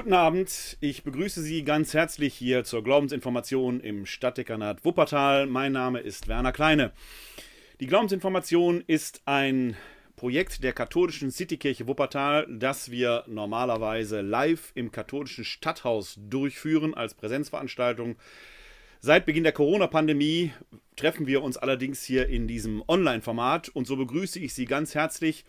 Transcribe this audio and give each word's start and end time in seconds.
Guten 0.00 0.14
Abend, 0.14 0.78
ich 0.80 1.02
begrüße 1.02 1.42
Sie 1.42 1.62
ganz 1.62 1.92
herzlich 1.92 2.32
hier 2.32 2.64
zur 2.64 2.82
Glaubensinformation 2.82 3.80
im 3.80 4.06
Stadtdekanat 4.06 4.82
Wuppertal. 4.82 5.44
Mein 5.44 5.72
Name 5.72 6.00
ist 6.00 6.26
Werner 6.26 6.52
Kleine. 6.52 6.92
Die 7.80 7.86
Glaubensinformation 7.86 8.82
ist 8.86 9.20
ein 9.26 9.76
Projekt 10.16 10.64
der 10.64 10.72
katholischen 10.72 11.30
Citykirche 11.30 11.86
Wuppertal, 11.86 12.46
das 12.48 12.90
wir 12.90 13.24
normalerweise 13.26 14.22
live 14.22 14.72
im 14.74 14.90
katholischen 14.90 15.44
Stadthaus 15.44 16.18
durchführen 16.18 16.94
als 16.94 17.12
Präsenzveranstaltung. 17.12 18.16
Seit 19.00 19.26
Beginn 19.26 19.44
der 19.44 19.52
Corona-Pandemie 19.52 20.50
treffen 20.96 21.26
wir 21.26 21.42
uns 21.42 21.58
allerdings 21.58 22.02
hier 22.02 22.26
in 22.26 22.48
diesem 22.48 22.82
Online-Format 22.88 23.68
und 23.68 23.86
so 23.86 23.98
begrüße 23.98 24.38
ich 24.38 24.54
Sie 24.54 24.64
ganz 24.64 24.94
herzlich 24.94 25.44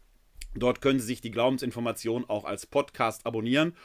Dort 0.56 0.80
können 0.80 0.98
Sie 0.98 1.06
sich 1.06 1.20
die 1.20 1.30
Glaubensinformation 1.30 2.28
auch 2.28 2.46
als 2.46 2.66
Podcast 2.66 3.26
abonnieren 3.26 3.76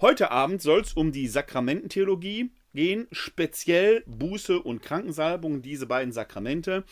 Heute 0.00 0.30
Abend 0.30 0.62
soll 0.62 0.80
es 0.80 0.92
um 0.92 1.10
die 1.10 1.26
Sakramententheologie 1.26 2.50
gehen, 2.74 3.08
speziell 3.10 4.04
Buße 4.06 4.60
und 4.60 4.82
Krankensalbung, 4.82 5.62
diese 5.62 5.86
beiden 5.86 6.12
Sakramente. 6.12 6.84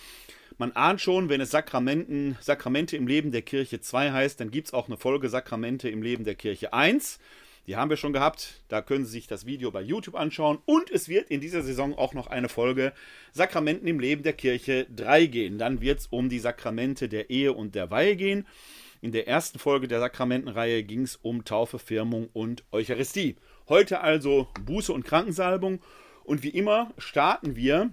Man 0.58 0.72
ahnt 0.72 1.00
schon, 1.00 1.28
wenn 1.28 1.40
es 1.40 1.52
Sakramenten, 1.52 2.36
Sakramente 2.40 2.96
im 2.96 3.06
Leben 3.06 3.30
der 3.30 3.42
Kirche 3.42 3.80
2 3.80 4.10
heißt, 4.10 4.40
dann 4.40 4.50
gibt 4.50 4.66
es 4.66 4.74
auch 4.74 4.88
eine 4.88 4.96
Folge 4.96 5.28
Sakramente 5.28 5.88
im 5.88 6.02
Leben 6.02 6.24
der 6.24 6.34
Kirche 6.34 6.72
1. 6.72 7.20
Die 7.68 7.76
haben 7.76 7.90
wir 7.90 7.98
schon 7.98 8.14
gehabt. 8.14 8.62
Da 8.68 8.80
können 8.80 9.04
Sie 9.04 9.10
sich 9.10 9.26
das 9.26 9.44
Video 9.44 9.70
bei 9.70 9.82
YouTube 9.82 10.14
anschauen. 10.14 10.58
Und 10.64 10.90
es 10.90 11.06
wird 11.06 11.30
in 11.30 11.42
dieser 11.42 11.62
Saison 11.62 11.94
auch 11.94 12.14
noch 12.14 12.26
eine 12.26 12.48
Folge 12.48 12.94
Sakramenten 13.32 13.86
im 13.86 14.00
Leben 14.00 14.22
der 14.22 14.32
Kirche 14.32 14.86
3 14.96 15.26
gehen. 15.26 15.58
Dann 15.58 15.82
wird 15.82 15.98
es 15.98 16.06
um 16.06 16.30
die 16.30 16.38
Sakramente 16.38 17.10
der 17.10 17.28
Ehe 17.28 17.52
und 17.52 17.74
der 17.74 17.90
Weihe 17.90 18.16
gehen. 18.16 18.46
In 19.02 19.12
der 19.12 19.28
ersten 19.28 19.58
Folge 19.58 19.86
der 19.86 20.00
Sakramentenreihe 20.00 20.82
ging 20.82 21.02
es 21.02 21.16
um 21.16 21.44
Taufe, 21.44 21.78
Firmung 21.78 22.30
und 22.32 22.64
Eucharistie. 22.72 23.36
Heute 23.68 24.00
also 24.00 24.48
Buße 24.64 24.90
und 24.90 25.04
Krankensalbung. 25.04 25.80
Und 26.24 26.42
wie 26.42 26.48
immer 26.48 26.94
starten 26.96 27.54
wir 27.54 27.90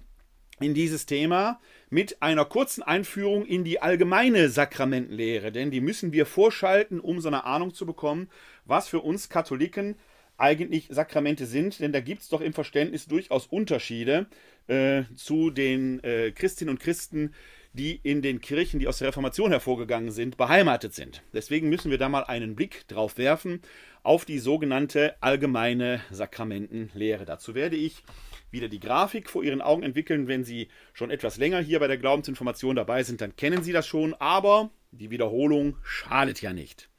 in 0.60 0.74
dieses 0.74 1.06
Thema 1.06 1.60
mit 1.90 2.22
einer 2.22 2.46
kurzen 2.46 2.82
Einführung 2.82 3.46
in 3.46 3.64
die 3.64 3.82
allgemeine 3.82 4.50
Sakramentenlehre, 4.50 5.52
denn 5.52 5.70
die 5.70 5.82
müssen 5.82 6.14
wir 6.14 6.26
vorschalten, 6.26 7.00
um 7.00 7.20
so 7.20 7.28
eine 7.28 7.44
Ahnung 7.44 7.74
zu 7.74 7.86
bekommen, 7.86 8.30
was 8.66 8.88
für 8.88 9.00
uns 9.00 9.30
Katholiken 9.30 9.96
eigentlich 10.38 10.88
Sakramente 10.90 11.46
sind, 11.46 11.80
denn 11.80 11.94
da 11.94 12.02
gibt 12.02 12.22
es 12.22 12.30
doch 12.30 12.42
im 12.42 12.54
Verständnis 12.54 13.08
durchaus 13.08 13.48
Unterschiede 13.48 14.28
äh, 14.68 15.04
zu 15.16 15.50
den 15.50 16.04
äh, 16.04 16.32
Christinnen 16.32 16.72
und 16.72 16.80
Christen, 16.80 17.34
die 17.74 18.00
in 18.04 18.22
den 18.22 18.42
Kirchen, 18.42 18.80
die 18.80 18.88
aus 18.88 19.00
der 19.00 19.10
Reformation 19.10 19.52
hervorgegangen 19.52 20.12
sind, 20.12 20.38
beheimatet 20.38 20.94
sind. 20.94 21.24
Deswegen 21.34 21.70
müssen 21.70 21.92
wir 21.92 21.98
da 21.98 22.10
mal 22.10 22.24
einen 22.24 22.56
Blick 22.56 22.88
drauf 22.88 23.18
werfen 23.18 23.62
auf 24.04 24.24
die 24.24 24.40
sogenannte 24.40 25.16
allgemeine 25.22 26.02
Sakramentenlehre. 26.12 27.26
Dazu 27.26 27.56
werde 27.56 27.76
ich 27.76 28.04
wieder 28.52 28.70
die 28.70 28.80
Grafik 28.80 29.30
vor 29.30 29.44
Ihren 29.44 29.62
Augen 29.62 29.84
entwickeln. 29.84 30.28
Wenn 30.28 30.46
Sie 30.46 30.70
schon 30.94 31.12
etwas 31.12 31.38
länger 31.38 31.60
hier 31.60 31.80
bei 31.80 31.88
der 31.88 31.98
Glaubensinformation 31.98 32.76
dabei 32.76 33.04
sind, 33.04 33.20
dann 33.20 33.36
kennen 33.36 33.64
Sie 33.64 33.74
das 33.74 33.88
schon, 33.88 34.14
aber 34.14 34.70
die 34.92 35.10
Wiederholung 35.10 35.78
schadet 35.84 36.42
ja 36.42 36.54
nicht. 36.54 36.90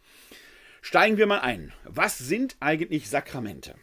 Steigen 0.89 1.17
wir 1.17 1.27
mal 1.27 1.41
ein. 1.41 1.73
Was 1.83 2.17
sind 2.17 2.57
eigentlich 2.61 3.11
Sakramente? 3.11 3.75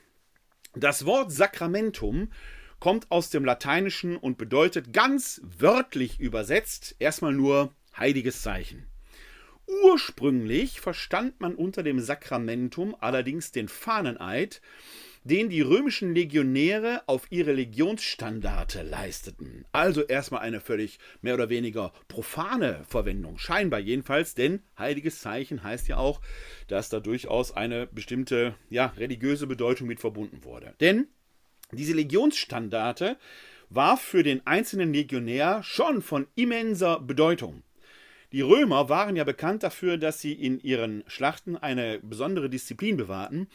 Das 0.74 1.06
Wort 1.06 1.34
Sakramentum 1.34 2.32
kommt 2.80 3.12
aus 3.12 3.30
dem 3.30 3.44
Lateinischen 3.44 4.16
und 4.16 4.38
bedeutet 4.38 4.94
ganz 4.94 5.42
wörtlich 5.44 6.22
übersetzt 6.22 6.96
erstmal 7.00 7.34
nur 7.34 7.74
heiliges 7.98 8.42
Zeichen. 8.42 8.88
Ursprünglich 9.84 10.80
verstand 10.80 11.42
man 11.42 11.56
unter 11.56 11.84
dem 11.84 12.00
Sakramentum 12.00 12.96
allerdings 12.98 13.52
den 13.52 13.68
Fahneneid, 13.68 14.62
den 15.24 15.50
die 15.50 15.62
römischen 15.62 16.14
Legionäre 16.14 17.02
auf 17.08 17.28
ihre 17.30 17.54
Legionsstandarte 17.54 18.84
leisteten. 18.84 19.66
Also 19.72 20.02
erstmal 20.02 20.42
eine 20.42 20.60
völlig 20.60 21.00
mehr 21.22 21.34
oder 21.34 21.50
weniger 21.50 21.94
profane 22.08 22.84
Verwendung, 22.88 23.38
scheinbar 23.38 23.80
jedenfalls, 23.80 24.36
denn 24.36 24.62
heiliges 24.78 25.22
Zeichen 25.22 25.64
heißt 25.64 25.88
ja 25.88 25.98
auch, 25.98 26.22
dass 26.68 26.90
da 26.90 27.00
durchaus 27.00 27.52
eine 27.52 27.88
bestimmte 27.88 28.56
ja, 28.70 28.88
religiöse 28.98 29.48
Bedeutung 29.48 29.88
mit 29.88 30.00
verbunden 30.00 30.44
wurde. 30.44 30.76
Denn 30.80 31.08
diese 31.72 31.94
Legionsstandarte 31.94 33.18
war 33.70 33.98
für 33.98 34.24
den 34.24 34.46
einzelnen 34.46 34.94
Legionär 34.94 35.64
schon 35.64 36.02
von 36.02 36.28
immenser 36.36 37.00
Bedeutung. 37.00 37.64
Die 38.34 38.42
Römer 38.42 38.90
waren 38.90 39.16
ja 39.16 39.24
bekannt 39.26 39.62
dafür, 39.62 39.98
dass 39.98 40.20
sie 40.20 40.34
in 40.34 40.60
ihren 40.60 41.04
Schlachten 41.06 41.56
eine 41.56 42.00
besondere 42.00 42.50
Disziplin 42.50 42.98
bewahrten. 42.98 43.48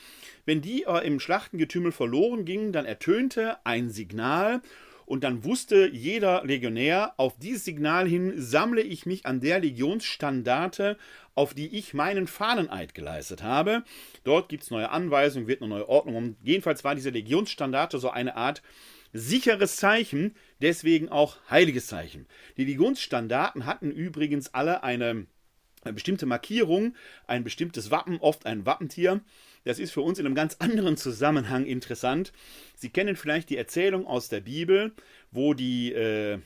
Wenn 0.47 0.61
die 0.61 0.87
aber 0.87 1.03
im 1.03 1.19
Schlachtengetümmel 1.19 1.91
verloren 1.91 2.45
gingen, 2.45 2.71
dann 2.71 2.85
ertönte 2.87 3.57
ein 3.65 3.91
Signal 3.91 4.63
und 5.05 5.25
dann 5.25 5.43
wusste 5.43 5.89
jeder 5.89 6.45
Legionär, 6.45 7.15
auf 7.17 7.37
dieses 7.39 7.65
Signal 7.65 8.07
hin 8.07 8.35
sammle 8.37 8.83
ich 8.83 9.05
mich 9.05 9.27
an 9.27 9.41
der 9.41 9.59
Legionsstandarte, 9.59 10.97
auf 11.35 11.55
die 11.55 11.77
ich 11.77 11.93
meinen 11.93 12.29
Fahneneid 12.29 12.95
geleistet 12.95 13.43
habe. 13.43 13.83
Dort 14.23 14.49
gibt 14.49 14.63
es 14.63 14.71
neue 14.71 14.91
Anweisungen, 14.91 15.49
wird 15.49 15.61
eine 15.61 15.71
neue 15.71 15.89
Ordnung. 15.89 16.15
Und 16.15 16.37
jedenfalls 16.45 16.85
war 16.85 16.95
diese 16.95 17.11
Legionsstandarte 17.11 17.99
so 17.99 18.11
eine 18.11 18.37
Art 18.37 18.63
sicheres 19.19 19.77
Zeichen, 19.77 20.35
deswegen 20.61 21.09
auch 21.09 21.39
heiliges 21.51 21.87
Zeichen. 21.87 22.27
Die 22.57 22.65
Legonsstandarten 22.65 23.67
hatten 23.67 23.91
übrigens 23.91 24.55
alle 24.55 24.83
eine, 24.83 25.27
eine 25.83 25.93
bestimmte 25.93 26.27
Markierung, 26.27 26.95
ein 27.27 27.45
bestimmtes 27.45 27.91
Wappen, 27.91 28.19
oft 28.19 28.47
ein 28.47 28.67
Wappentier. 28.67 29.21
Das 29.65 29.79
ist 29.79 29.93
für 29.93 30.01
uns 30.03 30.19
in 30.19 30.27
einem 30.27 30.35
ganz 30.35 30.57
anderen 30.61 30.97
Zusammenhang 30.97 31.67
interessant. 31.67 32.33
Sie 32.77 32.91
kennen 32.91 33.17
vielleicht 33.17 33.51
die 33.51 33.57
Erzählung 33.57 34.07
aus 34.07 34.29
der 34.29 34.41
Bibel, 34.41 34.93
wo 35.31 35.55
die 35.55 35.93
äh, 35.93 36.39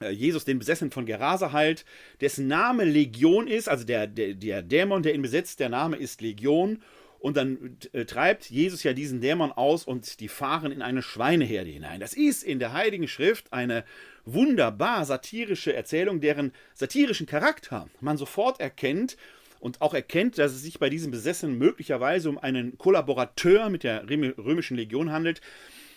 äh 0.00 0.10
Jesus 0.10 0.44
den 0.44 0.58
Besessenen 0.58 0.90
von 0.90 1.06
Gerasa 1.06 1.52
heilt, 1.52 1.84
dessen 2.20 2.48
Name 2.48 2.84
Legion 2.84 3.46
ist, 3.46 3.68
also 3.68 3.84
der, 3.84 4.06
der, 4.06 4.34
der 4.34 4.62
Dämon, 4.62 5.02
der 5.02 5.14
ihn 5.14 5.22
besetzt, 5.22 5.60
der 5.60 5.68
Name 5.68 5.96
ist 5.96 6.20
Legion 6.20 6.82
und 7.18 7.36
dann 7.36 7.76
äh, 7.92 8.04
treibt 8.04 8.50
Jesus 8.50 8.82
ja 8.82 8.92
diesen 8.92 9.20
Dämon 9.20 9.52
aus 9.52 9.84
und 9.84 10.20
die 10.20 10.28
fahren 10.28 10.72
in 10.72 10.82
eine 10.82 11.02
Schweineherde 11.02 11.70
hinein. 11.70 12.00
Das 12.00 12.14
ist 12.14 12.42
in 12.42 12.58
der 12.58 12.72
Heiligen 12.72 13.08
Schrift 13.08 13.52
eine 13.52 13.84
wunderbar 14.24 15.04
satirische 15.04 15.74
Erzählung, 15.74 16.20
deren 16.20 16.52
satirischen 16.74 17.26
Charakter 17.26 17.88
man 18.00 18.16
sofort 18.16 18.60
erkennt 18.60 19.16
und 19.60 19.80
auch 19.80 19.94
erkennt, 19.94 20.38
dass 20.38 20.52
es 20.52 20.62
sich 20.62 20.78
bei 20.78 20.90
diesem 20.90 21.10
Besessenen 21.10 21.58
möglicherweise 21.58 22.28
um 22.28 22.38
einen 22.38 22.78
Kollaborateur 22.78 23.70
mit 23.70 23.82
der 23.82 24.08
römischen 24.08 24.76
Legion 24.76 25.10
handelt. 25.10 25.40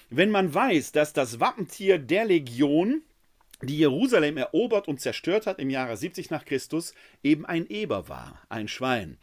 Wenn 0.09 0.31
man 0.31 0.53
weiß, 0.53 0.91
dass 0.91 1.13
das 1.13 1.39
Wappentier 1.39 1.99
der 1.99 2.25
Legion 2.25 3.03
die 3.61 3.77
Jerusalem 3.77 4.37
erobert 4.37 4.87
und 4.87 4.99
zerstört 4.99 5.45
hat 5.45 5.59
im 5.59 5.69
Jahre 5.69 5.95
70 5.95 6.31
nach 6.31 6.45
Christus, 6.45 6.95
eben 7.23 7.45
ein 7.45 7.67
Eber 7.67 8.09
war, 8.09 8.41
ein 8.49 8.67
Schwein. 8.67 9.17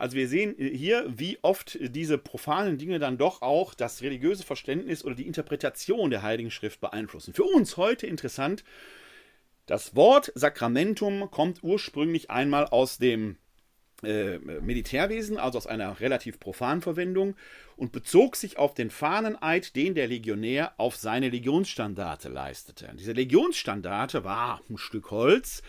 Also 0.00 0.16
wir 0.16 0.28
sehen 0.28 0.54
hier, 0.58 1.04
wie 1.14 1.38
oft 1.42 1.78
diese 1.80 2.16
profanen 2.16 2.78
Dinge 2.78 2.98
dann 2.98 3.18
doch 3.18 3.42
auch 3.42 3.74
das 3.74 4.00
religiöse 4.00 4.44
Verständnis 4.44 5.04
oder 5.04 5.14
die 5.14 5.26
Interpretation 5.26 6.08
der 6.08 6.22
Heiligen 6.22 6.50
Schrift 6.50 6.80
beeinflussen. 6.80 7.34
Für 7.34 7.44
uns 7.44 7.76
heute 7.76 8.06
interessant, 8.06 8.64
das 9.66 9.94
Wort 9.94 10.32
Sakramentum 10.34 11.30
kommt 11.30 11.62
ursprünglich 11.62 12.30
einmal 12.30 12.64
aus 12.64 12.96
dem 12.96 13.36
äh, 14.02 14.38
Militärwesen, 14.38 15.36
also 15.36 15.58
aus 15.58 15.66
einer 15.66 16.00
relativ 16.00 16.40
profanen 16.40 16.80
Verwendung, 16.80 17.36
und 17.76 17.92
bezog 17.92 18.36
sich 18.36 18.56
auf 18.56 18.72
den 18.72 18.88
Fahneneid, 18.88 19.76
den 19.76 19.94
der 19.94 20.08
Legionär 20.08 20.72
auf 20.78 20.96
seine 20.96 21.28
Legionsstandarte 21.28 22.30
leistete. 22.30 22.90
Diese 22.98 23.12
Legionsstandarte 23.12 24.24
war 24.24 24.62
ein 24.70 24.78
Stück 24.78 25.10
Holz, 25.10 25.62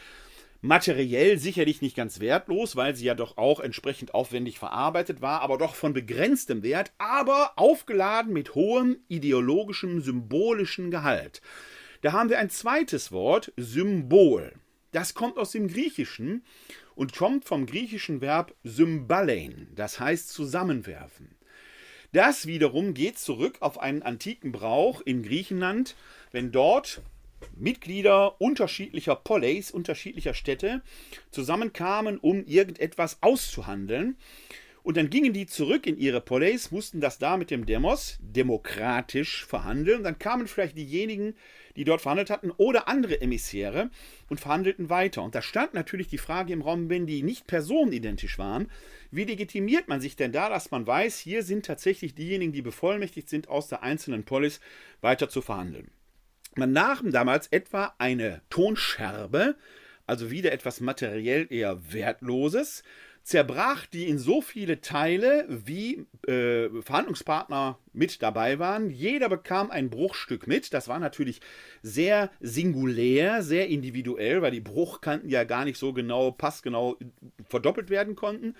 materiell 0.61 1.37
sicherlich 1.37 1.81
nicht 1.81 1.95
ganz 1.95 2.19
wertlos, 2.19 2.75
weil 2.75 2.95
sie 2.95 3.05
ja 3.05 3.15
doch 3.15 3.37
auch 3.37 3.59
entsprechend 3.59 4.13
aufwendig 4.13 4.59
verarbeitet 4.59 5.21
war, 5.21 5.41
aber 5.41 5.57
doch 5.57 5.75
von 5.75 5.93
begrenztem 5.93 6.63
Wert, 6.63 6.91
aber 6.97 7.53
aufgeladen 7.55 8.31
mit 8.31 8.55
hohem 8.55 8.97
ideologischem, 9.07 10.01
symbolischen 10.01 10.91
Gehalt. 10.91 11.41
Da 12.01 12.13
haben 12.13 12.29
wir 12.29 12.39
ein 12.39 12.49
zweites 12.49 13.11
Wort, 13.11 13.51
Symbol. 13.57 14.53
Das 14.91 15.13
kommt 15.13 15.37
aus 15.37 15.51
dem 15.51 15.67
Griechischen 15.67 16.43
und 16.95 17.15
kommt 17.15 17.45
vom 17.45 17.65
griechischen 17.65 18.21
Verb 18.21 18.53
symbalein, 18.63 19.69
das 19.75 19.99
heißt 19.99 20.29
zusammenwerfen. 20.29 21.35
Das 22.13 22.45
wiederum 22.45 22.93
geht 22.93 23.17
zurück 23.17 23.57
auf 23.61 23.79
einen 23.79 24.03
antiken 24.03 24.51
Brauch 24.51 25.01
in 25.01 25.23
Griechenland, 25.23 25.95
wenn 26.31 26.51
dort 26.51 27.01
Mitglieder 27.55 28.39
unterschiedlicher 28.41 29.15
Poleis, 29.15 29.71
unterschiedlicher 29.71 30.33
Städte 30.33 30.81
zusammenkamen, 31.31 32.17
um 32.17 32.45
irgendetwas 32.45 33.17
auszuhandeln. 33.21 34.17
Und 34.83 34.97
dann 34.97 35.11
gingen 35.11 35.31
die 35.31 35.45
zurück 35.45 35.85
in 35.85 35.97
ihre 35.97 36.21
Poleis, 36.21 36.71
mussten 36.71 37.01
das 37.01 37.19
da 37.19 37.37
mit 37.37 37.51
dem 37.51 37.67
Demos 37.67 38.17
demokratisch 38.19 39.45
verhandeln. 39.45 40.03
Dann 40.03 40.17
kamen 40.17 40.47
vielleicht 40.47 40.75
diejenigen, 40.75 41.35
die 41.75 41.83
dort 41.83 42.01
verhandelt 42.01 42.31
hatten, 42.31 42.51
oder 42.51 42.87
andere 42.87 43.21
Emissäre 43.21 43.91
und 44.27 44.39
verhandelten 44.39 44.89
weiter. 44.89 45.21
Und 45.21 45.35
da 45.35 45.43
stand 45.43 45.75
natürlich 45.75 46.07
die 46.07 46.17
Frage 46.17 46.51
im 46.51 46.63
Raum, 46.63 46.89
wenn 46.89 47.05
die 47.05 47.21
nicht 47.21 47.45
personenidentisch 47.45 48.39
waren, 48.39 48.71
wie 49.11 49.25
legitimiert 49.25 49.87
man 49.87 50.01
sich 50.01 50.15
denn 50.15 50.31
da, 50.31 50.49
dass 50.49 50.71
man 50.71 50.87
weiß, 50.87 51.19
hier 51.19 51.43
sind 51.43 51.65
tatsächlich 51.65 52.15
diejenigen, 52.15 52.51
die 52.51 52.63
bevollmächtigt 52.63 53.29
sind, 53.29 53.49
aus 53.49 53.67
der 53.67 53.83
einzelnen 53.83 54.23
Polis 54.23 54.61
weiter 55.01 55.29
zu 55.29 55.41
verhandeln? 55.41 55.91
Man 56.55 56.73
nahm 56.73 57.11
damals 57.11 57.47
etwa 57.47 57.93
eine 57.97 58.41
Tonscherbe, 58.49 59.55
also 60.05 60.31
wieder 60.31 60.51
etwas 60.51 60.81
materiell 60.81 61.47
eher 61.49 61.93
Wertloses, 61.93 62.83
zerbrach 63.23 63.85
die 63.85 64.07
in 64.07 64.17
so 64.17 64.41
viele 64.41 64.81
Teile, 64.81 65.45
wie 65.47 66.07
äh, 66.27 66.69
Verhandlungspartner 66.81 67.77
mit 67.93 68.21
dabei 68.21 68.59
waren. 68.59 68.89
Jeder 68.89 69.29
bekam 69.29 69.69
ein 69.69 69.89
Bruchstück 69.89 70.47
mit. 70.47 70.73
Das 70.73 70.87
war 70.87 70.99
natürlich 70.99 71.39
sehr 71.83 72.31
singulär, 72.39 73.43
sehr 73.43 73.67
individuell, 73.67 74.41
weil 74.41 74.51
die 74.51 74.59
Bruchkanten 74.59 75.29
ja 75.29 75.43
gar 75.43 75.65
nicht 75.65 75.77
so 75.77 75.93
genau, 75.93 76.31
passgenau 76.31 76.97
verdoppelt 77.47 77.89
werden 77.89 78.15
konnten. 78.15 78.55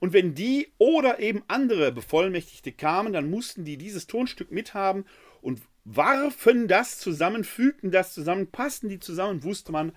Und 0.00 0.12
wenn 0.12 0.34
die 0.34 0.72
oder 0.78 1.20
eben 1.20 1.44
andere 1.46 1.92
Bevollmächtigte 1.92 2.72
kamen, 2.72 3.12
dann 3.12 3.30
mussten 3.30 3.64
die 3.64 3.76
dieses 3.76 4.08
Tonstück 4.08 4.50
mithaben 4.50 5.04
und 5.42 5.60
warfen 5.84 6.68
das 6.68 6.98
zusammen, 6.98 7.44
fügten 7.44 7.90
das 7.90 8.14
zusammen, 8.14 8.46
passten 8.48 8.88
die 8.88 9.00
zusammen, 9.00 9.42
wusste 9.42 9.72
man, 9.72 9.92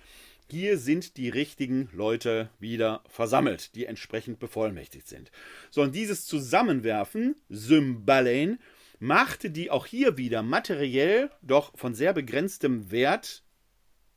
hier 0.49 0.77
sind 0.77 1.17
die 1.17 1.29
richtigen 1.29 1.89
Leute 1.91 2.49
wieder 2.59 3.03
versammelt, 3.07 3.75
die 3.75 3.85
entsprechend 3.85 4.39
bevollmächtigt 4.39 5.07
sind. 5.07 5.31
So, 5.71 5.81
und 5.81 5.95
dieses 5.95 6.25
Zusammenwerfen, 6.25 7.35
Symbalein, 7.49 8.59
machte 8.99 9.49
die 9.49 9.71
auch 9.71 9.85
hier 9.85 10.17
wieder 10.17 10.43
materiell, 10.43 11.31
doch 11.41 11.75
von 11.75 11.95
sehr 11.95 12.13
begrenztem 12.13 12.91
Wert 12.91 13.43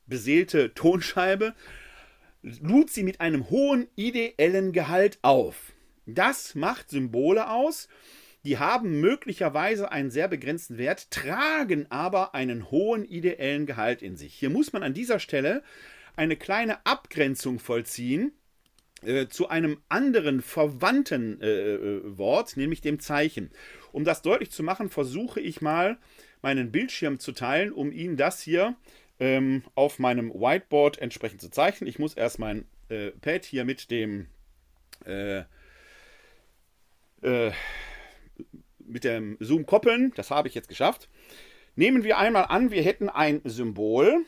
beseelte 0.05 0.73
Tonscheibe, 0.73 1.55
lud 2.41 2.89
sie 2.89 3.03
mit 3.03 3.21
einem 3.21 3.49
hohen 3.49 3.87
ideellen 3.95 4.71
Gehalt 4.71 5.19
auf. 5.21 5.73
Das 6.05 6.55
macht 6.55 6.89
Symbole 6.89 7.49
aus, 7.49 7.87
die 8.43 8.57
haben 8.57 8.99
möglicherweise 9.01 9.91
einen 9.91 10.11
sehr 10.11 10.27
begrenzten 10.27 10.77
Wert, 10.77 11.11
tragen 11.11 11.87
aber 11.89 12.33
einen 12.35 12.71
hohen 12.71 13.05
ideellen 13.05 13.65
Gehalt 13.65 14.01
in 14.01 14.15
sich. 14.15 14.33
Hier 14.33 14.49
muss 14.49 14.71
man 14.73 14.83
an 14.83 14.93
dieser 14.93 15.19
Stelle 15.19 15.63
eine 16.15 16.35
kleine 16.35 16.85
Abgrenzung 16.85 17.59
vollziehen 17.59 18.31
äh, 19.03 19.27
zu 19.27 19.49
einem 19.49 19.77
anderen 19.89 20.41
verwandten 20.41 21.41
äh, 21.41 21.47
äh, 21.47 22.17
Wort, 22.17 22.57
nämlich 22.57 22.81
dem 22.81 22.99
Zeichen. 22.99 23.51
Um 23.91 24.03
das 24.03 24.21
deutlich 24.21 24.51
zu 24.51 24.63
machen, 24.63 24.89
versuche 24.89 25.39
ich 25.39 25.61
mal 25.61 25.97
meinen 26.41 26.71
Bildschirm 26.71 27.19
zu 27.19 27.31
teilen, 27.31 27.71
um 27.71 27.91
Ihnen 27.91 28.17
das 28.17 28.41
hier 28.41 28.75
ähm, 29.19 29.63
auf 29.75 29.99
meinem 29.99 30.31
Whiteboard 30.33 30.99
entsprechend 30.99 31.41
zu 31.41 31.49
zeichnen. 31.49 31.89
Ich 31.89 31.99
muss 31.99 32.13
erst 32.13 32.39
mein 32.39 32.65
äh, 32.89 33.11
Pad 33.11 33.45
hier 33.45 33.65
mit 33.65 33.91
dem 33.91 34.27
äh, 35.05 35.43
äh, 37.21 37.51
mit 38.89 39.03
dem 39.03 39.37
Zoom 39.39 39.65
koppeln. 39.65 40.11
Das 40.15 40.31
habe 40.31 40.47
ich 40.47 40.55
jetzt 40.55 40.69
geschafft. 40.69 41.09
Nehmen 41.75 42.03
wir 42.03 42.17
einmal 42.17 42.45
an, 42.45 42.71
wir 42.71 42.81
hätten 42.83 43.09
ein 43.09 43.41
Symbol. 43.45 44.25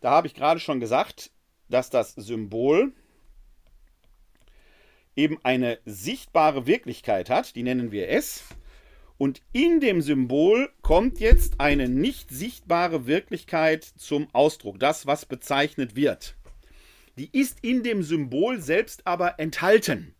Da 0.00 0.10
habe 0.10 0.26
ich 0.26 0.34
gerade 0.34 0.60
schon 0.60 0.80
gesagt, 0.80 1.30
dass 1.68 1.90
das 1.90 2.14
Symbol 2.14 2.92
eben 5.16 5.38
eine 5.42 5.78
sichtbare 5.84 6.66
Wirklichkeit 6.66 7.30
hat, 7.30 7.56
die 7.56 7.62
nennen 7.62 7.90
wir 7.90 8.08
S. 8.10 8.44
Und 9.18 9.40
in 9.52 9.80
dem 9.80 10.02
Symbol 10.02 10.70
kommt 10.82 11.20
jetzt 11.20 11.58
eine 11.58 11.88
nicht 11.88 12.30
sichtbare 12.30 13.06
Wirklichkeit 13.06 13.82
zum 13.82 14.28
Ausdruck, 14.34 14.78
das, 14.78 15.06
was 15.06 15.24
bezeichnet 15.24 15.96
wird. 15.96 16.36
Die 17.16 17.30
ist 17.32 17.64
in 17.64 17.82
dem 17.82 18.02
Symbol 18.02 18.60
selbst 18.60 19.06
aber 19.06 19.40
enthalten. 19.40 20.14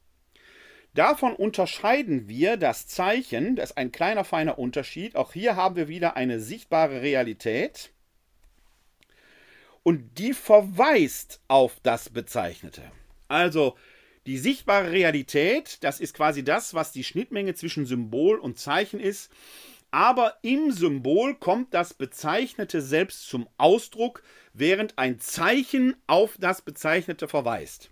Davon 0.97 1.35
unterscheiden 1.35 2.27
wir 2.27 2.57
das 2.57 2.87
Zeichen, 2.87 3.55
das 3.55 3.71
ist 3.71 3.77
ein 3.77 3.93
kleiner 3.93 4.25
feiner 4.25 4.59
Unterschied. 4.59 5.15
Auch 5.15 5.35
hier 5.35 5.55
haben 5.55 5.77
wir 5.77 5.89
wieder 5.89 6.17
eine 6.17 6.41
sichtbare 6.41 7.03
Realität. 7.03 7.93
Und 9.83 10.19
die 10.19 10.33
verweist 10.33 11.43
auf 11.49 11.81
das 11.83 12.09
Bezeichnete. 12.09 12.81
Also 13.29 13.77
die 14.25 14.39
sichtbare 14.39 14.91
Realität, 14.91 15.85
das 15.85 16.01
ist 16.01 16.15
quasi 16.15 16.43
das, 16.43 16.73
was 16.73 16.93
die 16.93 17.05
Schnittmenge 17.05 17.55
zwischen 17.55 17.85
Symbol 17.85 18.39
und 18.39 18.59
Zeichen 18.59 18.99
ist. 18.99 19.31
Aber 19.91 20.39
im 20.41 20.73
Symbol 20.73 21.35
kommt 21.35 21.75
das 21.75 21.93
Bezeichnete 21.93 22.81
selbst 22.81 23.29
zum 23.29 23.47
Ausdruck, 23.59 24.23
während 24.55 24.97
ein 24.97 25.21
Zeichen 25.21 25.95
auf 26.07 26.39
das 26.41 26.63
Bezeichnete 26.63 27.29
verweist. 27.29 27.91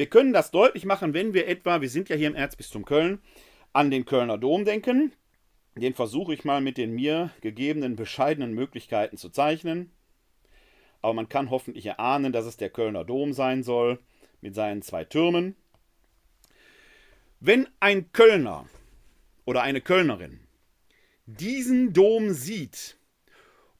Wir 0.00 0.08
können 0.08 0.32
das 0.32 0.50
deutlich 0.50 0.86
machen, 0.86 1.12
wenn 1.12 1.34
wir 1.34 1.46
etwa, 1.46 1.82
wir 1.82 1.90
sind 1.90 2.08
ja 2.08 2.16
hier 2.16 2.28
im 2.28 2.34
Erzbistum 2.34 2.86
Köln, 2.86 3.20
an 3.74 3.90
den 3.90 4.06
Kölner 4.06 4.38
Dom 4.38 4.64
denken. 4.64 5.12
Den 5.74 5.92
versuche 5.92 6.32
ich 6.32 6.42
mal 6.42 6.62
mit 6.62 6.78
den 6.78 6.94
mir 6.94 7.28
gegebenen 7.42 7.96
bescheidenen 7.96 8.54
Möglichkeiten 8.54 9.18
zu 9.18 9.28
zeichnen. 9.28 9.92
Aber 11.02 11.12
man 11.12 11.28
kann 11.28 11.50
hoffentlich 11.50 11.84
erahnen, 11.84 12.32
dass 12.32 12.46
es 12.46 12.56
der 12.56 12.70
Kölner 12.70 13.04
Dom 13.04 13.34
sein 13.34 13.62
soll, 13.62 13.98
mit 14.40 14.54
seinen 14.54 14.80
zwei 14.80 15.04
Türmen. 15.04 15.54
Wenn 17.38 17.68
ein 17.78 18.10
Kölner 18.12 18.64
oder 19.44 19.60
eine 19.60 19.82
Kölnerin 19.82 20.40
diesen 21.26 21.92
Dom 21.92 22.32
sieht, 22.32 22.96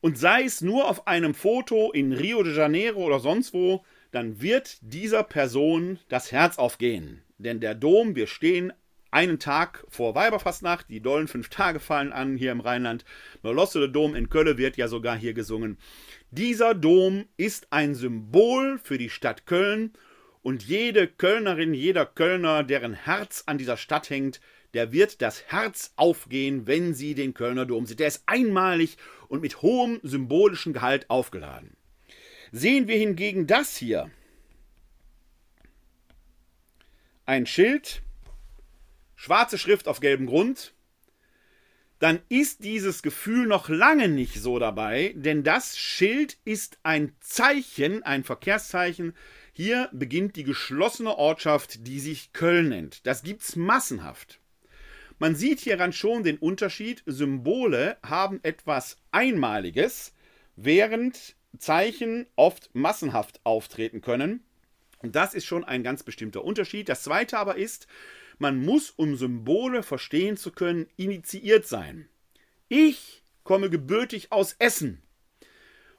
und 0.02 0.18
sei 0.18 0.42
es 0.44 0.60
nur 0.60 0.86
auf 0.86 1.06
einem 1.06 1.32
Foto 1.32 1.92
in 1.92 2.12
Rio 2.12 2.42
de 2.42 2.54
Janeiro 2.54 3.04
oder 3.04 3.20
sonst 3.20 3.54
wo, 3.54 3.84
dann 4.10 4.40
wird 4.40 4.78
dieser 4.80 5.22
Person 5.22 5.98
das 6.08 6.32
Herz 6.32 6.58
aufgehen. 6.58 7.22
Denn 7.38 7.60
der 7.60 7.74
Dom, 7.74 8.16
wir 8.16 8.26
stehen 8.26 8.72
einen 9.10 9.38
Tag 9.38 9.84
vor 9.88 10.14
Weiberfastnacht, 10.14 10.88
die 10.88 11.00
dollen 11.00 11.28
fünf 11.28 11.48
Tage 11.48 11.80
fallen 11.80 12.12
an 12.12 12.36
hier 12.36 12.52
im 12.52 12.60
Rheinland. 12.60 13.04
Molosse 13.42 13.80
der 13.80 13.88
Dom 13.88 14.14
in 14.14 14.28
Köln 14.28 14.58
wird 14.58 14.76
ja 14.76 14.88
sogar 14.88 15.16
hier 15.16 15.34
gesungen. 15.34 15.78
Dieser 16.30 16.74
Dom 16.74 17.26
ist 17.36 17.68
ein 17.70 17.94
Symbol 17.94 18.78
für 18.78 18.98
die 18.98 19.10
Stadt 19.10 19.46
Köln 19.46 19.92
und 20.42 20.62
jede 20.62 21.08
Kölnerin, 21.08 21.74
jeder 21.74 22.06
Kölner, 22.06 22.62
deren 22.62 22.94
Herz 22.94 23.42
an 23.46 23.58
dieser 23.58 23.76
Stadt 23.76 24.10
hängt, 24.10 24.40
der 24.74 24.92
wird 24.92 25.20
das 25.20 25.42
Herz 25.48 25.92
aufgehen, 25.96 26.66
wenn 26.66 26.94
sie 26.94 27.14
den 27.14 27.34
Kölner 27.34 27.66
Dom 27.66 27.86
sieht. 27.86 27.98
Der 27.98 28.06
ist 28.06 28.22
einmalig 28.26 28.96
und 29.28 29.42
mit 29.42 29.62
hohem 29.62 29.98
symbolischen 30.02 30.72
Gehalt 30.72 31.10
aufgeladen. 31.10 31.76
Sehen 32.52 32.88
wir 32.88 32.96
hingegen 32.96 33.46
das 33.46 33.76
hier. 33.76 34.10
Ein 37.26 37.46
Schild, 37.46 38.02
schwarze 39.14 39.56
Schrift 39.56 39.86
auf 39.86 40.00
gelbem 40.00 40.26
Grund, 40.26 40.74
dann 42.00 42.20
ist 42.28 42.64
dieses 42.64 43.02
Gefühl 43.02 43.46
noch 43.46 43.68
lange 43.68 44.08
nicht 44.08 44.34
so 44.34 44.58
dabei, 44.58 45.12
denn 45.16 45.44
das 45.44 45.78
Schild 45.78 46.38
ist 46.44 46.78
ein 46.82 47.14
Zeichen, 47.20 48.02
ein 48.02 48.24
Verkehrszeichen, 48.24 49.14
hier 49.52 49.90
beginnt 49.92 50.36
die 50.36 50.44
geschlossene 50.44 51.16
Ortschaft, 51.16 51.86
die 51.86 52.00
sich 52.00 52.32
Köln 52.32 52.70
nennt. 52.70 53.06
Das 53.06 53.22
gibt's 53.22 53.54
massenhaft. 53.54 54.40
Man 55.18 55.36
sieht 55.36 55.60
hieran 55.60 55.92
schon 55.92 56.22
den 56.22 56.38
Unterschied. 56.38 57.02
Symbole 57.04 57.98
haben 58.02 58.40
etwas 58.42 58.96
Einmaliges, 59.10 60.14
während 60.56 61.36
Zeichen 61.58 62.26
oft 62.36 62.70
massenhaft 62.74 63.40
auftreten 63.44 64.00
können. 64.00 64.44
Und 64.98 65.16
das 65.16 65.34
ist 65.34 65.46
schon 65.46 65.64
ein 65.64 65.82
ganz 65.82 66.02
bestimmter 66.02 66.44
Unterschied. 66.44 66.88
Das 66.88 67.02
zweite 67.02 67.38
aber 67.38 67.56
ist, 67.56 67.86
man 68.38 68.62
muss, 68.64 68.90
um 68.90 69.16
Symbole 69.16 69.82
verstehen 69.82 70.36
zu 70.36 70.52
können, 70.52 70.86
initiiert 70.96 71.66
sein. 71.66 72.08
Ich 72.68 73.22
komme 73.44 73.70
gebürtig 73.70 74.32
aus 74.32 74.54
Essen. 74.58 75.02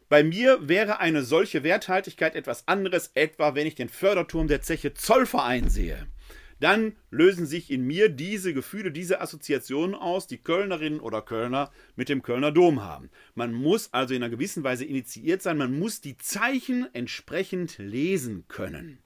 Bei 0.09 0.23
mir 0.23 0.67
wäre 0.67 0.99
eine 0.99 1.23
solche 1.23 1.63
Werthaltigkeit 1.63 2.35
etwas 2.35 2.67
anderes, 2.67 3.11
etwa 3.13 3.55
wenn 3.55 3.65
ich 3.65 3.75
den 3.75 3.89
Förderturm 3.89 4.47
der 4.47 4.61
Zeche 4.61 4.93
Zollverein 4.93 5.69
sehe. 5.69 6.07
Dann 6.61 6.95
lösen 7.09 7.47
sich 7.47 7.71
in 7.71 7.87
mir 7.87 8.07
diese 8.07 8.53
Gefühle, 8.53 8.91
diese 8.91 9.19
Assoziationen 9.19 9.95
aus, 9.95 10.27
die 10.27 10.37
Kölnerinnen 10.37 10.99
oder 10.99 11.23
Kölner 11.23 11.71
mit 11.95 12.07
dem 12.07 12.21
Kölner 12.21 12.51
Dom 12.51 12.83
haben. 12.83 13.09
Man 13.33 13.51
muss 13.51 13.91
also 13.93 14.13
in 14.13 14.21
einer 14.21 14.29
gewissen 14.29 14.63
Weise 14.63 14.85
initiiert 14.85 15.41
sein, 15.41 15.57
man 15.57 15.77
muss 15.77 16.01
die 16.01 16.17
Zeichen 16.17 16.87
entsprechend 16.93 17.79
lesen 17.79 18.45
können. 18.47 18.99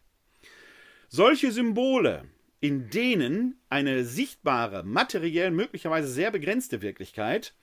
Solche 1.07 1.53
Symbole, 1.53 2.25
in 2.59 2.89
denen 2.89 3.55
eine 3.69 4.03
sichtbare, 4.03 4.83
materiell 4.83 5.51
möglicherweise 5.51 6.09
sehr 6.09 6.31
begrenzte 6.31 6.81
Wirklichkeit 6.81 7.53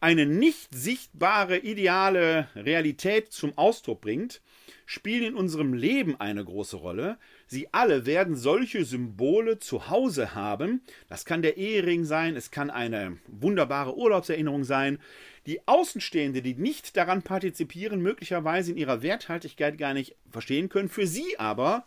eine 0.00 0.24
nicht 0.24 0.74
sichtbare 0.74 1.58
ideale 1.58 2.48
Realität 2.56 3.32
zum 3.32 3.56
Ausdruck 3.56 4.00
bringt, 4.00 4.40
spielen 4.86 5.22
in 5.22 5.34
unserem 5.34 5.74
Leben 5.74 6.18
eine 6.18 6.44
große 6.44 6.76
Rolle. 6.76 7.18
Sie 7.52 7.66
alle 7.72 8.06
werden 8.06 8.36
solche 8.36 8.84
Symbole 8.84 9.58
zu 9.58 9.90
Hause 9.90 10.36
haben. 10.36 10.82
Das 11.08 11.24
kann 11.24 11.42
der 11.42 11.56
Ehering 11.56 12.04
sein, 12.04 12.36
es 12.36 12.52
kann 12.52 12.70
eine 12.70 13.18
wunderbare 13.26 13.96
Urlaubserinnerung 13.96 14.62
sein. 14.62 15.00
Die 15.46 15.66
Außenstehende, 15.66 16.42
die 16.42 16.54
nicht 16.54 16.96
daran 16.96 17.22
partizipieren, 17.22 18.02
möglicherweise 18.02 18.70
in 18.70 18.76
ihrer 18.76 19.02
Werthaltigkeit 19.02 19.78
gar 19.78 19.94
nicht 19.94 20.14
verstehen 20.30 20.68
können. 20.68 20.88
Für 20.88 21.08
sie 21.08 21.40
aber 21.40 21.86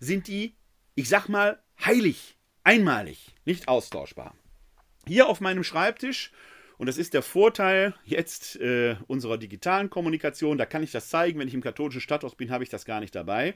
sind 0.00 0.26
die, 0.26 0.56
ich 0.96 1.08
sag 1.08 1.28
mal, 1.28 1.62
heilig, 1.84 2.36
einmalig, 2.64 3.36
nicht 3.44 3.68
austauschbar. 3.68 4.34
Hier 5.06 5.28
auf 5.28 5.40
meinem 5.40 5.62
Schreibtisch 5.62 6.32
und 6.76 6.86
das 6.86 6.98
ist 6.98 7.14
der 7.14 7.22
Vorteil 7.22 7.94
jetzt 8.04 8.56
äh, 8.56 8.96
unserer 9.06 9.38
digitalen 9.38 9.90
Kommunikation. 9.90 10.58
Da 10.58 10.66
kann 10.66 10.82
ich 10.82 10.90
das 10.90 11.08
zeigen. 11.08 11.38
Wenn 11.38 11.46
ich 11.46 11.54
im 11.54 11.62
katholischen 11.62 12.00
Stadthaus 12.00 12.34
bin, 12.34 12.50
habe 12.50 12.64
ich 12.64 12.70
das 12.70 12.84
gar 12.84 12.98
nicht 12.98 13.14
dabei. 13.14 13.54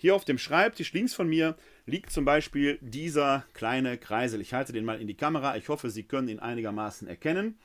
Hier 0.00 0.14
auf 0.14 0.24
dem 0.24 0.38
Schreibtisch 0.38 0.92
links 0.92 1.12
von 1.12 1.28
mir 1.28 1.56
liegt 1.84 2.12
zum 2.12 2.24
Beispiel 2.24 2.78
dieser 2.80 3.44
kleine 3.52 3.98
Kreisel. 3.98 4.40
Ich 4.40 4.54
halte 4.54 4.72
den 4.72 4.84
mal 4.84 5.00
in 5.00 5.08
die 5.08 5.16
Kamera. 5.16 5.56
Ich 5.56 5.68
hoffe, 5.68 5.90
Sie 5.90 6.04
können 6.04 6.28
ihn 6.28 6.38
einigermaßen 6.38 7.08
erkennen. 7.08 7.58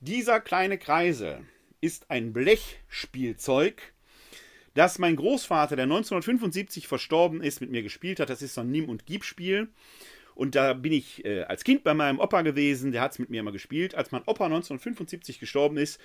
Dieser 0.00 0.40
kleine 0.40 0.78
Kreisel 0.78 1.40
ist 1.82 2.10
ein 2.10 2.32
Blechspielzeug, 2.32 3.92
das 4.72 4.98
mein 4.98 5.16
Großvater, 5.16 5.76
der 5.76 5.84
1975 5.84 6.88
verstorben 6.88 7.42
ist, 7.42 7.60
mit 7.60 7.70
mir 7.70 7.82
gespielt 7.82 8.20
hat. 8.20 8.30
Das 8.30 8.40
ist 8.40 8.54
so 8.54 8.62
ein 8.62 8.70
Nimm- 8.70 8.88
und 8.88 9.04
Gib-Spiel. 9.04 9.68
Und 10.34 10.54
da 10.54 10.72
bin 10.72 10.92
ich 10.92 11.22
äh, 11.26 11.42
als 11.42 11.64
Kind 11.64 11.84
bei 11.84 11.92
meinem 11.92 12.20
Opa 12.20 12.40
gewesen, 12.40 12.92
der 12.92 13.02
hat 13.02 13.12
es 13.12 13.18
mit 13.18 13.28
mir 13.28 13.40
immer 13.40 13.52
gespielt. 13.52 13.94
Als 13.94 14.12
mein 14.12 14.22
Opa 14.22 14.46
1975 14.46 15.38
gestorben 15.38 15.76
ist, 15.76 16.00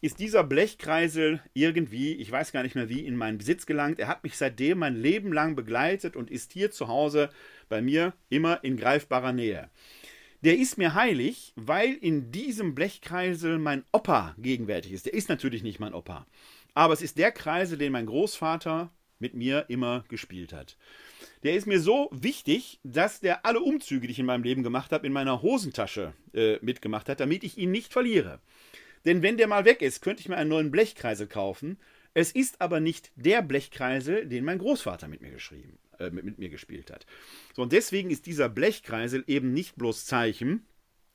ist 0.00 0.18
dieser 0.18 0.44
Blechkreisel 0.44 1.40
irgendwie, 1.54 2.12
ich 2.14 2.30
weiß 2.30 2.52
gar 2.52 2.62
nicht 2.62 2.74
mehr 2.74 2.88
wie, 2.88 3.06
in 3.06 3.16
meinen 3.16 3.38
Besitz 3.38 3.66
gelangt. 3.66 3.98
Er 3.98 4.08
hat 4.08 4.22
mich 4.22 4.36
seitdem 4.36 4.78
mein 4.78 4.96
Leben 4.96 5.32
lang 5.32 5.56
begleitet 5.56 6.16
und 6.16 6.30
ist 6.30 6.52
hier 6.52 6.70
zu 6.70 6.88
Hause 6.88 7.30
bei 7.68 7.80
mir 7.80 8.12
immer 8.28 8.62
in 8.62 8.76
greifbarer 8.76 9.32
Nähe. 9.32 9.70
Der 10.42 10.58
ist 10.58 10.76
mir 10.76 10.94
heilig, 10.94 11.54
weil 11.56 11.94
in 11.94 12.30
diesem 12.30 12.74
Blechkreisel 12.74 13.58
mein 13.58 13.84
Opa 13.92 14.34
gegenwärtig 14.38 14.92
ist. 14.92 15.06
Der 15.06 15.14
ist 15.14 15.30
natürlich 15.30 15.62
nicht 15.62 15.80
mein 15.80 15.94
Opa. 15.94 16.26
Aber 16.74 16.92
es 16.92 17.00
ist 17.00 17.16
der 17.16 17.32
Kreisel, 17.32 17.78
den 17.78 17.92
mein 17.92 18.06
Großvater 18.06 18.90
mit 19.18 19.32
mir 19.34 19.64
immer 19.68 20.04
gespielt 20.08 20.52
hat 20.52 20.76
der 21.44 21.54
ist 21.54 21.66
mir 21.66 21.78
so 21.78 22.08
wichtig, 22.10 22.80
dass 22.82 23.20
der 23.20 23.44
alle 23.44 23.60
Umzüge, 23.60 24.06
die 24.06 24.12
ich 24.12 24.18
in 24.18 24.26
meinem 24.26 24.42
Leben 24.42 24.62
gemacht 24.62 24.92
habe, 24.92 25.06
in 25.06 25.12
meiner 25.12 25.42
Hosentasche 25.42 26.14
äh, 26.32 26.58
mitgemacht 26.62 27.08
hat, 27.08 27.20
damit 27.20 27.44
ich 27.44 27.58
ihn 27.58 27.70
nicht 27.70 27.92
verliere. 27.92 28.40
Denn 29.04 29.22
wenn 29.22 29.36
der 29.36 29.46
mal 29.46 29.64
weg 29.64 29.82
ist, 29.82 30.00
könnte 30.00 30.20
ich 30.20 30.28
mir 30.28 30.36
einen 30.36 30.50
neuen 30.50 30.70
Blechkreisel 30.70 31.26
kaufen. 31.26 31.78
Es 32.14 32.32
ist 32.32 32.60
aber 32.60 32.80
nicht 32.80 33.10
der 33.16 33.42
Blechkreisel, 33.42 34.26
den 34.26 34.44
mein 34.44 34.58
Großvater 34.58 35.08
mit 35.08 35.20
mir 35.20 35.30
geschrieben, 35.30 35.78
äh, 35.98 36.10
mit, 36.10 36.24
mit 36.24 36.38
mir 36.38 36.48
gespielt 36.48 36.90
hat. 36.90 37.06
So, 37.54 37.62
und 37.62 37.72
deswegen 37.72 38.10
ist 38.10 38.26
dieser 38.26 38.48
Blechkreisel 38.48 39.24
eben 39.26 39.52
nicht 39.52 39.76
bloß 39.76 40.06
Zeichen, 40.06 40.64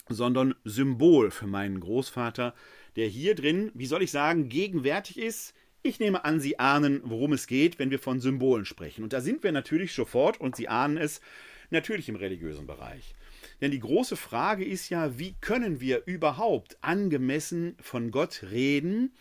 sondern 0.09 0.55
Symbol 0.63 1.31
für 1.31 1.47
meinen 1.47 1.79
Großvater, 1.79 2.53
der 2.95 3.07
hier 3.07 3.35
drin, 3.35 3.71
wie 3.73 3.85
soll 3.85 4.03
ich 4.03 4.11
sagen, 4.11 4.49
gegenwärtig 4.49 5.17
ist, 5.19 5.53
ich 5.81 5.99
nehme 5.99 6.25
an, 6.25 6.41
Sie 6.41 6.59
ahnen, 6.59 7.01
worum 7.05 7.31
es 7.31 7.47
geht, 7.47 7.79
wenn 7.79 7.91
wir 7.91 7.99
von 7.99 8.19
Symbolen 8.19 8.65
sprechen. 8.65 9.03
Und 9.03 9.13
da 9.13 9.21
sind 9.21 9.43
wir 9.43 9.53
natürlich 9.53 9.93
sofort, 9.93 10.39
und 10.41 10.55
Sie 10.57 10.67
ahnen 10.67 10.97
es, 10.97 11.21
natürlich 11.69 12.09
im 12.09 12.15
religiösen 12.17 12.67
Bereich. 12.67 13.15
Denn 13.61 13.71
die 13.71 13.79
große 13.79 14.15
Frage 14.15 14.65
ist 14.65 14.89
ja, 14.89 15.19
wie 15.19 15.35
können 15.41 15.81
wir 15.81 16.03
überhaupt 16.05 16.77
angemessen 16.81 17.75
von 17.81 18.11
Gott 18.11 18.43
reden, 18.51 19.13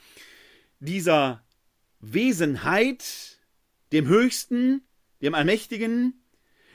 dieser 0.81 1.43
Wesenheit, 2.01 3.41
dem 3.93 4.07
Höchsten, 4.07 4.83
dem 5.23 5.35
Allmächtigen, 5.35 6.23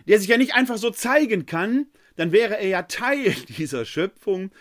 der 0.08 0.20
sich 0.20 0.28
ja 0.28 0.38
nicht 0.38 0.54
einfach 0.54 0.78
so 0.78 0.90
zeigen 0.90 1.46
kann, 1.46 1.88
dann 2.16 2.32
wäre 2.32 2.58
er 2.58 2.68
ja 2.68 2.82
Teil 2.84 3.32
dieser 3.58 3.86
Schöpfung. 3.86 4.52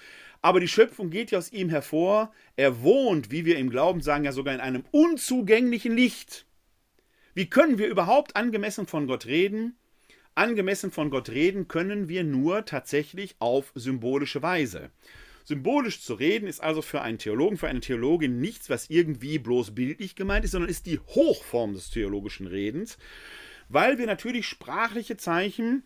Aber 0.40 0.60
die 0.60 0.68
Schöpfung 0.68 1.10
geht 1.10 1.30
ja 1.30 1.38
aus 1.38 1.52
ihm 1.52 1.68
hervor. 1.68 2.32
Er 2.56 2.82
wohnt, 2.82 3.30
wie 3.30 3.44
wir 3.44 3.58
im 3.58 3.70
Glauben 3.70 4.00
sagen, 4.00 4.24
ja 4.24 4.32
sogar 4.32 4.54
in 4.54 4.60
einem 4.60 4.84
unzugänglichen 4.90 5.94
Licht. 5.94 6.46
Wie 7.34 7.48
können 7.48 7.78
wir 7.78 7.88
überhaupt 7.88 8.36
angemessen 8.36 8.86
von 8.86 9.06
Gott 9.06 9.26
reden? 9.26 9.76
Angemessen 10.34 10.90
von 10.90 11.10
Gott 11.10 11.28
reden 11.28 11.68
können 11.68 12.08
wir 12.08 12.24
nur 12.24 12.64
tatsächlich 12.64 13.36
auf 13.38 13.72
symbolische 13.74 14.42
Weise. 14.42 14.90
Symbolisch 15.44 16.00
zu 16.00 16.14
reden 16.14 16.46
ist 16.46 16.62
also 16.62 16.82
für 16.82 17.02
einen 17.02 17.18
Theologen, 17.18 17.56
für 17.56 17.68
eine 17.68 17.80
Theologin 17.80 18.40
nichts, 18.40 18.70
was 18.70 18.88
irgendwie 18.88 19.38
bloß 19.38 19.74
bildlich 19.74 20.14
gemeint 20.14 20.44
ist, 20.44 20.52
sondern 20.52 20.70
ist 20.70 20.86
die 20.86 21.00
Hochform 21.00 21.74
des 21.74 21.90
theologischen 21.90 22.46
Redens, 22.46 22.96
weil 23.68 23.98
wir 23.98 24.06
natürlich 24.06 24.46
sprachliche 24.46 25.16
Zeichen 25.16 25.82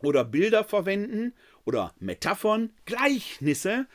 oder 0.00 0.24
Bilder 0.24 0.64
verwenden 0.64 1.34
oder 1.64 1.94
Metaphern, 2.00 2.70
Gleichnisse, 2.86 3.86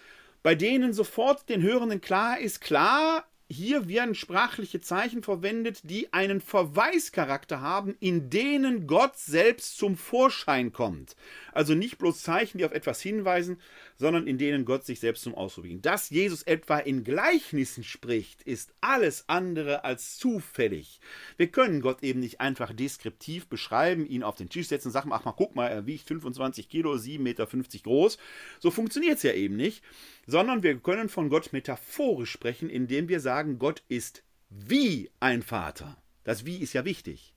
bei 0.43 0.55
denen 0.55 0.93
sofort 0.93 1.49
den 1.49 1.61
Hörenden 1.61 2.01
klar 2.01 2.39
ist, 2.39 2.61
klar, 2.61 3.28
hier 3.51 3.87
werden 3.89 4.13
sprachliche 4.13 4.79
Zeichen 4.79 5.23
verwendet, 5.23 5.79
die 5.83 6.13
einen 6.13 6.39
Verweischarakter 6.39 7.61
haben, 7.61 7.95
in 7.99 8.29
denen 8.29 8.85
Gott 8.85 9.17
selbst 9.17 9.77
zum 9.77 9.97
Vorschein 9.97 10.71
kommt. 10.71 11.15
Also 11.51 11.73
nicht 11.73 11.97
bloß 11.97 12.21
Zeichen, 12.21 12.59
die 12.59 12.65
auf 12.65 12.71
etwas 12.71 13.01
hinweisen, 13.01 13.59
sondern 13.99 14.25
in 14.25 14.39
denen 14.39 14.65
Gott 14.65 14.85
sich 14.85 14.99
selbst 14.99 15.21
zum 15.21 15.35
Ausdruck 15.35 15.65
bringt. 15.65 15.85
Dass 15.85 16.09
Jesus 16.09 16.41
etwa 16.41 16.79
in 16.79 17.03
Gleichnissen 17.03 17.83
spricht, 17.83 18.41
ist 18.41 18.73
alles 18.81 19.25
andere 19.27 19.83
als 19.83 20.17
zufällig. 20.17 20.99
Wir 21.37 21.47
können 21.47 21.81
Gott 21.81 22.01
eben 22.01 22.19
nicht 22.19 22.41
einfach 22.41 22.73
deskriptiv 22.73 23.47
beschreiben, 23.47 24.07
ihn 24.07 24.23
auf 24.23 24.35
den 24.35 24.49
Tisch 24.49 24.69
setzen 24.69 24.87
und 24.87 24.93
sagen, 24.93 25.11
ach 25.13 25.25
mal, 25.25 25.33
guck 25.33 25.55
mal, 25.55 25.67
er 25.67 25.85
wiegt 25.85 26.07
25 26.07 26.69
Kilo, 26.69 26.93
7,50 26.93 27.19
Meter 27.19 27.45
groß. 27.83 28.17
So 28.59 28.71
funktioniert 28.71 29.17
es 29.17 29.23
ja 29.23 29.33
eben 29.33 29.55
nicht 29.55 29.83
sondern 30.29 30.61
wir 30.63 30.77
können 30.79 31.09
von 31.09 31.29
Gott 31.29 31.53
metaphorisch 31.53 32.31
sprechen, 32.31 32.69
indem 32.69 33.09
wir 33.09 33.19
sagen, 33.19 33.57
Gott 33.57 33.83
ist 33.87 34.23
wie 34.49 35.09
ein 35.19 35.41
Vater. 35.41 36.01
Das 36.23 36.45
Wie 36.45 36.57
ist 36.57 36.73
ja 36.73 36.85
wichtig. 36.85 37.33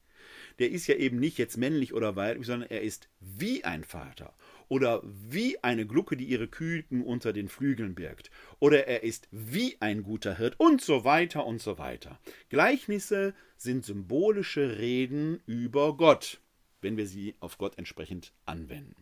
Der 0.59 0.71
ist 0.71 0.87
ja 0.87 0.97
eben 0.97 1.19
nicht 1.19 1.38
jetzt 1.38 1.57
männlich 1.57 1.95
oder 1.95 2.16
weiblich, 2.16 2.47
sondern 2.47 2.71
er 2.71 2.83
ist 2.83 3.09
wie 3.21 3.64
ein 3.64 3.85
Vater. 3.85 4.35
Oder 4.73 5.02
wie 5.05 5.62
eine 5.62 5.87
Glucke, 5.87 6.17
die 6.17 6.25
ihre 6.25 6.49
Küken 6.49 7.02
unter 7.02 7.35
den 7.35 7.50
Flügeln 7.50 7.95
birgt. 7.95 8.31
Oder 8.59 8.87
er 8.87 9.02
ist 9.02 9.29
wie 9.31 9.76
ein 9.81 10.02
guter 10.02 10.38
Hirt 10.38 10.59
und 10.59 10.81
so 10.81 11.05
weiter 11.05 11.45
und 11.45 11.61
so 11.61 11.76
weiter. 11.76 12.19
Gleichnisse 12.49 13.35
sind 13.59 13.85
symbolische 13.85 14.79
Reden 14.79 15.43
über 15.45 15.95
Gott, 15.99 16.41
wenn 16.81 16.97
wir 16.97 17.07
sie 17.07 17.35
auf 17.38 17.59
Gott 17.59 17.76
entsprechend 17.76 18.33
anwenden. 18.47 18.97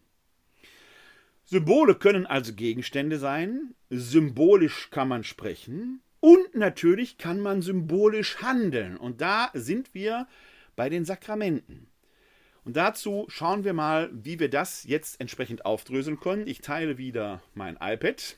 Symbole 1.45 1.95
können 1.95 2.27
also 2.27 2.53
Gegenstände 2.53 3.21
sein, 3.21 3.77
symbolisch 3.91 4.91
kann 4.91 5.07
man 5.07 5.23
sprechen 5.23 6.03
und 6.19 6.53
natürlich 6.57 7.17
kann 7.17 7.39
man 7.39 7.63
symbolisch 7.63 8.43
handeln. 8.43 8.97
Und 8.97 9.21
da 9.21 9.53
sind 9.55 9.95
wir 9.95 10.27
bei 10.75 10.89
den 10.89 11.05
Sakramenten. 11.05 11.90
Und 12.71 12.77
dazu 12.77 13.27
schauen 13.27 13.65
wir 13.65 13.73
mal, 13.73 14.11
wie 14.13 14.39
wir 14.39 14.49
das 14.49 14.85
jetzt 14.85 15.21
entsprechend 15.21 15.65
aufdröseln 15.65 16.21
können. 16.21 16.47
Ich 16.47 16.61
teile 16.61 16.99
wieder 16.99 17.43
mein 17.53 17.77
iPad. 17.81 18.37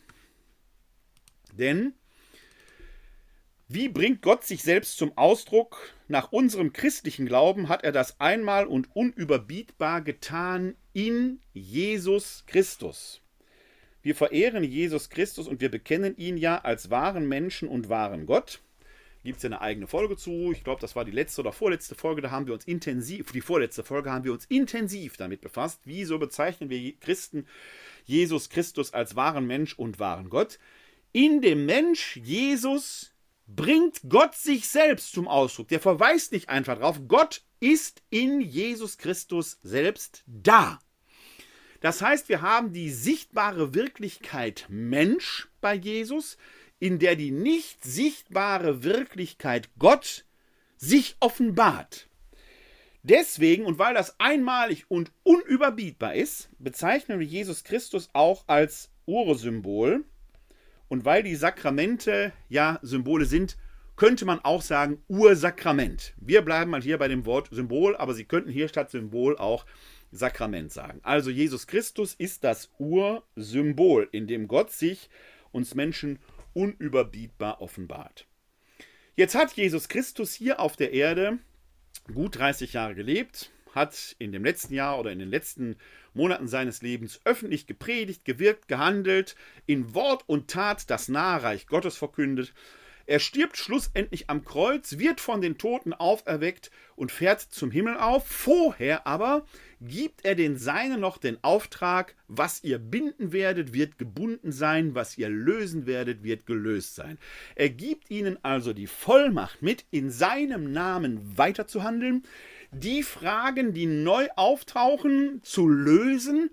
Denn 1.52 1.92
wie 3.68 3.90
bringt 3.90 4.22
Gott 4.22 4.44
sich 4.44 4.62
selbst 4.62 4.96
zum 4.96 5.18
Ausdruck? 5.18 5.92
Nach 6.08 6.32
unserem 6.32 6.72
christlichen 6.72 7.26
Glauben 7.26 7.68
hat 7.68 7.84
er 7.84 7.92
das 7.92 8.20
einmal 8.20 8.66
und 8.66 8.96
unüberbietbar 8.96 10.00
getan 10.00 10.76
in 10.94 11.42
Jesus 11.52 12.44
Christus. 12.46 13.20
Wir 14.00 14.14
verehren 14.14 14.64
Jesus 14.64 15.10
Christus 15.10 15.46
und 15.46 15.60
wir 15.60 15.70
bekennen 15.70 16.16
ihn 16.16 16.38
ja 16.38 16.56
als 16.56 16.88
wahren 16.88 17.28
Menschen 17.28 17.68
und 17.68 17.90
wahren 17.90 18.24
Gott. 18.24 18.62
Gibt 19.24 19.36
es 19.36 19.42
ja 19.44 19.48
eine 19.48 19.60
eigene 19.60 19.86
Folge 19.86 20.16
zu. 20.16 20.52
Ich 20.52 20.64
glaube, 20.64 20.80
das 20.80 20.96
war 20.96 21.04
die 21.04 21.12
letzte 21.12 21.42
oder 21.42 21.52
vorletzte 21.52 21.94
Folge. 21.94 22.22
Da 22.22 22.30
haben 22.30 22.46
wir 22.46 22.54
uns 22.54 22.64
intensiv, 22.64 23.30
die 23.30 23.40
vorletzte 23.40 23.84
Folge 23.84 24.10
haben 24.10 24.24
wir 24.24 24.32
uns 24.32 24.46
intensiv 24.46 25.16
damit 25.16 25.40
befasst. 25.40 25.80
Wieso 25.84 26.18
bezeichnen 26.18 26.70
wir 26.70 26.92
Christen 26.98 27.46
Jesus 28.04 28.50
Christus 28.50 28.92
als 28.92 29.14
wahren 29.14 29.46
Mensch 29.46 29.78
und 29.78 30.00
wahren 30.00 30.28
Gott? 30.28 30.58
In 31.12 31.40
dem 31.40 31.66
Mensch 31.66 32.16
Jesus 32.16 33.12
bringt 33.46 34.00
Gott 34.08 34.34
sich 34.34 34.68
selbst 34.68 35.12
zum 35.12 35.28
Ausdruck. 35.28 35.68
Der 35.68 35.80
verweist 35.80 36.32
nicht 36.32 36.48
einfach 36.48 36.78
darauf. 36.78 37.00
Gott 37.06 37.42
ist 37.60 38.02
in 38.10 38.40
Jesus 38.40 38.98
Christus 38.98 39.58
selbst 39.62 40.24
da. 40.26 40.80
Das 41.80 42.00
heißt, 42.00 42.28
wir 42.28 42.42
haben 42.42 42.72
die 42.72 42.90
sichtbare 42.90 43.74
Wirklichkeit 43.74 44.66
Mensch 44.68 45.48
bei 45.60 45.74
Jesus, 45.74 46.38
in 46.82 46.98
der 46.98 47.14
die 47.14 47.30
nicht 47.30 47.84
sichtbare 47.84 48.82
Wirklichkeit 48.82 49.70
Gott 49.78 50.24
sich 50.76 51.14
offenbart. 51.20 52.08
Deswegen 53.04 53.66
und 53.66 53.78
weil 53.78 53.94
das 53.94 54.18
einmalig 54.18 54.86
und 54.88 55.12
unüberbietbar 55.22 56.16
ist, 56.16 56.50
bezeichnen 56.58 57.20
wir 57.20 57.26
Jesus 57.26 57.62
Christus 57.62 58.10
auch 58.14 58.42
als 58.48 58.90
Ursymbol. 59.06 60.04
Und 60.88 61.04
weil 61.04 61.22
die 61.22 61.36
Sakramente 61.36 62.32
ja 62.48 62.80
Symbole 62.82 63.26
sind, 63.26 63.56
könnte 63.94 64.24
man 64.24 64.40
auch 64.40 64.62
sagen 64.62 65.04
Ursakrament. 65.06 66.14
Wir 66.16 66.42
bleiben 66.42 66.72
mal 66.72 66.82
hier 66.82 66.98
bei 66.98 67.06
dem 67.06 67.26
Wort 67.26 67.48
Symbol, 67.52 67.94
aber 67.96 68.12
Sie 68.12 68.24
könnten 68.24 68.50
hier 68.50 68.66
statt 68.66 68.90
Symbol 68.90 69.38
auch 69.38 69.66
Sakrament 70.10 70.72
sagen. 70.72 70.98
Also 71.04 71.30
Jesus 71.30 71.68
Christus 71.68 72.14
ist 72.14 72.42
das 72.42 72.72
Ursymbol, 72.80 74.08
in 74.10 74.26
dem 74.26 74.48
Gott 74.48 74.72
sich 74.72 75.08
uns 75.52 75.76
Menschen 75.76 76.18
unüberbietbar 76.54 77.60
offenbart. 77.60 78.26
Jetzt 79.14 79.34
hat 79.34 79.52
Jesus 79.52 79.88
Christus 79.88 80.32
hier 80.34 80.60
auf 80.60 80.76
der 80.76 80.92
Erde 80.92 81.38
gut 82.12 82.38
30 82.38 82.72
Jahre 82.72 82.94
gelebt, 82.94 83.50
hat 83.74 84.16
in 84.18 84.32
dem 84.32 84.44
letzten 84.44 84.74
Jahr 84.74 84.98
oder 84.98 85.12
in 85.12 85.18
den 85.18 85.28
letzten 85.28 85.76
Monaten 86.14 86.48
seines 86.48 86.82
Lebens 86.82 87.20
öffentlich 87.24 87.66
gepredigt, 87.66 88.24
gewirkt, 88.24 88.68
gehandelt, 88.68 89.36
in 89.66 89.94
Wort 89.94 90.24
und 90.28 90.50
Tat 90.50 90.90
das 90.90 91.08
Nahreich 91.08 91.66
Gottes 91.66 91.96
verkündet 91.96 92.52
er 93.06 93.18
stirbt 93.18 93.56
schlussendlich 93.56 94.30
am 94.30 94.44
Kreuz, 94.44 94.98
wird 94.98 95.20
von 95.20 95.40
den 95.40 95.58
Toten 95.58 95.92
auferweckt 95.92 96.70
und 96.94 97.10
fährt 97.10 97.40
zum 97.40 97.70
Himmel 97.70 97.96
auf. 97.96 98.26
Vorher 98.26 99.06
aber 99.06 99.44
gibt 99.86 100.24
er 100.24 100.34
den 100.34 100.56
Seinen 100.56 101.00
noch 101.00 101.18
den 101.18 101.42
Auftrag, 101.42 102.14
was 102.28 102.62
ihr 102.62 102.78
binden 102.78 103.32
werdet, 103.32 103.72
wird 103.72 103.98
gebunden 103.98 104.52
sein, 104.52 104.94
was 104.94 105.18
ihr 105.18 105.28
lösen 105.28 105.86
werdet, 105.86 106.22
wird 106.22 106.46
gelöst 106.46 106.94
sein. 106.94 107.18
Er 107.54 107.70
gibt 107.70 108.10
ihnen 108.10 108.38
also 108.44 108.72
die 108.72 108.86
Vollmacht 108.86 109.62
mit, 109.62 109.84
in 109.90 110.10
seinem 110.10 110.72
Namen 110.72 111.36
weiterzuhandeln, 111.36 112.22
die 112.70 113.02
Fragen, 113.02 113.74
die 113.74 113.86
neu 113.86 114.28
auftauchen, 114.36 115.40
zu 115.42 115.68
lösen 115.68 116.50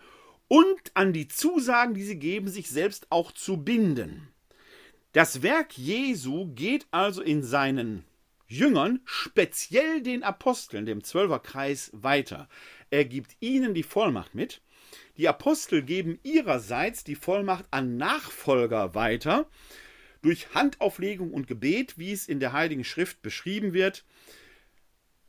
und 0.47 0.91
an 0.95 1.13
die 1.13 1.27
Zusagen, 1.27 1.93
die 1.93 2.03
sie 2.03 2.19
geben, 2.19 2.47
sich 2.47 2.69
selbst 2.69 3.07
auch 3.09 3.31
zu 3.31 3.57
binden. 3.57 4.27
Das 5.13 5.41
Werk 5.41 5.77
Jesu 5.77 6.53
geht 6.53 6.87
also 6.91 7.21
in 7.21 7.43
seinen 7.43 8.03
Jüngern, 8.49 8.99
speziell 9.05 10.01
den 10.01 10.23
Aposteln, 10.23 10.87
dem 10.87 11.03
Zwölferkreis, 11.03 11.91
weiter. 11.93 12.49
Er 12.89 13.05
gibt 13.05 13.35
ihnen 13.39 13.73
die 13.73 13.83
Vollmacht 13.83 14.35
mit. 14.35 14.61
Die 15.17 15.27
Apostel 15.27 15.83
geben 15.83 16.19
ihrerseits 16.23 17.03
die 17.03 17.15
Vollmacht 17.15 17.65
an 17.71 17.97
Nachfolger 17.97 18.95
weiter. 18.95 19.47
Durch 20.21 20.53
Handauflegung 20.53 21.31
und 21.31 21.47
Gebet, 21.47 21.97
wie 21.97 22.11
es 22.11 22.27
in 22.27 22.39
der 22.39 22.51
Heiligen 22.53 22.83
Schrift 22.83 23.21
beschrieben 23.21 23.73
wird, 23.73 24.03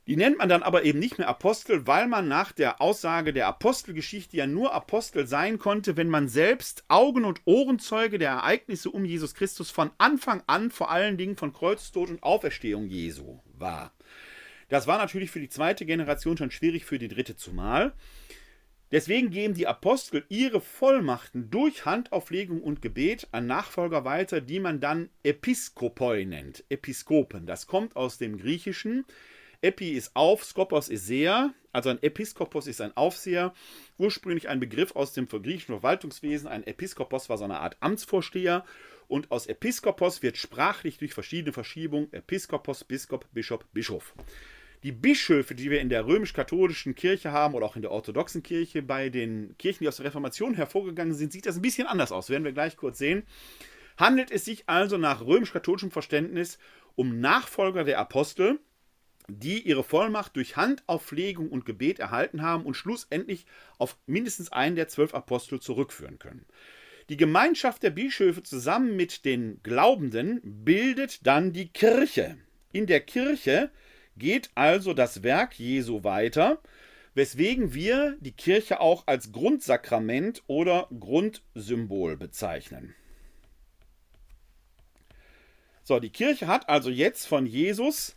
die 0.07 0.17
nennt 0.17 0.39
man 0.39 0.49
dann 0.49 0.63
aber 0.63 0.83
eben 0.83 0.99
nicht 0.99 1.19
mehr 1.19 1.27
Apostel, 1.27 1.85
weil 1.85 2.07
man 2.07 2.27
nach 2.27 2.51
der 2.51 2.81
Aussage 2.81 3.33
der 3.33 3.47
Apostelgeschichte 3.47 4.35
ja 4.35 4.47
nur 4.47 4.73
Apostel 4.73 5.27
sein 5.27 5.59
konnte, 5.59 5.95
wenn 5.95 6.09
man 6.09 6.27
selbst 6.27 6.83
Augen- 6.87 7.23
und 7.23 7.41
Ohrenzeuge 7.45 8.17
der 8.17 8.31
Ereignisse 8.31 8.89
um 8.89 9.05
Jesus 9.05 9.35
Christus 9.35 9.69
von 9.69 9.91
Anfang 9.99 10.43
an, 10.47 10.71
vor 10.71 10.89
allen 10.89 11.17
Dingen 11.17 11.37
von 11.37 11.53
Kreuztod 11.53 12.09
und 12.09 12.23
Auferstehung 12.23 12.87
Jesu 12.87 13.39
war. 13.53 13.93
Das 14.71 14.87
war 14.87 14.97
natürlich 14.97 15.31
für 15.31 15.41
die 15.41 15.49
zweite 15.49 15.85
Generation 15.85 16.37
schon 16.37 16.49
schwierig, 16.49 16.85
für 16.85 16.97
die 16.97 17.09
dritte 17.09 17.35
zumal. 17.35 17.91
Deswegen 18.89 19.29
geben 19.29 19.53
die 19.53 19.67
Apostel 19.67 20.23
ihre 20.29 20.61
Vollmachten 20.61 21.49
durch 21.49 21.83
Handauflegung 21.83 22.61
und 22.63 22.81
Gebet 22.81 23.27
an 23.33 23.47
Nachfolger 23.47 24.05
weiter, 24.05 24.39
die 24.39 24.61
man 24.61 24.79
dann 24.79 25.09
Episkopoi 25.23 26.25
nennt, 26.25 26.63
Episkopen. 26.69 27.45
Das 27.45 27.67
kommt 27.67 27.97
aus 27.97 28.17
dem 28.17 28.37
Griechischen 28.37 29.03
Epi 29.61 29.91
ist 29.91 30.15
auf, 30.15 30.43
Skopos 30.43 30.89
ist 30.89 31.05
Seher. 31.05 31.53
Also 31.71 31.89
ein 31.89 32.01
Episkopos 32.01 32.65
ist 32.65 32.81
ein 32.81 32.97
Aufseher. 32.97 33.53
Ursprünglich 33.97 34.49
ein 34.49 34.59
Begriff 34.59 34.95
aus 34.95 35.13
dem 35.13 35.27
griechischen 35.27 35.75
Verwaltungswesen. 35.75 36.47
Ein 36.47 36.65
Episkopos 36.65 37.29
war 37.29 37.37
so 37.37 37.43
eine 37.43 37.59
Art 37.59 37.77
Amtsvorsteher. 37.79 38.65
Und 39.07 39.29
aus 39.29 39.45
Episkopos 39.45 40.23
wird 40.23 40.37
sprachlich 40.37 40.97
durch 40.97 41.13
verschiedene 41.13 41.53
Verschiebungen 41.53 42.11
Episkopos, 42.11 42.83
Biskop, 42.83 43.27
Bischof, 43.33 43.63
Bischof. 43.71 44.15
Die 44.83 44.91
Bischöfe, 44.91 45.53
die 45.53 45.69
wir 45.69 45.79
in 45.79 45.89
der 45.89 46.07
römisch-katholischen 46.07 46.95
Kirche 46.95 47.31
haben 47.31 47.53
oder 47.53 47.67
auch 47.67 47.75
in 47.75 47.83
der 47.83 47.91
orthodoxen 47.91 48.41
Kirche, 48.41 48.81
bei 48.81 49.09
den 49.09 49.55
Kirchen, 49.59 49.83
die 49.83 49.87
aus 49.87 49.97
der 49.97 50.07
Reformation 50.07 50.55
hervorgegangen 50.55 51.13
sind, 51.13 51.31
sieht 51.31 51.45
das 51.45 51.57
ein 51.57 51.61
bisschen 51.61 51.85
anders 51.85 52.11
aus. 52.11 52.29
Werden 52.29 52.43
wir 52.43 52.51
gleich 52.51 52.77
kurz 52.77 52.97
sehen. 52.97 53.23
Handelt 53.97 54.31
es 54.31 54.45
sich 54.45 54.67
also 54.67 54.97
nach 54.97 55.21
römisch-katholischem 55.21 55.91
Verständnis 55.91 56.57
um 56.95 57.19
Nachfolger 57.19 57.83
der 57.83 57.99
Apostel, 57.99 58.59
die 59.27 59.61
ihre 59.61 59.83
Vollmacht 59.83 60.35
durch 60.35 60.57
Handauflegung 60.57 61.49
und 61.49 61.65
Gebet 61.65 61.99
erhalten 61.99 62.41
haben 62.41 62.65
und 62.65 62.73
schlussendlich 62.73 63.45
auf 63.77 63.97
mindestens 64.07 64.51
einen 64.51 64.75
der 64.75 64.87
zwölf 64.87 65.13
Apostel 65.13 65.59
zurückführen 65.59 66.17
können. 66.17 66.45
Die 67.09 67.17
Gemeinschaft 67.17 67.83
der 67.83 67.91
Bischöfe 67.91 68.41
zusammen 68.41 68.95
mit 68.95 69.25
den 69.25 69.61
Glaubenden 69.63 70.39
bildet 70.43 71.25
dann 71.27 71.53
die 71.53 71.69
Kirche. 71.69 72.37
In 72.71 72.87
der 72.87 73.01
Kirche 73.01 73.69
geht 74.17 74.49
also 74.55 74.93
das 74.93 75.23
Werk 75.23 75.57
Jesu 75.59 76.03
weiter, 76.03 76.59
weswegen 77.13 77.73
wir 77.73 78.17
die 78.19 78.31
Kirche 78.31 78.79
auch 78.79 79.07
als 79.07 79.31
Grundsakrament 79.31 80.43
oder 80.47 80.87
Grundsymbol 80.97 82.17
bezeichnen. 82.17 82.95
So, 85.83 85.99
die 85.99 86.11
Kirche 86.11 86.47
hat 86.47 86.69
also 86.69 86.89
jetzt 86.89 87.25
von 87.25 87.45
Jesus 87.45 88.15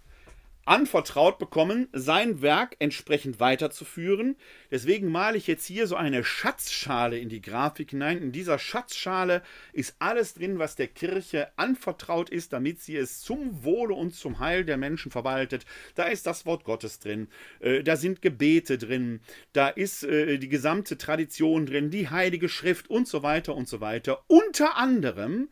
anvertraut 0.64 1.38
bekommen, 1.38 1.88
sein 1.92 2.42
Werk 2.42 2.76
entsprechend 2.78 3.40
weiterzuführen. 3.40 4.36
Deswegen 4.70 5.10
male 5.10 5.36
ich 5.36 5.46
jetzt 5.46 5.66
hier 5.66 5.86
so 5.86 5.96
eine 5.96 6.24
Schatzschale 6.24 7.18
in 7.18 7.28
die 7.28 7.40
Grafik 7.40 7.90
hinein. 7.90 8.18
In 8.18 8.32
dieser 8.32 8.58
Schatzschale 8.58 9.42
ist 9.72 9.96
alles 9.98 10.34
drin, 10.34 10.58
was 10.58 10.76
der 10.76 10.88
Kirche 10.88 11.48
anvertraut 11.56 12.30
ist, 12.30 12.52
damit 12.52 12.80
sie 12.80 12.96
es 12.96 13.20
zum 13.20 13.64
Wohle 13.64 13.94
und 13.94 14.14
zum 14.14 14.38
Heil 14.38 14.64
der 14.64 14.76
Menschen 14.76 15.10
verwaltet. 15.10 15.64
Da 15.94 16.04
ist 16.04 16.26
das 16.26 16.46
Wort 16.46 16.64
Gottes 16.64 16.98
drin, 16.98 17.28
äh, 17.60 17.82
da 17.82 17.96
sind 17.96 18.22
Gebete 18.22 18.78
drin, 18.78 19.20
da 19.52 19.68
ist 19.68 20.04
äh, 20.04 20.38
die 20.38 20.48
gesamte 20.48 20.98
Tradition 20.98 21.66
drin, 21.66 21.90
die 21.90 22.08
Heilige 22.08 22.48
Schrift 22.48 22.88
und 22.90 23.08
so 23.08 23.22
weiter 23.22 23.54
und 23.54 23.68
so 23.68 23.80
weiter. 23.80 24.24
Unter 24.26 24.76
anderem 24.76 25.48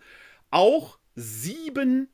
auch 0.50 0.98
sieben 1.14 2.08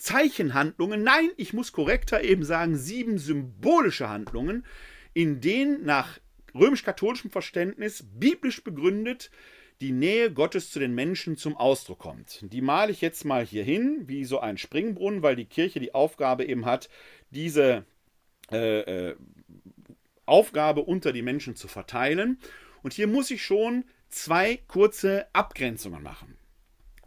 Zeichenhandlungen, 0.00 1.02
nein, 1.02 1.28
ich 1.36 1.52
muss 1.52 1.72
korrekter 1.72 2.24
eben 2.24 2.42
sagen, 2.42 2.74
sieben 2.76 3.18
symbolische 3.18 4.08
Handlungen, 4.08 4.64
in 5.12 5.42
denen 5.42 5.84
nach 5.84 6.18
römisch-katholischem 6.54 7.30
Verständnis 7.30 8.02
biblisch 8.14 8.64
begründet 8.64 9.30
die 9.82 9.92
Nähe 9.92 10.32
Gottes 10.32 10.70
zu 10.70 10.78
den 10.78 10.94
Menschen 10.94 11.36
zum 11.36 11.54
Ausdruck 11.54 11.98
kommt. 11.98 12.40
Die 12.50 12.62
male 12.62 12.92
ich 12.92 13.02
jetzt 13.02 13.24
mal 13.24 13.44
hier 13.44 13.62
hin, 13.62 14.04
wie 14.06 14.24
so 14.24 14.40
ein 14.40 14.56
Springbrunnen, 14.56 15.22
weil 15.22 15.36
die 15.36 15.44
Kirche 15.44 15.80
die 15.80 15.94
Aufgabe 15.94 16.46
eben 16.46 16.64
hat, 16.64 16.88
diese 17.30 17.84
äh, 18.50 18.80
äh, 18.80 19.16
Aufgabe 20.24 20.80
unter 20.82 21.12
die 21.12 21.22
Menschen 21.22 21.56
zu 21.56 21.68
verteilen. 21.68 22.38
Und 22.82 22.94
hier 22.94 23.06
muss 23.06 23.30
ich 23.30 23.42
schon 23.42 23.84
zwei 24.08 24.58
kurze 24.66 25.26
Abgrenzungen 25.34 26.02
machen. 26.02 26.39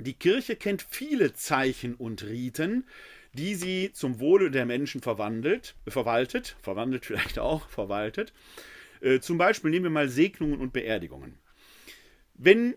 Die 0.04 0.14
Kirche 0.14 0.58
kennt 0.58 0.82
viele 0.82 1.34
Zeichen 1.34 1.96
und 1.96 2.24
Riten, 2.24 2.86
die 3.32 3.56
sie 3.56 3.92
zum 3.94 4.20
Wohle 4.20 4.52
der 4.52 4.66
Menschen 4.66 5.02
verwandelt, 5.02 5.76
verwaltet, 5.88 6.58
verwandelt 6.62 7.06
vielleicht 7.06 7.40
auch, 7.40 7.70
verwaltet. 7.70 8.34
Äh, 9.00 9.22
zum 9.22 9.38
Beispiel 9.38 9.72
nehmen 9.72 9.86
wir 9.86 9.92
mal 9.92 10.10
Segnungen 10.10 10.60
und 10.60 10.74
Beerdigungen. 10.74 11.40
Wenn 12.34 12.76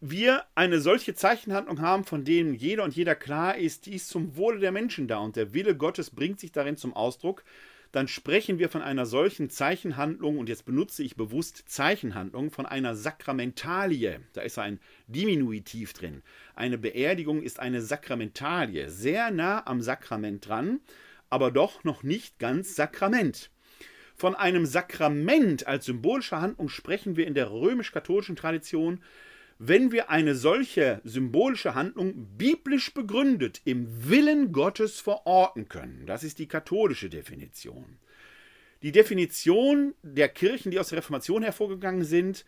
wir 0.00 0.44
eine 0.56 0.80
solche 0.80 1.14
Zeichenhandlung 1.14 1.80
haben, 1.80 2.02
von 2.02 2.24
denen 2.24 2.54
jeder 2.54 2.82
und 2.82 2.96
jeder 2.96 3.14
klar 3.14 3.56
ist, 3.56 3.86
die 3.86 3.94
ist 3.94 4.08
zum 4.08 4.36
Wohle 4.36 4.58
der 4.58 4.72
Menschen 4.72 5.06
da 5.06 5.18
und 5.18 5.36
der 5.36 5.54
Wille 5.54 5.76
Gottes 5.76 6.10
bringt 6.10 6.40
sich 6.40 6.50
darin 6.50 6.76
zum 6.76 6.92
Ausdruck, 6.92 7.44
dann 7.92 8.08
sprechen 8.08 8.58
wir 8.58 8.70
von 8.70 8.80
einer 8.82 9.04
solchen 9.04 9.50
Zeichenhandlung, 9.50 10.38
und 10.38 10.48
jetzt 10.48 10.64
benutze 10.64 11.02
ich 11.02 11.14
bewusst 11.14 11.64
Zeichenhandlung, 11.66 12.50
von 12.50 12.64
einer 12.64 12.96
Sakramentalie. 12.96 14.20
Da 14.32 14.40
ist 14.40 14.58
ein 14.58 14.80
Diminutiv 15.06 15.92
drin. 15.92 16.22
Eine 16.54 16.78
Beerdigung 16.78 17.42
ist 17.42 17.60
eine 17.60 17.82
Sakramentalie, 17.82 18.88
sehr 18.88 19.30
nah 19.30 19.66
am 19.66 19.82
Sakrament 19.82 20.48
dran, 20.48 20.80
aber 21.28 21.50
doch 21.50 21.84
noch 21.84 22.02
nicht 22.02 22.38
ganz 22.38 22.74
Sakrament. 22.74 23.50
Von 24.14 24.34
einem 24.34 24.64
Sakrament 24.64 25.66
als 25.66 25.84
symbolischer 25.84 26.40
Handlung 26.40 26.70
sprechen 26.70 27.16
wir 27.16 27.26
in 27.26 27.34
der 27.34 27.50
römisch-katholischen 27.50 28.36
Tradition 28.36 29.02
wenn 29.64 29.92
wir 29.92 30.10
eine 30.10 30.34
solche 30.34 31.00
symbolische 31.04 31.76
Handlung 31.76 32.26
biblisch 32.36 32.92
begründet 32.92 33.60
im 33.64 33.86
Willen 34.08 34.50
Gottes 34.50 34.98
verorten 34.98 35.68
können. 35.68 36.04
Das 36.04 36.24
ist 36.24 36.40
die 36.40 36.48
katholische 36.48 37.08
Definition. 37.08 37.98
Die 38.82 38.90
Definition 38.90 39.94
der 40.02 40.28
Kirchen, 40.28 40.72
die 40.72 40.80
aus 40.80 40.88
der 40.88 40.98
Reformation 40.98 41.44
hervorgegangen 41.44 42.02
sind, 42.02 42.44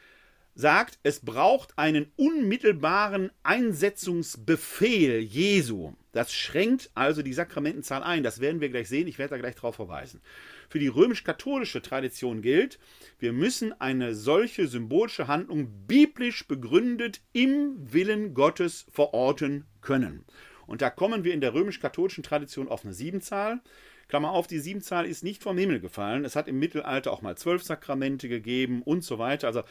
sagt, 0.56 0.98
es 1.04 1.20
braucht 1.20 1.78
einen 1.78 2.10
unmittelbaren 2.16 3.30
Einsetzungsbefehl 3.44 5.20
Jesu. 5.20 5.92
Das 6.10 6.32
schränkt 6.32 6.90
also 6.94 7.22
die 7.22 7.32
Sakramentenzahl 7.32 8.02
ein. 8.02 8.24
Das 8.24 8.40
werden 8.40 8.60
wir 8.60 8.70
gleich 8.70 8.88
sehen. 8.88 9.06
Ich 9.06 9.18
werde 9.20 9.36
da 9.36 9.38
gleich 9.38 9.54
darauf 9.54 9.76
verweisen 9.76 10.20
für 10.74 10.80
die 10.80 10.88
römisch-katholische 10.88 11.82
Tradition 11.82 12.42
gilt, 12.42 12.80
wir 13.20 13.32
müssen 13.32 13.80
eine 13.80 14.12
solche 14.12 14.66
symbolische 14.66 15.28
Handlung 15.28 15.68
biblisch 15.86 16.48
begründet 16.48 17.20
im 17.32 17.76
Willen 17.92 18.34
Gottes 18.34 18.84
verorten 18.90 19.66
können. 19.82 20.24
Und 20.66 20.82
da 20.82 20.90
kommen 20.90 21.22
wir 21.22 21.32
in 21.32 21.40
der 21.40 21.54
römisch-katholischen 21.54 22.24
Tradition 22.24 22.66
auf 22.66 22.84
eine 22.84 22.92
Siebenzahl. 22.92 23.60
Klammer 24.08 24.32
auf, 24.32 24.48
die 24.48 24.58
Siebenzahl 24.58 25.06
ist 25.06 25.22
nicht 25.22 25.44
vom 25.44 25.56
Himmel 25.56 25.78
gefallen. 25.78 26.24
Es 26.24 26.34
hat 26.34 26.48
im 26.48 26.58
Mittelalter 26.58 27.12
auch 27.12 27.22
mal 27.22 27.36
zwölf 27.36 27.62
Sakramente 27.62 28.28
gegeben 28.28 28.82
und 28.82 29.04
so 29.04 29.20
weiter. 29.20 29.46
Also 29.46 29.62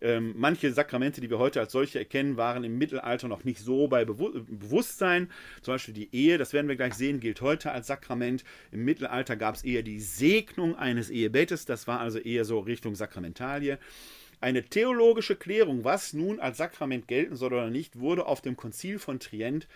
ähm, 0.00 0.34
manche 0.36 0.72
Sakramente, 0.72 1.20
die 1.20 1.30
wir 1.30 1.38
heute 1.38 1.60
als 1.60 1.72
solche 1.72 1.98
erkennen, 1.98 2.36
waren 2.36 2.64
im 2.64 2.78
Mittelalter 2.78 3.28
noch 3.28 3.44
nicht 3.44 3.60
so 3.60 3.88
bei 3.88 4.04
Bewu 4.04 4.30
Bewusstsein. 4.48 5.30
Zum 5.62 5.74
Beispiel 5.74 5.94
die 5.94 6.14
Ehe, 6.14 6.38
das 6.38 6.52
werden 6.52 6.68
wir 6.68 6.76
gleich 6.76 6.94
sehen, 6.94 7.20
gilt 7.20 7.40
heute 7.40 7.72
als 7.72 7.86
Sakrament. 7.86 8.44
Im 8.72 8.84
Mittelalter 8.84 9.36
gab 9.36 9.54
es 9.54 9.64
eher 9.64 9.82
die 9.82 10.00
Segnung 10.00 10.76
eines 10.76 11.10
Ehebettes, 11.10 11.64
das 11.66 11.86
war 11.86 12.00
also 12.00 12.18
eher 12.18 12.44
so 12.44 12.60
Richtung 12.60 12.94
Sakramentalie. 12.94 13.78
Eine 14.40 14.62
theologische 14.62 15.36
Klärung, 15.36 15.84
was 15.84 16.14
nun 16.14 16.40
als 16.40 16.56
Sakrament 16.56 17.06
gelten 17.06 17.36
soll 17.36 17.52
oder 17.52 17.68
nicht, 17.68 17.98
wurde 17.98 18.24
auf 18.24 18.40
dem 18.40 18.56
Konzil 18.56 18.98
von 18.98 19.20
Trient 19.20 19.68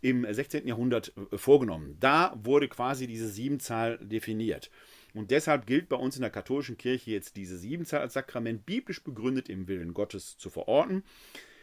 im 0.00 0.26
16. 0.28 0.66
Jahrhundert 0.66 1.12
äh, 1.32 1.38
vorgenommen. 1.38 1.96
Da 1.98 2.38
wurde 2.42 2.68
quasi 2.68 3.06
diese 3.06 3.28
Siebenzahl 3.28 3.98
definiert. 3.98 4.70
Und 5.14 5.30
deshalb 5.30 5.66
gilt 5.66 5.88
bei 5.88 5.96
uns 5.96 6.16
in 6.16 6.22
der 6.22 6.30
katholischen 6.30 6.78
Kirche 6.78 7.10
jetzt 7.10 7.36
diese 7.36 7.58
Siebenzahl 7.58 8.00
als 8.00 8.14
Sakrament 8.14 8.64
biblisch 8.64 9.02
begründet 9.02 9.48
im 9.48 9.68
Willen 9.68 9.94
Gottes 9.94 10.38
zu 10.38 10.48
verorten. 10.48 11.04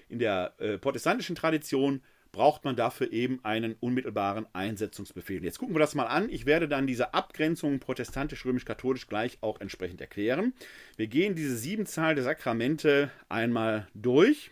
In 0.07 0.19
der 0.19 0.53
äh, 0.59 0.77
protestantischen 0.77 1.35
Tradition 1.35 2.01
braucht 2.31 2.63
man 2.63 2.75
dafür 2.75 3.11
eben 3.11 3.43
einen 3.43 3.75
unmittelbaren 3.79 4.45
Einsetzungsbefehl. 4.53 5.43
Jetzt 5.43 5.57
gucken 5.57 5.75
wir 5.75 5.79
das 5.79 5.95
mal 5.95 6.05
an. 6.05 6.29
Ich 6.29 6.45
werde 6.45 6.67
dann 6.67 6.85
diese 6.85 7.13
Abgrenzung 7.13 7.79
protestantisch-römisch-katholisch 7.79 9.07
gleich 9.07 9.39
auch 9.41 9.59
entsprechend 9.61 10.01
erklären. 10.01 10.53
Wir 10.95 11.07
gehen 11.07 11.35
diese 11.35 11.57
Siebenzahl 11.57 12.15
der 12.15 12.23
Sakramente 12.23 13.11
einmal 13.29 13.87
durch. 13.93 14.51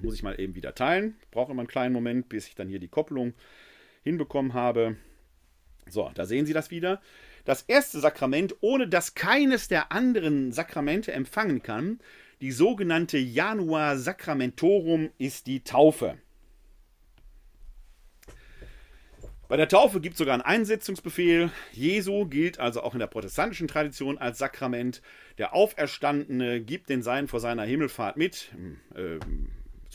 Muss 0.00 0.14
ich 0.14 0.22
mal 0.22 0.38
eben 0.38 0.54
wieder 0.54 0.74
teilen. 0.74 1.16
Brauche 1.30 1.52
immer 1.52 1.62
einen 1.62 1.68
kleinen 1.68 1.94
Moment, 1.94 2.28
bis 2.28 2.46
ich 2.46 2.54
dann 2.54 2.68
hier 2.68 2.78
die 2.78 2.88
Kopplung 2.88 3.34
hinbekommen 4.04 4.54
habe. 4.54 4.96
So, 5.88 6.10
da 6.14 6.26
sehen 6.26 6.46
Sie 6.46 6.52
das 6.52 6.70
wieder. 6.70 7.00
Das 7.48 7.62
erste 7.62 7.98
Sakrament, 7.98 8.56
ohne 8.60 8.88
dass 8.88 9.14
keines 9.14 9.68
der 9.68 9.90
anderen 9.90 10.52
Sakramente 10.52 11.12
empfangen 11.12 11.62
kann, 11.62 11.98
die 12.42 12.52
sogenannte 12.52 13.16
Janua 13.16 13.96
Sacramentorum, 13.96 15.08
ist 15.16 15.46
die 15.46 15.64
Taufe. 15.64 16.18
Bei 19.48 19.56
der 19.56 19.66
Taufe 19.66 20.02
gibt 20.02 20.12
es 20.12 20.18
sogar 20.18 20.34
einen 20.34 20.42
Einsetzungsbefehl. 20.42 21.50
Jesu 21.72 22.26
gilt 22.26 22.60
also 22.60 22.82
auch 22.82 22.92
in 22.92 22.98
der 22.98 23.06
protestantischen 23.06 23.66
Tradition 23.66 24.18
als 24.18 24.36
Sakrament. 24.36 25.00
Der 25.38 25.54
Auferstandene 25.54 26.60
gibt 26.60 26.90
den 26.90 27.00
Sein 27.02 27.28
vor 27.28 27.40
seiner 27.40 27.62
Himmelfahrt 27.62 28.18
mit. 28.18 28.50
Äh, 28.94 29.20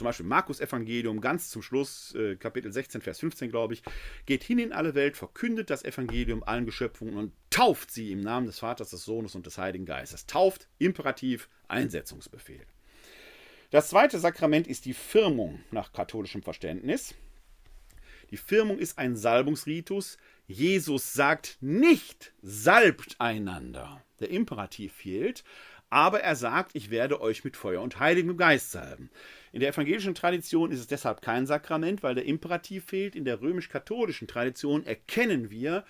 zum 0.04 0.10
Beispiel 0.10 0.26
Markus 0.26 0.60
Evangelium, 0.60 1.22
ganz 1.22 1.50
zum 1.50 1.62
Schluss, 1.62 2.14
äh, 2.14 2.36
Kapitel 2.36 2.74
16, 2.74 3.00
Vers 3.00 3.22
15, 3.22 3.50
glaube 3.50 3.74
ich, 3.74 3.84
geht 4.26 4.44
hin 4.44 4.60
in 4.60 4.74
alle 4.74 4.96
Welt, 4.96 5.16
verkündet 5.16 5.70
das 5.70 5.86
Evangelium 5.86 6.44
allen 6.44 6.66
Geschöpfen 6.66 7.14
und 7.14 7.32
tauft 7.50 7.90
sie 7.90 8.12
im 8.12 8.20
Namen 8.20 8.46
des 8.46 8.60
Vaters, 8.60 8.90
des 8.90 9.06
Sohnes 9.06 9.34
und 9.34 9.46
des 9.46 9.58
Heiligen 9.58 9.86
Geistes. 9.86 10.26
Tauft, 10.26 10.68
Imperativ, 10.78 11.48
Einsetzungsbefehl. 11.70 12.66
Das 13.72 13.88
zweite 13.88 14.20
Sakrament 14.20 14.68
ist 14.68 14.84
die 14.84 14.94
Firmung 14.94 15.62
nach 15.72 15.94
katholischem 15.94 16.44
Verständnis. 16.44 17.16
Die 18.30 18.36
Firmung 18.38 18.80
ist 18.80 18.98
ein 18.98 19.16
Salbungsritus, 19.16 20.18
Jesus 20.48 21.14
sagt 21.14 21.60
nicht, 21.62 22.34
salbt 22.42 23.16
einander. 23.20 24.04
Der 24.20 24.32
Imperativ 24.32 24.92
fehlt, 24.92 25.46
aber 25.90 26.22
er 26.22 26.36
sagt, 26.36 26.72
ich 26.74 26.90
werde 26.90 27.22
euch 27.22 27.44
mit 27.44 27.56
Feuer 27.56 27.82
und 27.82 28.00
Heiligem 28.00 28.36
Geist 28.36 28.72
salben. 28.72 29.10
In 29.54 29.60
der 29.60 29.70
evangelischen 29.70 30.16
Tradition 30.16 30.72
ist 30.72 30.80
es 30.80 30.88
deshalb 30.88 31.22
kein 31.22 31.46
Sakrament, 31.46 32.02
weil 32.02 32.16
der 32.16 32.26
Imperativ 32.26 32.86
fehlt. 32.86 33.16
In 33.16 33.24
der 33.24 33.40
römisch-katholischen 33.40 34.28
Tradition 34.28 34.84
erkennen 34.84 35.52
wir 35.52 35.86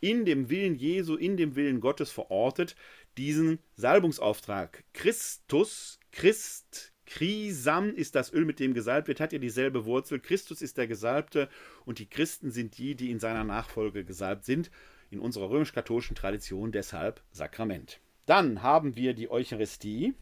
in 0.00 0.24
dem 0.24 0.50
Willen 0.50 0.74
Jesu, 0.74 1.14
in 1.14 1.36
dem 1.36 1.54
Willen 1.54 1.80
Gottes 1.80 2.10
verortet, 2.10 2.74
diesen 3.16 3.60
Salbungsauftrag. 3.76 4.82
Christus, 4.94 6.00
Christ, 6.10 6.92
Krisam 7.06 7.94
ist 7.94 8.16
das 8.16 8.32
Öl, 8.32 8.44
mit 8.44 8.58
dem 8.58 8.74
gesalbt 8.74 9.06
wird, 9.06 9.20
hat 9.20 9.32
ja 9.32 9.38
dieselbe 9.38 9.84
Wurzel. 9.84 10.18
Christus 10.18 10.60
ist 10.60 10.76
der 10.76 10.88
Gesalbte 10.88 11.48
und 11.84 12.00
die 12.00 12.10
Christen 12.10 12.50
sind 12.50 12.76
die, 12.78 12.96
die 12.96 13.12
in 13.12 13.20
seiner 13.20 13.44
Nachfolge 13.44 14.04
gesalbt 14.04 14.44
sind. 14.44 14.72
In 15.10 15.20
unserer 15.20 15.50
römisch-katholischen 15.50 16.16
Tradition 16.16 16.72
deshalb 16.72 17.22
Sakrament. 17.30 18.00
Dann 18.26 18.62
haben 18.62 18.96
wir 18.96 19.14
die 19.14 19.30
Eucharistie, 19.30 20.14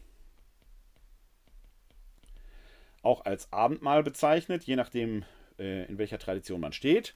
auch 3.03 3.25
als 3.25 3.51
Abendmahl 3.53 4.03
bezeichnet, 4.03 4.63
je 4.63 4.75
nachdem, 4.75 5.23
äh, 5.59 5.85
in 5.85 5.97
welcher 5.97 6.17
Tradition 6.17 6.59
man 6.59 6.73
steht. 6.73 7.15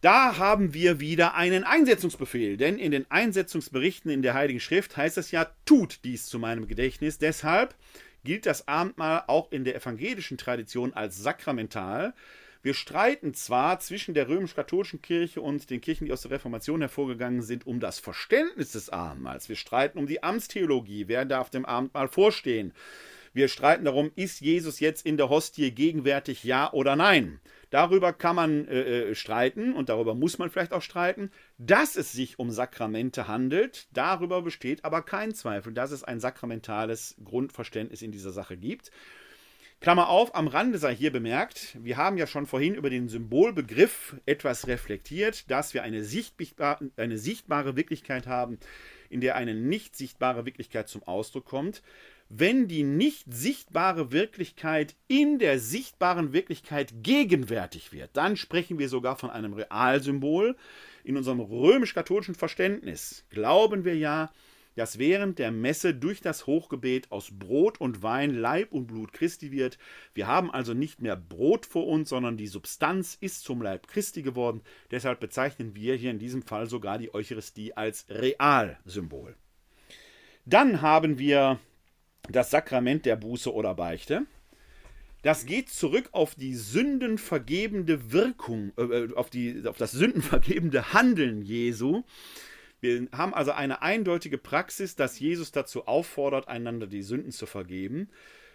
Da 0.00 0.38
haben 0.38 0.74
wir 0.74 1.00
wieder 1.00 1.34
einen 1.34 1.64
Einsetzungsbefehl, 1.64 2.56
denn 2.56 2.78
in 2.78 2.92
den 2.92 3.10
Einsetzungsberichten 3.10 4.12
in 4.12 4.22
der 4.22 4.34
Heiligen 4.34 4.60
Schrift 4.60 4.96
heißt 4.96 5.18
es 5.18 5.32
ja, 5.32 5.50
tut 5.64 6.04
dies 6.04 6.26
zu 6.26 6.38
meinem 6.38 6.68
Gedächtnis. 6.68 7.18
Deshalb 7.18 7.74
gilt 8.22 8.46
das 8.46 8.68
Abendmahl 8.68 9.24
auch 9.26 9.50
in 9.50 9.64
der 9.64 9.74
evangelischen 9.74 10.38
Tradition 10.38 10.92
als 10.92 11.18
sakramental. 11.18 12.14
Wir 12.62 12.74
streiten 12.74 13.34
zwar 13.34 13.80
zwischen 13.80 14.14
der 14.14 14.28
römisch-katholischen 14.28 15.02
Kirche 15.02 15.40
und 15.40 15.70
den 15.70 15.80
Kirchen, 15.80 16.06
die 16.06 16.12
aus 16.12 16.22
der 16.22 16.32
Reformation 16.32 16.80
hervorgegangen 16.80 17.42
sind, 17.42 17.66
um 17.66 17.80
das 17.80 17.98
Verständnis 17.98 18.72
des 18.72 18.90
Abendmahls. 18.90 19.48
Wir 19.48 19.56
streiten 19.56 19.98
um 19.98 20.06
die 20.06 20.22
Amtstheologie. 20.22 21.08
Wer 21.08 21.24
darf 21.24 21.50
dem 21.50 21.64
Abendmahl 21.64 22.08
vorstehen? 22.08 22.72
Wir 23.32 23.48
streiten 23.48 23.84
darum, 23.84 24.10
ist 24.16 24.40
Jesus 24.40 24.80
jetzt 24.80 25.04
in 25.06 25.16
der 25.16 25.28
Hostie 25.28 25.70
gegenwärtig, 25.70 26.44
ja 26.44 26.72
oder 26.72 26.96
nein? 26.96 27.40
Darüber 27.70 28.14
kann 28.14 28.36
man 28.36 28.66
äh, 28.68 29.10
äh, 29.10 29.14
streiten 29.14 29.74
und 29.74 29.90
darüber 29.90 30.14
muss 30.14 30.38
man 30.38 30.50
vielleicht 30.50 30.72
auch 30.72 30.82
streiten. 30.82 31.30
Dass 31.58 31.96
es 31.96 32.12
sich 32.12 32.38
um 32.38 32.50
Sakramente 32.50 33.28
handelt, 33.28 33.88
darüber 33.92 34.42
besteht 34.42 34.84
aber 34.84 35.02
kein 35.02 35.34
Zweifel, 35.34 35.72
dass 35.72 35.90
es 35.90 36.02
ein 36.02 36.20
sakramentales 36.20 37.16
Grundverständnis 37.22 38.00
in 38.00 38.12
dieser 38.12 38.32
Sache 38.32 38.56
gibt. 38.56 38.90
Klammer 39.80 40.08
auf, 40.08 40.34
am 40.34 40.48
Rande 40.48 40.78
sei 40.78 40.96
hier 40.96 41.12
bemerkt, 41.12 41.76
wir 41.80 41.96
haben 41.96 42.18
ja 42.18 42.26
schon 42.26 42.46
vorhin 42.46 42.74
über 42.74 42.90
den 42.90 43.08
Symbolbegriff 43.08 44.16
etwas 44.26 44.66
reflektiert, 44.66 45.48
dass 45.50 45.72
wir 45.72 45.84
eine, 45.84 46.02
sichtbar, 46.02 46.80
eine 46.96 47.16
sichtbare 47.16 47.76
Wirklichkeit 47.76 48.26
haben, 48.26 48.58
in 49.08 49.20
der 49.20 49.36
eine 49.36 49.54
nicht 49.54 49.94
sichtbare 49.94 50.46
Wirklichkeit 50.46 50.88
zum 50.88 51.04
Ausdruck 51.04 51.44
kommt 51.44 51.82
wenn 52.28 52.68
die 52.68 52.82
nicht 52.82 53.24
sichtbare 53.32 54.12
Wirklichkeit 54.12 54.94
in 55.06 55.38
der 55.38 55.58
sichtbaren 55.58 56.32
Wirklichkeit 56.32 56.92
gegenwärtig 57.02 57.92
wird, 57.92 58.10
dann 58.12 58.36
sprechen 58.36 58.78
wir 58.78 58.88
sogar 58.88 59.16
von 59.16 59.30
einem 59.30 59.54
Realsymbol. 59.54 60.56
In 61.04 61.16
unserem 61.16 61.40
römisch-katholischen 61.40 62.34
Verständnis 62.34 63.24
glauben 63.30 63.84
wir 63.84 63.96
ja, 63.96 64.30
dass 64.74 64.98
während 64.98 65.40
der 65.40 65.50
Messe 65.50 65.92
durch 65.92 66.20
das 66.20 66.46
Hochgebet 66.46 67.10
aus 67.10 67.30
Brot 67.32 67.80
und 67.80 68.02
Wein 68.02 68.32
Leib 68.32 68.72
und 68.72 68.86
Blut 68.86 69.12
Christi 69.12 69.50
wird. 69.50 69.76
Wir 70.14 70.28
haben 70.28 70.52
also 70.52 70.72
nicht 70.72 71.00
mehr 71.00 71.16
Brot 71.16 71.66
vor 71.66 71.88
uns, 71.88 72.10
sondern 72.10 72.36
die 72.36 72.46
Substanz 72.46 73.16
ist 73.20 73.42
zum 73.42 73.60
Leib 73.60 73.88
Christi 73.88 74.22
geworden. 74.22 74.60
Deshalb 74.92 75.18
bezeichnen 75.18 75.74
wir 75.74 75.96
hier 75.96 76.12
in 76.12 76.20
diesem 76.20 76.42
Fall 76.42 76.68
sogar 76.68 76.98
die 76.98 77.12
Eucharistie 77.12 77.76
als 77.76 78.06
Realsymbol. 78.08 79.34
Dann 80.44 80.80
haben 80.80 81.18
wir 81.18 81.58
das 82.30 82.50
Sakrament 82.50 83.06
der 83.06 83.16
Buße 83.16 83.52
oder 83.52 83.74
Beichte. 83.74 84.26
Das 85.22 85.46
geht 85.46 85.68
zurück 85.68 86.10
auf 86.12 86.34
die 86.34 86.54
sündenvergebende 86.54 88.12
Wirkung, 88.12 88.72
äh, 88.76 88.82
äh, 88.82 89.14
auf, 89.14 89.30
die, 89.30 89.66
auf 89.66 89.76
das 89.76 89.92
sündenvergebende 89.92 90.92
Handeln 90.92 91.42
Jesu. 91.42 92.02
Wir 92.80 93.08
haben 93.10 93.34
also 93.34 93.50
eine 93.50 93.82
eindeutige 93.82 94.38
Praxis, 94.38 94.94
dass 94.94 95.18
Jesus 95.18 95.50
dazu 95.50 95.86
auffordert, 95.88 96.46
einander 96.46 96.86
die 96.86 97.02
Sünden 97.02 97.32
zu 97.32 97.46
vergeben. 97.46 98.08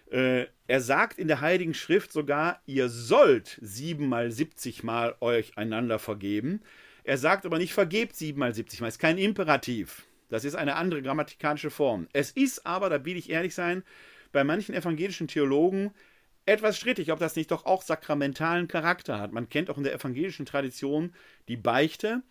Äh, 0.10 0.46
er 0.68 0.80
sagt 0.80 1.20
in 1.20 1.28
der 1.28 1.42
Heiligen 1.42 1.74
Schrift 1.74 2.14
sogar, 2.14 2.62
ihr 2.66 2.88
sollt 2.88 3.60
siebenmal, 3.62 4.32
siebzigmal 4.32 5.16
euch 5.20 5.58
einander 5.58 6.00
vergeben. 6.00 6.62
Er 7.04 7.18
sagt 7.18 7.46
aber 7.46 7.58
nicht, 7.58 7.74
vergebt 7.74 8.16
siebenmal, 8.16 8.54
siebzigmal. 8.54 8.88
Ist 8.88 9.00
kein 9.00 9.18
Imperativ. 9.18 10.04
Das 10.30 10.46
ist 10.46 10.56
eine 10.56 10.76
andere 10.76 11.02
grammatikalische 11.02 11.70
Form. 11.70 12.08
Es 12.14 12.32
ist 12.32 12.66
aber, 12.66 12.90
da 12.90 13.06
will 13.06 13.18
ich 13.18 13.30
ehrlich 13.30 13.56
sein, 13.56 13.84
bei 14.32 14.44
manchen 14.44 14.74
evangelischen 14.74 15.28
Theologen 15.28 15.92
etwas 16.46 16.78
strittig, 16.78 17.12
ob 17.12 17.20
das 17.20 17.36
nicht 17.36 17.52
doch 17.52 17.66
auch 17.66 17.82
sakramentalen 17.82 18.68
Charakter 18.68 19.20
hat. 19.20 19.32
Man 19.32 19.50
kennt 19.50 19.70
auch 19.70 19.78
in 19.78 19.84
der 19.84 19.94
evangelischen 19.94 20.46
Tradition 20.46 21.14
die 21.48 21.56
Beichte, 21.56 22.22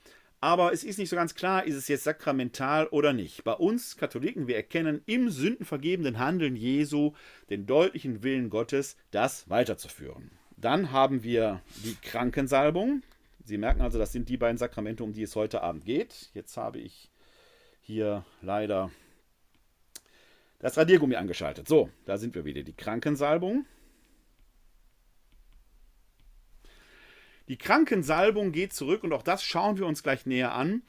aber 0.40 0.72
es 0.72 0.82
ist 0.82 0.98
nicht 0.98 1.08
so 1.08 1.14
ganz 1.14 1.36
klar, 1.36 1.64
ist 1.64 1.76
es 1.76 1.86
jetzt 1.86 2.02
sakramental 2.02 2.88
oder 2.88 3.12
nicht. 3.12 3.44
Bei 3.44 3.52
uns 3.52 3.96
Katholiken, 3.96 4.48
wir 4.48 4.56
erkennen 4.56 5.00
im 5.06 5.30
sündenvergebenden 5.30 6.18
Handeln 6.18 6.56
Jesu 6.56 7.12
den 7.48 7.64
deutlichen 7.64 8.24
Willen 8.24 8.50
Gottes, 8.50 8.96
das 9.12 9.48
weiterzuführen. 9.48 10.32
Dann 10.56 10.90
haben 10.90 11.22
wir 11.22 11.62
die 11.84 11.94
Krankensalbung. 12.02 13.02
Sie 13.44 13.56
merken 13.56 13.82
also, 13.82 14.00
das 14.00 14.10
sind 14.10 14.28
die 14.28 14.36
beiden 14.36 14.58
Sakramente, 14.58 15.04
um 15.04 15.12
die 15.12 15.22
es 15.22 15.36
heute 15.36 15.62
Abend 15.62 15.84
geht. 15.84 16.30
Jetzt 16.34 16.56
habe 16.56 16.80
ich 16.80 17.11
hier 17.82 18.24
leider 18.40 18.90
das 20.60 20.78
Radiergummi 20.78 21.16
angeschaltet. 21.16 21.68
So, 21.68 21.90
da 22.06 22.16
sind 22.16 22.34
wir 22.34 22.44
wieder. 22.44 22.62
Die 22.62 22.72
Krankensalbung. 22.72 23.66
Die 27.48 27.58
Krankensalbung 27.58 28.52
geht 28.52 28.72
zurück 28.72 29.02
und 29.02 29.12
auch 29.12 29.22
das 29.22 29.42
schauen 29.42 29.76
wir 29.76 29.86
uns 29.86 30.02
gleich 30.02 30.24
näher 30.24 30.54
an. 30.54 30.82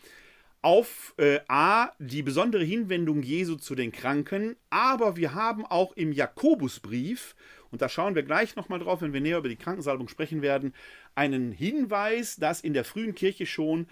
Auf 0.61 1.13
äh, 1.17 1.39
A, 1.49 1.91
die 1.99 2.21
besondere 2.21 2.63
Hinwendung 2.63 3.21
Jesu 3.21 3.55
zu 3.55 3.75
den 3.75 3.91
Kranken, 3.91 4.55
aber 4.69 5.17
wir 5.17 5.33
haben 5.33 5.65
auch 5.65 5.91
im 5.93 6.13
Jakobusbrief, 6.13 7.35
und 7.69 7.81
da 7.81 7.89
schauen 7.89 8.15
wir 8.15 8.23
gleich 8.23 8.55
nochmal 8.55 8.79
drauf, 8.79 9.01
wenn 9.01 9.11
wir 9.11 9.19
näher 9.19 9.39
über 9.39 9.49
die 9.49 9.57
Krankensalbung 9.57 10.07
sprechen 10.07 10.41
werden, 10.41 10.73
einen 11.15 11.51
Hinweis, 11.51 12.37
dass 12.37 12.61
in 12.61 12.73
der 12.73 12.85
frühen 12.85 13.13
Kirche 13.13 13.45
schon 13.45 13.87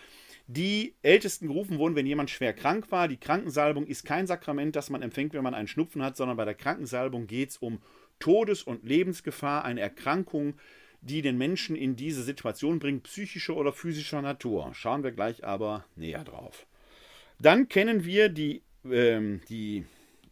die 0.54 0.96
Ältesten 1.02 1.48
gerufen 1.48 1.78
wurden, 1.78 1.96
wenn 1.96 2.06
jemand 2.06 2.30
schwer 2.30 2.54
krank 2.54 2.92
war. 2.92 3.08
Die 3.08 3.18
Krankensalbung 3.18 3.88
ist 3.88 4.06
kein 4.06 4.28
Sakrament, 4.28 4.76
das 4.76 4.90
man 4.90 5.02
empfängt, 5.02 5.34
wenn 5.34 5.44
man 5.44 5.54
einen 5.54 5.68
Schnupfen 5.68 6.04
hat, 6.04 6.18
sondern 6.18 6.38
bei 6.38 6.46
der 6.46 6.56
Krankensalbung 6.56 7.28
geht 7.28 7.52
es 7.52 7.58
um 7.58 7.82
Todes- 8.20 8.64
und 8.64 8.84
Lebensgefahr, 8.84 9.64
eine 9.64 9.82
Erkrankung, 9.82 10.56
die 11.02 11.22
den 11.22 11.38
Menschen 11.38 11.76
in 11.76 11.96
diese 11.96 12.22
Situation 12.22 12.80
bringt, 12.80 13.04
psychischer 13.04 13.56
oder 13.56 13.72
physischer 13.72 14.22
Natur. 14.22 14.72
Schauen 14.74 15.04
wir 15.04 15.12
gleich 15.12 15.44
aber 15.44 15.86
näher 15.96 16.24
drauf. 16.24 16.68
Dann 17.40 17.70
kennen 17.70 18.04
wir 18.04 18.30
die, 18.30 18.62
ähm, 18.86 19.42
die 19.50 19.86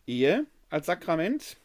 Ehe 0.05 0.45
als 0.69 0.87
Sakrament. 0.87 1.57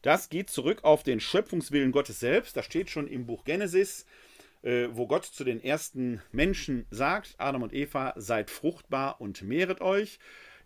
Das 0.00 0.28
geht 0.28 0.48
zurück 0.48 0.84
auf 0.84 1.02
den 1.02 1.18
Schöpfungswillen 1.18 1.92
Gottes 1.92 2.20
selbst. 2.20 2.56
Das 2.56 2.64
steht 2.64 2.88
schon 2.88 3.08
im 3.08 3.26
Buch 3.26 3.44
Genesis 3.44 4.02
äh, 4.02 4.25
wo 4.66 5.06
Gott 5.06 5.24
zu 5.24 5.44
den 5.44 5.62
ersten 5.62 6.22
Menschen 6.32 6.86
sagt, 6.90 7.34
Adam 7.38 7.62
und 7.62 7.72
Eva, 7.72 8.14
seid 8.16 8.50
fruchtbar 8.50 9.20
und 9.20 9.42
mehret 9.42 9.80
euch. 9.80 10.18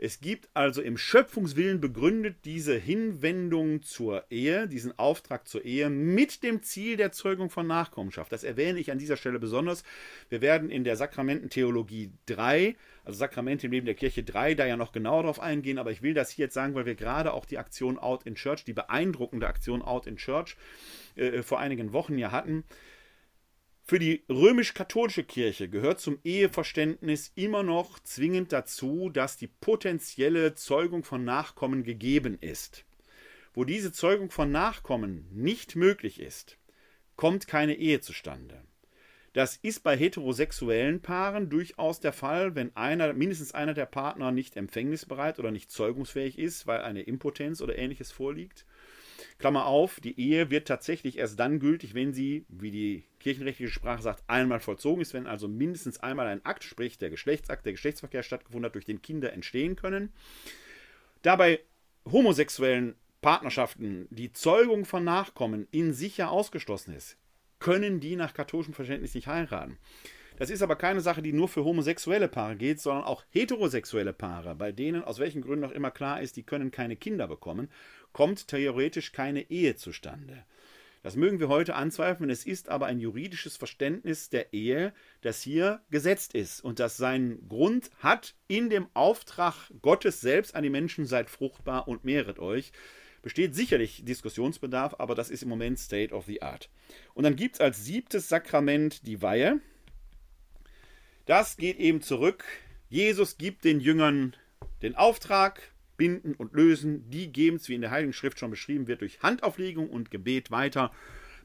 Es 0.03 0.23
gibt 0.23 0.49
also 0.55 0.81
im 0.81 0.97
Schöpfungswillen 0.97 1.79
begründet 1.79 2.37
diese 2.47 2.75
Hinwendung 2.75 3.83
zur 3.83 4.25
Ehe, 4.31 4.67
diesen 4.67 4.99
Auftrag 4.99 5.47
zur 5.47 5.63
Ehe 5.67 5.91
mit 5.91 6.43
dem 6.43 6.63
Ziel 6.63 6.97
der 6.97 7.13
Zeugung 7.13 7.51
von 7.51 7.67
Nachkommenschaft. 7.67 8.33
Das 8.33 8.43
erwähne 8.43 8.81
ich 8.81 8.91
an 8.91 8.97
dieser 8.97 9.19
Stelle 9.19 9.39
besonders. 9.39 9.85
Wir 10.31 10.41
werden 10.41 10.71
in 10.71 10.85
der 10.85 10.97
Sakramententheologie 10.97 12.13
3, 12.25 12.77
also 13.05 13.19
Sakramente 13.19 13.67
im 13.67 13.73
Leben 13.73 13.85
der 13.85 13.95
Kirche 13.95 14.23
3, 14.23 14.55
da 14.55 14.65
ja 14.65 14.79
noch 14.79 14.93
genauer 14.93 15.25
darauf 15.25 15.39
eingehen, 15.39 15.77
aber 15.77 15.91
ich 15.91 16.01
will 16.01 16.15
das 16.15 16.31
hier 16.31 16.47
jetzt 16.47 16.55
sagen, 16.55 16.75
weil 16.75 16.87
wir 16.87 16.95
gerade 16.95 17.35
auch 17.35 17.45
die 17.45 17.59
Aktion 17.59 17.99
Out 17.99 18.23
in 18.23 18.37
Church, 18.37 18.65
die 18.65 18.73
beeindruckende 18.73 19.49
Aktion 19.49 19.83
Out 19.83 20.07
in 20.07 20.17
Church 20.17 20.57
äh, 21.17 21.43
vor 21.43 21.61
einigen 21.61 21.93
Wochen 21.93 22.17
ja 22.17 22.33
hatten. 22.33 22.65
Für 23.91 23.99
die 23.99 24.23
römisch-katholische 24.29 25.25
Kirche 25.25 25.69
gehört 25.69 25.99
zum 25.99 26.21
Eheverständnis 26.23 27.33
immer 27.35 27.65
noch 27.65 27.99
zwingend 27.99 28.53
dazu, 28.53 29.11
dass 29.11 29.37
die 29.37 29.49
potenzielle 29.49 30.55
Zeugung 30.55 31.03
von 31.03 31.25
Nachkommen 31.25 31.83
gegeben 31.83 32.39
ist. 32.41 32.85
Wo 33.53 33.65
diese 33.65 33.91
Zeugung 33.91 34.31
von 34.31 34.53
Nachkommen 34.53 35.27
nicht 35.33 35.75
möglich 35.75 36.21
ist, 36.21 36.57
kommt 37.17 37.49
keine 37.49 37.75
Ehe 37.75 38.01
zustande. 38.01 38.63
Das 39.33 39.57
ist 39.57 39.83
bei 39.83 39.97
heterosexuellen 39.97 41.03
Paaren 41.03 41.51
durchaus 41.51 41.99
der 41.99 42.13
Fall, 42.13 42.55
wenn 42.55 42.77
einer, 42.77 43.13
mindestens 43.13 43.55
einer 43.55 43.75
der 43.75 43.87
Partner 43.87 44.31
nicht 44.31 44.57
empfängnisbereit 44.57 45.41
oder 45.41 45.51
nicht 45.51 45.73
zeugungsfähig 45.73 46.39
ist, 46.39 46.69
weil 46.69 46.83
eine 46.83 47.03
Impotenz 47.03 47.61
oder 47.61 47.77
ähnliches 47.77 48.13
vorliegt. 48.13 48.67
Klammer 49.41 49.65
auf, 49.67 50.01
die 50.01 50.21
Ehe 50.21 50.51
wird 50.51 50.69
tatsächlich 50.69 51.17
erst 51.19 51.41
dann 51.41 51.61
gültig, 51.61 51.95
wenn 51.95 52.13
sie, 52.13 52.45
wie 52.49 52.71
die 52.71 53.05
kirchenrechtliche 53.21 53.73
Sprache 53.73 54.03
sagt, 54.03 54.23
einmal 54.29 54.61
vollzogen 54.61 55.01
ist, 55.01 55.15
wenn 55.15 55.27
also 55.27 55.49
mindestens 55.49 55.99
einmal 55.99 56.27
ein 56.27 56.45
Akt, 56.45 56.63
sprich 56.63 56.99
der 56.99 57.11
Geschlechtsakt, 57.11 57.65
der 57.65 57.73
Geschlechtsverkehr 57.73 58.23
stattgefunden 58.23 58.67
hat, 58.67 58.75
durch 58.75 58.85
den 58.85 59.01
Kinder 59.01 59.33
entstehen 59.33 59.77
können. 59.77 60.13
Dabei 61.23 61.61
homosexuellen 62.11 62.95
Partnerschaften 63.23 64.07
die 64.11 64.33
Zeugung 64.33 64.85
von 64.85 65.05
Nachkommen 65.05 65.67
in 65.71 65.95
sich 65.95 66.19
ja 66.19 66.29
ausgeschlossen 66.29 66.95
ist, 66.95 67.17
können 67.59 67.99
die 67.99 68.17
nach 68.17 68.35
katholischem 68.35 68.75
Verständnis 68.75 69.15
nicht 69.15 69.27
heiraten. 69.27 69.79
Das 70.41 70.49
ist 70.49 70.63
aber 70.63 70.77
keine 70.77 71.03
Sache, 71.03 71.21
die 71.21 71.35
nur 71.35 71.49
für 71.49 71.65
homosexuelle 71.65 72.27
Paare 72.27 72.57
geht, 72.57 72.81
sondern 72.81 73.05
auch 73.05 73.25
heterosexuelle 73.29 74.15
Paare, 74.15 74.55
bei 74.55 74.73
denen 74.73 75.05
aus 75.05 75.19
welchen 75.19 75.43
Gründen 75.43 75.67
auch 75.67 75.71
immer 75.71 75.91
klar 75.91 76.23
ist, 76.23 76.35
die 76.39 76.45
können 76.45 76.71
keine 76.71 76.97
Kinder 76.97 77.29
bekommen, 77.29 77.69
kommt 78.15 78.49
theoretisch 78.49 79.13
keine 79.13 79.51
Ehe 79.51 79.77
zustande. 79.77 80.47
Das 81.03 81.15
mögen 81.15 81.41
wir 81.41 81.49
heute 81.49 81.75
anzweifeln, 81.75 82.31
es 82.31 82.47
ist 82.47 82.71
aber 82.71 82.87
ein 82.87 83.01
juridisches 83.01 83.59
Verständnis 83.59 84.31
der 84.31 84.55
Ehe, 84.55 84.95
das 85.21 85.43
hier 85.43 85.83
gesetzt 85.91 86.35
ist 86.35 86.65
und 86.65 86.79
das 86.79 86.97
seinen 86.97 87.47
Grund 87.47 87.91
hat 87.99 88.35
in 88.49 88.71
dem 88.71 88.87
Auftrag 88.95 89.71
Gottes 89.83 90.23
selbst 90.23 90.55
an 90.55 90.63
die 90.63 90.71
Menschen, 90.71 91.05
seid 91.05 91.29
fruchtbar 91.29 91.87
und 91.87 92.05
mehret 92.05 92.39
euch. 92.39 92.73
Besteht 93.21 93.55
sicherlich 93.55 94.07
Diskussionsbedarf, 94.07 94.95
aber 95.01 95.15
das 95.15 95.29
ist 95.29 95.43
im 95.43 95.51
Moment 95.51 95.79
State 95.79 96.15
of 96.15 96.25
the 96.25 96.41
Art. 96.41 96.71
Und 97.13 97.25
dann 97.25 97.37
gibt 97.37 97.57
es 97.57 97.61
als 97.61 97.85
siebtes 97.85 98.31
Sakrament 98.31 99.07
die 99.07 99.21
Weihe. 99.21 99.61
Das 101.27 101.57
geht 101.57 101.79
eben 101.79 102.03
zurück. 102.03 102.45
Jesus 102.89 103.39
gibt 103.39 103.65
den 103.65 103.81
Jüngern 103.81 104.35
den 104.83 104.97
Auftrag, 104.97 105.73
binden 105.97 106.35
und 106.35 106.55
lösen. 106.55 107.11
Die 107.11 107.31
geben 107.31 107.57
es, 107.57 107.69
wie 107.69 107.75
in 107.75 107.83
der 107.83 107.91
Heiligen 107.91 108.13
Schrift 108.13 108.39
schon 108.39 108.51
beschrieben 108.51 108.87
wird, 108.87 109.03
durch 109.03 109.23
Handauflegung 109.23 109.91
und 109.91 110.11
Gebet 110.11 110.51
weiter. 110.51 110.93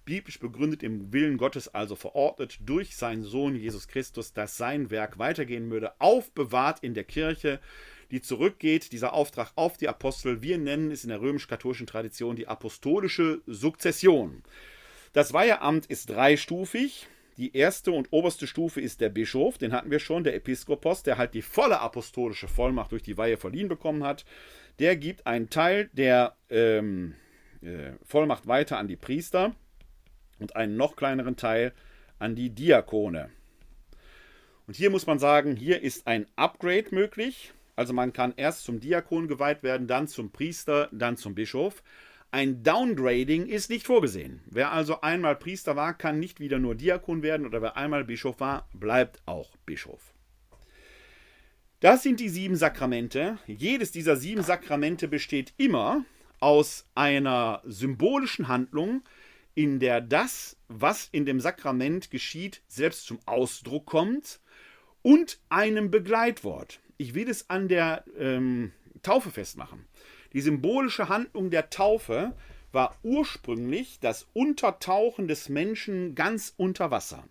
Biblisch 0.06 0.40
begründet 0.40 0.84
im 0.84 1.12
Willen 1.12 1.38
Gottes, 1.38 1.68
also 1.68 1.96
verordnet 1.96 2.60
durch 2.62 2.96
seinen 2.96 3.24
Sohn 3.24 3.56
Jesus 3.56 3.88
Christus, 3.88 4.34
dass 4.34 4.56
sein 4.56 4.92
Werk 4.92 5.18
weitergehen 5.18 5.70
würde, 5.72 6.00
aufbewahrt 6.00 6.80
in 6.82 6.94
der 6.94 7.04
Kirche, 7.04 7.60
die 8.12 8.22
zurückgeht, 8.22 8.92
dieser 8.92 9.14
Auftrag 9.14 9.52
auf 9.56 9.78
die 9.78 9.90
Apostel. 9.90 10.42
Wir 10.42 10.58
nennen 10.58 10.92
es 10.92 11.04
in 11.04 11.10
der 11.10 11.22
römisch-katholischen 11.22 11.88
Tradition 11.88 12.36
die 12.36 12.48
apostolische 12.48 13.42
Sukzession. 13.48 14.44
Das 15.12 15.34
Weiheamt 15.34 15.88
ist 15.88 16.10
dreistufig. 16.12 17.08
Die 17.38 17.56
erste 17.56 17.92
und 17.92 18.08
oberste 18.12 18.48
Stufe 18.48 18.80
ist 18.80 19.02
der 19.02 19.10
Bischof, 19.10 19.58
den 19.58 19.74
hatten 19.74 19.92
wir 19.92 20.00
schon, 20.00 20.24
der 20.24 20.36
Episkopos, 20.36 21.04
der 21.04 21.18
halt 21.18 21.34
die 21.34 21.42
volle 21.42 21.82
apostolische 21.82 22.48
Vollmacht 22.48 22.94
durch 22.94 23.04
die 23.04 23.18
Weihe 23.18 23.38
verliehen 23.38 23.68
bekommen 23.68 24.04
hat. 24.04 24.26
Der 24.80 24.96
gibt 24.96 25.28
einen 25.28 25.50
Teil 25.50 25.90
der 25.94 26.38
ähm, 26.50 27.16
äh, 27.62 27.92
Vollmacht 28.04 28.48
weiter 28.48 28.78
an 28.78 28.88
die 28.88 28.96
Priester 28.96 29.54
und 30.40 30.56
einen 30.56 30.78
noch 30.78 30.96
kleineren 30.96 31.36
Teil 31.36 31.74
an 32.20 32.36
die 32.36 32.52
Diakone. 32.52 33.30
Und 34.68 34.76
hier 34.76 34.90
muss 34.90 35.06
man 35.06 35.20
sagen, 35.20 35.56
hier 35.56 35.82
ist 35.82 36.08
ein 36.08 36.28
Upgrade 36.36 36.88
möglich. 36.92 37.54
Also 37.76 37.94
man 37.94 38.14
kann 38.14 38.34
erst 38.38 38.64
zum 38.64 38.80
Diakon 38.80 39.28
geweiht 39.28 39.62
werden, 39.62 39.88
dann 39.88 40.08
zum 40.08 40.32
Priester, 40.32 40.90
dann 40.92 41.18
zum 41.18 41.36
Bischof. 41.36 41.84
Ein 42.36 42.64
Downgrading 42.64 43.46
ist 43.48 43.70
nicht 43.70 43.86
vorgesehen. 43.86 44.42
Wer 44.46 44.74
also 44.74 45.00
einmal 45.00 45.38
Priester 45.38 45.78
war, 45.78 45.94
kann 45.94 46.20
nicht 46.20 46.42
wieder 46.42 46.60
nur 46.60 46.76
Diakon 46.76 47.24
werden 47.24 47.46
oder 47.46 47.62
wer 47.62 47.78
einmal 47.78 48.04
Bischof 48.04 48.42
war, 48.42 48.68
bleibt 48.74 49.22
auch 49.26 49.56
Bischof. 49.66 50.14
Das 51.80 52.04
sind 52.04 52.20
die 52.20 52.28
sieben 52.28 52.58
Sakramente. 52.58 53.38
Jedes 53.48 53.94
dieser 53.94 54.18
sieben 54.18 54.44
Sakramente 54.44 55.08
besteht 55.08 55.54
immer 55.56 56.04
aus 56.42 56.86
einer 56.94 57.62
symbolischen 57.64 58.50
Handlung, 58.50 59.04
in 59.54 59.80
der 59.80 60.02
das, 60.02 60.58
was 60.68 61.08
in 61.14 61.26
dem 61.26 61.40
Sakrament 61.40 62.12
geschieht, 62.12 62.64
selbst 62.68 63.06
zum 63.06 63.20
Ausdruck 63.26 63.86
kommt 63.86 64.42
und 65.04 65.40
einem 65.48 65.90
Begleitwort. 65.90 66.82
Ich 66.98 67.14
will 67.14 67.30
es 67.30 67.50
an 67.50 67.70
der 67.70 68.04
ähm, 68.20 68.74
Taufe 69.04 69.32
festmachen. 69.32 69.86
Die 70.36 70.42
symbolische 70.42 71.08
Handlung 71.08 71.50
der 71.50 71.70
Taufe 71.70 72.34
war 72.74 73.00
ursprünglich 73.04 74.00
das 74.02 74.28
Untertauchen 74.34 75.30
des 75.30 75.48
Menschen 75.48 76.14
ganz 76.14 76.54
unter 76.58 76.92
Wasser. 76.92 77.24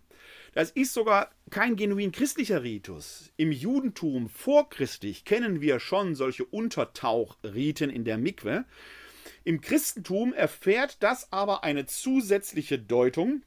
Das 0.55 0.71
ist 0.71 0.91
sogar 0.91 1.29
kein 1.51 1.75
genuin 1.75 2.11
christlicher 2.11 2.63
Ritus. 2.63 3.31
Im 3.37 3.51
Judentum 3.51 4.27
vorchristlich 4.27 5.23
kennen 5.23 5.61
wir 5.61 5.79
schon 5.79 6.15
solche 6.15 6.45
Untertauchriten 6.45 7.91
in 7.91 8.05
der 8.05 8.17
Mikwe. 8.17 8.65
Im 9.43 9.61
Christentum 9.61 10.33
erfährt 10.33 11.03
das 11.03 11.31
aber 11.31 11.63
eine 11.63 11.85
zusätzliche 11.85 12.79
Deutung, 12.79 13.43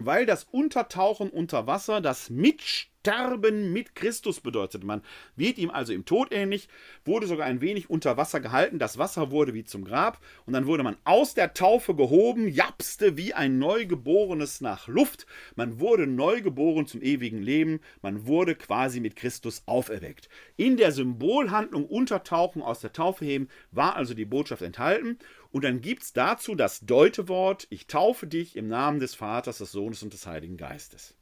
weil 0.00 0.26
das 0.26 0.44
Untertauchen 0.44 1.30
unter 1.30 1.66
Wasser 1.66 2.00
das 2.00 2.30
Mitstellen 2.30 2.90
Sterben 3.00 3.72
mit 3.72 3.94
Christus 3.94 4.40
bedeutet. 4.40 4.84
Man 4.84 5.00
wird 5.34 5.56
ihm 5.56 5.70
also 5.70 5.94
im 5.94 6.04
Tod 6.04 6.32
ähnlich, 6.32 6.68
wurde 7.06 7.26
sogar 7.26 7.46
ein 7.46 7.62
wenig 7.62 7.88
unter 7.88 8.18
Wasser 8.18 8.40
gehalten, 8.40 8.78
das 8.78 8.98
Wasser 8.98 9.30
wurde 9.30 9.54
wie 9.54 9.64
zum 9.64 9.86
Grab 9.86 10.20
und 10.44 10.52
dann 10.52 10.66
wurde 10.66 10.82
man 10.82 10.98
aus 11.04 11.32
der 11.32 11.54
Taufe 11.54 11.94
gehoben, 11.94 12.46
japste 12.46 13.16
wie 13.16 13.32
ein 13.32 13.58
Neugeborenes 13.58 14.60
nach 14.60 14.86
Luft. 14.86 15.24
Man 15.56 15.80
wurde 15.80 16.06
neugeboren 16.06 16.86
zum 16.86 17.00
ewigen 17.00 17.40
Leben, 17.40 17.80
man 18.02 18.26
wurde 18.26 18.54
quasi 18.54 19.00
mit 19.00 19.16
Christus 19.16 19.62
auferweckt. 19.64 20.28
In 20.58 20.76
der 20.76 20.92
Symbolhandlung 20.92 21.86
Untertauchen 21.86 22.60
aus 22.60 22.80
der 22.80 22.92
Taufe 22.92 23.24
heben 23.24 23.48
war 23.70 23.96
also 23.96 24.12
die 24.12 24.26
Botschaft 24.26 24.60
enthalten 24.60 25.18
und 25.52 25.64
dann 25.64 25.80
gibt 25.80 26.02
es 26.02 26.12
dazu 26.12 26.54
das 26.54 26.80
Deutewort, 26.80 27.66
ich 27.70 27.86
taufe 27.86 28.26
dich 28.26 28.56
im 28.56 28.68
Namen 28.68 29.00
des 29.00 29.14
Vaters, 29.14 29.58
des 29.58 29.72
Sohnes 29.72 30.02
und 30.02 30.12
des 30.12 30.26
Heiligen 30.26 30.56
Geistes. 30.56 31.14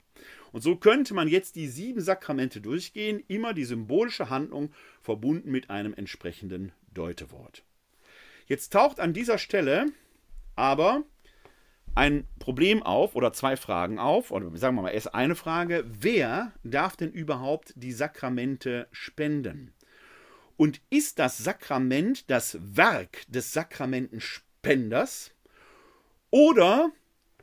Und 0.53 0.63
so 0.63 0.77
könnte 0.77 1.15
man 1.15 1.29
jetzt 1.29 1.57
die 1.57 1.69
sieben 1.69 2.01
Sakramente 2.01 2.61
durchgehen, 2.61 3.23
immer 3.29 3.55
die 3.55 3.65
symbolische 3.65 4.31
Handlung 4.31 4.73
verbunden 5.01 5.51
mit 5.51 5.71
einem 5.71 5.95
entsprechenden 5.95 6.73
Deutewort. 6.93 7.63
Jetzt 8.47 8.73
taucht 8.73 9.01
an 9.01 9.13
dieser 9.13 9.39
Stelle 9.39 9.87
aber 10.57 11.05
ein 11.95 12.27
Problem 12.39 12.83
auf 12.83 13.15
oder 13.15 13.33
zwei 13.33 13.57
Fragen 13.57 13.99
auf, 13.99 14.31
oder 14.31 14.57
sagen 14.57 14.77
wir 14.77 14.83
mal 14.83 14.91
erst 14.91 15.15
eine 15.15 15.35
Frage, 15.35 15.85
wer 15.87 16.53
darf 16.65 16.97
denn 16.97 17.13
überhaupt 17.13 17.73
die 17.77 17.93
Sakramente 17.93 18.89
spenden? 18.93 19.73
Und 20.59 20.83
ist 20.91 21.21
das 21.21 21.39
Sakrament 21.39 22.29
das 22.29 22.59
Werk 22.61 23.23
des 23.29 23.53
Sakramentenspenders 23.53 25.31
oder 26.31 26.91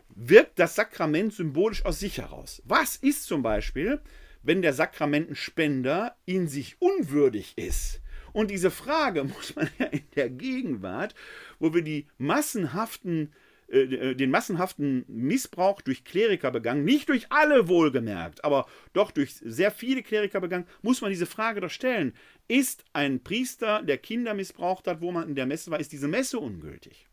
wirkt 0.10 0.60
das 0.60 0.76
Sakrament 0.76 1.34
symbolisch 1.34 1.86
aus 1.86 2.00
sich 2.00 2.18
heraus. 2.18 2.62
Was 2.66 2.98
ist 2.98 3.24
zum 3.24 3.42
Beispiel, 3.42 4.02
wenn 4.44 4.62
der 4.62 4.74
Sakramentenspender 4.74 6.18
in 6.26 6.50
sich 6.50 6.76
unwürdig 6.82 7.54
ist? 7.58 8.02
Und 8.34 8.52
diese 8.52 8.70
Frage 8.70 9.24
muss 9.36 9.56
man 9.56 9.70
ja 9.80 9.86
in 9.86 10.04
der 10.18 10.30
Gegenwart, 10.30 11.16
wo 11.58 11.74
wir 11.74 11.84
die 11.84 12.08
massenhaften 12.18 13.32
äh, 13.68 13.82
äh, 14.12 14.16
den 14.16 14.30
massenhaften 14.30 15.06
Missbrauch 15.08 15.82
durch 15.82 16.04
Kleriker 16.04 16.52
begangen, 16.52 16.84
nicht 16.84 17.10
durch 17.10 17.32
alle 17.32 17.68
wohlgemerkt, 17.68 18.44
aber 18.44 18.68
doch 18.94 19.10
durch 19.10 19.34
sehr 19.44 19.72
viele 19.72 20.04
Kleriker 20.04 20.40
begangen, 20.40 20.68
muss 20.84 21.02
man 21.02 21.10
diese 21.10 21.26
Frage 21.26 21.62
doch 21.62 21.72
stellen. 21.72 22.14
Ist 22.48 22.86
ein 22.94 23.24
Priester, 23.24 23.82
der 23.82 23.98
Kinder 23.98 24.36
missbraucht 24.36 24.88
hat, 24.88 25.02
wo 25.02 25.12
man 25.12 25.28
in 25.30 25.36
der 25.36 25.48
Messe 25.48 25.72
war, 25.72 25.80
ist 25.80 25.92
diese 25.92 26.08
Messe 26.08 26.38
ungültig? 26.38 27.08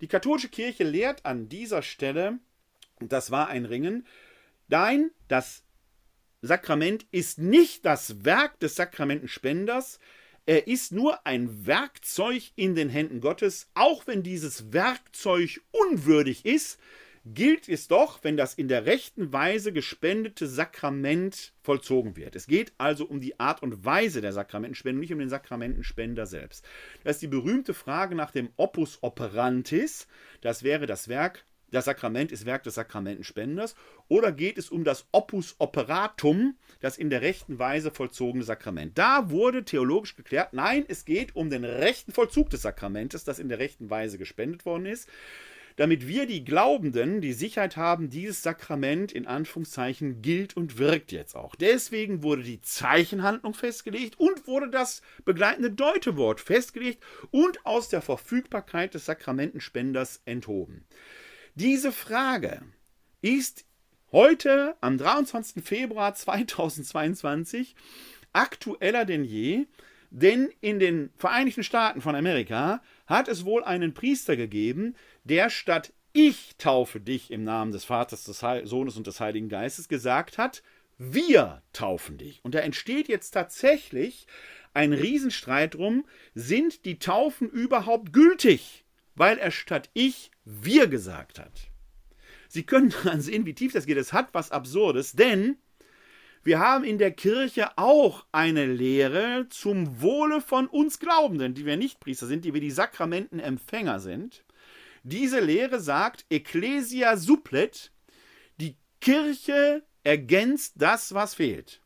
Die 0.00 0.08
katholische 0.08 0.48
Kirche 0.48 0.82
lehrt 0.82 1.24
an 1.24 1.48
dieser 1.48 1.82
Stelle, 1.82 2.38
und 3.00 3.12
das 3.12 3.30
war 3.30 3.48
ein 3.48 3.64
Ringen, 3.64 4.04
nein, 4.66 5.12
das 5.28 5.64
Sakrament 6.42 7.06
ist 7.12 7.38
nicht 7.38 7.84
das 7.84 8.24
Werk 8.24 8.58
des 8.60 8.74
Sakramentenspenders, 8.74 10.00
er 10.48 10.66
ist 10.66 10.92
nur 10.92 11.26
ein 11.26 11.66
Werkzeug 11.66 12.52
in 12.56 12.74
den 12.74 12.88
Händen 12.88 13.20
Gottes, 13.20 13.68
auch 13.74 14.06
wenn 14.06 14.22
dieses 14.22 14.72
Werkzeug 14.72 15.60
unwürdig 15.72 16.46
ist, 16.46 16.80
gilt 17.26 17.68
es 17.68 17.86
doch, 17.86 18.24
wenn 18.24 18.38
das 18.38 18.54
in 18.54 18.66
der 18.66 18.86
rechten 18.86 19.30
Weise 19.30 19.74
gespendete 19.74 20.46
Sakrament 20.46 21.52
vollzogen 21.60 22.16
wird. 22.16 22.34
Es 22.34 22.46
geht 22.46 22.72
also 22.78 23.04
um 23.04 23.20
die 23.20 23.38
Art 23.38 23.62
und 23.62 23.84
Weise 23.84 24.22
der 24.22 24.32
Sakramentenspende, 24.32 24.98
nicht 24.98 25.12
um 25.12 25.18
den 25.18 25.28
Sakramentenspender 25.28 26.24
selbst. 26.24 26.64
Das 27.04 27.16
ist 27.16 27.22
die 27.22 27.28
berühmte 27.28 27.74
Frage 27.74 28.14
nach 28.14 28.30
dem 28.30 28.48
Opus 28.56 29.02
operantis. 29.02 30.08
Das 30.40 30.62
wäre 30.62 30.86
das 30.86 31.08
Werk, 31.08 31.44
das 31.70 31.84
Sakrament 31.84 32.32
ist 32.32 32.46
Werk 32.46 32.62
des 32.62 32.74
Sakramentenspenders. 32.74 33.74
Oder 34.08 34.32
geht 34.32 34.58
es 34.58 34.70
um 34.70 34.84
das 34.84 35.06
Opus 35.12 35.56
operatum, 35.58 36.56
das 36.80 36.96
in 36.96 37.10
der 37.10 37.22
rechten 37.22 37.58
Weise 37.58 37.90
vollzogene 37.90 38.44
Sakrament? 38.44 38.96
Da 38.96 39.30
wurde 39.30 39.64
theologisch 39.64 40.16
geklärt, 40.16 40.52
nein, 40.52 40.84
es 40.88 41.04
geht 41.04 41.36
um 41.36 41.50
den 41.50 41.64
rechten 41.64 42.12
Vollzug 42.12 42.50
des 42.50 42.62
Sakramentes, 42.62 43.24
das 43.24 43.38
in 43.38 43.48
der 43.48 43.58
rechten 43.58 43.90
Weise 43.90 44.18
gespendet 44.18 44.64
worden 44.64 44.86
ist. 44.86 45.08
damit 45.78 46.08
wir 46.08 46.26
die 46.26 46.44
Glaubenden 46.44 47.20
die 47.20 47.32
Sicherheit 47.32 47.76
haben, 47.76 48.10
dieses 48.10 48.42
Sakrament 48.42 49.12
in 49.12 49.28
Anführungszeichen 49.28 50.22
gilt 50.22 50.56
und 50.56 50.76
wirkt 50.76 51.12
jetzt 51.12 51.36
auch. 51.36 51.54
Deswegen 51.54 52.24
wurde 52.24 52.42
die 52.42 52.60
Zeichenhandlung 52.60 53.54
festgelegt 53.54 54.18
und 54.18 54.48
wurde 54.48 54.70
das 54.70 55.02
begleitende 55.24 55.70
Deutewort 55.70 56.40
festgelegt 56.40 57.00
und 57.30 57.64
aus 57.64 57.88
der 57.88 58.02
Verfügbarkeit 58.02 58.94
des 58.94 59.06
Sakramentenspenders 59.06 60.20
enthoben. 60.24 60.84
Diese 61.60 61.90
Frage 61.90 62.62
ist 63.20 63.64
heute 64.12 64.76
am 64.80 64.96
23. 64.96 65.64
Februar 65.64 66.14
2022 66.14 67.74
aktueller 68.32 69.04
denn 69.04 69.24
je, 69.24 69.66
denn 70.10 70.50
in 70.60 70.78
den 70.78 71.10
Vereinigten 71.16 71.64
Staaten 71.64 72.00
von 72.00 72.14
Amerika 72.14 72.80
hat 73.08 73.26
es 73.26 73.44
wohl 73.44 73.64
einen 73.64 73.92
Priester 73.92 74.36
gegeben, 74.36 74.94
der 75.24 75.50
statt 75.50 75.92
ich 76.12 76.54
taufe 76.58 77.00
dich 77.00 77.32
im 77.32 77.42
Namen 77.42 77.72
des 77.72 77.84
Vaters, 77.84 78.22
des 78.22 78.38
Sohnes 78.70 78.96
und 78.96 79.08
des 79.08 79.18
Heiligen 79.18 79.48
Geistes 79.48 79.88
gesagt 79.88 80.38
hat, 80.38 80.62
wir 80.96 81.62
taufen 81.72 82.18
dich. 82.18 82.38
Und 82.44 82.54
da 82.54 82.60
entsteht 82.60 83.08
jetzt 83.08 83.32
tatsächlich 83.32 84.28
ein 84.74 84.92
Riesenstreit 84.92 85.74
drum, 85.74 86.04
sind 86.36 86.84
die 86.84 87.00
Taufen 87.00 87.50
überhaupt 87.50 88.12
gültig? 88.12 88.84
Weil 89.16 89.38
er 89.38 89.50
statt 89.50 89.90
ich 89.94 90.30
wir 90.48 90.86
gesagt 90.86 91.38
hat. 91.38 91.52
Sie 92.48 92.64
können 92.64 92.94
dann 93.04 93.20
sehen, 93.20 93.44
wie 93.44 93.54
tief 93.54 93.72
das 93.72 93.86
geht. 93.86 93.98
Es 93.98 94.12
hat 94.12 94.32
was 94.32 94.50
Absurdes, 94.50 95.12
denn 95.12 95.58
wir 96.42 96.58
haben 96.58 96.84
in 96.84 96.96
der 96.96 97.10
Kirche 97.10 97.76
auch 97.76 98.24
eine 98.32 98.64
Lehre 98.64 99.46
zum 99.50 100.00
Wohle 100.00 100.40
von 100.40 100.66
uns 100.66 100.98
Glaubenden, 100.98 101.52
die 101.52 101.66
wir 101.66 101.76
nicht 101.76 102.00
Priester 102.00 102.26
sind, 102.26 102.44
die 102.44 102.54
wir 102.54 102.62
die 102.62 102.70
Sakramentenempfänger 102.70 104.00
sind. 104.00 104.44
Diese 105.02 105.40
Lehre 105.40 105.80
sagt, 105.80 106.24
Ecclesia 106.30 107.16
supplet, 107.16 107.92
die 108.60 108.76
Kirche 109.00 109.82
ergänzt 110.04 110.74
das, 110.76 111.12
was 111.12 111.34
fehlt. 111.34 111.82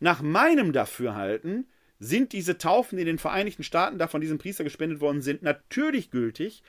Nach 0.00 0.22
meinem 0.22 0.72
Dafürhalten 0.72 1.68
sind 1.98 2.32
diese 2.32 2.58
Taufen 2.58 2.98
in 2.98 3.06
den 3.06 3.18
Vereinigten 3.18 3.62
Staaten, 3.62 3.98
da 3.98 4.08
von 4.08 4.20
diesem 4.20 4.38
Priester 4.38 4.64
gespendet 4.64 5.00
worden 5.00 5.22
sind, 5.22 5.42
natürlich 5.42 6.10
gültig, 6.10 6.62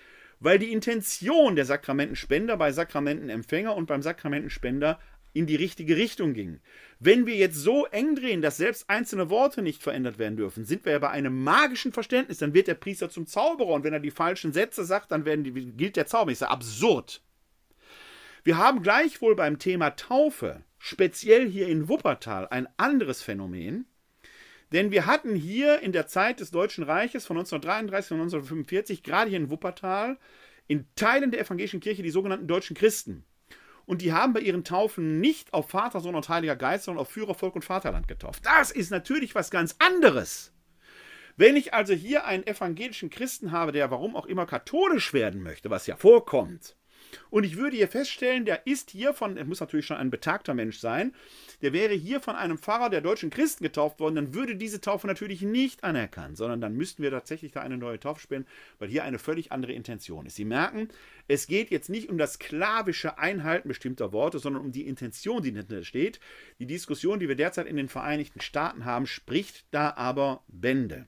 weil 0.44 0.60
die 0.60 0.74
Intention 0.74 1.56
der 1.56 1.66
Sakramentenspender 1.66 2.58
bei 2.58 2.74
Sakramentenempfänger 2.74 3.74
und 3.76 3.86
beim 3.86 4.02
Sakramentenspender 4.02 5.00
in 5.32 5.48
die 5.48 5.56
richtige 5.56 5.96
Richtung 5.96 6.34
ging. 6.34 6.60
Wenn 7.00 7.26
wir 7.26 7.36
jetzt 7.36 7.56
so 7.56 7.86
eng 7.88 8.16
drehen, 8.16 8.42
dass 8.42 8.58
selbst 8.58 8.90
einzelne 8.90 9.30
Worte 9.30 9.62
nicht 9.62 9.82
verändert 9.82 10.20
werden 10.20 10.36
dürfen, 10.36 10.66
sind 10.66 10.84
wir 10.84 10.92
ja 10.92 11.00
bei 11.00 11.10
einem 11.10 11.44
magischen 11.44 11.94
Verständnis. 11.94 12.40
Dann 12.40 12.54
wird 12.54 12.68
der 12.68 12.76
Priester 12.76 13.10
zum 13.10 13.26
Zauberer 13.26 13.70
und 13.70 13.86
wenn 13.86 13.94
er 13.94 14.02
die 14.02 14.12
falschen 14.12 14.52
Sätze 14.52 14.84
sagt, 14.84 15.12
dann 15.12 15.24
die, 15.44 15.52
gilt 15.52 15.96
der 15.96 16.08
Zauber. 16.08 16.32
Ist 16.32 16.42
ja 16.42 16.50
absurd. 16.50 17.22
Wir 18.44 18.58
haben 18.58 18.84
gleichwohl 18.84 19.36
beim 19.36 19.58
Thema 19.60 19.92
Taufe, 19.92 20.64
speziell 20.78 21.50
hier 21.50 21.70
in 21.70 21.88
Wuppertal, 21.88 22.50
ein 22.50 22.68
anderes 22.76 23.22
Phänomen. 23.22 23.86
Denn 24.74 24.92
wir 24.92 25.06
hatten 25.06 25.36
hier 25.36 25.80
in 25.80 25.92
der 25.92 26.08
Zeit 26.08 26.40
des 26.40 26.52
Deutschen 26.52 26.84
Reiches 26.84 27.26
von 27.26 27.38
1933 27.38 28.12
und 28.12 28.22
1945, 28.22 29.04
gerade 29.04 29.30
hier 29.30 29.40
in 29.40 29.50
Wuppertal, 29.50 30.18
in 30.68 30.86
Teilen 30.96 31.32
der 31.32 31.40
evangelischen 31.40 31.80
Kirche 31.80 32.04
die 32.04 32.10
sogenannten 32.10 32.48
deutschen 32.48 32.76
Christen 32.76 33.24
und 33.86 34.02
die 34.02 34.14
haben 34.14 34.34
bei 34.34 34.40
ihren 34.40 34.64
Taufen 34.64 35.20
nicht 35.20 35.54
auf 35.54 35.70
Vater, 35.70 36.00
Sohn 36.00 36.16
und 36.16 36.30
Heiliger 36.30 36.56
Geist, 36.56 36.86
sondern 36.86 37.02
auf 37.02 37.12
Führer, 37.12 37.34
Volk 37.34 37.56
und 37.56 37.66
Vaterland 37.66 38.08
getauft. 38.08 38.46
Das 38.46 38.72
ist 38.72 38.92
natürlich 38.92 39.36
was 39.36 39.52
ganz 39.52 39.76
anderes. 39.80 40.52
Wenn 41.36 41.56
ich 41.56 41.74
also 41.74 41.94
hier 41.94 42.26
einen 42.26 42.46
evangelischen 42.46 43.10
Christen 43.10 43.52
habe, 43.52 43.72
der 43.72 43.90
warum 43.92 44.16
auch 44.16 44.28
immer 44.28 44.46
katholisch 44.46 45.14
werden 45.14 45.42
möchte, 45.42 45.70
was 45.70 45.88
ja 45.88 45.96
vorkommt, 45.96 46.76
und 47.30 47.44
ich 47.44 47.58
würde 47.58 47.76
hier 47.76 47.88
feststellen, 47.88 48.46
der 48.46 48.66
ist 48.68 48.92
hier 48.92 49.14
von, 49.14 49.38
er 49.38 49.46
muss 49.46 49.60
natürlich 49.60 49.86
schon 49.86 49.98
ein 49.98 50.10
betagter 50.10 50.54
Mensch 50.54 50.80
sein, 50.80 51.14
der 51.62 51.74
wäre 51.74 51.94
hier 51.94 52.20
von 52.20 52.36
einem 52.36 52.58
Pfarrer 52.58 52.90
der 52.90 53.02
deutschen 53.02 53.30
Christen 53.30 53.64
getauft 53.64 54.00
worden, 54.00 54.16
dann 54.16 54.34
würde 54.34 54.56
diese 54.56 54.82
Taufe 54.82 55.08
natürlich 55.08 55.42
nicht 55.42 55.84
anerkannt, 55.84 56.38
sondern 56.38 56.62
dann 56.62 56.76
müssten 56.76 57.04
wir 57.04 57.12
tatsächlich 57.12 57.52
da 57.52 57.62
eine 57.62 57.78
neue 57.78 58.00
Taufe 58.00 58.22
spenden, 58.22 58.48
weil 58.80 58.90
hier 58.90 59.04
eine 59.04 59.20
völlig 59.20 59.52
andere 59.52 59.74
Intention 59.74 60.26
ist. 60.26 60.36
Sie 60.36 60.46
merken, 60.46 60.90
es 61.28 61.48
geht 61.48 61.72
jetzt 61.72 61.90
nicht 61.90 62.10
um 62.10 62.18
das 62.18 62.34
sklavische 62.34 63.18
Einhalten 63.18 63.68
bestimmter 63.68 64.12
Worte, 64.12 64.40
sondern 64.40 64.64
um 64.64 64.72
die 64.72 64.88
Intention, 64.88 65.42
die 65.42 65.54
dahinter 65.54 65.84
steht. 65.84 66.20
Die 66.60 66.68
Diskussion, 66.68 67.20
die 67.20 67.28
wir 67.28 67.36
derzeit 67.36 67.68
in 67.68 67.78
den 67.78 67.90
Vereinigten 67.90 68.42
Staaten 68.42 68.86
haben, 68.86 69.06
spricht 69.06 69.66
da 69.72 69.94
aber 69.96 70.44
Bände. 70.48 71.08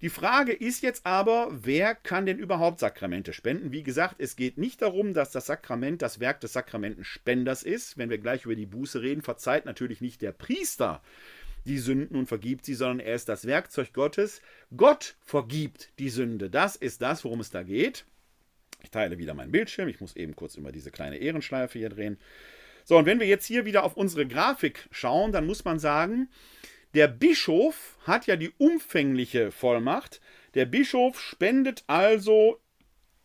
Die 0.00 0.10
Frage 0.10 0.52
ist 0.52 0.82
jetzt 0.82 1.04
aber, 1.06 1.48
wer 1.50 1.94
kann 1.96 2.24
denn 2.24 2.38
überhaupt 2.38 2.78
Sakramente 2.78 3.32
spenden? 3.32 3.72
Wie 3.72 3.82
gesagt, 3.82 4.16
es 4.18 4.36
geht 4.36 4.56
nicht 4.56 4.80
darum, 4.80 5.12
dass 5.12 5.32
das 5.32 5.46
Sakrament 5.46 6.02
das 6.02 6.20
Werk 6.20 6.40
des 6.40 6.52
Sakramentenspenders 6.52 7.64
ist. 7.64 7.98
Wenn 7.98 8.08
wir 8.08 8.18
gleich 8.18 8.44
über 8.44 8.54
die 8.54 8.66
Buße 8.66 9.02
reden, 9.02 9.22
verzeiht 9.22 9.64
natürlich 9.64 10.00
nicht 10.00 10.22
der 10.22 10.32
Priester 10.32 11.02
die 11.64 11.78
Sünden 11.78 12.16
und 12.16 12.26
vergibt 12.26 12.64
sie, 12.64 12.74
sondern 12.74 13.00
er 13.00 13.16
ist 13.16 13.28
das 13.28 13.44
Werkzeug 13.44 13.92
Gottes. 13.92 14.40
Gott 14.76 15.16
vergibt 15.20 15.90
die 15.98 16.10
Sünde. 16.10 16.48
Das 16.48 16.76
ist 16.76 17.02
das, 17.02 17.24
worum 17.24 17.40
es 17.40 17.50
da 17.50 17.64
geht. 17.64 18.04
Ich 18.82 18.90
teile 18.90 19.18
wieder 19.18 19.34
meinen 19.34 19.50
Bildschirm. 19.50 19.88
Ich 19.88 20.00
muss 20.00 20.14
eben 20.14 20.36
kurz 20.36 20.54
über 20.54 20.70
diese 20.70 20.92
kleine 20.92 21.18
Ehrenschleife 21.18 21.78
hier 21.78 21.90
drehen. 21.90 22.18
So, 22.84 22.96
und 22.96 23.06
wenn 23.06 23.20
wir 23.20 23.26
jetzt 23.26 23.46
hier 23.46 23.64
wieder 23.64 23.82
auf 23.82 23.96
unsere 23.96 24.26
Grafik 24.26 24.88
schauen, 24.92 25.32
dann 25.32 25.46
muss 25.46 25.64
man 25.64 25.78
sagen, 25.78 26.28
der 26.94 27.08
Bischof 27.08 27.98
hat 28.02 28.26
ja 28.26 28.36
die 28.36 28.50
umfängliche 28.58 29.50
Vollmacht. 29.50 30.20
Der 30.54 30.66
Bischof 30.66 31.20
spendet 31.20 31.84
also 31.86 32.60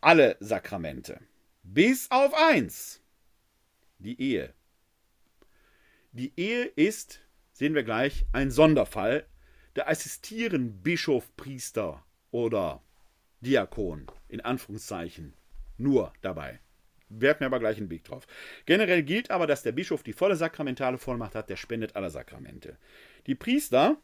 alle 0.01 0.36
Sakramente. 0.39 1.20
Bis 1.64 2.11
auf 2.11 2.34
eins. 2.34 3.01
Die 3.99 4.20
Ehe. 4.22 4.53
Die 6.11 6.34
Ehe 6.36 6.66
ist, 6.66 7.22
sehen 7.53 7.74
wir 7.74 7.84
gleich, 7.84 8.26
ein 8.34 8.51
Sonderfall. 8.51 9.26
Da 9.74 9.88
assistieren 9.88 10.84
Bischof, 10.84 11.36
Priester 11.38 12.05
oder 12.32 12.84
Diakon 13.41 14.07
in 14.28 14.41
Anführungszeichen 14.41 15.34
nur 15.78 16.14
dabei. 16.22 16.59
Werfen 17.09 17.41
wir 17.41 17.47
aber 17.47 17.59
gleich 17.59 17.78
einen 17.78 17.89
Blick 17.89 18.03
drauf. 18.03 18.26
Generell 18.66 19.03
gilt 19.03 19.32
aber, 19.32 19.47
dass 19.47 19.64
der 19.64 19.72
Bischof 19.72 20.03
die 20.03 20.14
volle 20.14 20.36
sakramentale 20.36 20.97
Vollmacht 20.97 21.36
hat, 21.36 21.49
der 21.49 21.57
spendet 21.57 21.95
alle 21.95 22.09
Sakramente. 22.09 22.78
Die 23.28 23.36
Priester 23.36 23.98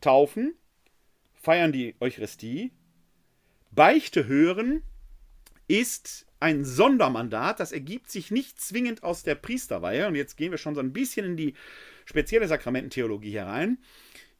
taufen, 0.00 0.54
feiern 1.34 1.72
die 1.72 1.94
Eucharistie, 2.00 2.72
Beichte 3.70 4.26
hören 4.26 4.82
ist 5.68 6.26
ein 6.40 6.64
Sondermandat, 6.64 7.60
das 7.60 7.70
ergibt 7.70 8.10
sich 8.10 8.30
nicht 8.30 8.60
zwingend 8.60 9.04
aus 9.04 9.22
der 9.22 9.36
Priesterweihe. 9.36 10.08
Und 10.08 10.16
jetzt 10.16 10.36
gehen 10.36 10.50
wir 10.50 10.58
schon 10.58 10.74
so 10.74 10.80
ein 10.80 10.92
bisschen 10.92 11.24
in 11.24 11.36
die 11.36 11.54
spezielle 12.06 12.48
Sakramententheologie 12.48 13.32
herein. 13.32 13.78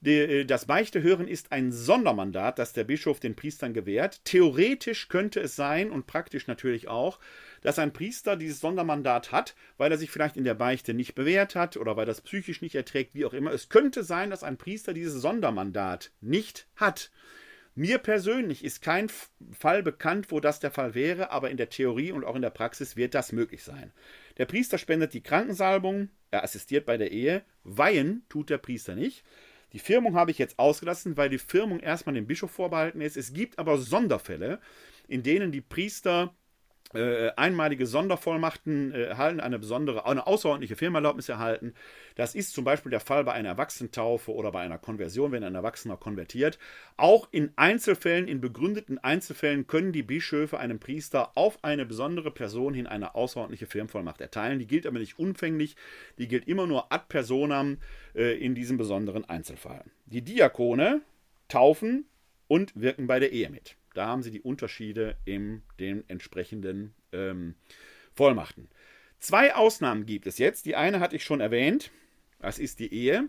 Äh, 0.05 0.45
das 0.45 0.67
Beichtehören 0.67 1.29
ist 1.29 1.53
ein 1.53 1.73
Sondermandat, 1.73 2.59
das 2.59 2.73
der 2.73 2.85
Bischof 2.85 3.21
den 3.21 3.37
Priestern 3.37 3.75
gewährt. 3.75 4.25
Theoretisch 4.25 5.09
könnte 5.09 5.41
es 5.41 5.57
sein 5.57 5.91
und 5.91 6.07
praktisch 6.07 6.47
natürlich 6.47 6.89
auch, 6.89 7.19
dass 7.61 7.79
ein 7.79 7.93
Priester 7.93 8.37
dieses 8.37 8.61
Sondermandat 8.61 9.33
hat, 9.33 9.55
weil 9.77 9.93
er 9.93 9.99
sich 9.99 10.11
vielleicht 10.11 10.37
in 10.37 10.45
der 10.45 10.55
Beichte 10.55 10.95
nicht 10.95 11.15
bewährt 11.15 11.55
hat 11.55 11.77
oder 11.77 11.97
weil 11.97 12.07
das 12.07 12.23
psychisch 12.23 12.63
nicht 12.63 12.75
erträgt, 12.75 13.15
wie 13.15 13.25
auch 13.25 13.35
immer. 13.35 13.53
Es 13.53 13.69
könnte 13.69 14.05
sein, 14.05 14.31
dass 14.31 14.43
ein 14.43 14.57
Priester 14.57 14.95
dieses 14.95 15.21
Sondermandat 15.21 16.13
nicht 16.21 16.67
hat. 16.77 17.11
Mir 17.77 17.99
persönlich 17.99 18.65
ist 18.65 18.83
kein 18.83 19.09
Fall 19.53 19.83
bekannt, 19.83 20.31
wo 20.31 20.41
das 20.41 20.59
der 20.59 20.73
Fall 20.73 20.95
wäre, 20.95 21.31
aber 21.31 21.51
in 21.51 21.57
der 21.57 21.69
Theorie 21.69 22.11
und 22.11 22.25
auch 22.25 22.35
in 22.35 22.43
der 22.43 22.51
Praxis 22.51 22.97
wird 22.97 23.15
das 23.15 23.31
möglich 23.31 23.63
sein. 23.63 23.93
Der 24.39 24.47
Priester 24.47 24.77
spendet 24.77 25.15
die 25.15 25.23
Krankensalbung, 25.23 26.09
er 26.33 26.43
assistiert 26.43 26.85
bei 26.85 26.97
der 26.97 27.13
Ehe, 27.13 27.43
weihen 27.63 28.25
tut 28.29 28.51
der 28.51 28.59
Priester 28.59 28.97
nicht. 28.97 29.25
Die 29.73 29.79
Firmung 29.79 30.17
habe 30.17 30.31
ich 30.31 30.39
jetzt 30.39 30.59
ausgelassen, 30.59 31.17
weil 31.17 31.29
die 31.29 31.39
Firmung 31.39 31.81
erstmal 31.81 32.15
dem 32.15 32.27
Bischof 32.27 32.51
vorbehalten 32.51 33.01
ist. 33.01 33.17
Es 33.17 33.33
gibt 33.33 33.59
aber 33.59 33.79
Sonderfälle, 33.79 34.61
in 35.07 35.23
denen 35.23 35.53
die 35.53 35.61
Priester 35.61 36.35
äh, 36.95 37.31
einmalige 37.37 37.87
Sondervollmachten 37.87 38.93
äh, 38.93 39.05
erhalten, 39.05 39.41
eine 39.41 39.59
besondere, 39.59 40.07
eine 40.07 40.27
außerordentliche 40.27 40.77
Firmenerlaubnis 40.77 41.29
erhalten. 41.29 41.75
Das 42.17 42.35
ist 42.35 42.53
zum 42.53 42.65
Beispiel 42.65 42.91
der 42.91 43.01
Fall 43.01 43.25
bei 43.25 43.33
einer 43.33 43.51
Erwachsenentaufe 43.51 44.33
oder 44.35 44.51
bei 44.53 44.61
einer 44.61 44.79
Konversion, 44.79 45.33
wenn 45.33 45.45
ein 45.45 45.55
Erwachsener 45.55 45.97
konvertiert. 45.97 46.59
Auch 46.97 47.29
in 47.31 47.53
Einzelfällen, 47.57 48.27
in 48.27 48.41
begründeten 48.41 48.99
Einzelfällen 48.99 49.67
können 49.67 49.93
die 49.93 50.03
Bischöfe 50.03 50.59
einem 50.59 50.81
Priester 50.81 51.33
auf 51.37 51.63
eine 51.63 51.87
besondere 51.87 52.31
Person 52.31 52.75
hin 52.75 52.87
eine 52.87 53.15
außerordentliche 53.15 53.67
Firmenvollmacht 53.67 54.21
erteilen. 54.21 54.59
Die 54.59 54.67
gilt 54.67 54.87
aber 54.87 54.99
nicht 54.99 55.19
umfänglich, 55.19 55.77
die 56.19 56.29
gilt 56.29 56.49
immer 56.49 56.67
nur 56.67 56.93
ad 56.93 57.05
personam 57.09 57.79
äh, 58.15 58.37
in 58.39 58.55
diesem 58.55 58.77
besonderen 58.77 59.25
Einzelfall. 59.25 59.85
Die 60.07 60.23
Diakone 60.23 61.03
taufen 61.49 62.07
und 62.49 62.73
wirken 62.81 63.07
bei 63.07 63.21
der 63.21 63.33
Ehe 63.33 63.49
mit. 63.49 63.77
Da 63.95 64.07
haben 64.07 64.23
sie 64.23 64.31
die 64.31 64.41
Unterschiede 64.41 65.17
in 65.25 65.63
den 65.79 66.09
entsprechenden 66.09 66.95
ähm, 67.13 67.55
Vollmachten. 68.15 68.69
Zwei 69.19 69.55
Ausnahmen 69.55 70.07
gibt 70.07 70.27
es 70.27 70.39
jetzt. 70.39 70.67
Die 70.67 70.77
eine 70.77 71.01
hatte 71.01 71.17
ich 71.17 71.25
schon 71.25 71.41
erwähnt. 71.41 71.91
Das 72.39 72.59
ist 72.59 72.79
die 72.79 72.93
Ehe. 72.93 73.29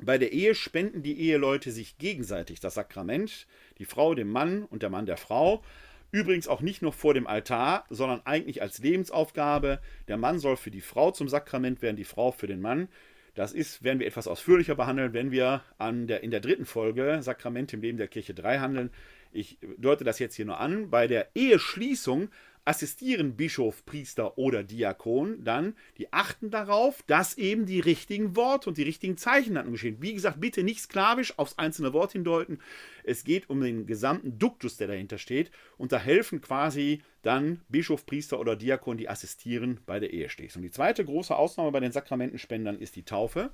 Bei 0.00 0.18
der 0.18 0.32
Ehe 0.32 0.54
spenden 0.54 1.02
die 1.02 1.20
Eheleute 1.20 1.70
sich 1.70 1.98
gegenseitig 1.98 2.58
das 2.58 2.74
Sakrament, 2.74 3.46
die 3.78 3.84
Frau 3.84 4.14
dem 4.14 4.30
Mann 4.30 4.64
und 4.64 4.82
der 4.82 4.90
Mann 4.90 5.06
der 5.06 5.16
Frau. 5.16 5.62
Übrigens 6.10 6.48
auch 6.48 6.60
nicht 6.60 6.82
nur 6.82 6.92
vor 6.92 7.14
dem 7.14 7.26
Altar, 7.26 7.84
sondern 7.88 8.20
eigentlich 8.24 8.60
als 8.62 8.78
Lebensaufgabe. 8.78 9.80
Der 10.08 10.16
Mann 10.16 10.38
soll 10.38 10.56
für 10.56 10.70
die 10.70 10.80
Frau 10.80 11.10
zum 11.10 11.28
Sakrament 11.28 11.82
werden, 11.82 11.96
die 11.96 12.04
Frau 12.04 12.32
für 12.32 12.46
den 12.46 12.60
Mann. 12.60 12.88
Das 13.34 13.52
ist, 13.52 13.82
werden 13.82 13.98
wir 13.98 14.06
etwas 14.06 14.28
ausführlicher 14.28 14.74
behandeln, 14.74 15.14
wenn 15.14 15.30
wir 15.30 15.62
an 15.78 16.06
der, 16.06 16.22
in 16.22 16.30
der 16.30 16.40
dritten 16.40 16.66
Folge 16.66 17.20
Sakramente 17.22 17.76
im 17.76 17.82
Leben 17.82 17.96
der 17.96 18.08
Kirche 18.08 18.34
3 18.34 18.58
handeln. 18.58 18.90
Ich 19.32 19.58
deute 19.78 20.04
das 20.04 20.18
jetzt 20.18 20.34
hier 20.36 20.44
nur 20.44 20.60
an. 20.60 20.90
Bei 20.90 21.06
der 21.06 21.30
Eheschließung 21.34 22.28
assistieren 22.64 23.36
Bischof, 23.36 23.84
Priester 23.84 24.38
oder 24.38 24.62
Diakon 24.62 25.42
dann, 25.42 25.74
die 25.98 26.12
achten 26.12 26.50
darauf, 26.50 27.02
dass 27.08 27.36
eben 27.36 27.66
die 27.66 27.80
richtigen 27.80 28.36
Worte 28.36 28.68
und 28.68 28.78
die 28.78 28.84
richtigen 28.84 29.16
Zeichenhandlungen 29.16 29.72
geschehen. 29.72 29.96
Wie 30.00 30.14
gesagt, 30.14 30.40
bitte 30.40 30.62
nicht 30.62 30.80
sklavisch 30.80 31.38
aufs 31.38 31.58
einzelne 31.58 31.92
Wort 31.92 32.12
hindeuten. 32.12 32.60
Es 33.02 33.24
geht 33.24 33.50
um 33.50 33.60
den 33.60 33.86
gesamten 33.86 34.38
Duktus, 34.38 34.76
der 34.76 34.86
dahinter 34.86 35.18
steht. 35.18 35.50
Und 35.76 35.92
da 35.92 35.98
helfen 35.98 36.40
quasi 36.40 37.02
dann 37.22 37.62
Bischof, 37.68 38.06
Priester 38.06 38.38
oder 38.38 38.54
Diakon, 38.54 38.96
die 38.96 39.08
assistieren 39.08 39.80
bei 39.86 39.98
der 39.98 40.12
Eheschließung. 40.12 40.62
Die 40.62 40.70
zweite 40.70 41.04
große 41.04 41.34
Ausnahme 41.34 41.72
bei 41.72 41.80
den 41.80 41.92
Sakramentenspendern 41.92 42.78
ist 42.78 42.94
die 42.94 43.04
Taufe. 43.04 43.50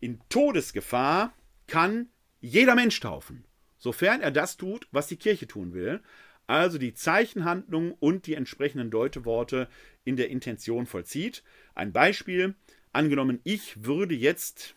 In 0.00 0.20
Todesgefahr 0.28 1.32
kann 1.66 2.08
jeder 2.40 2.74
Mensch 2.74 3.00
taufen, 3.00 3.46
sofern 3.84 4.22
er 4.22 4.30
das 4.30 4.56
tut, 4.56 4.88
was 4.92 5.06
die 5.06 5.16
Kirche 5.16 5.46
tun 5.46 5.74
will 5.74 6.00
also 6.46 6.78
die 6.78 6.94
Zeichenhandlung 6.94 7.92
und 7.92 8.26
die 8.26 8.34
entsprechenden 8.34 8.90
Deuteworte 8.90 9.68
in 10.04 10.16
der 10.16 10.30
Intention 10.30 10.86
vollzieht. 10.86 11.42
Ein 11.74 11.92
Beispiel, 11.92 12.54
angenommen, 12.92 13.40
ich 13.44 13.84
würde 13.84 14.14
jetzt, 14.14 14.74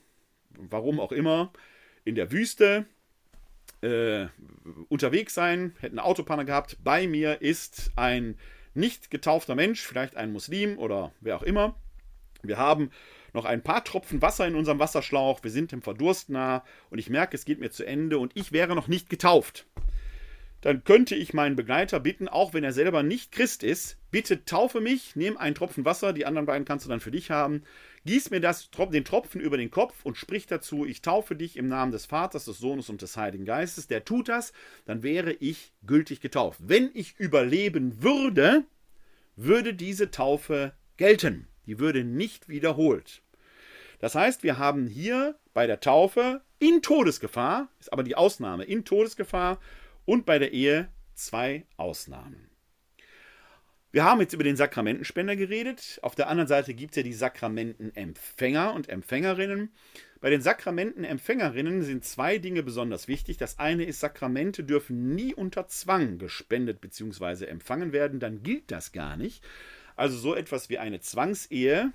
warum 0.51 0.99
auch 0.99 1.11
immer, 1.11 1.51
in 2.05 2.15
der 2.15 2.31
Wüste 2.31 2.85
äh, 3.81 4.27
unterwegs 4.87 5.33
sein, 5.33 5.75
hätte 5.79 5.93
eine 5.93 6.03
Autopanne 6.03 6.45
gehabt, 6.45 6.77
bei 6.83 7.05
mir 7.05 7.41
ist 7.41 7.91
ein 7.95 8.37
nicht 8.73 9.11
getaufter 9.11 9.55
Mensch, 9.55 9.81
vielleicht 9.81 10.15
ein 10.15 10.31
Muslim 10.31 10.77
oder 10.77 11.11
wer 11.19 11.35
auch 11.35 11.43
immer. 11.43 11.75
Wir 12.43 12.57
haben 12.57 12.91
noch 13.37 13.45
ein 13.45 13.63
paar 13.63 13.83
Tropfen 13.83 14.21
Wasser 14.21 14.45
in 14.45 14.55
unserem 14.55 14.79
Wasserschlauch, 14.79 15.43
wir 15.43 15.51
sind 15.51 15.71
dem 15.71 15.81
Verdurst 15.81 16.29
nah 16.29 16.63
und 16.89 16.99
ich 16.99 17.09
merke, 17.09 17.37
es 17.37 17.45
geht 17.45 17.59
mir 17.59 17.71
zu 17.71 17.85
Ende 17.85 18.19
und 18.19 18.33
ich 18.35 18.51
wäre 18.51 18.75
noch 18.75 18.87
nicht 18.87 19.09
getauft 19.09 19.65
dann 20.61 20.83
könnte 20.83 21.15
ich 21.15 21.33
meinen 21.33 21.55
Begleiter 21.55 21.99
bitten, 21.99 22.27
auch 22.27 22.53
wenn 22.53 22.63
er 22.63 22.73
selber 22.73 23.03
nicht 23.03 23.31
Christ 23.31 23.63
ist, 23.63 23.97
bitte 24.09 24.43
taufe 24.43 24.81
mich, 24.81 25.15
nimm 25.15 25.37
einen 25.37 25.55
Tropfen 25.55 25.85
Wasser, 25.85 26.13
die 26.13 26.25
anderen 26.25 26.45
beiden 26.45 26.65
kannst 26.65 26.85
du 26.85 26.89
dann 26.89 26.99
für 26.99 27.11
dich 27.11 27.29
haben, 27.29 27.63
gieß 28.05 28.31
mir 28.31 28.41
das, 28.41 28.69
den 28.91 29.05
Tropfen 29.05 29.39
über 29.39 29.57
den 29.57 29.69
Kopf 29.69 30.03
und 30.03 30.17
sprich 30.17 30.47
dazu, 30.47 30.85
ich 30.85 31.01
taufe 31.01 31.35
dich 31.35 31.57
im 31.57 31.67
Namen 31.67 31.91
des 31.91 32.05
Vaters, 32.05 32.45
des 32.45 32.57
Sohnes 32.57 32.89
und 32.89 33.01
des 33.01 33.17
Heiligen 33.17 33.45
Geistes. 33.45 33.87
Der 33.87 34.03
tut 34.03 34.29
das, 34.29 34.51
dann 34.85 35.03
wäre 35.03 35.33
ich 35.33 35.73
gültig 35.85 36.21
getauft. 36.21 36.59
Wenn 36.63 36.89
ich 36.93 37.19
überleben 37.19 38.01
würde, 38.01 38.63
würde 39.35 39.73
diese 39.73 40.09
Taufe 40.09 40.73
gelten. 40.97 41.47
Die 41.65 41.79
würde 41.79 42.03
nicht 42.03 42.49
wiederholt. 42.49 43.21
Das 43.99 44.15
heißt, 44.15 44.43
wir 44.43 44.57
haben 44.57 44.87
hier 44.87 45.35
bei 45.53 45.67
der 45.67 45.79
Taufe 45.79 46.41
in 46.59 46.81
Todesgefahr, 46.81 47.69
ist 47.79 47.91
aber 47.91 48.03
die 48.03 48.15
Ausnahme, 48.15 48.63
in 48.63 48.85
Todesgefahr 48.85 49.59
und 50.05 50.25
bei 50.25 50.39
der 50.39 50.53
Ehe 50.53 50.89
zwei 51.13 51.65
Ausnahmen. 51.77 52.49
Wir 53.91 54.03
haben 54.03 54.19
jetzt 54.19 54.33
über 54.33 54.43
den 54.43 54.57
Sakramentenspender 54.57 55.35
geredet. 55.35 55.99
Auf 56.03 56.13
der 56.13 56.27
anderen 56.27 56.47
Seite 56.47 56.73
gibt 56.73 56.91
es 56.91 56.97
ja 56.97 57.03
die 57.03 57.13
Sakramentenempfänger 57.13 58.73
und 58.73 58.89
Empfängerinnen. 58.89 59.71
Bei 60.19 60.29
den 60.29 60.41
Sakramentenempfängerinnen 60.41 61.83
sind 61.83 62.03
zwei 62.03 62.37
Dinge 62.37 62.63
besonders 62.63 63.07
wichtig. 63.07 63.37
Das 63.37 63.59
eine 63.59 63.85
ist, 63.85 63.99
Sakramente 63.99 64.63
dürfen 64.63 65.15
nie 65.15 65.33
unter 65.33 65.67
Zwang 65.67 66.17
gespendet 66.17 66.81
bzw. 66.81 67.45
empfangen 67.45 67.93
werden, 67.93 68.19
dann 68.19 68.43
gilt 68.43 68.71
das 68.71 68.91
gar 68.91 69.15
nicht. 69.15 69.43
Also 69.95 70.17
so 70.17 70.35
etwas 70.35 70.69
wie 70.69 70.79
eine 70.79 70.99
Zwangsehe 70.99 71.91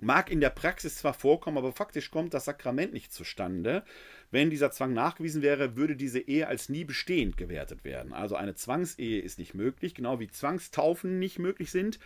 mag 0.00 0.30
in 0.30 0.40
der 0.40 0.50
Praxis 0.50 0.96
zwar 0.96 1.14
vorkommen, 1.14 1.58
aber 1.58 1.72
faktisch 1.72 2.10
kommt 2.10 2.34
das 2.34 2.44
Sakrament 2.44 2.92
nicht 2.92 3.12
zustande. 3.12 3.82
Wenn 4.30 4.50
dieser 4.50 4.70
Zwang 4.70 4.92
nachgewiesen 4.92 5.42
wäre, 5.42 5.76
würde 5.76 5.96
diese 5.96 6.20
Ehe 6.20 6.46
als 6.46 6.68
nie 6.68 6.84
bestehend 6.84 7.36
gewertet 7.36 7.84
werden. 7.84 8.12
Also 8.12 8.36
eine 8.36 8.54
Zwangsehe 8.54 9.20
ist 9.20 9.38
nicht 9.38 9.54
möglich, 9.54 9.94
genau 9.94 10.20
wie 10.20 10.28
Zwangstaufen 10.28 11.18
nicht 11.18 11.38
möglich 11.38 11.70
sind 11.70 11.98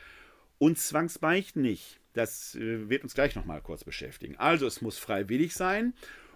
und 0.59 0.78
Zwangsbeichten 0.78 1.62
nicht. 1.62 2.01
Das 2.12 2.55
äh, 2.55 2.88
wird 2.88 3.03
uns 3.03 3.14
gleich 3.14 3.34
nochmal 3.34 3.61
kurz 3.61 3.84
beschäftigen. 3.84 4.36
Also 4.36 4.66
es 4.66 4.82
muss 4.82 4.99
freiwillig 4.99 5.55
sein 5.55 5.95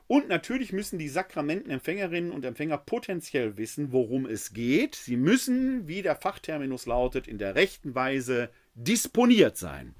und 0.08 0.28
natürlich 0.28 0.72
müssen 0.72 0.98
die 0.98 1.08
Sakramentenempfängerinnen 1.08 2.30
und 2.30 2.44
Empfänger 2.44 2.78
potenziell 2.78 3.56
wissen, 3.56 3.92
worum 3.92 4.26
es 4.26 4.52
geht. 4.52 4.94
Sie 4.94 5.16
müssen, 5.16 5.88
wie 5.88 6.02
der 6.02 6.16
Fachterminus 6.16 6.86
lautet, 6.86 7.26
in 7.26 7.38
der 7.38 7.54
rechten 7.54 7.94
Weise 7.94 8.50
disponiert 8.74 9.56
sein 9.56 9.94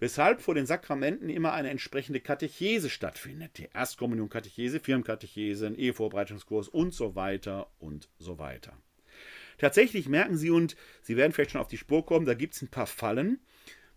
weshalb 0.00 0.40
vor 0.40 0.54
den 0.54 0.66
Sakramenten 0.66 1.28
immer 1.28 1.52
eine 1.52 1.70
entsprechende 1.70 2.20
Katechese 2.20 2.90
stattfindet. 2.90 3.58
Die 3.58 3.68
Erstkommunion-Katechese, 3.72 4.80
Firmenkatechese, 4.80 5.66
ein 5.66 5.76
Ehevorbereitungskurs 5.76 6.68
und 6.68 6.92
so 6.92 7.14
weiter 7.14 7.70
und 7.78 8.08
so 8.18 8.38
weiter. 8.38 8.76
Tatsächlich 9.58 10.08
merken 10.08 10.36
Sie, 10.36 10.50
und 10.50 10.74
Sie 11.02 11.16
werden 11.16 11.32
vielleicht 11.32 11.52
schon 11.52 11.60
auf 11.60 11.68
die 11.68 11.76
Spur 11.76 12.04
kommen, 12.04 12.26
da 12.26 12.34
gibt 12.34 12.54
es 12.54 12.62
ein 12.62 12.68
paar 12.68 12.86
Fallen. 12.86 13.38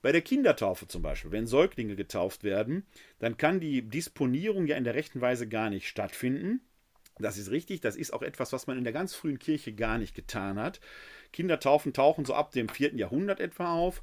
Bei 0.02 0.12
der 0.12 0.22
Kindertaufe 0.22 0.90
zum 0.90 1.02
Beispiel, 1.02 1.32
wenn 1.32 1.48
Säuglinge 1.48 1.96
getauft 1.96 2.44
werden, 2.44 2.86
dann 3.20 3.38
kann 3.38 3.62
die 3.62 3.82
Disponierung 3.82 4.68
ja 4.68 4.76
in 4.76 4.84
der 4.84 4.96
rechten 4.96 5.22
Weise 5.22 5.48
gar 5.48 5.70
nicht 5.70 5.88
stattfinden. 5.88 6.60
Das 7.20 7.38
ist 7.38 7.52
richtig, 7.52 7.80
das 7.80 7.96
ist 7.96 8.12
auch 8.12 8.24
etwas, 8.24 8.52
was 8.52 8.68
man 8.68 8.78
in 8.78 8.84
der 8.84 8.92
ganz 8.92 9.16
frühen 9.16 9.40
Kirche 9.40 9.72
gar 9.72 9.98
nicht 9.98 10.16
getan 10.16 10.60
hat. 10.60 10.82
Kindertaufen 11.32 11.94
tauchen 11.94 12.26
so 12.26 12.34
ab 12.34 12.52
dem 12.52 12.68
4. 12.68 12.96
Jahrhundert 12.96 13.40
etwa 13.40 13.74
auf 13.74 14.02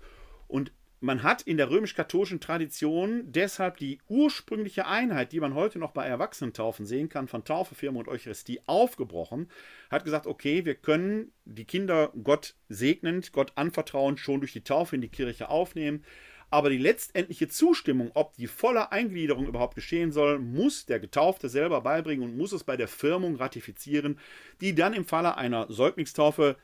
und 0.49 0.73
man 1.01 1.23
hat 1.23 1.43
in 1.43 1.57
der 1.57 1.71
römisch-katholischen 1.71 2.41
Tradition 2.41 3.25
deshalb 3.33 3.79
die 3.79 4.01
ursprüngliche 4.09 4.87
Einheit, 4.87 5.33
die 5.33 5.41
man 5.41 5.55
heute 5.55 5.79
noch 5.79 5.93
bei 5.93 6.05
Erwachsenentaufen 6.07 6.85
sehen 6.85 7.09
kann, 7.09 7.27
von 7.27 7.45
Taufe, 7.45 7.75
Firma 7.75 8.01
und 8.01 8.09
Eucharistie 8.09 8.61
aufgebrochen, 8.67 9.49
hat 9.91 10.05
gesagt, 10.05 10.27
okay, 10.27 10.67
wir 10.67 10.75
können 10.75 11.33
die 11.47 11.65
Kinder 11.65 12.13
Gott 12.23 12.55
segnend, 12.69 13.33
Gott 13.33 13.53
anvertrauend 13.55 14.21
schon 14.21 14.41
durch 14.41 14.53
die 14.53 14.63
Taufe 14.63 14.95
in 14.95 15.03
die 15.03 15.09
Kirche 15.09 15.49
aufnehmen. 15.49 16.05
Aber 16.51 16.69
die 16.69 16.79
letztendliche 16.79 17.49
Zustimmung, 17.49 18.11
ob 18.15 18.35
die 18.35 18.49
volle 18.49 18.93
Eingliederung 18.93 19.47
überhaupt 19.47 19.77
geschehen 19.77 20.13
soll, 20.13 20.39
muss 20.39 20.85
der 20.85 21.01
Getaufte 21.01 21.49
selber 21.49 21.81
beibringen 21.81 22.29
und 22.29 22.37
muss 22.37 22.53
es 22.53 22.65
bei 22.65 22.77
der 22.77 22.89
Firmung 22.89 23.37
ratifizieren, 23.37 24.19
die 24.61 24.75
dann 24.75 24.93
im 24.93 25.07
Falle 25.07 25.37
einer 25.37 25.73
Säuglingstaufe 25.73 26.57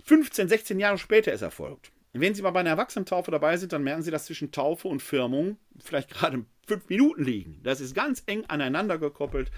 15, 0.00 0.48
16 0.48 0.80
Jahre 0.80 0.98
später 0.98 1.30
erst 1.30 1.44
erfolgt. 1.44 1.92
Wenn 2.14 2.34
Sie 2.34 2.42
mal 2.42 2.50
bei 2.50 2.60
einer 2.60 2.70
Erwachsenentaufe 2.70 3.30
dabei 3.30 3.56
sind, 3.56 3.72
dann 3.72 3.84
merken 3.84 4.02
Sie, 4.02 4.10
dass 4.10 4.26
zwischen 4.26 4.52
Taufe 4.52 4.88
und 4.88 5.00
Firmung 5.02 5.56
vielleicht 5.80 6.10
gerade 6.10 6.44
fünf 6.66 6.88
Minuten 6.88 7.24
liegen. 7.24 7.60
Das 7.62 7.80
ist 7.80 7.94
ganz 7.94 8.22
eng 8.26 8.44
aneinander 8.46 8.98
gekoppelt 8.98 9.50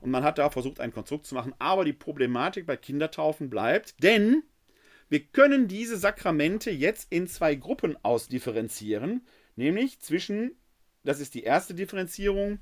und 0.00 0.10
man 0.10 0.24
hat 0.24 0.38
da 0.38 0.48
versucht, 0.48 0.80
ein 0.80 0.92
Konstrukt 0.92 1.26
zu 1.26 1.34
machen. 1.34 1.54
Aber 1.58 1.84
die 1.84 1.92
Problematik 1.92 2.66
bei 2.66 2.76
Kindertaufen 2.76 3.50
bleibt, 3.50 4.02
denn 4.02 4.42
wir 5.10 5.20
können 5.20 5.68
diese 5.68 5.96
Sakramente 5.96 6.70
jetzt 6.70 7.12
in 7.12 7.26
zwei 7.26 7.54
Gruppen 7.54 7.96
ausdifferenzieren, 8.02 9.26
nämlich 9.56 10.00
zwischen, 10.00 10.52
das 11.04 11.20
ist 11.20 11.34
die 11.34 11.42
erste 11.42 11.74
Differenzierung, 11.74 12.58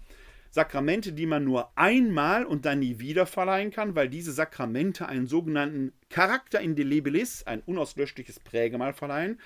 Sakramente, 0.50 1.12
die 1.12 1.26
man 1.26 1.44
nur 1.44 1.70
einmal 1.76 2.44
und 2.44 2.64
dann 2.64 2.78
nie 2.78 2.98
wieder 2.98 3.26
verleihen 3.26 3.70
kann, 3.70 3.94
weil 3.94 4.08
diese 4.08 4.32
Sakramente 4.32 5.08
einen 5.08 5.26
sogenannten 5.26 5.92
Charakter 6.08 6.60
indelebilis, 6.60 7.42
ein 7.44 7.60
unauslöschliches 7.60 8.40
Prägemal 8.40 8.92
verleihen. 8.92 9.38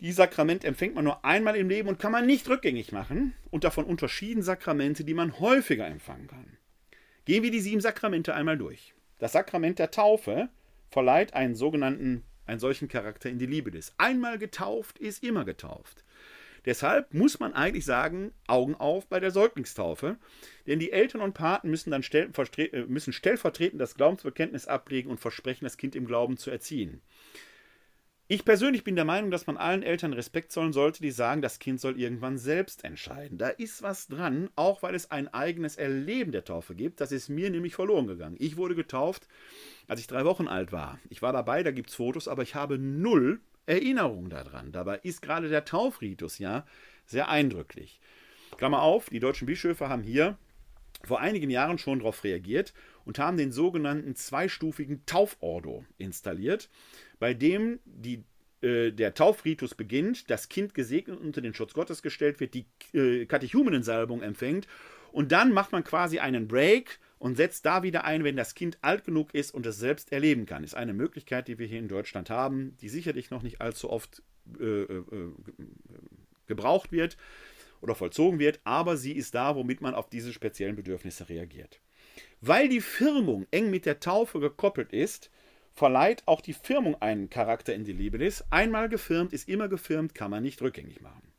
Die 0.00 0.12
Sakrament 0.12 0.64
empfängt 0.64 0.94
man 0.94 1.04
nur 1.04 1.24
einmal 1.24 1.56
im 1.56 1.68
Leben 1.68 1.88
und 1.88 1.98
kann 1.98 2.12
man 2.12 2.26
nicht 2.26 2.48
rückgängig 2.48 2.92
machen. 2.92 3.34
Und 3.50 3.64
davon 3.64 3.84
unterschieden 3.84 4.42
Sakramente, 4.42 5.04
die 5.04 5.14
man 5.14 5.40
häufiger 5.40 5.86
empfangen 5.86 6.26
kann. 6.26 6.58
Gehen 7.24 7.42
wir 7.42 7.50
die 7.50 7.60
sieben 7.60 7.80
Sakramente 7.80 8.34
einmal 8.34 8.58
durch. 8.58 8.94
Das 9.18 9.32
Sakrament 9.32 9.78
der 9.78 9.90
Taufe 9.90 10.50
verleiht 10.90 11.34
einen 11.34 11.54
sogenannten, 11.54 12.22
einen 12.46 12.60
solchen 12.60 12.88
Charakter 12.88 13.30
indelebilis. 13.30 13.94
Einmal 13.96 14.38
getauft 14.38 14.98
ist 14.98 15.24
immer 15.24 15.44
getauft. 15.44 16.04
Deshalb 16.64 17.12
muss 17.12 17.40
man 17.40 17.52
eigentlich 17.52 17.84
sagen, 17.84 18.32
Augen 18.46 18.74
auf 18.74 19.06
bei 19.06 19.20
der 19.20 19.30
Säuglingstaufe. 19.30 20.16
Denn 20.66 20.78
die 20.78 20.92
Eltern 20.92 21.20
und 21.20 21.34
Paten 21.34 21.70
müssen 21.70 21.90
dann 21.90 22.02
stell, 22.02 22.30
äh, 22.56 22.82
müssen 22.86 23.12
stellvertretend 23.12 23.80
das 23.80 23.94
Glaubensbekenntnis 23.94 24.66
ablegen 24.66 25.10
und 25.10 25.20
versprechen, 25.20 25.64
das 25.64 25.76
Kind 25.76 25.94
im 25.94 26.06
Glauben 26.06 26.36
zu 26.36 26.50
erziehen. 26.50 27.02
Ich 28.26 28.46
persönlich 28.46 28.84
bin 28.84 28.96
der 28.96 29.04
Meinung, 29.04 29.30
dass 29.30 29.46
man 29.46 29.58
allen 29.58 29.82
Eltern 29.82 30.14
Respekt 30.14 30.50
zollen 30.50 30.72
sollte, 30.72 31.02
die 31.02 31.10
sagen, 31.10 31.42
das 31.42 31.58
Kind 31.58 31.78
soll 31.78 32.00
irgendwann 32.00 32.38
selbst 32.38 32.82
entscheiden. 32.82 33.36
Da 33.36 33.48
ist 33.48 33.82
was 33.82 34.08
dran, 34.08 34.48
auch 34.56 34.82
weil 34.82 34.94
es 34.94 35.10
ein 35.10 35.28
eigenes 35.28 35.76
Erleben 35.76 36.32
der 36.32 36.44
Taufe 36.44 36.74
gibt. 36.74 37.02
Das 37.02 37.12
ist 37.12 37.28
mir 37.28 37.50
nämlich 37.50 37.74
verloren 37.74 38.06
gegangen. 38.06 38.36
Ich 38.38 38.56
wurde 38.56 38.74
getauft, 38.74 39.28
als 39.88 40.00
ich 40.00 40.06
drei 40.06 40.24
Wochen 40.24 40.48
alt 40.48 40.72
war. 40.72 40.98
Ich 41.10 41.20
war 41.20 41.34
dabei, 41.34 41.62
da 41.62 41.70
gibt 41.70 41.90
es 41.90 41.96
Fotos, 41.96 42.26
aber 42.26 42.42
ich 42.42 42.54
habe 42.54 42.78
null 42.78 43.40
Erinnerung 43.66 44.30
daran. 44.30 44.72
Dabei 44.72 44.98
ist 45.02 45.22
gerade 45.22 45.48
der 45.48 45.64
Taufritus 45.64 46.38
ja 46.38 46.66
sehr 47.06 47.28
eindrücklich. 47.28 48.00
Klammer 48.56 48.82
auf, 48.82 49.10
die 49.10 49.20
deutschen 49.20 49.46
Bischöfe 49.46 49.88
haben 49.88 50.02
hier 50.02 50.38
vor 51.02 51.20
einigen 51.20 51.50
Jahren 51.50 51.78
schon 51.78 51.98
darauf 51.98 52.24
reagiert 52.24 52.72
und 53.04 53.18
haben 53.18 53.36
den 53.36 53.52
sogenannten 53.52 54.14
zweistufigen 54.14 55.04
Taufordo 55.06 55.84
installiert, 55.98 56.70
bei 57.18 57.34
dem 57.34 57.80
die, 57.84 58.24
äh, 58.62 58.90
der 58.90 59.14
Taufritus 59.14 59.74
beginnt, 59.74 60.30
das 60.30 60.48
Kind 60.48 60.74
gesegnet 60.74 61.20
unter 61.20 61.40
den 61.40 61.54
Schutz 61.54 61.74
Gottes 61.74 62.02
gestellt 62.02 62.40
wird, 62.40 62.54
die 62.54 62.66
äh, 62.92 63.26
Katechumenensalbung 63.26 64.22
empfängt 64.22 64.66
und 65.12 65.32
dann 65.32 65.52
macht 65.52 65.72
man 65.72 65.84
quasi 65.84 66.18
einen 66.18 66.48
Break 66.48 66.98
und 67.24 67.36
setzt 67.36 67.64
da 67.64 67.82
wieder 67.82 68.04
ein, 68.04 68.22
wenn 68.22 68.36
das 68.36 68.54
Kind 68.54 68.76
alt 68.82 69.06
genug 69.06 69.32
ist 69.32 69.54
und 69.54 69.64
es 69.64 69.78
selbst 69.78 70.12
erleben 70.12 70.44
kann. 70.44 70.62
Ist 70.62 70.74
eine 70.74 70.92
Möglichkeit, 70.92 71.48
die 71.48 71.58
wir 71.58 71.66
hier 71.66 71.78
in 71.78 71.88
Deutschland 71.88 72.28
haben, 72.28 72.76
die 72.82 72.90
sicherlich 72.90 73.30
noch 73.30 73.42
nicht 73.42 73.62
allzu 73.62 73.88
oft 73.88 74.22
äh, 74.60 74.82
äh, 74.82 74.98
äh 74.98 75.32
gebraucht 76.46 76.92
wird 76.92 77.16
oder 77.80 77.94
vollzogen 77.94 78.38
wird, 78.38 78.60
aber 78.64 78.98
sie 78.98 79.12
ist 79.12 79.34
da, 79.34 79.56
womit 79.56 79.80
man 79.80 79.94
auf 79.94 80.10
diese 80.10 80.34
speziellen 80.34 80.76
Bedürfnisse 80.76 81.30
reagiert. 81.30 81.80
Weil 82.42 82.68
die 82.68 82.82
Firmung 82.82 83.46
eng 83.50 83.70
mit 83.70 83.86
der 83.86 84.00
Taufe 84.00 84.38
gekoppelt 84.38 84.92
ist, 84.92 85.30
verleiht 85.72 86.24
auch 86.26 86.42
die 86.42 86.52
Firmung 86.52 87.00
einen 87.00 87.30
Charakter 87.30 87.74
in 87.74 87.84
die 87.84 87.94
Libelis. 87.94 88.44
Einmal 88.50 88.90
gefirmt 88.90 89.32
ist 89.32 89.48
immer 89.48 89.68
gefirmt, 89.68 90.14
kann 90.14 90.30
man 90.30 90.42
nicht 90.42 90.60
rückgängig 90.60 91.00
machen. 91.00 91.32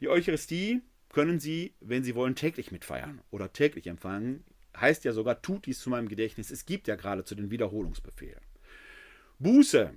Die 0.00 0.08
Eucharistie 0.08 0.80
können 1.10 1.40
Sie, 1.40 1.74
wenn 1.80 2.04
Sie 2.04 2.14
wollen, 2.14 2.36
täglich 2.36 2.72
mitfeiern 2.72 3.20
oder 3.30 3.52
täglich 3.52 3.86
empfangen. 3.86 4.44
Heißt 4.76 5.04
ja 5.04 5.12
sogar, 5.12 5.42
tut 5.42 5.66
dies 5.66 5.80
zu 5.80 5.90
meinem 5.90 6.08
Gedächtnis. 6.08 6.50
Es 6.50 6.66
gibt 6.66 6.88
ja 6.88 6.96
geradezu 6.96 7.34
den 7.34 7.50
Wiederholungsbefehl. 7.50 8.36
Buße, 9.38 9.92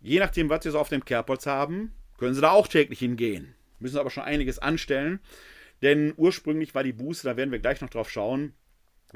je 0.00 0.18
nachdem, 0.18 0.48
was 0.48 0.64
Sie 0.64 0.70
so 0.70 0.78
auf 0.78 0.88
dem 0.88 1.04
Kerbholz 1.04 1.46
haben, 1.46 1.92
können 2.18 2.34
Sie 2.34 2.40
da 2.40 2.50
auch 2.50 2.68
täglich 2.68 2.98
hingehen. 2.98 3.54
Müssen 3.78 3.98
aber 3.98 4.10
schon 4.10 4.24
einiges 4.24 4.58
anstellen. 4.58 5.20
Denn 5.82 6.14
ursprünglich 6.16 6.74
war 6.74 6.84
die 6.84 6.92
Buße, 6.92 7.24
da 7.24 7.36
werden 7.36 7.50
wir 7.50 7.58
gleich 7.58 7.80
noch 7.80 7.90
drauf 7.90 8.08
schauen, 8.08 8.54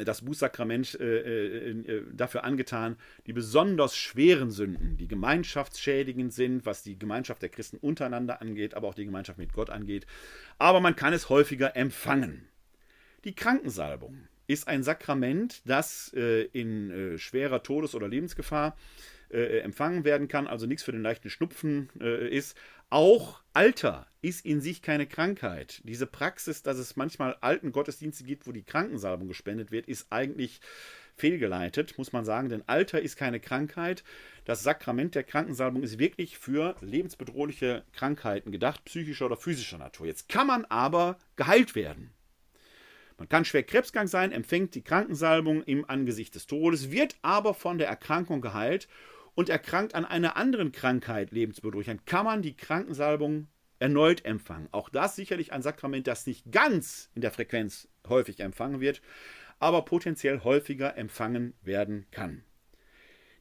das 0.05 0.23
Bußsakrament 0.23 0.99
äh, 1.01 1.21
äh, 1.21 1.71
äh, 1.71 2.03
dafür 2.13 2.45
angetan, 2.45 2.97
die 3.27 3.33
besonders 3.33 3.97
schweren 3.97 4.51
Sünden, 4.51 4.97
die 4.99 5.09
gemeinschaftsschädigend 5.09 6.35
sind, 6.35 6.67
was 6.67 6.83
die 6.83 6.99
Gemeinschaft 6.99 7.41
der 7.41 7.49
Christen 7.49 7.79
untereinander 7.79 8.43
angeht, 8.43 8.75
aber 8.75 8.89
auch 8.89 8.95
die 8.95 9.07
Gemeinschaft 9.07 9.39
mit 9.39 9.53
Gott 9.55 9.71
angeht. 9.71 10.07
Aber 10.59 10.81
man 10.81 10.97
kann 10.97 11.15
es 11.15 11.31
häufiger 11.31 11.77
empfangen. 11.77 12.47
Die 13.25 13.35
Krankensalbung 13.35 14.29
ist 14.47 14.69
ein 14.69 14.83
Sakrament, 14.83 15.63
das 15.65 16.13
äh, 16.15 16.43
in 16.53 16.91
äh, 16.91 17.19
schwerer 17.19 17.63
Todes- 17.63 17.95
oder 17.95 18.09
Lebensgefahr 18.09 18.77
äh, 19.31 19.59
empfangen 19.59 20.05
werden 20.05 20.29
kann, 20.29 20.47
also 20.47 20.67
nichts 20.67 20.85
für 20.85 20.93
den 20.93 21.03
leichten 21.03 21.31
Schnupfen 21.31 21.91
ist, 21.99 22.57
auch 22.89 23.41
Alter 23.53 24.07
ist 24.23 24.47
in 24.47 24.61
sich 24.61 24.81
keine 24.81 25.09
Krankheit. 25.09 25.81
Diese 25.85 26.07
Praxis, 26.07 26.63
dass 26.63 26.79
es 26.79 26.95
manchmal 26.95 27.37
alten 27.41 27.73
Gottesdienste 27.73 28.23
gibt, 28.23 28.47
wo 28.47 28.53
die 28.53 28.63
Krankensalbung 28.63 29.27
gespendet 29.27 29.73
wird, 29.73 29.89
ist 29.89 30.07
eigentlich 30.11 30.61
fehlgeleitet, 31.17 31.99
muss 31.99 32.13
man 32.13 32.25
sagen, 32.25 32.49
denn 32.49 32.63
Alter 32.67 33.01
ist 33.01 33.17
keine 33.17 33.41
Krankheit. 33.41 34.05
Das 34.45 34.63
Sakrament 34.63 35.15
der 35.15 35.25
Krankensalbung 35.25 35.83
ist 35.83 35.99
wirklich 35.99 36.39
für 36.39 36.77
lebensbedrohliche 36.81 37.85
Krankheiten 37.93 38.53
gedacht, 38.53 38.85
psychischer 38.85 39.27
oder 39.27 39.37
physischer 39.37 39.79
Natur. 39.79 40.07
Jetzt 40.07 40.29
kann 40.29 40.47
man 40.47 40.65
aber 40.67 41.19
geheilt 41.37 41.75
werden. 41.75 42.13
Man 43.19 43.29
kann 43.29 43.45
schwer 43.45 43.63
krebskrank 43.63 44.09
sein, 44.09 44.33
empfängt 44.33 44.75
die 44.75 44.83
Krankensalbung 44.83 45.63
im 45.63 45.89
Angesicht 45.89 46.35
des 46.35 46.47
Todes, 46.47 46.91
wird 46.91 47.17
aber 47.23 47.55
von 47.55 47.79
der 47.79 47.89
Erkrankung 47.89 48.41
geheilt 48.41 48.89
und 49.35 49.49
erkrankt 49.49 49.95
an 49.95 50.05
einer 50.05 50.37
anderen 50.37 50.73
Krankheit 50.73 51.31
lebensbedrohlich, 51.31 51.87
dann 51.87 52.05
kann 52.05 52.25
man 52.25 52.43
die 52.43 52.57
Krankensalbung 52.57 53.49
erneut 53.79 54.25
empfangen. 54.25 54.69
Auch 54.73 54.89
das 54.89 55.17
sicherlich 55.17 55.53
ein 55.53 55.63
Sakrament, 55.63 56.07
das 56.07 56.27
nicht 56.27 56.51
ganz 56.51 57.11
in 57.15 57.21
der 57.21 57.31
Frequenz 57.31 57.89
häufig 58.09 58.41
empfangen 58.41 58.81
wird, 58.81 59.03
aber 59.59 59.85
potenziell 59.85 60.43
häufiger 60.45 60.97
empfangen 60.97 61.55
werden 61.63 62.07
kann. 62.11 62.45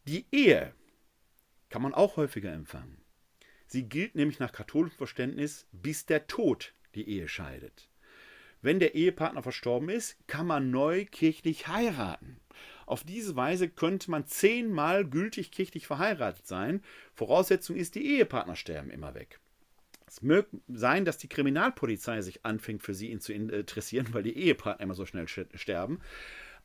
Die 0.07 0.25
Ehe 0.31 0.73
kann 1.69 1.81
man 1.81 1.93
auch 1.93 2.17
häufiger 2.17 2.53
empfangen. 2.53 3.01
Sie 3.67 3.89
gilt 3.89 4.15
nämlich 4.15 4.39
nach 4.39 4.51
katholischem 4.51 4.97
Verständnis, 4.97 5.67
bis 5.71 6.05
der 6.05 6.27
Tod 6.27 6.73
die 6.93 7.09
Ehe 7.09 7.27
scheidet. 7.27 7.89
Wenn 8.65 8.79
der 8.79 8.95
Ehepartner 8.95 9.43
verstorben 9.43 9.89
ist, 9.89 10.17
kann 10.25 10.47
man 10.47 10.71
neu 10.71 11.05
kirchlich 11.05 11.67
heiraten. 11.67 12.37
Auf 12.87 13.03
diese 13.03 13.35
Weise 13.35 13.69
könnte 13.69 14.09
man 14.09 14.25
zehnmal 14.25 15.05
gültig 15.05 15.51
kirchlich 15.51 15.85
verheiratet 15.85 16.47
sein. 16.47 16.81
Voraussetzung 17.13 17.75
ist, 17.75 17.93
die 17.93 18.17
Ehepartner 18.17 18.55
sterben 18.55 18.89
immer 18.89 19.13
weg. 19.13 19.39
Es 20.07 20.23
mag 20.23 20.47
sein, 20.67 21.05
dass 21.05 21.19
die 21.19 21.27
Kriminalpolizei 21.27 22.23
sich 22.23 22.43
anfängt, 22.43 22.81
für 22.81 22.95
sie 22.95 23.15
zu 23.19 23.33
interessieren, 23.33 24.07
weil 24.13 24.23
die 24.23 24.35
Ehepartner 24.35 24.83
immer 24.83 24.95
so 24.95 25.05
schnell 25.05 25.27
sterben. 25.27 25.99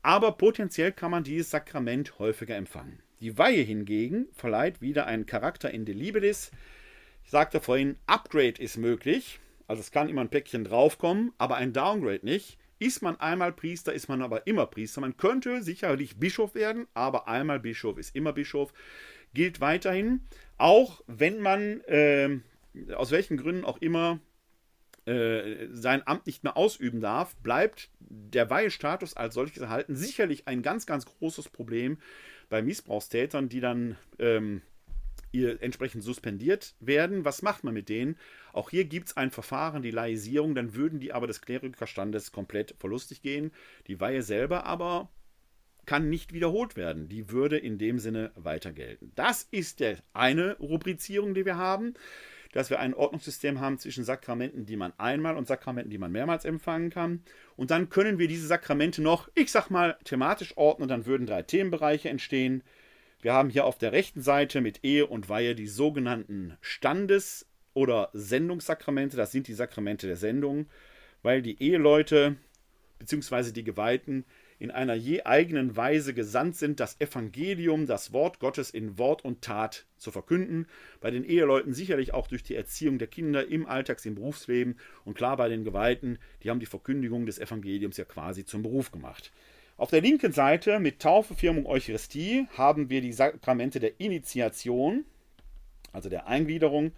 Aber 0.00 0.32
potenziell 0.32 0.92
kann 0.92 1.10
man 1.10 1.22
dieses 1.22 1.50
Sakrament 1.50 2.18
häufiger 2.18 2.56
empfangen. 2.56 3.02
Die 3.20 3.36
Weihe 3.36 3.60
hingegen 3.60 4.26
verleiht 4.32 4.80
wieder 4.80 5.06
einen 5.06 5.26
Charakter 5.26 5.70
in 5.70 5.84
de 5.84 5.94
Libelis. 5.94 6.50
Ich 7.24 7.30
sagte 7.30 7.60
vorhin, 7.60 7.96
Upgrade 8.06 8.58
ist 8.58 8.78
möglich. 8.78 9.38
Also 9.70 9.82
es 9.82 9.92
kann 9.92 10.08
immer 10.08 10.22
ein 10.22 10.30
Päckchen 10.30 10.64
draufkommen, 10.64 11.32
aber 11.38 11.54
ein 11.54 11.72
Downgrade 11.72 12.26
nicht. 12.26 12.58
Ist 12.80 13.02
man 13.02 13.20
einmal 13.20 13.52
Priester, 13.52 13.92
ist 13.92 14.08
man 14.08 14.20
aber 14.20 14.48
immer 14.48 14.66
Priester. 14.66 15.00
Man 15.00 15.16
könnte 15.16 15.62
sicherlich 15.62 16.18
Bischof 16.18 16.56
werden, 16.56 16.88
aber 16.92 17.28
einmal 17.28 17.60
Bischof 17.60 17.96
ist 17.96 18.16
immer 18.16 18.32
Bischof. 18.32 18.72
Gilt 19.32 19.60
weiterhin, 19.60 20.22
auch 20.58 21.02
wenn 21.06 21.40
man 21.40 21.82
äh, 21.82 22.40
aus 22.96 23.12
welchen 23.12 23.36
Gründen 23.36 23.64
auch 23.64 23.78
immer 23.78 24.18
äh, 25.06 25.68
sein 25.70 26.04
Amt 26.04 26.26
nicht 26.26 26.42
mehr 26.42 26.56
ausüben 26.56 27.00
darf, 27.00 27.36
bleibt 27.36 27.90
der 28.00 28.50
Weihestatus 28.50 29.16
als 29.16 29.34
solches 29.34 29.62
erhalten. 29.62 29.94
Sicherlich 29.94 30.48
ein 30.48 30.62
ganz, 30.62 30.84
ganz 30.84 31.06
großes 31.06 31.48
Problem 31.48 31.98
bei 32.48 32.60
Missbrauchstätern, 32.60 33.48
die 33.48 33.60
dann 33.60 33.96
ähm, 34.18 34.62
ihr 35.32 35.62
entsprechend 35.62 36.02
suspendiert 36.02 36.74
werden. 36.80 37.24
Was 37.24 37.42
macht 37.42 37.64
man 37.64 37.74
mit 37.74 37.88
denen? 37.88 38.16
Auch 38.52 38.70
hier 38.70 38.84
gibt 38.84 39.08
es 39.08 39.16
ein 39.16 39.30
Verfahren, 39.30 39.82
die 39.82 39.90
Laisierung, 39.90 40.54
dann 40.54 40.74
würden 40.74 41.00
die 41.00 41.12
aber 41.12 41.26
des 41.26 41.40
Klerikerstandes 41.40 42.32
komplett 42.32 42.74
verlustig 42.78 43.22
gehen. 43.22 43.52
Die 43.86 44.00
Weihe 44.00 44.22
selber 44.22 44.64
aber 44.64 45.08
kann 45.86 46.08
nicht 46.08 46.32
wiederholt 46.32 46.76
werden. 46.76 47.08
Die 47.08 47.30
würde 47.30 47.58
in 47.58 47.78
dem 47.78 47.98
Sinne 47.98 48.32
weiter 48.36 48.72
gelten. 48.72 49.12
Das 49.14 49.48
ist 49.50 49.80
der 49.80 49.96
eine 50.12 50.56
Rubrizierung, 50.58 51.34
die 51.34 51.44
wir 51.44 51.56
haben, 51.56 51.94
dass 52.52 52.70
wir 52.70 52.80
ein 52.80 52.94
Ordnungssystem 52.94 53.60
haben 53.60 53.78
zwischen 53.78 54.04
Sakramenten, 54.04 54.66
die 54.66 54.76
man 54.76 54.92
einmal 54.98 55.36
und 55.36 55.46
Sakramenten, 55.46 55.90
die 55.90 55.98
man 55.98 56.12
mehrmals 56.12 56.44
empfangen 56.44 56.90
kann. 56.90 57.22
Und 57.56 57.70
dann 57.70 57.88
können 57.88 58.18
wir 58.18 58.28
diese 58.28 58.46
Sakramente 58.46 59.02
noch, 59.02 59.28
ich 59.34 59.50
sag 59.50 59.70
mal, 59.70 59.96
thematisch 60.04 60.56
ordnen. 60.56 60.88
Dann 60.88 61.06
würden 61.06 61.26
drei 61.26 61.42
Themenbereiche 61.42 62.08
entstehen. 62.08 62.62
Wir 63.22 63.34
haben 63.34 63.50
hier 63.50 63.66
auf 63.66 63.76
der 63.76 63.92
rechten 63.92 64.22
Seite 64.22 64.62
mit 64.62 64.82
Ehe 64.82 65.06
und 65.06 65.28
Weihe 65.28 65.54
die 65.54 65.66
sogenannten 65.66 66.56
Standes- 66.62 67.46
oder 67.74 68.08
Sendungssakramente. 68.14 69.16
Das 69.16 69.30
sind 69.30 69.46
die 69.46 69.54
Sakramente 69.54 70.06
der 70.06 70.16
Sendung, 70.16 70.66
weil 71.22 71.42
die 71.42 71.62
Eheleute 71.62 72.36
bzw. 72.98 73.52
die 73.52 73.64
Geweihten 73.64 74.24
in 74.58 74.70
einer 74.70 74.94
je 74.94 75.22
eigenen 75.22 75.76
Weise 75.76 76.12
gesandt 76.14 76.56
sind, 76.56 76.80
das 76.80 77.00
Evangelium, 77.00 77.86
das 77.86 78.12
Wort 78.12 78.40
Gottes 78.40 78.70
in 78.70 78.98
Wort 78.98 79.24
und 79.24 79.42
Tat 79.42 79.86
zu 79.96 80.10
verkünden. 80.10 80.66
Bei 81.00 81.10
den 81.10 81.24
Eheleuten 81.24 81.74
sicherlich 81.74 82.14
auch 82.14 82.26
durch 82.26 82.42
die 82.42 82.54
Erziehung 82.54 82.98
der 82.98 83.08
Kinder 83.08 83.46
im 83.48 83.66
Alltags-, 83.66 84.06
im 84.06 84.14
Berufsleben 84.14 84.78
und 85.04 85.14
klar 85.14 85.36
bei 85.36 85.48
den 85.48 85.64
Geweihten, 85.64 86.18
die 86.42 86.50
haben 86.50 86.60
die 86.60 86.66
Verkündigung 86.66 87.24
des 87.24 87.38
Evangeliums 87.38 87.96
ja 87.96 88.04
quasi 88.04 88.44
zum 88.44 88.62
Beruf 88.62 88.92
gemacht. 88.92 89.32
Auf 89.80 89.88
der 89.88 90.02
linken 90.02 90.32
Seite 90.32 90.78
mit 90.78 91.00
Taufe, 91.00 91.34
Firmung, 91.34 91.64
Eucharistie 91.64 92.46
haben 92.58 92.90
wir 92.90 93.00
die 93.00 93.14
Sakramente 93.14 93.80
der 93.80 93.98
Initiation, 93.98 95.06
also 95.90 96.10
der 96.10 96.26
Eingliederung. 96.26 96.92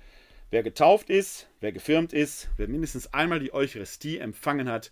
Wer 0.51 0.65
getauft 0.65 1.09
ist, 1.09 1.49
wer 1.61 1.71
gefirmt 1.71 2.13
ist, 2.13 2.51
wer 2.57 2.67
mindestens 2.67 3.15
einmal 3.15 3.39
die 3.39 3.55
Eucharistie 3.55 4.19
empfangen 4.19 4.69
hat, 4.69 4.91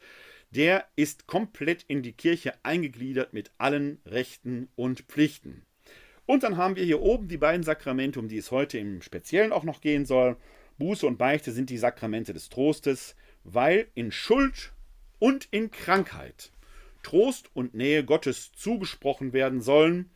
der 0.53 0.84
ist 0.95 1.26
komplett 1.26 1.82
in 1.88 2.03
die 2.03 2.12
Kirche 2.12 2.55
eingegliedert 2.62 3.32
mit 3.32 3.51
allen 3.59 4.01
Rechten 4.07 4.68
und 4.76 5.01
Pflichten. 5.09 5.66
Und 6.26 6.45
dann 6.45 6.57
haben 6.57 6.76
wir 6.76 6.84
hier 6.84 7.03
oben 7.03 7.26
die 7.26 7.38
beiden 7.38 7.64
Sakramente, 7.64 8.20
um 8.20 8.28
die 8.28 8.38
es 8.38 8.53
heute 8.53 8.78
im 8.78 9.03
Speziellen 9.03 9.51
auch 9.51 9.64
noch 9.64 9.80
gehen 9.80 10.07
soll. 10.07 10.36
Buße 10.78 11.05
und 11.09 11.18
Beichte 11.18 11.51
sind 11.51 11.70
die 11.70 11.78
Sakramente 11.78 12.34
des 12.34 12.51
Trostes, 12.51 13.16
weil 13.43 13.88
in 13.97 14.12
Schuld 14.12 14.72
und 15.18 15.49
in 15.51 15.72
Krankheit 15.72 16.53
Trost 17.03 17.51
und 17.55 17.75
Nähe 17.75 18.05
Gottes 18.05 18.53
zugesprochen 18.53 19.33
werden 19.33 19.61
sollen, 19.61 20.11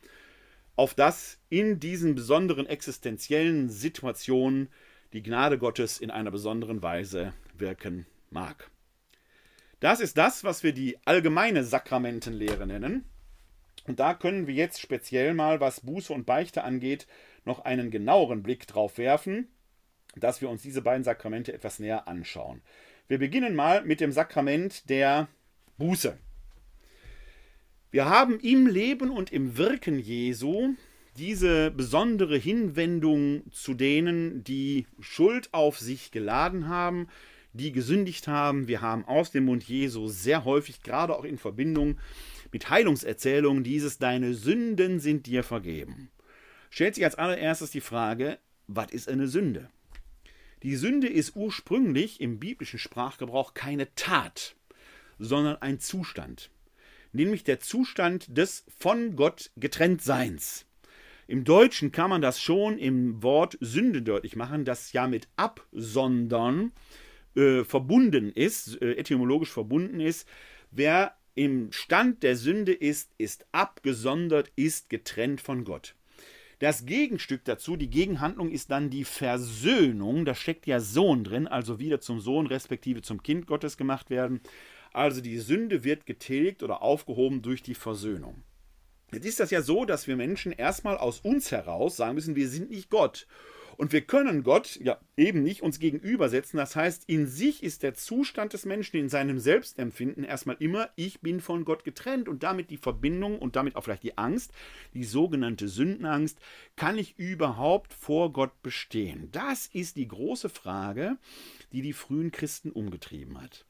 auf 0.75 0.93
das 0.93 1.39
in 1.49 1.79
diesen 1.79 2.15
besonderen 2.15 2.65
existenziellen 2.65 3.69
Situationen 3.69 4.69
die 5.13 5.23
Gnade 5.23 5.57
Gottes 5.57 5.99
in 5.99 6.11
einer 6.11 6.31
besonderen 6.31 6.81
Weise 6.81 7.33
wirken 7.57 8.05
mag. 8.29 8.69
Das 9.79 9.99
ist 9.99 10.17
das, 10.17 10.43
was 10.43 10.63
wir 10.63 10.73
die 10.73 10.97
allgemeine 11.05 11.63
Sakramentenlehre 11.63 12.65
nennen. 12.65 13.05
Und 13.87 13.99
da 13.99 14.13
können 14.13 14.47
wir 14.47 14.53
jetzt 14.53 14.81
speziell 14.81 15.33
mal, 15.33 15.59
was 15.59 15.81
Buße 15.81 16.11
und 16.11 16.25
Beichte 16.25 16.63
angeht, 16.63 17.07
noch 17.45 17.59
einen 17.59 17.91
genaueren 17.91 18.41
Blick 18.41 18.67
drauf 18.67 18.97
werfen, 18.97 19.47
dass 20.15 20.41
wir 20.41 20.49
uns 20.49 20.61
diese 20.61 20.81
beiden 20.81 21.03
Sakramente 21.03 21.53
etwas 21.53 21.79
näher 21.79 22.07
anschauen. 22.07 22.61
Wir 23.07 23.19
beginnen 23.19 23.55
mal 23.55 23.83
mit 23.85 23.99
dem 23.99 24.11
Sakrament 24.11 24.89
der 24.89 25.27
Buße. 25.77 26.17
Wir 27.95 28.09
haben 28.09 28.41
im 28.41 28.67
Leben 28.67 29.09
und 29.09 29.31
im 29.31 29.55
Wirken 29.55 29.99
Jesu 29.99 30.75
diese 31.15 31.71
besondere 31.71 32.35
Hinwendung 32.35 33.43
zu 33.53 33.73
denen, 33.73 34.43
die 34.43 34.85
Schuld 34.99 35.53
auf 35.53 35.79
sich 35.79 36.11
geladen 36.11 36.67
haben, 36.67 37.07
die 37.53 37.71
gesündigt 37.71 38.27
haben. 38.27 38.67
Wir 38.67 38.81
haben 38.81 39.05
aus 39.05 39.31
dem 39.31 39.45
Mund 39.45 39.63
Jesu 39.63 40.09
sehr 40.09 40.43
häufig, 40.43 40.81
gerade 40.81 41.15
auch 41.15 41.23
in 41.23 41.37
Verbindung 41.37 41.97
mit 42.51 42.69
Heilungserzählungen, 42.69 43.63
dieses 43.63 43.97
Deine 43.97 44.33
Sünden 44.33 44.99
sind 44.99 45.25
dir 45.25 45.41
vergeben. 45.41 46.09
Stellt 46.69 46.95
sich 46.95 47.05
als 47.05 47.15
allererstes 47.15 47.71
die 47.71 47.79
Frage, 47.79 48.39
was 48.67 48.91
ist 48.91 49.07
eine 49.07 49.29
Sünde? 49.29 49.69
Die 50.63 50.75
Sünde 50.75 51.07
ist 51.07 51.37
ursprünglich 51.37 52.19
im 52.19 52.39
biblischen 52.39 52.77
Sprachgebrauch 52.77 53.53
keine 53.53 53.95
Tat, 53.95 54.57
sondern 55.17 55.61
ein 55.61 55.79
Zustand, 55.79 56.49
nämlich 57.15 57.43
der 57.43 57.59
Zustand 57.59 58.37
des 58.37 58.65
von 58.77 59.15
Gott 59.15 59.51
Getrenntseins. 59.57 60.65
Im 61.27 61.43
Deutschen 61.43 61.91
kann 61.91 62.11
man 62.11 62.21
das 62.21 62.39
schon 62.39 62.77
im 62.77 63.23
Wort 63.23 63.57
Sünde 63.59 64.03
deutlich 64.03 64.35
machen, 64.35 64.63
das 64.63 64.93
ja 64.93 65.07
mit 65.07 65.27
absondern 65.35 66.71
äh, 67.35 67.63
verbunden 67.63 68.31
ist, 68.31 68.79
äh, 68.81 68.93
etymologisch 68.93 69.51
verbunden 69.51 69.99
ist. 69.99 70.27
Wer 70.69 71.15
im 71.33 71.71
Stand 71.71 72.21
der 72.21 72.35
Sünde 72.35 72.73
ist, 72.73 73.11
ist 73.17 73.45
abgesondert, 73.51 74.51
ist 74.55 74.89
getrennt 74.89 75.41
von 75.41 75.63
Gott. 75.63 75.95
Das 76.59 76.85
Gegenstück 76.85 77.43
dazu, 77.43 77.75
die 77.75 77.89
Gegenhandlung 77.89 78.49
ist 78.49 78.71
dann 78.71 78.89
die 78.89 79.03
Versöhnung. 79.03 80.23
Da 80.23 80.35
steckt 80.35 80.67
ja 80.67 80.79
Sohn 80.79 81.25
drin, 81.25 81.47
also 81.47 81.79
wieder 81.79 81.99
zum 81.99 82.21
Sohn 82.21 82.47
respektive 82.47 83.01
zum 83.01 83.21
Kind 83.21 83.47
Gottes 83.47 83.75
gemacht 83.75 84.09
werden. 84.09 84.39
Also 84.95 85.19
die 85.19 85.39
Sünde 85.39 85.83
wird 85.83 86.05
getilgt 86.05 86.63
oder 86.63 86.81
aufgehoben 86.81 87.41
durch 87.41 87.61
die 87.61 87.75
Versöhnung. 87.75 88.43
Jetzt 89.11 89.25
ist 89.25 89.41
das 89.41 89.51
ja 89.51 89.61
so, 89.61 89.83
dass 89.83 90.07
wir 90.07 90.15
Menschen 90.15 90.53
erstmal 90.53 90.97
aus 90.97 91.19
uns 91.19 91.51
heraus 91.51 91.97
sagen 91.97 92.15
müssen, 92.15 92.37
wir 92.37 92.47
sind 92.47 92.69
nicht 92.69 92.89
Gott. 92.89 93.27
Und 93.75 93.91
wir 93.91 93.99
können 93.99 94.43
Gott 94.43 94.79
ja 94.81 94.97
eben 95.17 95.43
nicht 95.43 95.63
uns 95.63 95.79
gegenübersetzen. 95.79 96.55
Das 96.55 96.77
heißt, 96.77 97.09
in 97.09 97.27
sich 97.27 97.61
ist 97.61 97.83
der 97.83 97.93
Zustand 97.93 98.53
des 98.53 98.63
Menschen 98.63 98.95
in 98.95 99.09
seinem 99.09 99.37
Selbstempfinden 99.37 100.23
erstmal 100.23 100.55
immer, 100.59 100.89
ich 100.95 101.19
bin 101.19 101.41
von 101.41 101.65
Gott 101.65 101.83
getrennt 101.83 102.29
und 102.29 102.43
damit 102.43 102.69
die 102.69 102.77
Verbindung 102.77 103.37
und 103.37 103.57
damit 103.57 103.75
auch 103.75 103.83
vielleicht 103.83 104.03
die 104.03 104.17
Angst, 104.17 104.53
die 104.93 105.03
sogenannte 105.03 105.67
Sündenangst, 105.67 106.39
kann 106.77 106.97
ich 106.97 107.19
überhaupt 107.19 107.93
vor 107.93 108.31
Gott 108.31 108.63
bestehen? 108.63 109.27
Das 109.33 109.67
ist 109.67 109.97
die 109.97 110.07
große 110.07 110.47
Frage, 110.47 111.17
die 111.73 111.81
die 111.81 111.91
frühen 111.91 112.31
Christen 112.31 112.71
umgetrieben 112.71 113.41
hat. 113.41 113.65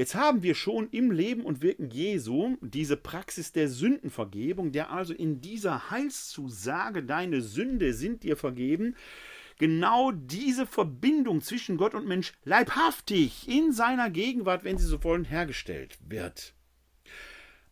Jetzt 0.00 0.14
haben 0.14 0.42
wir 0.42 0.54
schon 0.54 0.88
im 0.92 1.10
Leben 1.10 1.42
und 1.42 1.60
Wirken 1.60 1.90
Jesu 1.90 2.56
diese 2.62 2.96
Praxis 2.96 3.52
der 3.52 3.68
Sündenvergebung, 3.68 4.72
der 4.72 4.90
also 4.90 5.12
in 5.12 5.42
dieser 5.42 5.90
Heilszusage, 5.90 7.02
deine 7.02 7.42
Sünde 7.42 7.92
sind 7.92 8.22
dir 8.22 8.38
vergeben, 8.38 8.96
genau 9.58 10.10
diese 10.10 10.66
Verbindung 10.66 11.42
zwischen 11.42 11.76
Gott 11.76 11.92
und 11.92 12.08
Mensch 12.08 12.32
leibhaftig 12.44 13.46
in 13.46 13.74
seiner 13.74 14.08
Gegenwart, 14.08 14.64
wenn 14.64 14.78
sie 14.78 14.86
so 14.86 15.04
wollen, 15.04 15.26
hergestellt 15.26 15.98
wird. 16.08 16.54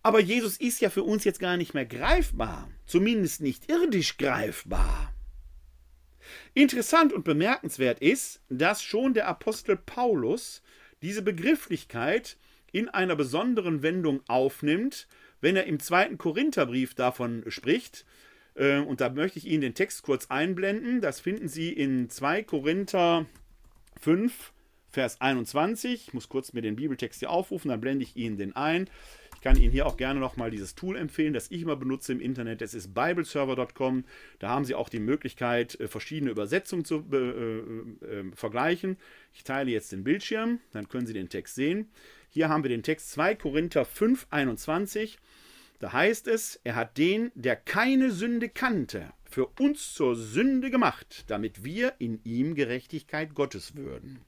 Aber 0.02 0.20
Jesus 0.20 0.58
ist 0.58 0.82
ja 0.82 0.90
für 0.90 1.04
uns 1.04 1.24
jetzt 1.24 1.40
gar 1.40 1.56
nicht 1.56 1.72
mehr 1.72 1.86
greifbar, 1.86 2.68
zumindest 2.84 3.40
nicht 3.40 3.70
irdisch 3.70 4.18
greifbar. 4.18 5.14
Interessant 6.52 7.14
und 7.14 7.24
bemerkenswert 7.24 8.00
ist, 8.00 8.42
dass 8.50 8.82
schon 8.82 9.14
der 9.14 9.28
Apostel 9.28 9.78
Paulus 9.78 10.60
diese 11.02 11.22
Begrifflichkeit 11.22 12.36
in 12.72 12.88
einer 12.88 13.16
besonderen 13.16 13.82
Wendung 13.82 14.20
aufnimmt, 14.28 15.06
wenn 15.40 15.56
er 15.56 15.64
im 15.64 15.80
zweiten 15.80 16.18
Korintherbrief 16.18 16.94
davon 16.94 17.44
spricht, 17.48 18.04
ähm, 18.58 18.86
und 18.86 19.00
da 19.00 19.08
möchte 19.08 19.38
ich 19.38 19.46
Ihnen 19.46 19.62
den 19.62 19.74
Text 19.74 20.02
kurz 20.02 20.26
einblenden. 20.26 21.00
Das 21.00 21.20
finden 21.20 21.48
Sie 21.48 21.72
in 21.72 22.10
2 22.10 22.42
Korinther 22.42 23.26
5, 24.00 24.52
Vers 24.90 25.20
21. 25.20 26.08
Ich 26.08 26.14
muss 26.14 26.28
kurz 26.28 26.52
mir 26.52 26.62
den 26.62 26.76
Bibeltext 26.76 27.20
hier 27.20 27.30
aufrufen, 27.30 27.68
dann 27.68 27.80
blende 27.80 28.04
ich 28.04 28.16
Ihnen 28.16 28.36
den 28.36 28.56
ein. 28.56 28.90
Ich 29.38 29.42
kann 29.42 29.56
Ihnen 29.56 29.70
hier 29.70 29.86
auch 29.86 29.96
gerne 29.96 30.18
nochmal 30.18 30.50
dieses 30.50 30.74
Tool 30.74 30.96
empfehlen, 30.96 31.32
das 31.32 31.52
ich 31.52 31.62
immer 31.62 31.76
benutze 31.76 32.10
im 32.10 32.20
Internet. 32.20 32.60
Das 32.60 32.74
ist 32.74 32.92
bibleserver.com. 32.92 34.04
Da 34.40 34.48
haben 34.48 34.64
Sie 34.64 34.74
auch 34.74 34.88
die 34.88 34.98
Möglichkeit, 34.98 35.78
äh, 35.78 35.86
verschiedene 35.86 36.32
Übersetzungen 36.32 36.84
zu 36.84 37.04
äh, 37.12 37.16
äh, 37.16 38.32
vergleichen. 38.34 38.96
Ich 39.32 39.44
teile 39.44 39.70
jetzt 39.70 39.92
den 39.92 40.02
Bildschirm, 40.02 40.58
dann 40.72 40.88
können 40.88 41.06
Sie 41.06 41.12
den 41.12 41.28
Text 41.28 41.54
sehen. 41.54 41.88
Hier 42.30 42.48
haben 42.48 42.64
wir 42.64 42.68
den 42.68 42.82
Text 42.82 43.12
2 43.12 43.36
Korinther 43.36 43.84
5, 43.84 44.26
21. 44.30 45.20
Da 45.78 45.92
heißt 45.92 46.26
es, 46.26 46.60
er 46.64 46.74
hat 46.74 46.98
den, 46.98 47.30
der 47.36 47.54
keine 47.54 48.10
Sünde 48.10 48.48
kannte, 48.48 49.12
für 49.22 49.46
uns 49.60 49.94
zur 49.94 50.16
Sünde 50.16 50.68
gemacht, 50.68 51.26
damit 51.28 51.62
wir 51.62 51.94
in 52.00 52.18
ihm 52.24 52.56
Gerechtigkeit 52.56 53.36
Gottes 53.36 53.76
würden. 53.76 54.18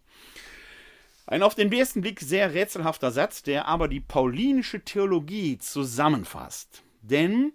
Ein 1.26 1.42
auf 1.42 1.54
den 1.54 1.72
ersten 1.72 2.00
Blick 2.00 2.20
sehr 2.20 2.54
rätselhafter 2.54 3.10
Satz, 3.10 3.42
der 3.42 3.66
aber 3.66 3.88
die 3.88 4.00
paulinische 4.00 4.80
Theologie 4.80 5.58
zusammenfasst. 5.58 6.82
Denn 7.02 7.52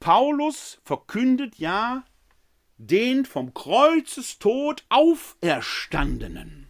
Paulus 0.00 0.80
verkündet 0.84 1.56
ja 1.58 2.04
den 2.78 3.24
vom 3.24 3.54
Kreuzestod 3.54 4.84
Auferstandenen. 4.88 6.68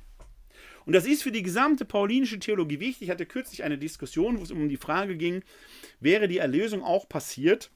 Und 0.87 0.93
das 0.93 1.07
ist 1.07 1.23
für 1.23 1.33
die 1.33 1.43
gesamte 1.43 1.85
paulinische 1.85 2.39
Theologie 2.39 2.81
wichtig. 2.81 3.03
Ich 3.03 3.11
hatte 3.11 3.27
kürzlich 3.27 3.65
eine 3.65 3.79
Diskussion, 3.79 4.39
wo 4.39 4.43
es 4.43 4.51
um 4.51 4.69
die 4.69 4.77
Frage 4.77 5.17
ging, 5.17 5.43
wäre 5.99 6.29
die 6.29 6.39
Erlösung 6.39 6.83
auch 6.83 7.09
passiert, 7.09 7.71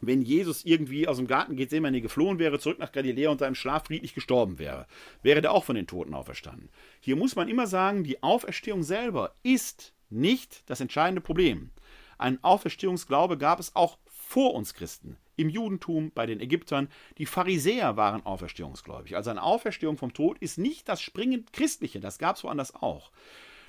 wenn 0.00 0.22
Jesus 0.22 0.64
irgendwie 0.64 1.08
aus 1.08 1.16
dem 1.16 1.26
Garten 1.26 1.56
Gethsemane 1.56 2.00
geflohen 2.00 2.38
wäre, 2.38 2.58
zurück 2.58 2.78
nach 2.78 2.92
Galiläa 2.92 3.30
und 3.30 3.42
im 3.42 3.54
Schlaf 3.54 3.86
friedlich 3.86 4.14
gestorben 4.14 4.58
wäre, 4.58 4.86
wäre 5.22 5.40
der 5.40 5.52
auch 5.52 5.64
von 5.64 5.76
den 5.76 5.86
Toten 5.86 6.14
auferstanden. 6.14 6.68
Hier 7.00 7.16
muss 7.16 7.36
man 7.36 7.48
immer 7.48 7.66
sagen, 7.66 8.04
die 8.04 8.22
Auferstehung 8.22 8.82
selber 8.82 9.34
ist 9.42 9.92
nicht 10.10 10.68
das 10.70 10.80
entscheidende 10.80 11.20
Problem. 11.20 11.70
Ein 12.16 12.42
Auferstehungsglaube 12.42 13.38
gab 13.38 13.60
es 13.60 13.74
auch 13.76 13.98
vor 14.06 14.54
uns 14.54 14.74
Christen 14.74 15.16
im 15.38 15.48
Judentum, 15.48 16.10
bei 16.14 16.26
den 16.26 16.40
Ägyptern. 16.40 16.88
Die 17.16 17.26
Pharisäer 17.26 17.96
waren 17.96 18.26
auferstehungsgläubig. 18.26 19.16
Also 19.16 19.30
eine 19.30 19.42
Auferstehung 19.42 19.96
vom 19.96 20.12
Tod 20.12 20.38
ist 20.38 20.58
nicht 20.58 20.88
das 20.88 21.00
springend 21.00 21.52
Christliche, 21.52 22.00
das 22.00 22.18
gab 22.18 22.36
es 22.36 22.44
woanders 22.44 22.74
auch. 22.74 23.12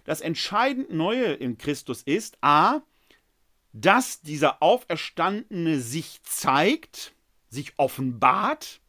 Das 0.04 0.22
entscheidend 0.22 0.92
Neue 0.92 1.34
in 1.34 1.58
Christus 1.58 2.02
ist, 2.02 2.38
a, 2.42 2.82
dass 3.74 4.22
dieser 4.22 4.62
Auferstandene 4.62 5.80
sich 5.80 6.22
zeigt, 6.24 7.14
sich 7.50 7.74
offenbart 7.78 8.82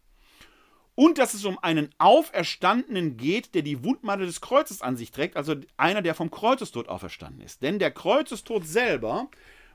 und 0.94 1.18
dass 1.18 1.34
es 1.34 1.44
um 1.44 1.58
einen 1.58 1.88
Auferstandenen 1.98 3.16
geht, 3.16 3.54
der 3.54 3.62
die 3.62 3.84
Wundmatte 3.84 4.26
des 4.26 4.40
Kreuzes 4.40 4.82
an 4.82 4.96
sich 4.96 5.10
trägt, 5.10 5.36
also 5.36 5.54
einer, 5.76 6.02
der 6.02 6.14
vom 6.14 6.30
Kreuzestod 6.30 6.88
auferstanden 6.88 7.42
ist. 7.42 7.62
Denn 7.62 7.78
der 7.78 7.90
Kreuzestod 7.90 8.66
selber 8.66 9.30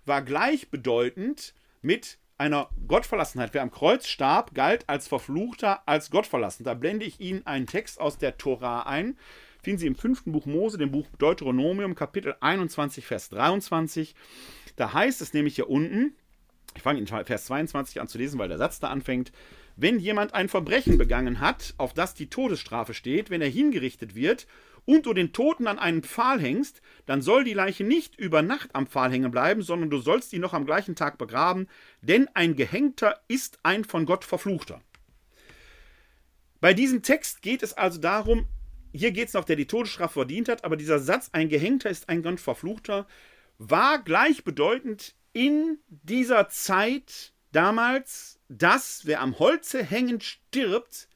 war 0.05 0.21
gleichbedeutend 0.21 1.53
mit 1.81 2.19
einer 2.37 2.69
Gottverlassenheit. 2.87 3.53
Wer 3.53 3.61
am 3.61 3.71
Kreuz 3.71 4.07
starb, 4.07 4.53
galt 4.53 4.87
als 4.87 5.07
Verfluchter, 5.07 5.81
als 5.87 6.11
Gottverlassen. 6.11 6.63
Da 6.63 6.73
blende 6.73 7.05
ich 7.05 7.19
Ihnen 7.19 7.45
einen 7.45 7.67
Text 7.67 7.99
aus 7.99 8.17
der 8.17 8.37
Tora 8.37 8.83
ein. 8.83 9.17
Finden 9.63 9.79
Sie 9.79 9.87
im 9.87 9.95
fünften 9.95 10.31
Buch 10.31 10.45
Mose, 10.45 10.77
dem 10.77 10.91
Buch 10.91 11.07
Deuteronomium, 11.17 11.95
Kapitel 11.95 12.35
21, 12.39 13.05
Vers 13.05 13.29
23. 13.29 14.13
Da 14.75 14.93
heißt 14.93 15.21
es 15.21 15.33
nämlich 15.33 15.55
hier 15.55 15.69
unten, 15.69 16.15
ich 16.75 16.81
fange 16.81 16.99
in 16.99 17.07
Vers 17.07 17.45
22 17.45 18.01
an 18.01 18.07
zu 18.07 18.17
lesen, 18.17 18.37
weil 18.37 18.49
der 18.49 18.57
Satz 18.57 18.79
da 18.79 18.89
anfängt. 18.89 19.31
Wenn 19.77 19.99
jemand 19.99 20.33
ein 20.33 20.49
Verbrechen 20.49 20.97
begangen 20.97 21.39
hat, 21.39 21.73
auf 21.77 21.93
das 21.93 22.13
die 22.13 22.29
Todesstrafe 22.29 22.93
steht, 22.93 23.29
wenn 23.29 23.41
er 23.41 23.49
hingerichtet 23.49 24.15
wird 24.15 24.47
und 24.85 25.05
du 25.05 25.13
den 25.13 25.33
Toten 25.33 25.67
an 25.67 25.79
einen 25.79 26.03
Pfahl 26.03 26.39
hängst, 26.39 26.81
dann 27.05 27.21
soll 27.21 27.43
die 27.43 27.53
Leiche 27.53 27.83
nicht 27.83 28.17
über 28.17 28.41
Nacht 28.41 28.69
am 28.73 28.87
Pfahl 28.87 29.11
hängen 29.11 29.31
bleiben, 29.31 29.61
sondern 29.61 29.89
du 29.89 29.97
sollst 29.97 30.31
die 30.31 30.39
noch 30.39 30.53
am 30.53 30.65
gleichen 30.65 30.95
Tag 30.95 31.17
begraben, 31.17 31.67
denn 32.01 32.29
ein 32.33 32.55
Gehängter 32.55 33.19
ist 33.27 33.59
ein 33.63 33.83
von 33.83 34.05
Gott 34.05 34.23
verfluchter. 34.23 34.81
Bei 36.61 36.73
diesem 36.73 37.01
Text 37.01 37.41
geht 37.41 37.63
es 37.63 37.73
also 37.73 37.99
darum, 37.99 38.47
hier 38.93 39.11
geht 39.11 39.27
es 39.27 39.33
noch, 39.33 39.43
der 39.43 39.57
die 39.57 39.67
Todesstrafe 39.67 40.13
verdient 40.13 40.47
hat, 40.47 40.63
aber 40.63 40.77
dieser 40.77 40.99
Satz, 40.99 41.29
ein 41.33 41.49
Gehängter 41.49 41.89
ist 41.89 42.07
ein 42.07 42.23
Gott 42.23 42.39
verfluchter, 42.39 43.07
war 43.57 43.99
gleichbedeutend 43.99 45.15
in 45.33 45.79
dieser 45.89 46.49
Zeit 46.49 47.33
damals, 47.51 48.39
dass 48.49 49.05
wer 49.05 49.21
am 49.21 49.39
Holze 49.39 49.83
hängend 49.83 50.23
stirbt, 50.23 51.07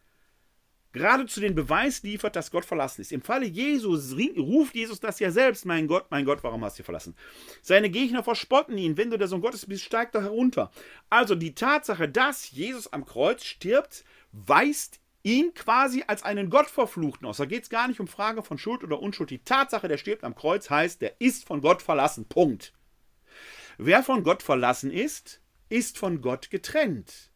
geradezu 0.92 1.40
den 1.40 1.56
Beweis 1.56 2.02
liefert, 2.04 2.36
dass 2.36 2.52
Gott 2.52 2.66
verlassen 2.66 3.02
ist. 3.02 3.12
Im 3.12 3.22
Falle 3.22 3.46
Jesus 3.46 4.16
ruft 4.38 4.76
Jesus 4.76 5.00
das 5.00 5.20
ja 5.20 5.32
selbst, 5.32 5.66
mein 5.66 5.88
Gott, 5.88 6.08
mein 6.10 6.26
Gott, 6.26 6.44
warum 6.44 6.64
hast 6.64 6.80
du 6.80 6.84
verlassen? 6.84 7.16
Seine 7.62 7.90
Gegner 7.90 8.24
verspotten 8.24 8.78
ihn, 8.78 8.98
wenn 8.98 9.12
du 9.12 9.18
der 9.18 9.28
Sohn 9.28 9.42
Gottes 9.42 9.66
bist, 9.66 9.84
steig 9.84 10.12
doch 10.12 10.22
herunter. 10.22 10.72
Also 11.10 11.36
die 11.36 11.54
Tatsache, 11.54 12.10
dass 12.10 12.52
Jesus 12.52 12.92
am 12.92 13.06
Kreuz 13.06 13.44
stirbt, 13.46 14.04
weist 14.32 15.00
ihn 15.24 15.54
quasi 15.54 16.04
als 16.08 16.24
einen 16.24 16.50
Gott 16.50 16.68
verfluchten 16.68 17.28
aus. 17.28 17.38
Da 17.38 17.46
geht 17.46 17.64
es 17.64 17.70
gar 17.70 17.88
nicht 17.88 18.00
um 18.00 18.08
Frage 18.08 18.44
von 18.44 18.58
Schuld 18.58 18.84
oder 18.84 19.00
Unschuld. 19.00 19.30
Die 19.30 19.44
Tatsache, 19.44 19.88
der 19.88 19.98
stirbt 19.98 20.24
am 20.24 20.36
Kreuz, 20.36 20.70
heißt, 20.70 21.02
der 21.02 21.20
ist 21.20 21.46
von 21.46 21.62
Gott 21.62 21.82
verlassen. 21.82 22.26
Punkt. 22.26 22.74
wer 23.78 24.04
von 24.04 24.24
Gott 24.24 24.44
verlassen 24.44 24.92
ist, 24.92 25.42
ist 25.70 25.98
von 25.98 26.22
Gott 26.22 26.50
getrennt. 26.50 27.32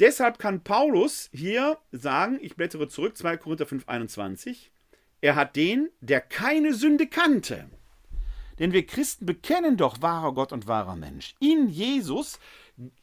Deshalb 0.00 0.38
kann 0.38 0.64
Paulus 0.64 1.30
hier 1.32 1.78
sagen, 1.92 2.38
ich 2.42 2.56
blättere 2.56 2.88
zurück, 2.88 3.16
2 3.16 3.36
Korinther 3.36 3.66
5, 3.66 3.88
21, 3.88 4.72
er 5.20 5.36
hat 5.36 5.54
den, 5.54 5.88
der 6.00 6.20
keine 6.20 6.74
Sünde 6.74 7.06
kannte. 7.06 7.70
Denn 8.58 8.72
wir 8.72 8.86
Christen 8.86 9.26
bekennen 9.26 9.76
doch 9.76 10.02
wahrer 10.02 10.34
Gott 10.34 10.52
und 10.52 10.66
wahrer 10.66 10.96
Mensch. 10.96 11.34
In 11.40 11.68
Jesus 11.68 12.38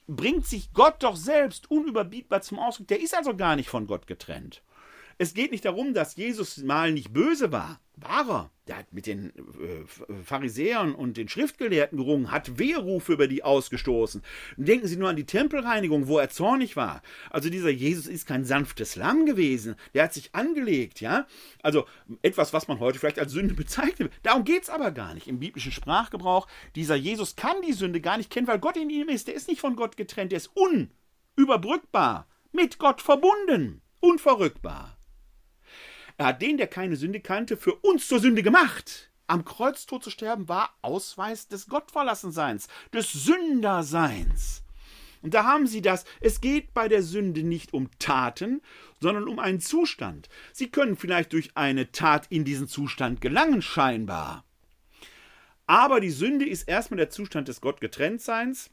bringt 0.07 0.45
sich 0.45 0.73
Gott 0.73 1.03
doch 1.03 1.15
selbst 1.15 1.69
unüberbietbar 1.71 2.41
zum 2.41 2.59
Ausdruck. 2.59 2.87
Der 2.87 2.99
ist 3.01 3.15
also 3.15 3.35
gar 3.35 3.55
nicht 3.55 3.69
von 3.69 3.87
Gott 3.87 4.07
getrennt. 4.07 4.61
Es 5.21 5.35
geht 5.35 5.51
nicht 5.51 5.65
darum, 5.65 5.93
dass 5.93 6.15
Jesus 6.15 6.57
mal 6.63 6.91
nicht 6.91 7.13
böse 7.13 7.51
war. 7.51 7.79
War 7.95 8.27
er. 8.27 8.51
Der 8.67 8.77
hat 8.77 8.91
mit 8.91 9.05
den 9.05 9.29
äh, 9.29 10.23
Pharisäern 10.23 10.95
und 10.95 11.15
den 11.15 11.29
Schriftgelehrten 11.29 11.95
gerungen, 11.95 12.31
hat 12.31 12.57
Weherufe 12.57 13.13
über 13.13 13.27
die 13.27 13.43
ausgestoßen. 13.43 14.23
Denken 14.57 14.87
Sie 14.87 14.97
nur 14.97 15.09
an 15.09 15.15
die 15.15 15.27
Tempelreinigung, 15.27 16.07
wo 16.07 16.17
er 16.17 16.31
zornig 16.31 16.75
war. 16.75 17.03
Also 17.29 17.51
dieser 17.51 17.69
Jesus 17.69 18.07
ist 18.07 18.25
kein 18.25 18.45
sanftes 18.45 18.95
Lamm 18.95 19.27
gewesen. 19.27 19.75
Der 19.93 20.05
hat 20.05 20.13
sich 20.15 20.33
angelegt, 20.33 21.01
ja. 21.01 21.27
Also 21.61 21.85
etwas, 22.23 22.51
was 22.51 22.67
man 22.67 22.79
heute 22.79 22.97
vielleicht 22.97 23.19
als 23.19 23.31
Sünde 23.31 23.53
bezeichnet. 23.53 24.11
Darum 24.23 24.43
geht 24.43 24.63
es 24.63 24.69
aber 24.71 24.89
gar 24.89 25.13
nicht 25.13 25.27
im 25.27 25.37
biblischen 25.37 25.71
Sprachgebrauch. 25.71 26.47
Dieser 26.73 26.95
Jesus 26.95 27.35
kann 27.35 27.61
die 27.61 27.73
Sünde 27.73 28.01
gar 28.01 28.17
nicht 28.17 28.31
kennen, 28.31 28.47
weil 28.47 28.57
Gott 28.57 28.75
in 28.75 28.89
ihm 28.89 29.07
ist. 29.07 29.27
Der 29.27 29.35
ist 29.35 29.47
nicht 29.47 29.61
von 29.61 29.75
Gott 29.75 29.97
getrennt. 29.97 30.31
Der 30.31 30.37
ist 30.37 30.49
unüberbrückbar, 30.55 32.25
mit 32.51 32.79
Gott 32.79 33.03
verbunden, 33.03 33.83
unverrückbar. 33.99 34.97
Er 36.21 36.27
hat 36.27 36.41
den, 36.43 36.57
der 36.57 36.67
keine 36.67 36.97
Sünde 36.97 37.19
kannte, 37.19 37.57
für 37.57 37.73
uns 37.73 38.07
zur 38.07 38.19
Sünde 38.19 38.43
gemacht. 38.43 39.09
Am 39.25 39.43
Kreuztod 39.43 40.03
zu 40.03 40.11
sterben 40.11 40.47
war 40.47 40.69
Ausweis 40.83 41.47
des 41.47 41.65
Gottverlassenseins, 41.65 42.67
des 42.93 43.11
Sünderseins. 43.11 44.61
Und 45.23 45.33
da 45.33 45.45
haben 45.45 45.65
Sie 45.65 45.81
das. 45.81 46.05
Es 46.19 46.39
geht 46.39 46.75
bei 46.75 46.87
der 46.87 47.01
Sünde 47.01 47.41
nicht 47.41 47.73
um 47.73 47.89
Taten, 47.97 48.61
sondern 48.99 49.27
um 49.27 49.39
einen 49.39 49.61
Zustand. 49.61 50.29
Sie 50.53 50.69
können 50.69 50.95
vielleicht 50.95 51.33
durch 51.33 51.57
eine 51.57 51.91
Tat 51.91 52.27
in 52.29 52.45
diesen 52.45 52.67
Zustand 52.67 53.19
gelangen, 53.19 53.63
scheinbar. 53.63 54.45
Aber 55.65 56.01
die 56.01 56.11
Sünde 56.11 56.47
ist 56.47 56.67
erstmal 56.67 56.99
der 56.99 57.09
Zustand 57.09 57.47
des 57.47 57.61
Gottgetrenntseins. 57.61 58.69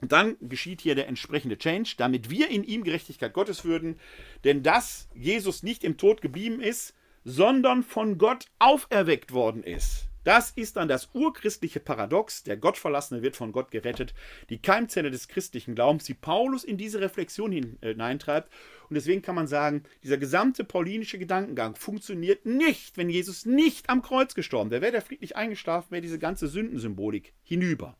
Dann 0.00 0.36
geschieht 0.40 0.80
hier 0.80 0.94
der 0.94 1.08
entsprechende 1.08 1.58
Change, 1.58 1.94
damit 1.96 2.30
wir 2.30 2.48
in 2.48 2.62
ihm 2.62 2.84
Gerechtigkeit 2.84 3.32
Gottes 3.32 3.64
würden, 3.64 3.98
denn 4.44 4.62
dass 4.62 5.08
Jesus 5.14 5.62
nicht 5.62 5.82
im 5.82 5.96
Tod 5.96 6.20
geblieben 6.20 6.60
ist, 6.60 6.94
sondern 7.24 7.82
von 7.82 8.16
Gott 8.16 8.46
auferweckt 8.58 9.32
worden 9.32 9.64
ist. 9.64 10.08
Das 10.24 10.50
ist 10.50 10.76
dann 10.76 10.88
das 10.88 11.08
urchristliche 11.14 11.80
Paradox, 11.80 12.42
der 12.42 12.58
Gottverlassene 12.58 13.22
wird 13.22 13.34
von 13.34 13.50
Gott 13.50 13.70
gerettet, 13.70 14.14
die 14.50 14.60
Keimzelle 14.60 15.10
des 15.10 15.26
christlichen 15.26 15.74
Glaubens, 15.74 16.04
die 16.04 16.14
Paulus 16.14 16.64
in 16.64 16.76
diese 16.76 17.00
Reflexion 17.00 17.50
hineintreibt. 17.50 18.52
Und 18.90 18.94
deswegen 18.94 19.22
kann 19.22 19.34
man 19.34 19.46
sagen, 19.46 19.84
dieser 20.02 20.18
gesamte 20.18 20.64
paulinische 20.64 21.18
Gedankengang 21.18 21.76
funktioniert 21.76 22.44
nicht, 22.44 22.98
wenn 22.98 23.08
Jesus 23.08 23.46
nicht 23.46 23.88
am 23.88 24.02
Kreuz 24.02 24.34
gestorben 24.34 24.70
wäre. 24.70 24.82
Wäre 24.82 24.92
der 24.92 25.02
friedlich 25.02 25.34
eingeschlafen, 25.34 25.92
wäre 25.92 26.02
diese 26.02 26.18
ganze 26.18 26.46
Sündensymbolik 26.46 27.32
hinüber. 27.42 27.96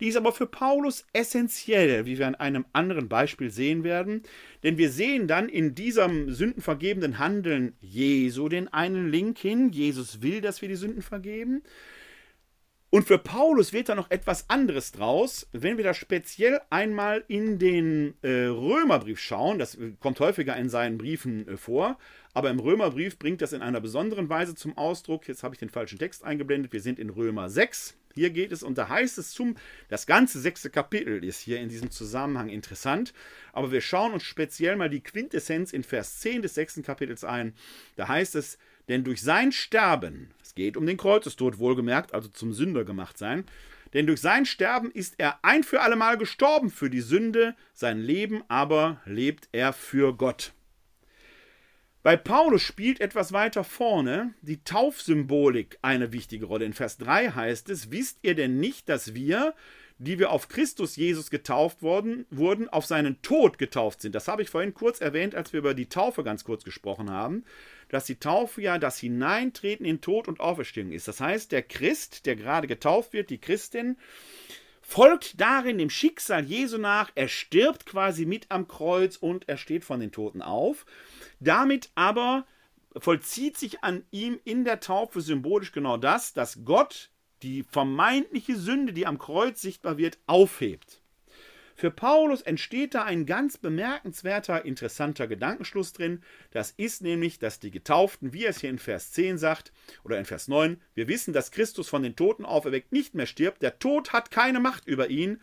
Die 0.00 0.08
ist 0.08 0.16
aber 0.16 0.32
für 0.32 0.46
Paulus 0.46 1.06
essentiell, 1.12 2.06
wie 2.06 2.18
wir 2.18 2.26
an 2.26 2.34
einem 2.34 2.64
anderen 2.72 3.08
Beispiel 3.08 3.50
sehen 3.50 3.84
werden, 3.84 4.22
denn 4.62 4.78
wir 4.78 4.90
sehen 4.90 5.28
dann 5.28 5.48
in 5.48 5.74
diesem 5.74 6.32
sündenvergebenden 6.32 7.18
Handeln 7.18 7.74
Jesu 7.80 8.48
den 8.48 8.68
einen 8.68 9.10
Link 9.10 9.38
hin. 9.38 9.70
Jesus 9.70 10.22
will, 10.22 10.40
dass 10.40 10.62
wir 10.62 10.68
die 10.68 10.76
Sünden 10.76 11.02
vergeben. 11.02 11.62
Und 12.94 13.06
für 13.06 13.16
Paulus 13.16 13.72
wird 13.72 13.88
da 13.88 13.94
noch 13.94 14.10
etwas 14.10 14.50
anderes 14.50 14.92
draus, 14.92 15.48
wenn 15.52 15.78
wir 15.78 15.84
da 15.84 15.94
speziell 15.94 16.60
einmal 16.68 17.24
in 17.26 17.58
den 17.58 18.12
äh, 18.20 18.44
Römerbrief 18.44 19.18
schauen. 19.18 19.58
Das 19.58 19.78
kommt 19.98 20.20
häufiger 20.20 20.54
in 20.58 20.68
seinen 20.68 20.98
Briefen 20.98 21.48
äh, 21.48 21.56
vor, 21.56 21.96
aber 22.34 22.50
im 22.50 22.60
Römerbrief 22.60 23.18
bringt 23.18 23.40
das 23.40 23.54
in 23.54 23.62
einer 23.62 23.80
besonderen 23.80 24.28
Weise 24.28 24.54
zum 24.54 24.76
Ausdruck. 24.76 25.26
Jetzt 25.26 25.42
habe 25.42 25.54
ich 25.54 25.58
den 25.58 25.70
falschen 25.70 25.98
Text 25.98 26.22
eingeblendet. 26.22 26.74
Wir 26.74 26.82
sind 26.82 26.98
in 26.98 27.08
Römer 27.08 27.48
6. 27.48 27.96
Hier 28.14 28.28
geht 28.28 28.52
es, 28.52 28.62
und 28.62 28.76
da 28.76 28.90
heißt 28.90 29.16
es 29.16 29.30
zum, 29.30 29.56
das 29.88 30.06
ganze 30.06 30.38
sechste 30.38 30.68
Kapitel 30.68 31.24
ist 31.24 31.40
hier 31.40 31.60
in 31.60 31.70
diesem 31.70 31.90
Zusammenhang 31.90 32.50
interessant, 32.50 33.14
aber 33.54 33.72
wir 33.72 33.80
schauen 33.80 34.12
uns 34.12 34.24
speziell 34.24 34.76
mal 34.76 34.90
die 34.90 35.02
Quintessenz 35.02 35.72
in 35.72 35.82
Vers 35.82 36.20
10 36.20 36.42
des 36.42 36.52
sechsten 36.52 36.82
Kapitels 36.82 37.24
ein. 37.24 37.54
Da 37.96 38.08
heißt 38.08 38.34
es, 38.34 38.58
denn 38.88 39.04
durch 39.04 39.22
sein 39.22 39.52
Sterben, 39.52 40.30
es 40.42 40.54
geht 40.54 40.76
um 40.76 40.86
den 40.86 40.96
Kreuzestod 40.96 41.58
wohlgemerkt, 41.58 42.14
also 42.14 42.28
zum 42.28 42.52
Sünder 42.52 42.84
gemacht 42.84 43.18
sein, 43.18 43.44
denn 43.92 44.06
durch 44.06 44.20
sein 44.20 44.46
Sterben 44.46 44.90
ist 44.90 45.14
er 45.18 45.44
ein 45.44 45.64
für 45.64 45.82
allemal 45.82 46.16
gestorben 46.16 46.70
für 46.70 46.90
die 46.90 47.00
Sünde, 47.00 47.54
sein 47.74 47.98
Leben 47.98 48.42
aber 48.48 49.00
lebt 49.04 49.48
er 49.52 49.72
für 49.72 50.16
Gott. 50.16 50.52
Bei 52.02 52.16
Paulus 52.16 52.62
spielt 52.62 53.00
etwas 53.00 53.32
weiter 53.32 53.62
vorne 53.62 54.34
die 54.40 54.64
Taufsymbolik 54.64 55.78
eine 55.82 56.12
wichtige 56.12 56.46
Rolle. 56.46 56.64
In 56.64 56.72
Vers 56.72 56.98
3 56.98 57.30
heißt 57.30 57.68
es, 57.68 57.92
wisst 57.92 58.18
ihr 58.22 58.34
denn 58.34 58.58
nicht, 58.58 58.88
dass 58.88 59.14
wir, 59.14 59.54
die 59.98 60.18
wir 60.18 60.30
auf 60.32 60.48
Christus 60.48 60.96
Jesus 60.96 61.30
getauft 61.30 61.80
worden, 61.80 62.26
wurden, 62.28 62.68
auf 62.68 62.86
seinen 62.86 63.22
Tod 63.22 63.56
getauft 63.56 64.00
sind? 64.00 64.16
Das 64.16 64.26
habe 64.26 64.42
ich 64.42 64.50
vorhin 64.50 64.74
kurz 64.74 65.00
erwähnt, 65.00 65.36
als 65.36 65.52
wir 65.52 65.60
über 65.60 65.74
die 65.74 65.88
Taufe 65.88 66.24
ganz 66.24 66.42
kurz 66.42 66.64
gesprochen 66.64 67.08
haben, 67.08 67.44
dass 67.92 68.06
die 68.06 68.18
Taufe 68.18 68.62
ja 68.62 68.78
das 68.78 68.98
Hineintreten 68.98 69.84
in 69.84 70.00
Tod 70.00 70.26
und 70.26 70.40
Auferstehung 70.40 70.92
ist. 70.92 71.08
Das 71.08 71.20
heißt, 71.20 71.52
der 71.52 71.62
Christ, 71.62 72.24
der 72.24 72.36
gerade 72.36 72.66
getauft 72.66 73.12
wird, 73.12 73.28
die 73.28 73.38
Christin, 73.38 73.98
folgt 74.80 75.38
darin 75.38 75.76
dem 75.76 75.90
Schicksal 75.90 76.42
Jesu 76.42 76.78
nach, 76.78 77.12
er 77.14 77.28
stirbt 77.28 77.84
quasi 77.84 78.24
mit 78.24 78.46
am 78.48 78.66
Kreuz 78.66 79.16
und 79.16 79.46
er 79.46 79.58
steht 79.58 79.84
von 79.84 80.00
den 80.00 80.10
Toten 80.10 80.40
auf. 80.40 80.86
Damit 81.38 81.90
aber 81.94 82.46
vollzieht 82.96 83.58
sich 83.58 83.84
an 83.84 84.04
ihm 84.10 84.40
in 84.42 84.64
der 84.64 84.80
Taufe 84.80 85.20
symbolisch 85.20 85.72
genau 85.72 85.98
das, 85.98 86.32
dass 86.32 86.64
Gott 86.64 87.10
die 87.42 87.62
vermeintliche 87.62 88.56
Sünde, 88.56 88.94
die 88.94 89.06
am 89.06 89.18
Kreuz 89.18 89.60
sichtbar 89.60 89.98
wird, 89.98 90.18
aufhebt. 90.26 91.01
Für 91.74 91.90
Paulus 91.90 92.42
entsteht 92.42 92.94
da 92.94 93.04
ein 93.04 93.26
ganz 93.26 93.58
bemerkenswerter, 93.58 94.64
interessanter 94.64 95.26
Gedankenschluss 95.26 95.92
drin. 95.92 96.22
Das 96.50 96.72
ist 96.72 97.02
nämlich, 97.02 97.38
dass 97.38 97.60
die 97.60 97.70
Getauften, 97.70 98.32
wie 98.32 98.44
er 98.44 98.50
es 98.50 98.60
hier 98.60 98.70
in 98.70 98.78
Vers 98.78 99.12
10 99.12 99.38
sagt, 99.38 99.72
oder 100.04 100.18
in 100.18 100.24
Vers 100.24 100.48
9, 100.48 100.80
wir 100.94 101.08
wissen, 101.08 101.32
dass 101.32 101.50
Christus 101.50 101.88
von 101.88 102.02
den 102.02 102.16
Toten 102.16 102.44
auferweckt 102.44 102.92
nicht 102.92 103.14
mehr 103.14 103.26
stirbt. 103.26 103.62
Der 103.62 103.78
Tod 103.78 104.12
hat 104.12 104.30
keine 104.30 104.60
Macht 104.60 104.86
über 104.86 105.08
ihn, 105.08 105.40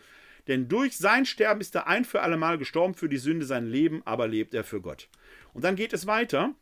denn 0.48 0.68
durch 0.68 0.98
sein 0.98 1.26
Sterben 1.26 1.62
ist 1.62 1.76
er 1.76 1.88
ein 1.88 2.06
für 2.06 2.22
allemal 2.22 2.58
gestorben 2.58 2.96
für 2.96 3.10
die 3.10 3.18
Sünde, 3.18 3.46
sein 3.46 3.68
Leben 3.68 4.02
aber 4.06 4.28
lebt 4.28 4.54
er 4.54 4.64
für 4.64 4.82
Gott. 4.82 5.10
Und 5.54 5.64
dann 5.64 5.76
geht 5.76 5.94
es 5.94 6.08
weiter 6.08 6.54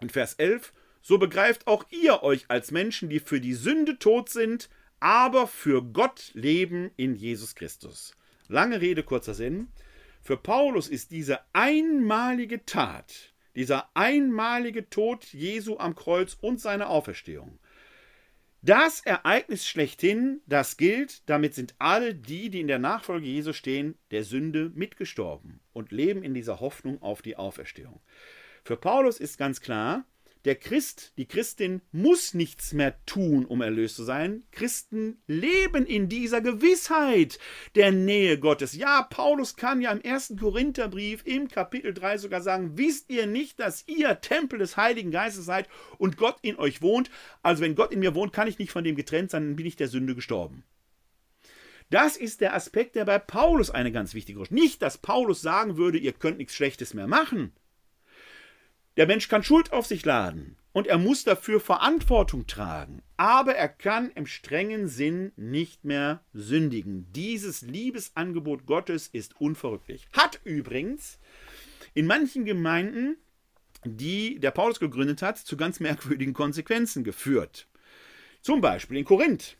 in 0.00 0.10
Vers 0.10 0.34
11. 0.34 0.72
So 1.02 1.18
begreift 1.18 1.66
auch 1.66 1.84
ihr 1.90 2.22
euch 2.22 2.46
als 2.48 2.70
Menschen, 2.70 3.08
die 3.08 3.20
für 3.20 3.40
die 3.40 3.54
Sünde 3.54 3.98
tot 3.98 4.28
sind, 4.28 4.68
aber 5.00 5.46
für 5.46 5.82
Gott 5.82 6.30
leben 6.34 6.90
in 6.96 7.14
Jesus 7.14 7.54
Christus. 7.54 8.16
Lange 8.48 8.80
Rede, 8.80 9.02
kurzer 9.02 9.34
Sinn. 9.34 9.68
Für 10.22 10.36
Paulus 10.36 10.88
ist 10.88 11.10
diese 11.10 11.40
einmalige 11.52 12.64
Tat, 12.64 13.32
dieser 13.54 13.88
einmalige 13.94 14.90
Tod 14.90 15.24
Jesu 15.32 15.78
am 15.78 15.94
Kreuz 15.94 16.36
und 16.40 16.60
seine 16.60 16.88
Auferstehung, 16.88 17.58
das 18.66 19.00
Ereignis 19.00 19.68
schlechthin, 19.68 20.40
das 20.46 20.76
gilt, 20.76 21.28
damit 21.30 21.54
sind 21.54 21.76
alle 21.78 22.16
die, 22.16 22.50
die 22.50 22.60
in 22.60 22.66
der 22.66 22.80
Nachfolge 22.80 23.24
Jesu 23.24 23.52
stehen, 23.52 23.96
der 24.10 24.24
Sünde 24.24 24.72
mitgestorben 24.74 25.60
und 25.72 25.92
leben 25.92 26.24
in 26.24 26.34
dieser 26.34 26.58
Hoffnung 26.58 27.00
auf 27.00 27.22
die 27.22 27.36
Auferstehung. 27.36 28.00
Für 28.64 28.76
Paulus 28.76 29.20
ist 29.20 29.38
ganz 29.38 29.60
klar, 29.60 30.04
der 30.46 30.54
Christ, 30.54 31.12
die 31.18 31.26
Christin 31.26 31.82
muss 31.90 32.32
nichts 32.32 32.72
mehr 32.72 33.04
tun, 33.04 33.44
um 33.44 33.60
erlöst 33.60 33.96
zu 33.96 34.04
sein. 34.04 34.44
Christen 34.52 35.20
leben 35.26 35.84
in 35.84 36.08
dieser 36.08 36.40
Gewissheit 36.40 37.40
der 37.74 37.90
Nähe 37.90 38.38
Gottes. 38.38 38.74
Ja, 38.74 39.02
Paulus 39.02 39.56
kann 39.56 39.80
ja 39.80 39.90
im 39.90 40.00
ersten 40.00 40.38
Korintherbrief 40.38 41.26
im 41.26 41.48
Kapitel 41.48 41.92
3 41.92 42.18
sogar 42.18 42.42
sagen, 42.42 42.78
wisst 42.78 43.10
ihr 43.10 43.26
nicht, 43.26 43.58
dass 43.58 43.88
ihr 43.88 44.20
Tempel 44.20 44.60
des 44.60 44.76
Heiligen 44.76 45.10
Geistes 45.10 45.44
seid 45.44 45.68
und 45.98 46.16
Gott 46.16 46.36
in 46.42 46.56
euch 46.56 46.80
wohnt? 46.80 47.10
Also 47.42 47.62
wenn 47.62 47.74
Gott 47.74 47.92
in 47.92 47.98
mir 47.98 48.14
wohnt, 48.14 48.32
kann 48.32 48.46
ich 48.46 48.60
nicht 48.60 48.70
von 48.70 48.84
dem 48.84 48.94
getrennt 48.94 49.32
sein, 49.32 49.42
dann 49.42 49.56
bin 49.56 49.66
ich 49.66 49.74
der 49.74 49.88
Sünde 49.88 50.14
gestorben. 50.14 50.62
Das 51.90 52.16
ist 52.16 52.40
der 52.40 52.54
Aspekt, 52.54 52.94
der 52.94 53.04
bei 53.04 53.18
Paulus 53.18 53.70
eine 53.70 53.90
ganz 53.90 54.14
wichtige 54.14 54.40
ist. 54.42 54.52
Nicht, 54.52 54.80
dass 54.80 54.98
Paulus 54.98 55.42
sagen 55.42 55.76
würde, 55.76 55.98
ihr 55.98 56.12
könnt 56.12 56.38
nichts 56.38 56.54
Schlechtes 56.54 56.94
mehr 56.94 57.08
machen. 57.08 57.52
Der 58.96 59.06
Mensch 59.06 59.28
kann 59.28 59.42
Schuld 59.42 59.72
auf 59.72 59.84
sich 59.84 60.04
laden 60.06 60.56
und 60.72 60.86
er 60.86 60.96
muss 60.96 61.22
dafür 61.22 61.60
Verantwortung 61.60 62.46
tragen, 62.46 63.02
aber 63.18 63.54
er 63.54 63.68
kann 63.68 64.10
im 64.12 64.26
strengen 64.26 64.88
Sinn 64.88 65.32
nicht 65.36 65.84
mehr 65.84 66.24
sündigen. 66.32 67.06
Dieses 67.12 67.60
Liebesangebot 67.60 68.64
Gottes 68.64 69.08
ist 69.08 69.38
unverrücklich. 69.38 70.08
Hat 70.12 70.40
übrigens 70.44 71.18
in 71.92 72.06
manchen 72.06 72.46
Gemeinden, 72.46 73.16
die 73.84 74.38
der 74.38 74.50
Paulus 74.50 74.80
gegründet 74.80 75.20
hat, 75.20 75.38
zu 75.38 75.58
ganz 75.58 75.78
merkwürdigen 75.78 76.32
Konsequenzen 76.32 77.04
geführt. 77.04 77.68
Zum 78.40 78.62
Beispiel 78.62 78.96
in 78.96 79.04
Korinth. 79.04 79.58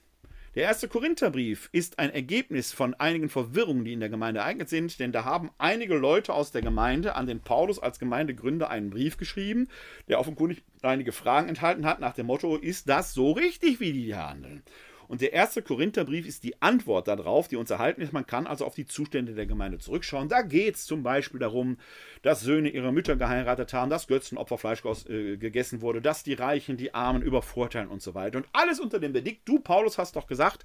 Der 0.56 0.62
erste 0.62 0.88
Korintherbrief 0.88 1.68
ist 1.72 1.98
ein 1.98 2.08
Ergebnis 2.08 2.72
von 2.72 2.94
einigen 2.94 3.28
Verwirrungen, 3.28 3.84
die 3.84 3.92
in 3.92 4.00
der 4.00 4.08
Gemeinde 4.08 4.40
ereignet 4.40 4.70
sind, 4.70 4.98
denn 4.98 5.12
da 5.12 5.26
haben 5.26 5.50
einige 5.58 5.96
Leute 5.96 6.32
aus 6.32 6.50
der 6.50 6.62
Gemeinde 6.62 7.14
an 7.14 7.26
den 7.26 7.40
Paulus 7.40 7.78
als 7.78 7.98
Gemeindegründer 7.98 8.70
einen 8.70 8.88
Brief 8.88 9.18
geschrieben, 9.18 9.68
der 10.08 10.18
offenkundig 10.18 10.62
einige 10.80 11.12
Fragen 11.12 11.50
enthalten 11.50 11.84
hat 11.84 12.00
nach 12.00 12.14
dem 12.14 12.24
Motto, 12.24 12.56
ist 12.56 12.88
das 12.88 13.12
so 13.12 13.32
richtig, 13.32 13.80
wie 13.80 13.92
die 13.92 14.14
handeln? 14.14 14.62
Und 15.08 15.20
der 15.20 15.32
erste 15.32 15.62
Korintherbrief 15.62 16.26
ist 16.26 16.42
die 16.42 16.60
Antwort 16.60 17.08
darauf, 17.08 17.48
die 17.48 17.56
uns 17.56 17.70
erhalten 17.70 18.00
ist. 18.00 18.12
Man 18.12 18.26
kann 18.26 18.46
also 18.46 18.64
auf 18.64 18.74
die 18.74 18.86
Zustände 18.86 19.34
der 19.34 19.46
Gemeinde 19.46 19.78
zurückschauen. 19.78 20.28
Da 20.28 20.42
geht 20.42 20.76
es 20.76 20.84
zum 20.84 21.02
Beispiel 21.02 21.40
darum, 21.40 21.78
dass 22.22 22.40
Söhne 22.40 22.68
ihre 22.68 22.92
Mütter 22.92 23.16
geheiratet 23.16 23.72
haben, 23.72 23.90
dass 23.90 24.06
Götzenopferfleisch 24.06 24.82
äh, 25.08 25.36
gegessen 25.36 25.80
wurde, 25.80 26.00
dass 26.00 26.22
die 26.22 26.34
Reichen 26.34 26.76
die 26.76 26.94
Armen 26.94 27.22
übervorteilen 27.22 27.88
und 27.88 28.02
so 28.02 28.14
weiter. 28.14 28.38
Und 28.38 28.46
alles 28.52 28.80
unter 28.80 28.98
dem 28.98 29.12
Verdikt, 29.12 29.48
du 29.48 29.60
Paulus 29.60 29.98
hast 29.98 30.16
doch 30.16 30.26
gesagt, 30.26 30.64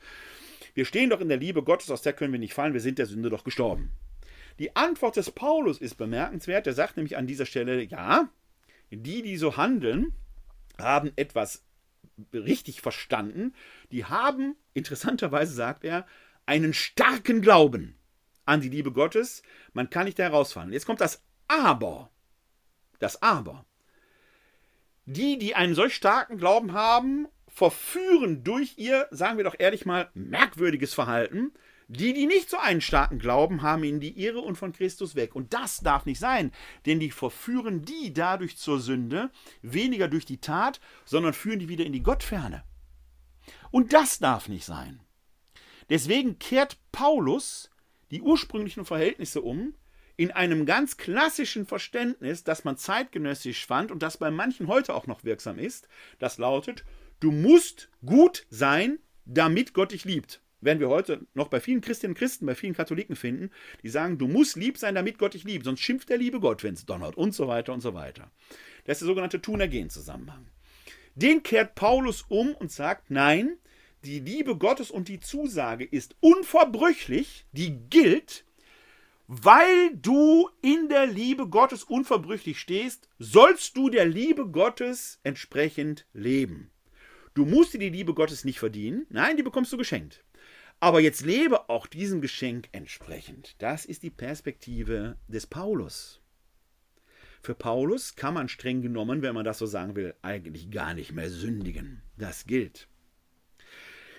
wir 0.74 0.86
stehen 0.86 1.10
doch 1.10 1.22
in 1.22 1.30
der 1.30 1.38
Liebe 1.38 1.64
Gottes, 1.64 1.92
aus 1.92 2.02
der 2.02 2.14
können 2.14 2.32
wir 2.32 2.40
nicht 2.40 2.54
fallen, 2.54 2.74
wir 2.74 2.82
sind 2.82 2.98
der 2.98 3.06
Sünde 3.06 3.30
doch 3.30 3.44
gestorben. 3.44 3.92
Die 4.60 4.76
Antwort 4.76 5.16
des 5.16 5.32
Paulus 5.32 5.80
ist 5.80 5.96
bemerkenswert. 5.96 6.68
Er 6.68 6.74
sagt 6.74 6.98
nämlich 6.98 7.18
an 7.18 7.28
dieser 7.28 7.46
Stelle, 7.46 7.82
ja, 7.82 8.30
die, 8.92 9.22
die 9.22 9.38
so 9.38 9.58
handeln, 9.58 10.14
haben 10.78 11.12
etwas 11.16 11.64
richtig 12.34 12.82
verstanden, 12.82 13.54
die 13.92 14.06
haben, 14.06 14.56
interessanterweise 14.74 15.54
sagt 15.54 15.84
er, 15.84 16.06
einen 16.46 16.74
starken 16.74 17.42
Glauben 17.42 17.96
an 18.46 18.62
die 18.62 18.70
Liebe 18.70 18.92
Gottes. 18.92 19.44
Man 19.74 19.90
kann 19.90 20.06
nicht 20.06 20.20
da 20.20 20.24
herausfallen. 20.24 20.74
Jetzt 20.74 20.86
kommt 20.86 21.02
das 21.02 21.24
Aber. 21.48 22.10
Das 23.00 23.22
Aber. 23.22 23.66
Die, 25.06 25.38
die 25.38 25.56
einen 25.56 25.76
solch 25.76 25.96
starken 25.96 26.38
Glauben 26.38 26.74
haben, 26.74 27.28
verführen 27.48 28.44
durch 28.44 28.78
ihr, 28.78 29.08
sagen 29.12 29.38
wir 29.38 29.44
doch 29.44 29.56
ehrlich 29.58 29.86
mal, 29.86 30.10
merkwürdiges 30.14 30.94
Verhalten 30.94 31.52
die, 31.94 32.14
die 32.14 32.26
nicht 32.26 32.50
so 32.50 32.58
einen 32.58 32.80
starken 32.80 33.20
Glauben 33.20 33.64
haben, 33.64 33.84
in 33.84 34.00
die 34.00 34.18
Irre 34.18 34.40
und 34.40 34.56
von 34.56 34.72
Christus 34.72 35.16
weg. 35.16 35.36
Und 35.36 35.54
das 35.54 35.82
darf 35.82 36.06
nicht 36.06 36.20
sein, 36.20 36.54
denn 36.86 37.02
die 37.02 37.12
verführen 37.12 37.84
die 37.84 38.14
dadurch 38.14 38.56
zur 38.56 38.80
Sünde, 38.80 39.30
weniger 39.62 40.08
durch 40.08 40.26
die 40.26 40.40
Tat, 40.40 40.80
sondern 41.04 41.34
führen 41.34 41.60
die 41.60 41.68
wieder 41.68 41.86
in 41.86 41.92
die 41.92 42.04
Gottferne. 42.04 42.64
Und 43.72 43.92
das 43.92 44.20
darf 44.20 44.48
nicht 44.48 44.64
sein. 44.64 45.02
Deswegen 45.90 46.40
kehrt 46.40 46.78
Paulus 46.94 47.70
die 48.10 48.22
ursprünglichen 48.22 48.86
Verhältnisse 48.86 49.42
um, 49.42 49.74
in 50.16 50.32
einem 50.32 50.66
ganz 50.66 50.96
klassischen 50.96 51.66
Verständnis, 51.66 52.46
das 52.46 52.64
man 52.64 52.78
zeitgenössisch 52.78 53.66
fand 53.66 53.92
und 53.92 54.02
das 54.02 54.16
bei 54.16 54.32
manchen 54.32 54.68
heute 54.68 54.94
auch 54.94 55.08
noch 55.08 55.26
wirksam 55.26 55.60
ist, 55.60 55.90
das 56.20 56.38
lautet, 56.38 56.86
du 57.20 57.32
musst 57.32 57.90
gut 58.06 58.46
sein, 58.50 59.00
damit 59.26 59.74
Gott 59.74 59.92
dich 59.92 60.06
liebt 60.06 60.42
werden 60.62 60.80
wir 60.80 60.90
heute 60.90 61.26
noch 61.34 61.48
bei 61.48 61.60
vielen 61.60 61.82
Christinnen 61.82 62.12
und 62.12 62.18
Christen, 62.18 62.46
bei 62.46 62.56
vielen 62.56 62.76
Katholiken 62.76 63.16
finden, 63.16 63.52
die 63.84 63.90
sagen, 63.90 64.18
du 64.18 64.28
musst 64.28 64.56
lieb 64.56 64.78
sein, 64.78 64.96
damit 64.96 65.18
Gott 65.18 65.34
dich 65.34 65.44
liebt, 65.44 65.66
sonst 65.66 65.82
schimpft 65.82 66.10
der 66.10 66.18
liebe 66.18 66.40
Gott, 66.40 66.64
wenn 66.64 66.76
es 66.76 66.86
donnert 66.86 67.16
und 67.18 67.34
so 67.34 67.48
weiter 67.48 67.74
und 67.74 67.82
so 67.82 67.94
weiter. 67.94 68.32
Das 68.86 68.98
ist 68.98 69.02
der 69.02 69.08
sogenannte 69.08 69.42
Tunergen-Zusammenhang. 69.42 70.48
Den 71.16 71.44
kehrt 71.44 71.76
Paulus 71.76 72.24
um 72.30 72.56
und 72.56 72.72
sagt, 72.72 73.12
nein, 73.12 73.58
die 74.06 74.20
Liebe 74.20 74.58
Gottes 74.58 74.90
und 74.90 75.10
die 75.10 75.20
Zusage 75.20 75.84
ist 75.84 76.16
unverbrüchlich, 76.22 77.46
die 77.52 77.78
gilt, 77.90 78.46
weil 79.28 79.96
du 79.96 80.50
in 80.62 80.90
der 80.90 81.06
Liebe 81.06 81.48
Gottes 81.48 81.84
unverbrüchlich 81.84 82.60
stehst, 82.60 83.10
sollst 83.20 83.78
du 83.78 83.90
der 83.90 84.06
Liebe 84.06 84.48
Gottes 84.48 85.20
entsprechend 85.24 86.06
leben. 86.14 86.72
Du 87.34 87.46
musst 87.46 87.74
dir 87.74 87.80
die 87.80 87.90
Liebe 87.90 88.14
Gottes 88.14 88.44
nicht 88.44 88.60
verdienen, 88.60 89.06
nein, 89.10 89.38
die 89.38 89.44
bekommst 89.44 89.72
du 89.72 89.78
geschenkt. 89.78 90.24
Aber 90.84 91.00
jetzt 91.00 91.22
lebe 91.22 91.70
auch 91.70 91.86
diesem 91.86 92.22
Geschenk 92.22 92.68
entsprechend. 92.72 93.56
Das 93.60 93.86
ist 93.86 94.02
die 94.02 94.10
Perspektive 94.10 95.16
des 95.28 95.46
Paulus. 95.46 96.22
Für 97.44 97.54
Paulus 97.54 98.16
kann 98.16 98.34
man 98.34 98.50
streng 98.50 98.82
genommen, 98.82 99.22
wenn 99.22 99.36
man 99.36 99.46
das 99.46 99.60
so 99.60 99.68
sagen 99.68 99.96
will, 99.96 100.16
eigentlich 100.24 100.72
gar 100.72 100.96
nicht 100.96 101.12
mehr 101.12 101.30
sündigen. 101.30 102.02
Das 102.18 102.46
gilt. 102.46 102.88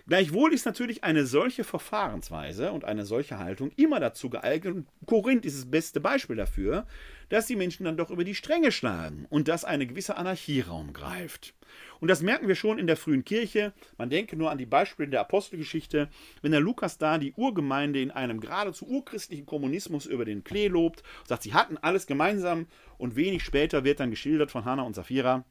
Gleichwohl 0.06 0.52
ist 0.52 0.64
natürlich 0.66 1.02
eine 1.02 1.26
solche 1.26 1.64
Verfahrensweise 1.64 2.70
und 2.70 2.84
eine 2.84 3.04
solche 3.06 3.38
Haltung 3.38 3.72
immer 3.76 3.98
dazu 3.98 4.30
geeignet, 4.30 4.74
und 4.74 4.88
Korinth 5.06 5.44
ist 5.44 5.56
das 5.56 5.70
beste 5.70 6.00
Beispiel 6.00 6.36
dafür, 6.36 6.86
dass 7.28 7.46
die 7.46 7.56
Menschen 7.56 7.84
dann 7.84 7.96
doch 7.96 8.10
über 8.10 8.24
die 8.24 8.34
Stränge 8.34 8.72
schlagen 8.72 9.26
und 9.30 9.48
dass 9.48 9.64
eine 9.64 9.86
gewisse 9.86 10.16
Anarchie 10.16 10.60
Raum 10.60 10.92
greift. 10.92 11.54
Und 12.02 12.08
das 12.08 12.20
merken 12.20 12.48
wir 12.48 12.56
schon 12.56 12.80
in 12.80 12.88
der 12.88 12.96
frühen 12.96 13.24
Kirche. 13.24 13.72
Man 13.96 14.10
denke 14.10 14.34
nur 14.34 14.50
an 14.50 14.58
die 14.58 14.66
Beispiele 14.66 15.08
der 15.08 15.20
Apostelgeschichte, 15.20 16.08
wenn 16.40 16.50
der 16.50 16.58
Lukas 16.58 16.98
da 16.98 17.16
die 17.16 17.32
Urgemeinde 17.34 18.02
in 18.02 18.10
einem 18.10 18.40
geradezu 18.40 18.88
urchristlichen 18.88 19.46
Kommunismus 19.46 20.06
über 20.06 20.24
den 20.24 20.42
Klee 20.42 20.66
lobt, 20.66 21.04
sagt, 21.28 21.44
sie 21.44 21.54
hatten 21.54 21.78
alles 21.78 22.08
gemeinsam 22.08 22.66
und 22.98 23.14
wenig 23.14 23.44
später 23.44 23.84
wird 23.84 24.00
dann 24.00 24.10
geschildert 24.10 24.50
von 24.50 24.64
Hannah 24.64 24.82
und 24.82 24.96
Sapphira, 24.96 25.44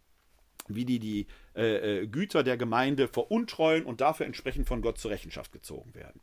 wie 0.68 0.84
die 0.84 0.99
die 0.99 1.28
äh, 1.56 2.02
äh, 2.02 2.08
Güter 2.08 2.43
der 2.43 2.58
Gemeinde 2.58 3.08
veruntreuen 3.08 3.86
und 3.86 4.02
dafür 4.02 4.26
entsprechend 4.26 4.68
von 4.68 4.82
Gott 4.82 4.97
zur 4.97 5.12
Rechenschaft 5.12 5.54
gezogen 5.54 5.95
werden. 5.95 6.20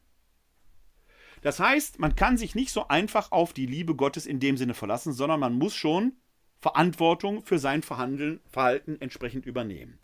Das 1.41 1.59
heißt, 1.59 2.01
man 2.01 2.17
kann 2.17 2.37
sich 2.37 2.55
nicht 2.55 2.71
so 2.71 2.87
einfach 2.89 3.33
auf 3.33 3.55
die 3.55 3.65
Liebe 3.65 3.95
Gottes 3.95 4.27
in 4.27 4.41
dem 4.41 4.59
Sinne 4.59 4.75
verlassen, 4.75 5.15
sondern 5.15 5.41
man 5.41 5.55
muss 5.55 5.75
schon 5.75 6.13
Verantwortung 6.61 7.43
für 7.45 7.59
sein 7.59 7.83
Verhandeln, 7.83 8.41
Verhalten 8.51 9.01
entsprechend 9.01 9.47
übernehmen. 9.47 9.99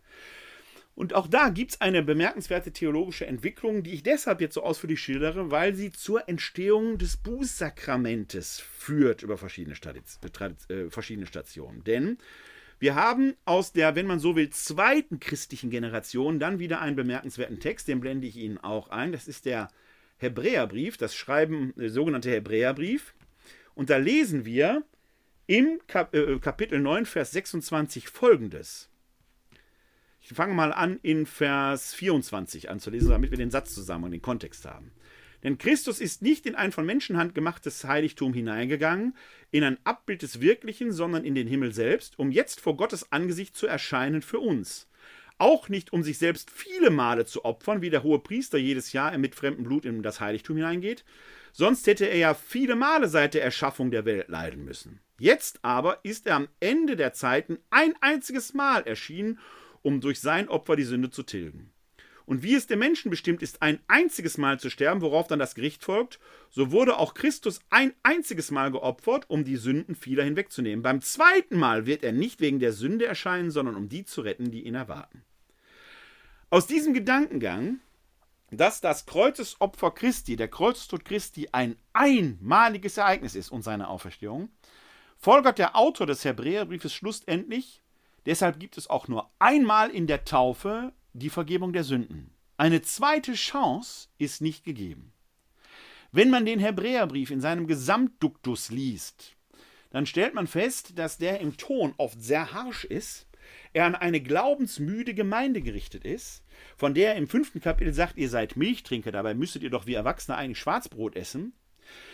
Und 0.94 1.14
auch 1.14 1.26
da 1.26 1.48
gibt 1.48 1.72
es 1.72 1.80
eine 1.80 2.02
bemerkenswerte 2.02 2.72
theologische 2.72 3.26
Entwicklung, 3.26 3.82
die 3.82 3.94
ich 3.94 4.04
deshalb 4.04 4.40
jetzt 4.40 4.54
so 4.54 4.62
ausführlich 4.62 5.00
schildere, 5.00 5.50
weil 5.50 5.74
sie 5.74 5.90
zur 5.90 6.28
Entstehung 6.28 6.98
des 6.98 7.16
Bußsakramentes 7.16 8.60
führt 8.60 9.22
über 9.22 9.36
verschiedene, 9.36 9.74
äh, 9.74 10.90
verschiedene 10.90 11.26
Stationen. 11.26 11.82
Denn 11.82 12.18
wir 12.78 12.94
haben 12.94 13.34
aus 13.44 13.72
der, 13.72 13.96
wenn 13.96 14.06
man 14.06 14.20
so 14.20 14.36
will, 14.36 14.50
zweiten 14.50 15.18
christlichen 15.18 15.70
Generation 15.70 16.38
dann 16.38 16.60
wieder 16.60 16.80
einen 16.80 16.96
bemerkenswerten 16.96 17.58
Text, 17.58 17.88
den 17.88 18.00
blende 18.00 18.26
ich 18.26 18.36
Ihnen 18.36 18.58
auch 18.58 18.90
ein. 18.90 19.10
Das 19.10 19.26
ist 19.26 19.46
der 19.46 19.70
Hebräerbrief, 20.18 20.96
das 20.96 21.14
Schreiben, 21.14 21.72
der 21.76 21.90
sogenannte 21.90 22.30
Hebräerbrief. 22.30 23.14
Und 23.74 23.90
da 23.90 23.96
lesen 23.96 24.44
wir 24.44 24.84
im 25.46 25.80
äh, 26.12 26.38
Kapitel 26.38 26.78
9, 26.78 27.06
Vers 27.06 27.32
26 27.32 28.08
folgendes. 28.08 28.88
Ich 30.26 30.32
fange 30.32 30.54
mal 30.54 30.72
an, 30.72 31.00
in 31.02 31.26
Vers 31.26 31.92
24 31.92 32.70
anzulesen, 32.70 33.10
damit 33.10 33.30
wir 33.30 33.36
den 33.36 33.50
Satz 33.50 33.74
zusammen 33.74 34.04
und 34.04 34.12
den 34.12 34.22
Kontext 34.22 34.64
haben. 34.64 34.90
Denn 35.42 35.58
Christus 35.58 36.00
ist 36.00 36.22
nicht 36.22 36.46
in 36.46 36.54
ein 36.54 36.72
von 36.72 36.86
Menschenhand 36.86 37.34
gemachtes 37.34 37.84
Heiligtum 37.84 38.32
hineingegangen, 38.32 39.14
in 39.50 39.64
ein 39.64 39.76
Abbild 39.84 40.22
des 40.22 40.40
Wirklichen, 40.40 40.92
sondern 40.92 41.26
in 41.26 41.34
den 41.34 41.46
Himmel 41.46 41.74
selbst, 41.74 42.18
um 42.18 42.30
jetzt 42.30 42.62
vor 42.62 42.78
Gottes 42.78 43.12
Angesicht 43.12 43.54
zu 43.54 43.66
erscheinen 43.66 44.22
für 44.22 44.38
uns. 44.38 44.88
Auch 45.36 45.68
nicht, 45.68 45.92
um 45.92 46.02
sich 46.02 46.16
selbst 46.16 46.50
viele 46.50 46.88
Male 46.88 47.26
zu 47.26 47.44
opfern, 47.44 47.82
wie 47.82 47.90
der 47.90 48.02
hohe 48.02 48.18
Priester 48.18 48.56
jedes 48.56 48.94
Jahr 48.94 49.18
mit 49.18 49.34
fremdem 49.34 49.64
Blut 49.64 49.84
in 49.84 50.02
das 50.02 50.20
Heiligtum 50.20 50.56
hineingeht, 50.56 51.04
sonst 51.52 51.86
hätte 51.86 52.06
er 52.06 52.16
ja 52.16 52.32
viele 52.32 52.76
Male 52.76 53.08
seit 53.08 53.34
der 53.34 53.44
Erschaffung 53.44 53.90
der 53.90 54.06
Welt 54.06 54.28
leiden 54.28 54.64
müssen. 54.64 55.00
Jetzt 55.18 55.58
aber 55.60 55.98
ist 56.02 56.26
er 56.26 56.36
am 56.36 56.48
Ende 56.60 56.96
der 56.96 57.12
Zeiten 57.12 57.58
ein 57.68 57.94
einziges 58.00 58.54
Mal 58.54 58.86
erschienen, 58.86 59.38
um 59.84 60.00
durch 60.00 60.20
sein 60.20 60.48
Opfer 60.48 60.74
die 60.74 60.82
Sünde 60.82 61.10
zu 61.10 61.22
tilgen. 61.22 61.70
Und 62.26 62.42
wie 62.42 62.54
es 62.54 62.66
dem 62.66 62.78
Menschen 62.78 63.10
bestimmt 63.10 63.42
ist, 63.42 63.60
ein 63.60 63.80
einziges 63.86 64.38
Mal 64.38 64.58
zu 64.58 64.70
sterben, 64.70 65.02
worauf 65.02 65.26
dann 65.26 65.38
das 65.38 65.54
Gericht 65.54 65.84
folgt, 65.84 66.18
so 66.48 66.72
wurde 66.72 66.96
auch 66.96 67.12
Christus 67.12 67.60
ein 67.68 67.92
einziges 68.02 68.50
Mal 68.50 68.70
geopfert, 68.70 69.26
um 69.28 69.44
die 69.44 69.56
Sünden 69.56 69.94
vieler 69.94 70.24
hinwegzunehmen. 70.24 70.82
Beim 70.82 71.02
zweiten 71.02 71.58
Mal 71.58 71.84
wird 71.84 72.02
er 72.02 72.12
nicht 72.12 72.40
wegen 72.40 72.60
der 72.60 72.72
Sünde 72.72 73.04
erscheinen, 73.04 73.50
sondern 73.50 73.76
um 73.76 73.90
die 73.90 74.06
zu 74.06 74.22
retten, 74.22 74.50
die 74.50 74.64
ihn 74.64 74.74
erwarten. 74.74 75.22
Aus 76.48 76.66
diesem 76.66 76.94
Gedankengang, 76.94 77.80
dass 78.50 78.80
das 78.80 79.04
Kreuzesopfer 79.04 79.90
Christi, 79.90 80.36
der 80.36 80.48
Kreuzestod 80.48 81.04
Christi, 81.04 81.48
ein 81.52 81.76
einmaliges 81.92 82.96
Ereignis 82.96 83.34
ist 83.34 83.50
und 83.50 83.62
seine 83.62 83.88
Auferstehung, 83.88 84.48
folgert 85.18 85.58
der 85.58 85.76
Autor 85.76 86.06
des 86.06 86.24
Hebräerbriefes 86.24 86.94
schlussendlich, 86.94 87.83
Deshalb 88.26 88.58
gibt 88.58 88.78
es 88.78 88.88
auch 88.88 89.08
nur 89.08 89.30
einmal 89.38 89.90
in 89.90 90.06
der 90.06 90.24
Taufe 90.24 90.92
die 91.12 91.30
Vergebung 91.30 91.72
der 91.72 91.84
Sünden. 91.84 92.34
Eine 92.56 92.82
zweite 92.82 93.34
Chance 93.34 94.08
ist 94.18 94.40
nicht 94.40 94.64
gegeben. 94.64 95.12
Wenn 96.12 96.30
man 96.30 96.46
den 96.46 96.60
Hebräerbrief 96.60 97.30
in 97.30 97.40
seinem 97.40 97.66
Gesamtduktus 97.66 98.70
liest, 98.70 99.36
dann 99.90 100.06
stellt 100.06 100.34
man 100.34 100.46
fest, 100.46 100.98
dass 100.98 101.18
der 101.18 101.40
im 101.40 101.56
Ton 101.56 101.94
oft 101.96 102.22
sehr 102.22 102.52
harsch 102.52 102.84
ist, 102.84 103.26
er 103.72 103.86
an 103.86 103.94
eine 103.94 104.20
glaubensmüde 104.20 105.14
Gemeinde 105.14 105.60
gerichtet 105.60 106.04
ist, 106.04 106.44
von 106.76 106.94
der 106.94 107.10
er 107.10 107.16
im 107.16 107.28
fünften 107.28 107.60
Kapitel 107.60 107.92
sagt, 107.92 108.16
ihr 108.16 108.28
seid 108.28 108.56
Milchtrinker, 108.56 109.12
dabei 109.12 109.34
müsstet 109.34 109.62
ihr 109.62 109.70
doch 109.70 109.86
wie 109.86 109.94
Erwachsene 109.94 110.36
eigentlich 110.36 110.58
Schwarzbrot 110.58 111.16
essen. 111.16 111.52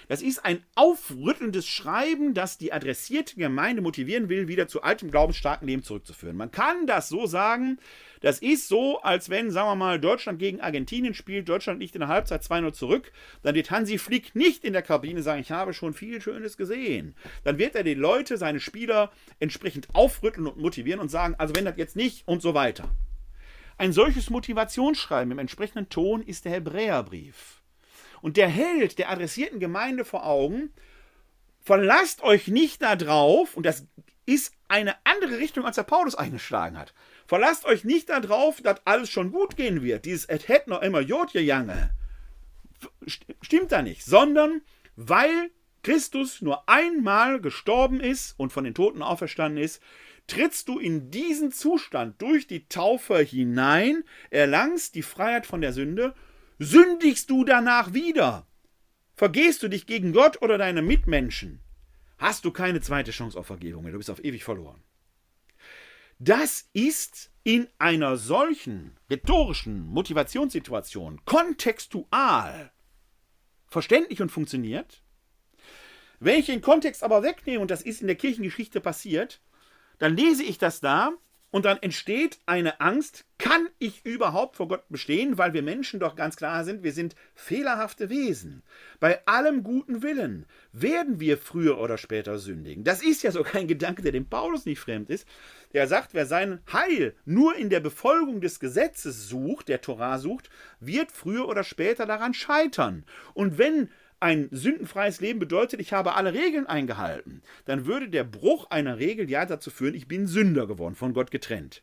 Das 0.08 0.22
ist 0.22 0.44
ein 0.44 0.64
aufrüttelndes 0.74 1.66
Schreiben, 1.66 2.34
das 2.34 2.58
die 2.58 2.72
adressierte 2.72 3.36
Gemeinde 3.36 3.82
motivieren 3.82 4.28
will, 4.28 4.48
wieder 4.48 4.68
zu 4.68 4.82
altem 4.82 5.10
glaubensstarken 5.10 5.68
Leben 5.68 5.82
zurückzuführen. 5.82 6.36
Man 6.36 6.50
kann 6.50 6.86
das 6.86 7.08
so 7.08 7.26
sagen, 7.26 7.78
das 8.20 8.40
ist 8.40 8.68
so, 8.68 9.00
als 9.00 9.30
wenn, 9.30 9.50
sagen 9.50 9.68
wir 9.68 9.76
mal, 9.76 10.00
Deutschland 10.00 10.38
gegen 10.38 10.60
Argentinien 10.60 11.14
spielt, 11.14 11.48
Deutschland 11.48 11.80
liegt 11.80 11.94
in 11.94 12.00
der 12.00 12.08
Halbzeit 12.08 12.42
2-0 12.42 12.72
zurück, 12.72 13.12
dann 13.42 13.54
wird 13.54 13.70
Hansi 13.70 13.98
Flick 13.98 14.34
nicht 14.34 14.64
in 14.64 14.72
der 14.72 14.82
Kabine 14.82 15.22
sagen, 15.22 15.40
ich 15.40 15.52
habe 15.52 15.72
schon 15.72 15.94
viel 15.94 16.20
Schönes 16.20 16.56
gesehen. 16.56 17.14
Dann 17.44 17.58
wird 17.58 17.74
er 17.74 17.84
die 17.84 17.94
Leute, 17.94 18.36
seine 18.36 18.60
Spieler 18.60 19.10
entsprechend 19.38 19.94
aufrütteln 19.94 20.46
und 20.46 20.58
motivieren 20.58 21.00
und 21.00 21.10
sagen, 21.10 21.34
also 21.38 21.54
wenn 21.54 21.64
das 21.64 21.76
jetzt 21.76 21.96
nicht 21.96 22.28
und 22.28 22.42
so 22.42 22.52
weiter. 22.52 22.90
Ein 23.78 23.94
solches 23.94 24.28
Motivationsschreiben 24.28 25.32
im 25.32 25.38
entsprechenden 25.38 25.88
Ton 25.88 26.22
ist 26.22 26.44
der 26.44 26.52
Hebräerbrief 26.52 27.59
und 28.22 28.36
der 28.36 28.48
hält 28.48 28.98
der 28.98 29.10
adressierten 29.10 29.60
Gemeinde 29.60 30.04
vor 30.04 30.26
Augen, 30.26 30.72
verlasst 31.62 32.22
euch 32.22 32.48
nicht 32.48 32.82
darauf, 32.82 33.56
und 33.56 33.64
das 33.64 33.86
ist 34.26 34.52
eine 34.68 34.94
andere 35.04 35.38
Richtung, 35.38 35.64
als 35.64 35.76
der 35.76 35.82
Paulus 35.82 36.14
eingeschlagen 36.14 36.78
hat. 36.78 36.94
Verlasst 37.26 37.64
euch 37.64 37.84
nicht 37.84 38.08
darauf, 38.08 38.60
dass 38.62 38.86
alles 38.86 39.10
schon 39.10 39.32
gut 39.32 39.56
gehen 39.56 39.82
wird. 39.82 40.04
Dieses 40.04 40.28
et 40.28 40.48
het 40.48 40.66
noch 40.66 40.82
immer 40.82 41.00
Jodje 41.00 41.40
Jange. 41.40 41.90
Stimmt 43.06 43.72
da 43.72 43.82
nicht, 43.82 44.04
sondern 44.04 44.62
weil 44.96 45.50
Christus 45.82 46.42
nur 46.42 46.68
einmal 46.68 47.40
gestorben 47.40 48.00
ist 48.00 48.38
und 48.38 48.52
von 48.52 48.64
den 48.64 48.74
Toten 48.74 49.02
auferstanden 49.02 49.62
ist, 49.62 49.82
trittst 50.26 50.68
du 50.68 50.78
in 50.78 51.10
diesen 51.10 51.50
Zustand 51.50 52.20
durch 52.22 52.46
die 52.46 52.68
Taufe 52.68 53.18
hinein, 53.18 54.04
erlangst 54.30 54.94
die 54.94 55.02
Freiheit 55.02 55.46
von 55.46 55.60
der 55.60 55.72
Sünde 55.72 56.14
Sündigst 56.62 57.30
du 57.30 57.46
danach 57.46 57.94
wieder? 57.94 58.46
Vergehst 59.14 59.62
du 59.62 59.68
dich 59.68 59.86
gegen 59.86 60.12
Gott 60.12 60.42
oder 60.42 60.58
deine 60.58 60.82
Mitmenschen? 60.82 61.60
Hast 62.18 62.44
du 62.44 62.50
keine 62.50 62.82
zweite 62.82 63.12
Chance 63.12 63.38
auf 63.38 63.46
Vergebung 63.46 63.86
du 63.86 63.96
bist 63.96 64.10
auf 64.10 64.22
ewig 64.22 64.44
verloren. 64.44 64.82
Das 66.18 66.68
ist 66.74 67.30
in 67.44 67.66
einer 67.78 68.18
solchen 68.18 68.98
rhetorischen 69.08 69.86
Motivationssituation 69.86 71.24
kontextual 71.24 72.70
verständlich 73.66 74.20
und 74.20 74.28
funktioniert. 74.30 75.02
Wenn 76.18 76.40
ich 76.40 76.46
den 76.46 76.60
Kontext 76.60 77.02
aber 77.02 77.22
wegnehme, 77.22 77.60
und 77.60 77.70
das 77.70 77.80
ist 77.80 78.02
in 78.02 78.06
der 78.06 78.16
Kirchengeschichte 78.16 78.82
passiert, 78.82 79.40
dann 79.98 80.14
lese 80.14 80.42
ich 80.42 80.58
das 80.58 80.80
da 80.80 81.12
und 81.50 81.64
dann 81.64 81.78
entsteht 81.82 82.38
eine 82.46 82.80
Angst, 82.80 83.24
kann 83.38 83.68
ich 83.78 84.04
überhaupt 84.04 84.56
vor 84.56 84.68
Gott 84.68 84.88
bestehen, 84.88 85.38
weil 85.38 85.52
wir 85.52 85.62
Menschen 85.62 85.98
doch 85.98 86.14
ganz 86.14 86.36
klar 86.36 86.64
sind, 86.64 86.82
wir 86.82 86.92
sind 86.92 87.14
fehlerhafte 87.34 88.08
Wesen. 88.08 88.62
Bei 89.00 89.26
allem 89.26 89.62
guten 89.64 90.02
Willen 90.02 90.46
werden 90.72 91.18
wir 91.20 91.38
früher 91.38 91.78
oder 91.80 91.98
später 91.98 92.38
sündigen. 92.38 92.84
Das 92.84 93.02
ist 93.02 93.22
ja 93.22 93.32
so 93.32 93.42
kein 93.42 93.66
Gedanke, 93.66 94.02
der 94.02 94.12
dem 94.12 94.28
Paulus 94.28 94.66
nicht 94.66 94.78
fremd 94.78 95.10
ist. 95.10 95.26
Der 95.72 95.86
sagt, 95.86 96.14
wer 96.14 96.26
sein 96.26 96.60
Heil 96.72 97.14
nur 97.24 97.56
in 97.56 97.70
der 97.70 97.80
Befolgung 97.80 98.40
des 98.40 98.60
Gesetzes 98.60 99.28
sucht, 99.28 99.68
der 99.68 99.80
Torah 99.80 100.18
sucht, 100.18 100.50
wird 100.78 101.10
früher 101.10 101.48
oder 101.48 101.64
später 101.64 102.06
daran 102.06 102.34
scheitern. 102.34 103.04
Und 103.34 103.58
wenn 103.58 103.88
ein 104.20 104.48
sündenfreies 104.50 105.20
Leben 105.20 105.38
bedeutet, 105.38 105.80
ich 105.80 105.92
habe 105.92 106.14
alle 106.14 106.34
Regeln 106.34 106.66
eingehalten, 106.66 107.42
dann 107.64 107.86
würde 107.86 108.08
der 108.08 108.24
Bruch 108.24 108.70
einer 108.70 108.98
Regel 108.98 109.30
ja 109.30 109.46
dazu 109.46 109.70
führen, 109.70 109.94
ich 109.94 110.08
bin 110.08 110.26
Sünder 110.26 110.66
geworden, 110.66 110.94
von 110.94 111.14
Gott 111.14 111.30
getrennt. 111.30 111.82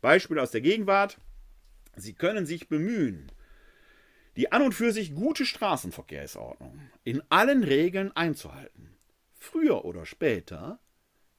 Beispiel 0.00 0.38
aus 0.38 0.50
der 0.50 0.60
Gegenwart. 0.60 1.18
Sie 1.96 2.12
können 2.12 2.46
sich 2.46 2.68
bemühen, 2.68 3.32
die 4.36 4.52
an 4.52 4.62
und 4.62 4.72
für 4.72 4.92
sich 4.92 5.14
gute 5.14 5.46
Straßenverkehrsordnung 5.46 6.78
in 7.04 7.22
allen 7.30 7.64
Regeln 7.64 8.14
einzuhalten. 8.14 8.96
Früher 9.38 9.84
oder 9.84 10.04
später 10.04 10.78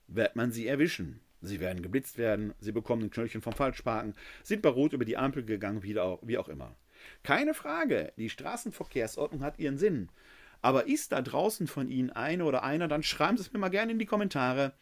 wird 0.08 0.36
man 0.36 0.52
sie 0.52 0.68
erwischen. 0.68 1.20
Sie 1.42 1.60
werden 1.60 1.84
geblitzt 1.84 2.18
werden, 2.18 2.54
sie 2.60 2.72
bekommen 2.72 3.04
ein 3.04 3.12
Knöllchen 3.12 3.42
vom 3.42 3.54
Falschparken, 3.54 4.16
sind 4.44 4.64
bei 4.64 4.70
Rot 4.70 4.94
über 4.94 5.06
die 5.06 5.18
Ampel 5.18 5.46
gegangen, 5.46 5.84
wie 5.84 6.00
auch, 6.00 6.20
wie 6.24 6.38
auch 6.38 6.50
immer. 6.50 6.76
Keine 7.24 7.54
Frage, 7.54 8.14
die 8.18 8.30
Straßenverkehrsordnung 8.30 9.44
hat 9.44 9.60
ihren 9.60 9.78
Sinn. 9.78 10.10
Aber 10.62 10.88
ist 10.88 11.12
da 11.12 11.22
draußen 11.22 11.68
von 11.68 11.90
Ihnen 11.90 12.10
eine 12.10 12.46
oder 12.46 12.64
einer, 12.64 12.88
dann 12.88 13.04
schreiben 13.04 13.38
Sie 13.38 13.44
es 13.44 13.54
mir 13.54 13.60
mal 13.60 13.70
gerne 13.70 13.92
in 13.92 14.00
die 14.00 14.06
Kommentare, 14.06 14.74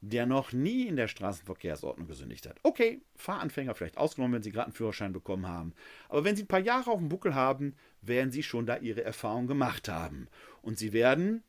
der 0.00 0.26
noch 0.26 0.52
nie 0.52 0.86
in 0.86 0.96
der 0.96 1.08
Straßenverkehrsordnung 1.08 2.06
gesündigt 2.06 2.46
hat. 2.46 2.58
Okay, 2.62 3.00
Fahranfänger 3.16 3.74
vielleicht 3.74 3.96
ausgenommen, 3.96 4.34
wenn 4.34 4.42
Sie 4.42 4.52
gerade 4.52 4.66
einen 4.66 4.74
Führerschein 4.74 5.12
bekommen 5.12 5.48
haben. 5.48 5.72
Aber 6.08 6.24
wenn 6.24 6.36
Sie 6.36 6.42
ein 6.42 6.48
paar 6.48 6.60
Jahre 6.60 6.90
auf 6.90 6.98
dem 6.98 7.08
Buckel 7.08 7.34
haben, 7.34 7.74
werden 8.02 8.30
Sie 8.30 8.42
schon 8.42 8.66
da 8.66 8.76
Ihre 8.76 9.02
Erfahrung 9.02 9.46
gemacht 9.46 9.88
haben. 9.88 10.28
Und 10.60 10.78
Sie 10.78 10.92
werden 10.92 11.42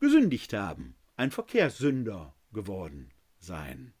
gesündigt 0.00 0.52
haben, 0.52 0.96
ein 1.16 1.30
Verkehrssünder 1.30 2.34
geworden 2.52 3.10
sein. 3.38 3.94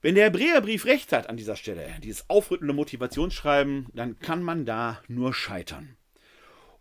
Wenn 0.00 0.14
der 0.14 0.26
Hebräerbrief 0.26 0.84
recht 0.84 1.12
hat 1.12 1.28
an 1.28 1.36
dieser 1.36 1.56
Stelle, 1.56 1.88
dieses 2.04 2.30
aufrüttelnde 2.30 2.72
Motivationsschreiben, 2.72 3.86
dann 3.92 4.20
kann 4.20 4.44
man 4.44 4.64
da 4.64 5.02
nur 5.08 5.34
scheitern. 5.34 5.96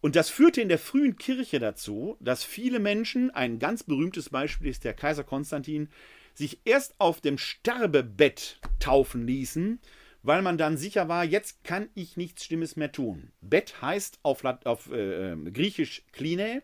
Und 0.02 0.16
das 0.16 0.30
führte 0.30 0.62
in 0.62 0.70
der 0.70 0.78
frühen 0.78 1.16
Kirche 1.16 1.58
dazu, 1.58 2.18
dass 2.20 2.44
viele 2.44 2.80
Menschen, 2.80 3.32
ein 3.32 3.58
ganz 3.58 3.82
berühmtes 3.82 4.30
Beispiel 4.30 4.70
ist 4.70 4.84
der 4.84 4.94
Kaiser 4.94 5.24
Konstantin, 5.24 5.90
sich 6.36 6.62
erst 6.66 6.94
auf 7.00 7.20
dem 7.20 7.40
Sterbebett 7.40 8.60
taufen 8.80 9.26
ließen, 9.26 9.80
weil 10.22 10.44
man 10.44 10.60
dann 10.60 10.78
sicher 10.78 11.08
war, 11.08 11.24
jetzt 11.24 11.64
kann 11.64 11.90
ich 11.96 12.18
nichts 12.18 12.46
Stimmes 12.46 12.76
mehr 12.76 12.92
tun. 12.92 13.32
Bett 13.42 13.82
heißt 13.82 14.20
auf, 14.22 14.44
auf 14.44 14.92
äh, 14.92 15.32
äh, 15.32 15.52
Griechisch 15.52 16.04
Kline 16.12 16.62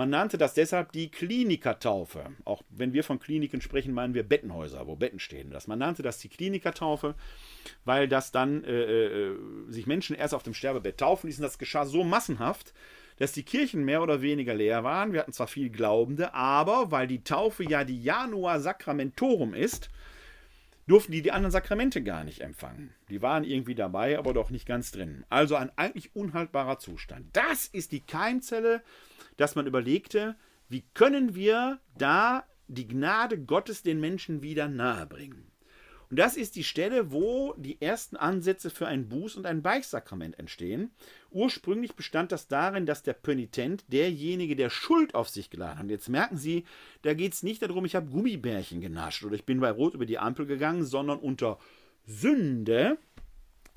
man 0.00 0.08
nannte 0.08 0.38
das 0.38 0.54
deshalb 0.54 0.92
die 0.92 1.10
Klinikertaufe. 1.10 2.24
Auch 2.46 2.62
wenn 2.70 2.94
wir 2.94 3.04
von 3.04 3.18
Kliniken 3.18 3.60
sprechen, 3.60 3.92
meinen 3.92 4.14
wir 4.14 4.22
Bettenhäuser, 4.22 4.86
wo 4.86 4.96
Betten 4.96 5.18
stehen. 5.18 5.50
Das, 5.50 5.66
man 5.66 5.78
nannte 5.78 6.02
das 6.02 6.16
die 6.16 6.30
Klinikertaufe, 6.30 7.14
weil 7.84 8.08
das 8.08 8.32
dann 8.32 8.64
äh, 8.64 8.70
äh, 8.70 9.36
sich 9.68 9.86
Menschen 9.86 10.16
erst 10.16 10.32
auf 10.32 10.42
dem 10.42 10.54
Sterbebett 10.54 10.96
taufen 10.96 11.26
ließen. 11.26 11.42
Das 11.42 11.58
geschah 11.58 11.84
so 11.84 12.02
massenhaft, 12.02 12.72
dass 13.18 13.32
die 13.32 13.42
Kirchen 13.42 13.84
mehr 13.84 14.02
oder 14.02 14.22
weniger 14.22 14.54
leer 14.54 14.84
waren. 14.84 15.12
Wir 15.12 15.20
hatten 15.20 15.34
zwar 15.34 15.48
viel 15.48 15.68
Glaubende, 15.68 16.32
aber 16.32 16.90
weil 16.90 17.06
die 17.06 17.22
Taufe 17.22 17.62
ja 17.62 17.84
die 17.84 18.02
Januar 18.02 18.58
Sacramentorum 18.58 19.52
ist, 19.52 19.90
durften 20.90 21.12
die 21.12 21.22
die 21.22 21.32
anderen 21.32 21.52
Sakramente 21.52 22.02
gar 22.02 22.24
nicht 22.24 22.40
empfangen. 22.40 22.92
Die 23.08 23.22
waren 23.22 23.44
irgendwie 23.44 23.74
dabei, 23.74 24.18
aber 24.18 24.34
doch 24.34 24.50
nicht 24.50 24.66
ganz 24.66 24.90
drin. 24.90 25.24
Also 25.28 25.56
ein 25.56 25.70
eigentlich 25.76 26.14
unhaltbarer 26.14 26.78
Zustand. 26.78 27.26
Das 27.32 27.66
ist 27.66 27.92
die 27.92 28.00
Keimzelle 28.00 28.82
dass 29.40 29.54
man 29.54 29.66
überlegte, 29.66 30.36
wie 30.68 30.84
können 30.92 31.34
wir 31.34 31.80
da 31.96 32.44
die 32.68 32.86
Gnade 32.86 33.42
Gottes 33.42 33.82
den 33.82 33.98
Menschen 33.98 34.42
wieder 34.42 34.68
nahebringen. 34.68 35.49
Und 36.10 36.18
das 36.18 36.36
ist 36.36 36.56
die 36.56 36.64
Stelle, 36.64 37.12
wo 37.12 37.54
die 37.56 37.80
ersten 37.80 38.16
Ansätze 38.16 38.68
für 38.68 38.88
ein 38.88 39.08
Buß- 39.08 39.36
und 39.36 39.46
ein 39.46 39.62
Beichtsakrament 39.62 40.38
entstehen. 40.40 40.90
Ursprünglich 41.30 41.94
bestand 41.94 42.32
das 42.32 42.48
darin, 42.48 42.84
dass 42.84 43.04
der 43.04 43.12
Pönitent, 43.12 43.84
derjenige, 43.86 44.56
der 44.56 44.70
Schuld 44.70 45.14
auf 45.14 45.28
sich 45.28 45.50
geladen 45.50 45.78
hat, 45.78 45.84
und 45.84 45.90
jetzt 45.90 46.08
merken 46.08 46.36
Sie, 46.36 46.64
da 47.02 47.14
geht 47.14 47.34
es 47.34 47.44
nicht 47.44 47.62
darum, 47.62 47.84
ich 47.84 47.94
habe 47.94 48.10
Gummibärchen 48.10 48.80
genascht 48.80 49.24
oder 49.24 49.36
ich 49.36 49.46
bin 49.46 49.60
bei 49.60 49.70
Rot 49.70 49.94
über 49.94 50.04
die 50.06 50.18
Ampel 50.18 50.46
gegangen, 50.46 50.84
sondern 50.84 51.20
unter 51.20 51.60
Sünde. 52.06 52.98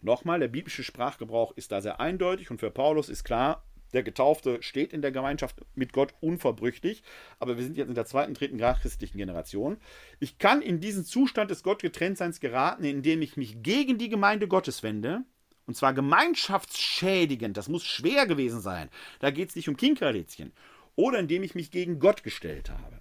Nochmal, 0.01 0.39
der 0.39 0.47
biblische 0.47 0.83
Sprachgebrauch 0.83 1.55
ist 1.55 1.71
da 1.71 1.81
sehr 1.81 1.99
eindeutig 1.99 2.49
und 2.49 2.59
für 2.59 2.71
Paulus 2.71 3.09
ist 3.09 3.23
klar, 3.23 3.63
der 3.93 4.03
Getaufte 4.03 4.61
steht 4.61 4.91
in 4.93 5.01
der 5.01 5.11
Gemeinschaft 5.11 5.61
mit 5.75 5.93
Gott 5.93 6.13
unverbrüchlich, 6.19 7.03
aber 7.39 7.57
wir 7.57 7.63
sind 7.63 7.77
jetzt 7.77 7.89
in 7.89 7.95
der 7.95 8.05
zweiten, 8.05 8.33
dritten 8.33 8.57
christlichen 8.57 9.17
Generation. 9.17 9.77
Ich 10.19 10.37
kann 10.37 10.61
in 10.61 10.79
diesen 10.79 11.05
Zustand 11.05 11.51
des 11.51 11.63
Gottgetrenntseins 11.63 12.39
geraten, 12.39 12.83
indem 12.83 13.21
ich 13.21 13.37
mich 13.37 13.61
gegen 13.61 13.97
die 13.97 14.09
Gemeinde 14.09 14.47
Gottes 14.47 14.83
wende, 14.83 15.23
und 15.65 15.77
zwar 15.77 15.93
gemeinschaftsschädigend, 15.93 17.55
das 17.55 17.69
muss 17.69 17.83
schwer 17.83 18.25
gewesen 18.25 18.61
sein, 18.61 18.89
da 19.19 19.31
geht 19.31 19.49
es 19.49 19.55
nicht 19.55 19.69
um 19.69 19.77
Kinkerlitzchen, 19.77 20.51
oder 20.95 21.19
indem 21.19 21.43
ich 21.43 21.55
mich 21.55 21.71
gegen 21.71 21.99
Gott 21.99 22.23
gestellt 22.23 22.69
habe. 22.69 22.99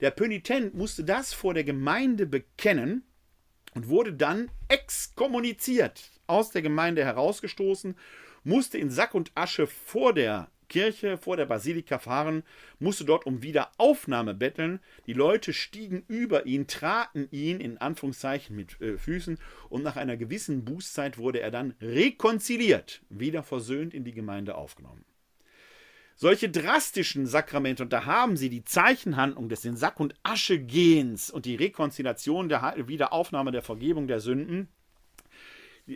Der 0.00 0.10
Pönitent 0.10 0.74
musste 0.74 1.04
das 1.04 1.34
vor 1.34 1.54
der 1.54 1.64
Gemeinde 1.64 2.26
bekennen 2.26 3.04
und 3.74 3.88
wurde 3.88 4.12
dann 4.12 4.50
exkommuniziert, 4.68 6.10
aus 6.26 6.50
der 6.50 6.62
Gemeinde 6.62 7.04
herausgestoßen 7.04 7.96
musste 8.44 8.78
in 8.78 8.90
Sack 8.90 9.14
und 9.14 9.32
Asche 9.34 9.66
vor 9.66 10.12
der 10.12 10.50
Kirche, 10.70 11.18
vor 11.18 11.36
der 11.36 11.44
Basilika 11.44 11.98
fahren, 11.98 12.42
musste 12.78 13.04
dort 13.04 13.26
um 13.26 13.42
Wiederaufnahme 13.42 14.32
betteln. 14.32 14.80
Die 15.06 15.12
Leute 15.12 15.52
stiegen 15.52 16.04
über 16.08 16.46
ihn, 16.46 16.66
traten 16.66 17.28
ihn 17.30 17.60
in 17.60 17.76
Anführungszeichen 17.76 18.56
mit 18.56 18.80
äh, 18.80 18.96
Füßen 18.96 19.38
und 19.68 19.82
nach 19.82 19.96
einer 19.96 20.16
gewissen 20.16 20.64
Bußzeit 20.64 21.18
wurde 21.18 21.40
er 21.40 21.50
dann 21.50 21.74
rekonziliert, 21.82 23.02
wieder 23.10 23.42
versöhnt 23.42 23.92
in 23.92 24.04
die 24.04 24.12
Gemeinde 24.12 24.54
aufgenommen. 24.54 25.04
Solche 26.14 26.50
drastischen 26.50 27.26
Sakramente, 27.26 27.82
und 27.82 27.94
da 27.94 28.04
haben 28.04 28.36
sie 28.36 28.50
die 28.50 28.62
Zeichenhandlung 28.62 29.48
des 29.48 29.64
in 29.64 29.76
Sack 29.76 29.98
und 30.00 30.14
Asche 30.22 30.58
Gehens 30.58 31.30
und 31.30 31.46
die 31.46 31.56
Rekonziliation 31.56 32.50
der 32.50 32.74
Wiederaufnahme 32.86 33.52
der 33.52 33.62
Vergebung 33.62 34.06
der 34.06 34.20
Sünden, 34.20 34.68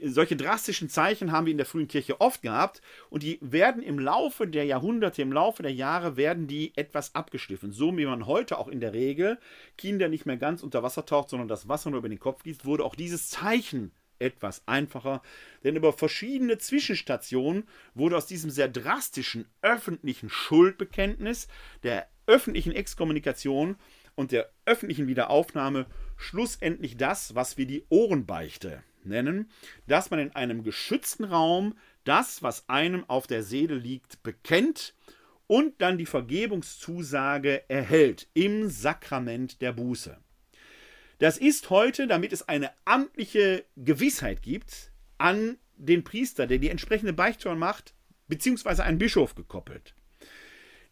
solche 0.04 0.36
drastischen 0.36 0.88
Zeichen 0.88 1.32
haben 1.32 1.46
wir 1.46 1.50
in 1.52 1.58
der 1.58 1.66
frühen 1.66 1.88
Kirche 1.88 2.20
oft 2.20 2.42
gehabt. 2.42 2.80
Und 3.10 3.22
die 3.22 3.38
werden 3.40 3.82
im 3.82 3.98
Laufe 3.98 4.46
der 4.46 4.64
Jahrhunderte, 4.64 5.22
im 5.22 5.32
Laufe 5.32 5.62
der 5.62 5.72
Jahre 5.72 6.16
werden 6.16 6.46
die 6.46 6.76
etwas 6.76 7.14
abgeschliffen. 7.14 7.72
So 7.72 7.96
wie 7.96 8.06
man 8.06 8.26
heute 8.26 8.58
auch 8.58 8.68
in 8.68 8.80
der 8.80 8.92
Regel 8.92 9.38
Kinder 9.76 10.08
nicht 10.08 10.26
mehr 10.26 10.36
ganz 10.36 10.62
unter 10.62 10.82
Wasser 10.82 11.06
taucht, 11.06 11.30
sondern 11.30 11.48
das 11.48 11.68
Wasser 11.68 11.90
nur 11.90 11.98
über 11.98 12.08
den 12.08 12.18
Kopf 12.18 12.42
gießt, 12.42 12.64
wurde 12.64 12.84
auch 12.84 12.94
dieses 12.94 13.28
Zeichen 13.28 13.92
etwas 14.18 14.62
einfacher, 14.66 15.22
denn 15.64 15.76
über 15.76 15.92
verschiedene 15.92 16.58
Zwischenstationen 16.58 17.64
wurde 17.94 18.16
aus 18.16 18.26
diesem 18.26 18.50
sehr 18.50 18.68
drastischen 18.68 19.46
öffentlichen 19.60 20.30
Schuldbekenntnis, 20.30 21.48
der 21.82 22.08
öffentlichen 22.26 22.72
Exkommunikation 22.72 23.76
und 24.14 24.32
der 24.32 24.50
öffentlichen 24.64 25.08
Wiederaufnahme 25.08 25.86
schlussendlich 26.16 26.96
das, 26.96 27.34
was 27.34 27.58
wir 27.58 27.66
die 27.66 27.84
Ohrenbeichte 27.88 28.82
nennen, 29.06 29.50
dass 29.86 30.10
man 30.10 30.20
in 30.20 30.32
einem 30.32 30.62
geschützten 30.62 31.24
Raum 31.24 31.76
das, 32.04 32.42
was 32.42 32.68
einem 32.68 33.04
auf 33.08 33.26
der 33.26 33.42
Seele 33.42 33.74
liegt, 33.74 34.22
bekennt 34.22 34.94
und 35.46 35.80
dann 35.80 35.98
die 35.98 36.06
Vergebungszusage 36.06 37.68
erhält 37.68 38.28
im 38.34 38.68
Sakrament 38.68 39.60
der 39.60 39.72
Buße. 39.72 40.16
Das 41.18 41.38
ist 41.38 41.70
heute, 41.70 42.06
damit 42.06 42.32
es 42.32 42.48
eine 42.48 42.70
amtliche 42.84 43.64
Gewissheit 43.76 44.42
gibt, 44.42 44.90
an 45.18 45.58
den 45.76 46.04
Priester, 46.04 46.46
der 46.46 46.58
die 46.58 46.70
entsprechende 46.70 47.12
Beichtung 47.12 47.58
macht, 47.58 47.94
beziehungsweise 48.28 48.84
einen 48.84 48.98
Bischof 48.98 49.34
gekoppelt. 49.34 49.94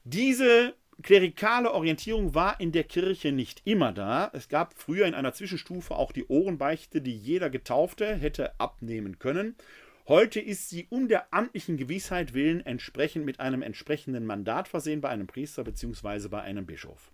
Diese 0.05 0.75
klerikale 1.03 1.73
Orientierung 1.73 2.35
war 2.35 2.61
in 2.61 2.73
der 2.73 2.85
Kirche 2.85 3.33
nicht 3.33 3.63
immer 3.65 3.93
da. 3.93 4.31
Es 4.33 4.49
gab 4.49 4.75
früher 4.75 5.07
in 5.07 5.15
einer 5.15 5.33
Zwischenstufe 5.33 5.95
auch 5.95 6.13
die 6.13 6.27
Ohrenbeichte, 6.27 7.01
die 7.01 7.17
jeder 7.17 7.51
Getaufte 7.51 8.15
hätte 8.15 8.59
abnehmen 8.61 9.19
können. 9.19 9.57
Heute 10.09 10.41
ist 10.41 10.69
sie 10.69 10.87
um 10.91 11.09
der 11.09 11.33
amtlichen 11.33 11.77
Gewissheit 11.77 12.35
willen 12.35 12.65
entsprechend 12.67 13.25
mit 13.25 13.39
einem 13.39 13.63
entsprechenden 13.63 14.27
Mandat 14.27 14.67
versehen 14.67 15.01
bei 15.01 15.09
einem 15.09 15.27
Priester 15.27 15.63
bzw. 15.63 16.29
bei 16.29 16.41
einem 16.43 16.67
Bischof. 16.67 17.13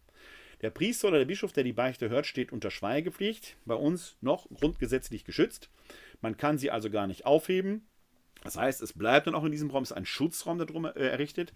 Der 0.63 0.71
Priester 0.71 1.09
oder 1.09 1.19
der 1.19 1.27
Bischof, 1.27 1.53
der 1.53 1.65
die 1.65 1.73
Beichte 1.73 2.09
hört, 2.09 2.27
steht 2.27 2.53
unter 2.53 2.71
Schweigepflicht, 2.71 3.57
bei 3.65 3.75
uns 3.75 4.17
noch 4.21 4.49
grundgesetzlich 4.49 5.25
geschützt. 5.25 5.71
Man 6.21 6.37
kann 6.37 6.59
sie 6.59 6.71
also 6.71 6.91
gar 6.91 7.07
nicht 7.07 7.27
aufheben. 7.27 7.87
Das 8.45 8.57
heißt, 8.57 8.83
es 8.83 8.93
bleibt 8.93 9.27
dann 9.27 9.35
auch 9.35 9.45
in 9.45 9.53
diesem 9.53 9.71
Raum, 9.71 9.83
ist 9.83 9.93
ein 9.93 10.07
Schutzraum 10.07 10.59
darum 10.59 10.85
äh, 10.85 10.91
errichtet. 10.91 11.53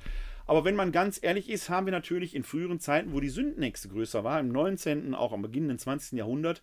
Aber 0.46 0.64
wenn 0.64 0.74
man 0.74 0.92
ganz 0.92 1.18
ehrlich 1.22 1.48
ist, 1.48 1.68
haben 1.68 1.86
wir 1.86 1.92
natürlich 1.92 2.34
in 2.34 2.42
früheren 2.42 2.80
Zeiten, 2.80 3.12
wo 3.12 3.20
die 3.20 3.28
Sündenächse 3.28 3.88
größer 3.88 4.24
war, 4.24 4.40
im 4.40 4.48
19., 4.48 5.14
auch 5.14 5.32
am 5.32 5.42
Beginn 5.42 5.68
des 5.68 5.82
20. 5.82 6.18
Jahrhunderts, 6.18 6.62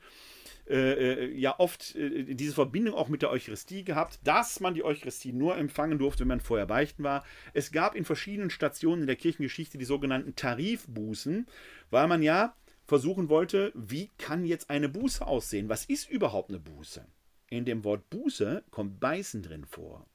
äh, 0.70 1.24
äh, 1.26 1.34
ja 1.36 1.56
oft 1.58 1.96
äh, 1.96 2.36
diese 2.36 2.54
Verbindung 2.54 2.94
auch 2.94 3.08
mit 3.10 3.24
der 3.24 3.32
Eucharistie 3.32 3.84
gehabt, 3.84 4.20
dass 4.24 4.60
man 4.60 4.76
die 4.76 4.84
Eucharistie 4.84 5.34
nur 5.34 5.58
empfangen 5.58 5.98
durfte, 5.98 6.22
wenn 6.22 6.28
man 6.28 6.42
vorher 6.42 6.68
beichten 6.68 7.02
war. 7.02 7.24
Es 7.54 7.72
gab 7.72 7.96
in 7.96 8.06
verschiedenen 8.06 8.52
Stationen 8.52 9.02
in 9.02 9.08
der 9.08 9.16
Kirchengeschichte 9.16 9.80
die 9.80 9.86
sogenannten 9.86 10.36
Tarifbußen, 10.36 11.48
weil 11.90 12.08
man 12.08 12.22
ja 12.22 12.54
versuchen 12.86 13.30
wollte, 13.30 13.72
wie 13.74 14.12
kann 14.20 14.46
jetzt 14.46 14.70
eine 14.70 14.90
Buße 14.90 15.26
aussehen? 15.26 15.70
Was 15.70 15.86
ist 15.86 16.08
überhaupt 16.08 16.50
eine 16.50 16.60
Buße? 16.60 17.04
In 17.50 17.66
dem 17.66 17.84
Wort 17.84 18.10
Buße 18.10 18.64
kommt 18.70 19.00
Beißen 19.00 19.42
drin 19.42 19.66
vor. 19.66 20.06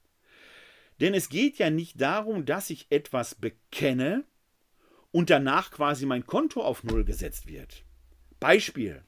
Denn 1.01 1.15
es 1.15 1.29
geht 1.29 1.59
ja 1.59 1.71
nicht 1.71 2.01
darum, 2.01 2.45
dass 2.45 2.71
ich 2.71 2.87
etwas 2.91 3.35
bekenne 3.35 4.25
und 5.11 5.31
danach 5.31 5.71
quasi 5.71 6.07
mein 6.07 6.27
Konto 6.27 6.63
auf 6.63 6.85
Null 6.85 7.05
gesetzt 7.05 7.49
wird. 7.49 7.85
Beispiel. 8.39 9.03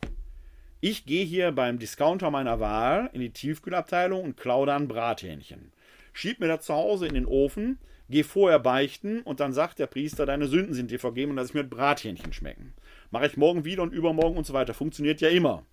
Ich 0.80 1.06
gehe 1.06 1.24
hier 1.24 1.52
beim 1.52 1.78
Discounter 1.78 2.30
meiner 2.30 2.60
Wahl 2.60 3.10
in 3.12 3.20
die 3.20 3.32
Tiefkühlabteilung 3.32 4.22
und 4.22 4.36
klaue 4.36 4.66
dann 4.66 4.88
Brathähnchen. 4.88 5.72
Schieb 6.12 6.40
mir 6.40 6.48
das 6.48 6.66
zu 6.66 6.74
Hause 6.74 7.06
in 7.06 7.14
den 7.14 7.26
Ofen, 7.26 7.78
gehe 8.08 8.24
vorher 8.24 8.58
beichten 8.58 9.22
und 9.22 9.40
dann 9.40 9.52
sagt 9.52 9.78
der 9.78 9.86
Priester, 9.86 10.26
deine 10.26 10.46
Sünden 10.46 10.74
sind 10.74 10.90
dir 10.90 11.00
vergeben 11.00 11.30
und 11.30 11.36
lass 11.36 11.48
ich 11.48 11.54
mir 11.54 11.64
Brathähnchen 11.64 12.32
schmecken. 12.32 12.74
Mache 13.10 13.26
ich 13.26 13.36
morgen 13.36 13.64
wieder 13.64 13.82
und 13.82 13.92
übermorgen 13.92 14.36
und 14.36 14.46
so 14.46 14.52
weiter. 14.52 14.74
Funktioniert 14.74 15.20
ja 15.20 15.28
immer. 15.28 15.64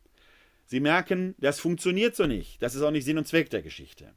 Sie 0.73 0.79
merken, 0.79 1.35
das 1.37 1.59
funktioniert 1.59 2.15
so 2.15 2.25
nicht. 2.25 2.59
Das 2.63 2.73
ist 2.73 2.81
auch 2.81 2.89
nicht 2.89 3.05
Sinn 3.05 3.19
und 3.19 3.27
Zweck 3.27 3.51
der 3.51 3.61
Geschichte. 3.61 4.11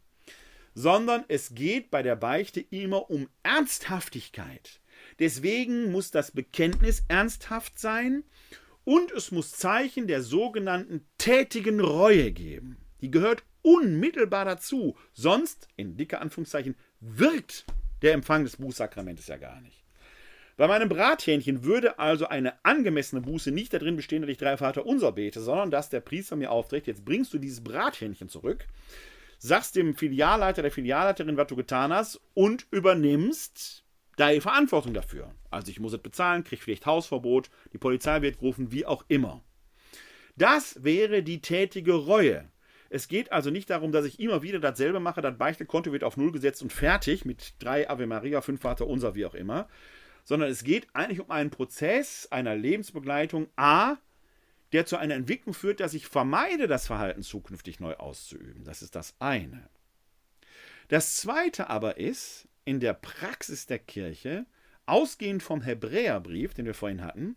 Sondern 0.73 1.23
es 1.29 1.55
geht 1.55 1.91
bei 1.91 2.03
der 2.03 2.17
Beichte 2.17 2.61
immer 2.71 3.11
um 3.11 3.29
Ernsthaftigkeit. 3.43 4.81
Deswegen 5.19 5.93
muss 5.93 6.13
das 6.13 6.31
Bekenntnis 6.31 7.05
ernsthaft 7.09 7.79
sein 7.79 8.25
und 8.85 9.13
es 9.13 9.33
muss 9.33 9.53
Zeichen 9.53 10.07
der 10.07 10.23
sogenannten 10.23 11.07
tätigen 11.19 11.79
Reue 11.79 12.33
geben. 12.33 12.79
Die 13.03 13.11
gehört 13.11 13.45
unmittelbar 13.61 14.47
dazu. 14.47 14.97
Sonst, 15.13 15.69
in 15.77 15.99
dicke 15.99 16.21
Anführungszeichen, 16.21 16.75
wirkt 17.01 17.67
der 18.01 18.15
Empfang 18.15 18.45
des 18.45 18.57
Bußsakramentes 18.57 19.27
ja 19.27 19.37
gar 19.37 19.61
nicht. 19.61 19.86
Bei 20.57 20.67
meinem 20.69 20.89
Brathähnchen 20.89 21.65
würde 21.65 21.99
also 21.99 22.29
eine 22.29 22.65
angemessene 22.65 23.21
Buße 23.21 23.51
nicht 23.51 23.75
darin 23.75 23.97
bestehen, 23.97 24.23
dass 24.23 24.31
ich 24.31 24.39
drei 24.39 24.57
Vater 24.57 24.87
unser 24.87 25.13
bete, 25.13 25.41
sondern 25.41 25.71
dass 25.71 25.91
der 25.91 26.01
Priester 26.01 26.35
mir 26.35 26.51
aufträgt, 26.51 26.87
jetzt 26.87 27.05
bringst 27.05 27.35
du 27.35 27.39
dieses 27.39 27.63
Brathähnchen 27.63 28.31
zurück, 28.31 28.67
sagst 29.39 29.77
dem 29.77 29.95
Filialleiter, 29.95 30.63
der 30.63 30.71
Filialleiterin, 30.71 31.37
was 31.37 31.49
du 31.49 31.57
getan 31.57 31.93
hast 31.93 32.23
und 32.33 32.67
übernimmst 32.71 33.85
deine 34.17 34.41
Verantwortung 34.41 34.95
dafür. 34.95 35.35
Also 35.51 35.71
ich 35.71 35.79
muss 35.79 35.93
es 35.93 36.01
bezahlen, 36.01 36.43
krieg 36.43 36.63
vielleicht 36.63 36.87
Hausverbot, 36.87 37.51
die 37.75 37.79
Polizei 37.79 38.23
wird 38.23 38.39
gerufen, 38.39 38.73
wie 38.73 38.87
auch 38.87 39.05
immer. 39.09 39.43
Das 40.37 40.83
wäre 40.83 41.23
die 41.23 41.43
tätige 41.43 41.93
Reue. 41.93 42.51
Es 42.89 43.09
geht 43.09 43.31
also 43.31 43.51
nicht 43.51 43.69
darum, 43.69 43.93
dass 43.93 44.07
ich 44.07 44.21
immer 44.21 44.43
wieder 44.43 44.59
dasselbe 44.59 45.01
mache, 45.01 45.21
das 45.21 45.37
Beichtekonto 45.37 45.93
wird 45.93 46.05
auf 46.05 46.17
Null 46.17 46.33
gesetzt 46.33 46.63
und 46.63 46.73
fertig 46.73 47.27
mit 47.27 47.55
drei 47.59 47.91
Ave 47.91 48.07
Maria, 48.07 48.41
fünf 48.41 48.63
Vater 48.63 48.87
unser, 48.87 49.15
wie 49.15 49.27
auch 49.27 49.35
immer, 49.35 49.69
sondern 50.27 50.51
es 50.51 50.65
geht 50.65 50.89
eigentlich 50.93 51.21
um 51.21 51.31
einen 51.31 51.51
Prozess 51.51 52.27
einer 52.31 52.57
Lebensbegleitung 52.57 53.49
A, 53.55 53.97
der 54.73 54.85
zu 54.85 54.97
einer 54.97 55.15
Entwicklung 55.15 55.55
führt, 55.55 55.79
dass 55.79 55.95
ich 55.95 56.09
vermeide, 56.09 56.67
das 56.67 56.89
Verhalten 56.89 57.23
zukünftig 57.23 57.79
neu 57.79 57.95
auszuüben. 57.95 58.65
Das 58.65 58.83
ist 58.83 58.97
das 58.97 59.15
eine. 59.21 59.71
Das 60.89 61.17
zweite 61.17 61.71
aber 61.71 61.97
ist, 61.99 62.49
in 62.65 62.81
der 62.81 62.93
Praxis 62.93 63.67
der 63.67 63.79
Kirche, 63.79 64.47
ausgehend 64.85 65.45
vom 65.45 65.63
Hebräerbrief, 65.63 66.55
den 66.55 66.67
wir 66.67 66.75
vorhin 66.75 67.05
hatten, 67.05 67.37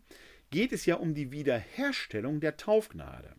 geht 0.50 0.74
es 0.74 0.88
ja 0.88 0.96
um 0.96 1.14
die 1.14 1.32
Wiederherstellung 1.32 2.40
der 2.40 2.58
Taufgnade. 2.58 3.36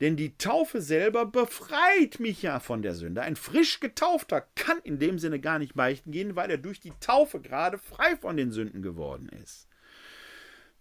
Denn 0.00 0.16
die 0.16 0.36
Taufe 0.36 0.80
selber 0.80 1.24
befreit 1.24 2.18
mich 2.18 2.42
ja 2.42 2.58
von 2.58 2.82
der 2.82 2.94
Sünde. 2.94 3.22
Ein 3.22 3.36
frisch 3.36 3.80
getaufter 3.80 4.44
kann 4.54 4.78
in 4.82 4.98
dem 4.98 5.18
Sinne 5.18 5.38
gar 5.38 5.58
nicht 5.58 5.74
beichten 5.74 6.10
gehen, 6.10 6.34
weil 6.34 6.50
er 6.50 6.58
durch 6.58 6.80
die 6.80 6.92
Taufe 7.00 7.40
gerade 7.40 7.78
frei 7.78 8.16
von 8.16 8.36
den 8.36 8.50
Sünden 8.50 8.82
geworden 8.82 9.28
ist. 9.28 9.68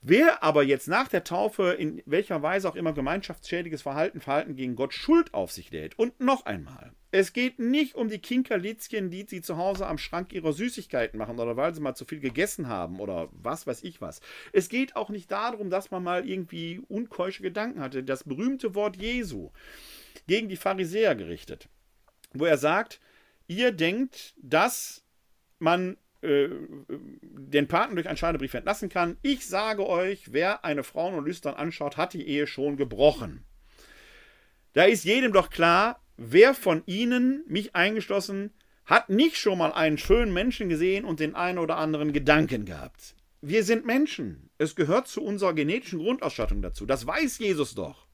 Wer 0.01 0.43
aber 0.43 0.63
jetzt 0.63 0.87
nach 0.87 1.07
der 1.07 1.23
Taufe 1.23 1.71
in 1.71 2.01
welcher 2.05 2.41
Weise 2.41 2.67
auch 2.67 2.75
immer 2.75 2.91
gemeinschaftsschädiges 2.91 3.83
Verhalten, 3.83 4.19
Verhalten 4.19 4.55
gegen 4.55 4.75
Gott 4.75 4.93
Schuld 4.93 5.33
auf 5.33 5.51
sich 5.51 5.71
lädt. 5.71 5.97
Und 5.97 6.19
noch 6.19 6.45
einmal, 6.45 6.91
es 7.13 7.31
geht 7.31 7.59
nicht 7.59 7.93
um 7.93 8.09
die 8.09 8.17
Kinkerlitzchen, 8.17 9.11
die 9.11 9.27
sie 9.29 9.43
zu 9.43 9.55
Hause 9.55 9.85
am 9.85 9.99
Schrank 9.99 10.33
ihrer 10.33 10.51
Süßigkeiten 10.51 11.19
machen 11.19 11.39
oder 11.39 11.55
weil 11.55 11.71
sie 11.71 11.79
mal 11.79 11.93
zu 11.93 12.05
viel 12.05 12.19
gegessen 12.19 12.67
haben 12.67 12.99
oder 12.99 13.29
was 13.31 13.67
weiß 13.67 13.83
ich 13.83 14.01
was. 14.01 14.19
Es 14.51 14.67
geht 14.67 14.95
auch 14.95 15.09
nicht 15.09 15.31
darum, 15.31 15.69
dass 15.69 15.91
man 15.91 16.03
mal 16.03 16.27
irgendwie 16.27 16.81
unkeusche 16.87 17.43
Gedanken 17.43 17.81
hatte. 17.81 18.03
Das 18.03 18.23
berühmte 18.23 18.73
Wort 18.73 18.95
Jesu 18.97 19.51
gegen 20.25 20.49
die 20.49 20.55
Pharisäer 20.55 21.13
gerichtet, 21.13 21.69
wo 22.33 22.45
er 22.45 22.57
sagt, 22.57 22.99
ihr 23.45 23.71
denkt, 23.71 24.33
dass 24.37 25.05
man 25.59 25.97
äh, 26.21 26.49
den 26.89 27.67
Paten 27.67 27.93
durch 27.93 28.07
einen 28.07 28.17
Scheidebrief 28.17 28.55
entlassen 28.55 28.89
kann. 28.89 29.17
Ich 29.21 29.45
sage 29.45 29.87
euch, 29.87 30.33
wer 30.33 30.65
eine 30.65 30.81
Frau 30.83 31.11
nur 31.11 31.21
lüstern 31.21 31.53
anschaut, 31.53 31.95
hat 31.95 32.13
die 32.13 32.27
Ehe 32.27 32.47
schon 32.47 32.75
gebrochen. 32.75 33.45
Da 34.73 34.85
ist 34.85 35.03
jedem 35.03 35.31
doch 35.31 35.51
klar, 35.51 36.02
wer 36.17 36.53
von 36.53 36.83
ihnen, 36.85 37.43
mich 37.47 37.75
eingeschlossen, 37.75 38.51
hat 38.85 39.09
nicht 39.09 39.37
schon 39.37 39.57
mal 39.57 39.71
einen 39.71 39.97
schönen 39.97 40.33
Menschen 40.33 40.69
gesehen 40.69 41.05
und 41.05 41.19
den 41.19 41.35
einen 41.35 41.59
oder 41.59 41.77
anderen 41.77 42.13
Gedanken 42.13 42.65
gehabt. 42.65 43.15
Wir 43.41 43.63
sind 43.63 43.85
Menschen. 43.85 44.49
Es 44.57 44.75
gehört 44.75 45.07
zu 45.07 45.21
unserer 45.21 45.53
genetischen 45.53 45.99
Grundausstattung 45.99 46.61
dazu. 46.61 46.85
Das 46.85 47.05
weiß 47.05 47.39
Jesus 47.39 47.75
doch. 47.75 48.07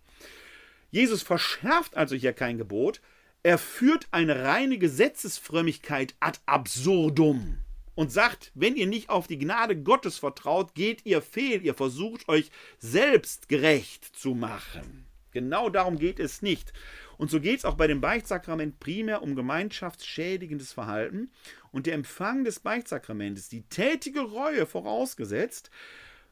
Jesus 0.91 1.21
verschärft 1.21 1.95
also 1.95 2.15
hier 2.15 2.33
kein 2.33 2.57
Gebot. 2.57 3.01
Er 3.43 3.57
führt 3.57 4.07
eine 4.11 4.43
reine 4.43 4.77
Gesetzesfrömmigkeit 4.77 6.15
ad 6.19 6.39
absurdum 6.45 7.59
und 7.95 8.11
sagt, 8.11 8.51
wenn 8.53 8.75
ihr 8.75 8.87
nicht 8.87 9.09
auf 9.09 9.27
die 9.27 9.37
Gnade 9.37 9.75
Gottes 9.75 10.17
vertraut, 10.17 10.73
geht 10.73 11.05
ihr 11.05 11.21
fehl, 11.21 11.63
ihr 11.63 11.73
versucht 11.73 12.27
euch 12.27 12.49
selbst 12.79 13.49
gerecht 13.49 14.05
zu 14.05 14.33
machen. 14.33 15.05
Genau 15.31 15.69
darum 15.69 15.99
geht 15.99 16.19
es 16.19 16.41
nicht. 16.41 16.73
Und 17.19 17.29
so 17.29 17.41
geht 17.41 17.59
es 17.59 17.65
auch 17.65 17.75
bei 17.75 17.85
dem 17.85 17.99
Beichtsakrament 17.99 18.79
primär 18.79 19.21
um 19.21 19.35
gemeinschaftsschädigendes 19.35 20.71
Verhalten 20.71 21.29
und 21.73 21.85
der 21.85 21.95
Empfang 21.95 22.45
des 22.45 22.61
Beichtsakramentes, 22.61 23.49
die 23.49 23.63
tätige 23.63 24.21
Reue 24.21 24.65
vorausgesetzt, 24.65 25.69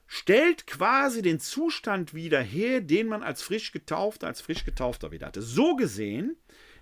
stellt 0.07 0.65
quasi 0.65 1.21
den 1.21 1.41
Zustand 1.41 2.13
wieder 2.13 2.39
her, 2.39 2.79
den 2.79 3.09
man 3.09 3.21
als 3.21 3.41
frisch 3.41 3.73
getaufter, 3.73 4.27
als 4.27 4.39
frisch 4.39 4.63
getaufter 4.63 5.11
wieder 5.11 5.27
hatte. 5.27 5.41
So 5.41 5.75
gesehen 5.75 6.37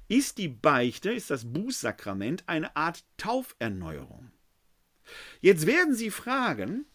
ist 0.07 0.38
die 0.38 0.49
Beichte, 0.49 1.11
ist 1.11 1.32
das 1.32 1.52
Bußsakrament 1.52 2.44
eine 2.45 2.76
Art 2.76 3.03
Tauferneuerung. 3.18 4.32
Jetzt 5.41 5.65
werden 5.65 5.95
Sie 5.95 6.11
fragen, 6.11 6.86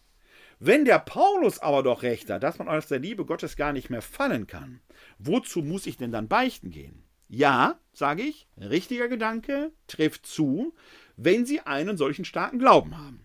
wenn 0.59 0.85
der 0.85 0.99
Paulus 0.99 1.59
aber 1.59 1.83
doch 1.83 2.03
recht 2.03 2.29
hat, 2.29 2.43
dass 2.43 2.57
man 2.57 2.69
aus 2.69 2.87
der 2.87 2.99
Liebe 2.99 3.25
Gottes 3.25 3.57
gar 3.57 3.73
nicht 3.73 3.89
mehr 3.89 4.01
fallen 4.01 4.47
kann, 4.47 4.79
wozu 5.19 5.61
muss 5.61 5.87
ich 5.87 5.97
denn 5.97 6.13
dann 6.13 6.29
beichten 6.29 6.71
gehen? 6.71 7.00
Ja, 7.33 7.79
sage 7.93 8.23
ich, 8.23 8.45
richtiger 8.57 9.07
Gedanke 9.07 9.71
trifft 9.87 10.25
zu, 10.25 10.75
wenn 11.15 11.45
Sie 11.45 11.61
einen 11.61 11.95
solchen 11.95 12.25
starken 12.25 12.59
Glauben 12.59 12.97
haben. 12.97 13.21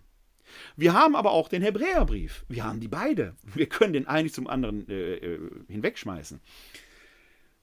Wir 0.77 0.93
haben 0.93 1.17
aber 1.17 1.33
auch 1.33 1.49
den 1.49 1.61
Hebräerbrief. 1.61 2.45
Wir 2.49 2.63
haben 2.63 2.79
die 2.79 2.87
beide. 2.87 3.35
Wir 3.43 3.69
können 3.69 3.95
den 3.95 4.07
einen 4.07 4.31
zum 4.31 4.47
anderen 4.47 4.89
äh, 4.89 5.15
äh, 5.15 5.51
hinwegschmeißen. 5.67 6.41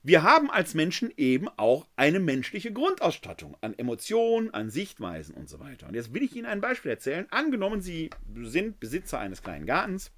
Wir 0.01 0.23
haben 0.23 0.51
als 0.51 0.73
Menschen 0.73 1.13
eben 1.15 1.47
auch 1.55 1.87
eine 1.95 2.19
menschliche 2.19 2.73
Grundausstattung 2.73 3.55
an 3.61 3.73
Emotionen, 3.79 4.53
an 4.53 4.69
Sichtweisen 4.69 5.35
und 5.35 5.47
so 5.47 5.61
weiter. 5.61 5.87
Und 5.87 5.95
jetzt 5.95 6.13
will 6.13 6.23
ich 6.23 6.35
Ihnen 6.35 6.45
ein 6.45 6.59
Beispiel 6.59 6.91
erzählen. 6.91 7.25
Angenommen, 7.31 7.79
Sie 7.79 8.09
sind 8.41 8.81
Besitzer 8.81 9.17
eines 9.17 9.43
kleinen 9.43 9.65
Gartens 9.65 10.11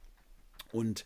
und 0.72 1.06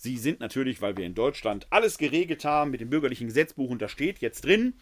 Sie 0.00 0.16
sind 0.16 0.38
natürlich, 0.38 0.80
weil 0.80 0.96
wir 0.96 1.04
in 1.04 1.16
Deutschland 1.16 1.66
alles 1.70 1.98
geregelt 1.98 2.44
haben 2.44 2.70
mit 2.70 2.80
dem 2.80 2.88
bürgerlichen 2.88 3.26
Gesetzbuch 3.26 3.68
und 3.68 3.82
da 3.82 3.88
steht 3.88 4.20
jetzt 4.20 4.44
drin, 4.44 4.74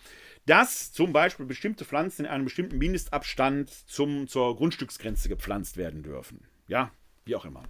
dass 0.45 0.93
zum 0.93 1.15
Beispiel 1.15 1.47
bestimmte 1.47 1.87
Pflanzen 1.87 2.27
in 2.27 2.31
einem 2.31 2.45
bestimmten 2.45 2.77
Mindestabstand 2.77 3.71
zum, 3.89 4.29
zur 4.29 4.55
Grundstücksgrenze 4.57 5.31
gepflanzt 5.31 5.79
werden 5.79 6.03
dürfen. 6.03 6.41
Ja, 6.69 6.91
wie 7.25 7.35
auch 7.35 7.47
immer. 7.47 7.63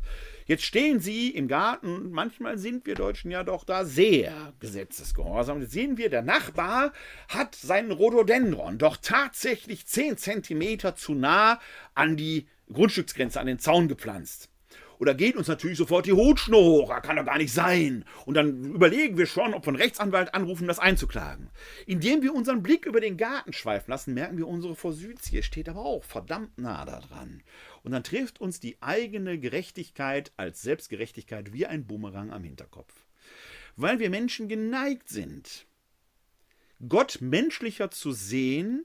Jetzt 0.46 0.64
stehen 0.64 0.98
sie 0.98 1.30
im 1.30 1.46
Garten, 1.46 2.10
manchmal 2.10 2.58
sind 2.58 2.84
wir 2.84 2.96
Deutschen 2.96 3.30
ja 3.30 3.44
doch 3.44 3.62
da 3.62 3.84
sehr 3.84 4.52
gesetzesgehorsam. 4.58 5.60
Jetzt 5.60 5.70
sehen 5.70 5.98
wir, 5.98 6.10
der 6.10 6.22
Nachbar 6.22 6.92
hat 7.28 7.54
seinen 7.54 7.92
Rhododendron 7.92 8.76
doch 8.76 8.96
tatsächlich 8.96 9.86
10 9.86 10.16
cm 10.16 10.96
zu 10.96 11.14
nah 11.14 11.60
an 11.94 12.16
die 12.16 12.48
Grundstücksgrenze, 12.72 13.38
an 13.38 13.46
den 13.46 13.60
Zaun 13.60 13.86
gepflanzt. 13.86 14.50
Oder 14.98 15.14
geht 15.14 15.36
uns 15.36 15.48
natürlich 15.48 15.78
sofort 15.78 16.06
die 16.06 16.12
Hutschnur 16.12 16.62
hoch, 16.62 16.88
das 16.88 17.02
kann 17.02 17.16
doch 17.16 17.24
gar 17.24 17.38
nicht 17.38 17.52
sein. 17.52 18.04
Und 18.24 18.34
dann 18.34 18.64
überlegen 18.64 19.18
wir 19.18 19.26
schon, 19.26 19.54
ob 19.54 19.64
wir 19.64 19.68
einen 19.68 19.82
Rechtsanwalt 19.82 20.34
anrufen, 20.34 20.66
das 20.66 20.78
einzuklagen. 20.78 21.50
Indem 21.86 22.22
wir 22.22 22.34
unseren 22.34 22.62
Blick 22.62 22.86
über 22.86 23.00
den 23.00 23.16
Garten 23.16 23.52
schweifen 23.52 23.90
lassen, 23.90 24.14
merken 24.14 24.38
wir, 24.38 24.48
unsere 24.48 24.74
Forsythie 24.74 25.42
steht 25.42 25.68
aber 25.68 25.84
auch 25.84 26.04
verdammt 26.04 26.58
nah 26.58 26.84
daran. 26.84 27.42
Und 27.82 27.92
dann 27.92 28.04
trifft 28.04 28.40
uns 28.40 28.60
die 28.60 28.76
eigene 28.80 29.38
Gerechtigkeit 29.38 30.32
als 30.36 30.62
Selbstgerechtigkeit 30.62 31.52
wie 31.52 31.66
ein 31.66 31.86
Bumerang 31.86 32.32
am 32.32 32.44
Hinterkopf. 32.44 32.92
Weil 33.76 33.98
wir 33.98 34.10
Menschen 34.10 34.48
geneigt 34.48 35.08
sind, 35.08 35.66
Gott 36.88 37.18
menschlicher 37.20 37.90
zu 37.90 38.12
sehen, 38.12 38.84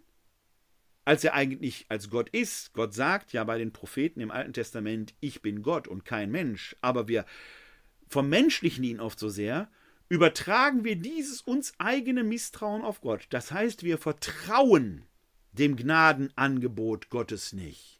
als 1.11 1.25
er 1.25 1.33
eigentlich 1.33 1.87
als 1.89 2.09
Gott 2.09 2.29
ist. 2.29 2.71
Gott 2.71 2.93
sagt 2.93 3.33
ja 3.33 3.43
bei 3.43 3.57
den 3.57 3.73
Propheten 3.73 4.21
im 4.21 4.31
Alten 4.31 4.53
Testament, 4.53 5.13
ich 5.19 5.41
bin 5.41 5.61
Gott 5.61 5.89
und 5.89 6.05
kein 6.05 6.31
Mensch, 6.31 6.73
aber 6.79 7.09
wir 7.09 7.25
vermenschlichen 8.07 8.85
ihn 8.85 9.01
oft 9.01 9.19
so 9.19 9.27
sehr, 9.27 9.69
übertragen 10.07 10.85
wir 10.85 10.95
dieses 10.95 11.41
uns 11.41 11.73
eigene 11.79 12.23
Misstrauen 12.23 12.81
auf 12.81 13.01
Gott. 13.01 13.27
Das 13.29 13.51
heißt, 13.51 13.83
wir 13.83 13.97
vertrauen 13.97 15.03
dem 15.51 15.75
Gnadenangebot 15.75 17.09
Gottes 17.09 17.51
nicht. 17.51 17.99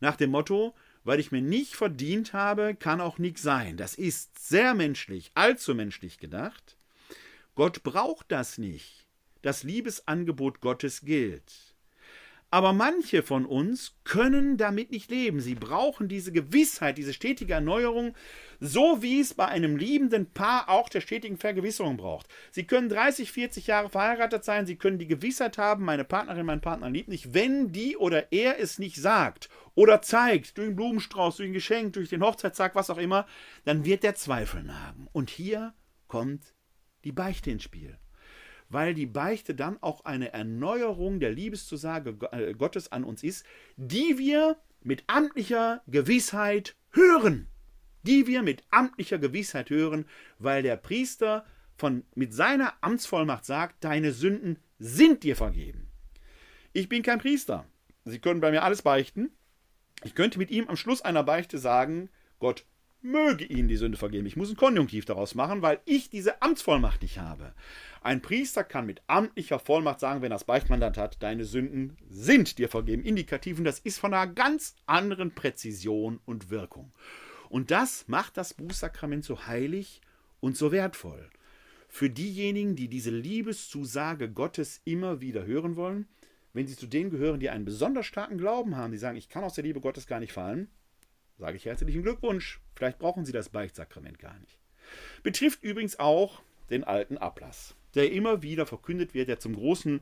Nach 0.00 0.16
dem 0.16 0.30
Motto, 0.30 0.74
weil 1.04 1.20
ich 1.20 1.30
mir 1.30 1.42
nicht 1.42 1.76
verdient 1.76 2.32
habe, 2.32 2.74
kann 2.74 3.00
auch 3.00 3.18
nichts 3.18 3.42
sein. 3.42 3.76
Das 3.76 3.94
ist 3.94 4.48
sehr 4.48 4.74
menschlich, 4.74 5.30
allzu 5.34 5.76
menschlich 5.76 6.18
gedacht. 6.18 6.76
Gott 7.54 7.84
braucht 7.84 8.32
das 8.32 8.58
nicht. 8.58 9.06
Das 9.42 9.62
Liebesangebot 9.62 10.60
Gottes 10.60 11.02
gilt. 11.02 11.71
Aber 12.52 12.74
manche 12.74 13.22
von 13.22 13.46
uns 13.46 13.96
können 14.04 14.58
damit 14.58 14.90
nicht 14.90 15.10
leben. 15.10 15.40
Sie 15.40 15.54
brauchen 15.54 16.06
diese 16.06 16.32
Gewissheit, 16.32 16.98
diese 16.98 17.14
stetige 17.14 17.54
Erneuerung, 17.54 18.14
so 18.60 19.00
wie 19.00 19.20
es 19.20 19.32
bei 19.32 19.46
einem 19.46 19.78
liebenden 19.78 20.26
Paar 20.30 20.68
auch 20.68 20.90
der 20.90 21.00
stetigen 21.00 21.38
Vergewisserung 21.38 21.96
braucht. 21.96 22.26
Sie 22.50 22.66
können 22.66 22.90
30, 22.90 23.32
40 23.32 23.68
Jahre 23.68 23.88
verheiratet 23.88 24.44
sein, 24.44 24.66
sie 24.66 24.76
können 24.76 24.98
die 24.98 25.06
Gewissheit 25.06 25.56
haben, 25.56 25.86
meine 25.86 26.04
Partnerin, 26.04 26.44
mein 26.44 26.60
Partner 26.60 26.90
liebt 26.90 27.08
mich, 27.08 27.32
wenn 27.32 27.72
die 27.72 27.96
oder 27.96 28.30
er 28.32 28.60
es 28.60 28.78
nicht 28.78 28.96
sagt 28.96 29.48
oder 29.74 30.02
zeigt, 30.02 30.58
durch 30.58 30.66
einen 30.66 30.76
Blumenstrauß, 30.76 31.38
durch 31.38 31.48
ein 31.48 31.54
Geschenk, 31.54 31.94
durch 31.94 32.10
den 32.10 32.22
Hochzeitstag, 32.22 32.74
was 32.74 32.90
auch 32.90 32.98
immer, 32.98 33.26
dann 33.64 33.86
wird 33.86 34.02
der 34.02 34.14
Zweifel 34.14 34.62
nagen. 34.62 35.08
Und 35.12 35.30
hier 35.30 35.72
kommt 36.06 36.54
die 37.04 37.12
Beichte 37.12 37.50
ins 37.50 37.62
Spiel 37.62 37.98
weil 38.72 38.94
die 38.94 39.06
Beichte 39.06 39.54
dann 39.54 39.76
auch 39.82 40.04
eine 40.04 40.32
Erneuerung 40.32 41.20
der 41.20 41.30
Liebeszusage 41.30 42.16
äh, 42.32 42.54
Gottes 42.54 42.90
an 42.90 43.04
uns 43.04 43.22
ist, 43.22 43.44
die 43.76 44.18
wir 44.18 44.56
mit 44.80 45.04
amtlicher 45.06 45.82
Gewissheit 45.86 46.74
hören. 46.90 47.48
Die 48.02 48.26
wir 48.26 48.42
mit 48.42 48.64
amtlicher 48.70 49.18
Gewissheit 49.18 49.70
hören, 49.70 50.06
weil 50.38 50.62
der 50.62 50.76
Priester 50.76 51.44
von, 51.76 52.04
mit 52.14 52.34
seiner 52.34 52.74
Amtsvollmacht 52.80 53.44
sagt, 53.44 53.84
deine 53.84 54.12
Sünden 54.12 54.58
sind 54.78 55.22
dir 55.22 55.36
vergeben. 55.36 55.90
Ich 56.72 56.88
bin 56.88 57.02
kein 57.02 57.18
Priester. 57.18 57.66
Sie 58.04 58.18
können 58.18 58.40
bei 58.40 58.50
mir 58.50 58.62
alles 58.62 58.82
beichten. 58.82 59.30
Ich 60.02 60.14
könnte 60.14 60.38
mit 60.38 60.50
ihm 60.50 60.68
am 60.68 60.76
Schluss 60.76 61.02
einer 61.02 61.22
Beichte 61.22 61.58
sagen, 61.58 62.08
Gott 62.40 62.64
möge 63.02 63.44
ihnen 63.44 63.68
die 63.68 63.76
Sünde 63.76 63.98
vergeben. 63.98 64.26
Ich 64.26 64.36
muss 64.36 64.50
ein 64.50 64.56
Konjunktiv 64.56 65.04
daraus 65.04 65.34
machen, 65.34 65.62
weil 65.62 65.80
ich 65.84 66.10
diese 66.10 66.40
Amtsvollmacht 66.42 67.02
nicht 67.02 67.18
habe. 67.18 67.52
Ein 68.02 68.22
Priester 68.22 68.64
kann 68.64 68.86
mit 68.86 69.02
amtlicher 69.06 69.58
Vollmacht 69.58 70.00
sagen, 70.00 70.22
wenn 70.22 70.32
er 70.32 70.36
das 70.36 70.44
Beichtmandat 70.44 70.96
hat, 70.96 71.22
deine 71.22 71.44
Sünden 71.44 71.96
sind 72.08 72.58
dir 72.58 72.68
vergeben. 72.68 73.04
Indikativen, 73.04 73.64
das 73.64 73.78
ist 73.78 73.98
von 73.98 74.14
einer 74.14 74.32
ganz 74.32 74.74
anderen 74.86 75.34
Präzision 75.34 76.20
und 76.24 76.50
Wirkung. 76.50 76.92
Und 77.48 77.70
das 77.70 78.08
macht 78.08 78.36
das 78.36 78.54
Bußsakrament 78.54 79.24
so 79.24 79.46
heilig 79.46 80.00
und 80.40 80.56
so 80.56 80.72
wertvoll. 80.72 81.28
Für 81.88 82.08
diejenigen, 82.08 82.74
die 82.74 82.88
diese 82.88 83.10
Liebeszusage 83.10 84.30
Gottes 84.30 84.80
immer 84.84 85.20
wieder 85.20 85.44
hören 85.44 85.76
wollen, 85.76 86.06
wenn 86.54 86.66
sie 86.66 86.76
zu 86.76 86.86
denen 86.86 87.10
gehören, 87.10 87.40
die 87.40 87.50
einen 87.50 87.64
besonders 87.64 88.06
starken 88.06 88.38
Glauben 88.38 88.76
haben, 88.76 88.92
die 88.92 88.98
sagen, 88.98 89.16
ich 89.16 89.28
kann 89.28 89.44
aus 89.44 89.54
der 89.54 89.64
Liebe 89.64 89.80
Gottes 89.80 90.06
gar 90.06 90.20
nicht 90.20 90.32
fallen, 90.32 90.68
sage 91.38 91.56
ich 91.56 91.64
herzlichen 91.64 92.02
Glückwunsch. 92.02 92.60
Vielleicht 92.74 92.98
brauchen 92.98 93.24
Sie 93.24 93.32
das 93.32 93.48
Beichtsakrament 93.48 94.18
gar 94.18 94.38
nicht. 94.40 94.58
Betrifft 95.22 95.62
übrigens 95.62 95.98
auch 95.98 96.42
den 96.70 96.84
alten 96.84 97.18
Ablass, 97.18 97.74
der 97.94 98.12
immer 98.12 98.42
wieder 98.42 98.66
verkündet 98.66 99.14
wird, 99.14 99.28
der 99.28 99.38
zum 99.38 99.54
großen 99.54 100.00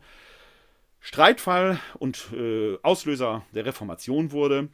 Streitfall 1.01 1.81
und 1.99 2.33
äh, 2.33 2.77
Auslöser 2.83 3.45
der 3.55 3.67
Reformation 3.67 4.33
wurde. 4.33 4.69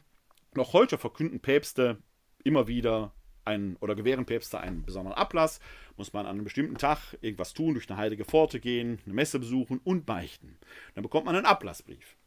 Noch 0.55 0.73
heute 0.73 0.97
verkünden 0.97 1.39
Päpste 1.39 1.97
immer 2.43 2.67
wieder 2.67 3.13
einen 3.45 3.77
oder 3.77 3.95
gewähren 3.95 4.25
Päpste 4.25 4.59
einen 4.59 4.83
besonderen 4.83 5.17
Ablass. 5.17 5.59
Muss 5.95 6.13
man 6.13 6.25
an 6.25 6.35
einem 6.35 6.43
bestimmten 6.43 6.77
Tag 6.77 7.17
irgendwas 7.21 7.53
tun, 7.53 7.73
durch 7.73 7.89
eine 7.89 7.97
heilige 7.97 8.25
Pforte 8.25 8.59
gehen, 8.59 8.99
eine 9.05 9.13
Messe 9.13 9.39
besuchen 9.39 9.79
und 9.83 10.05
beichten. 10.05 10.57
Dann 10.93 11.03
bekommt 11.03 11.25
man 11.25 11.35
einen 11.35 11.45
Ablassbrief. 11.45 12.17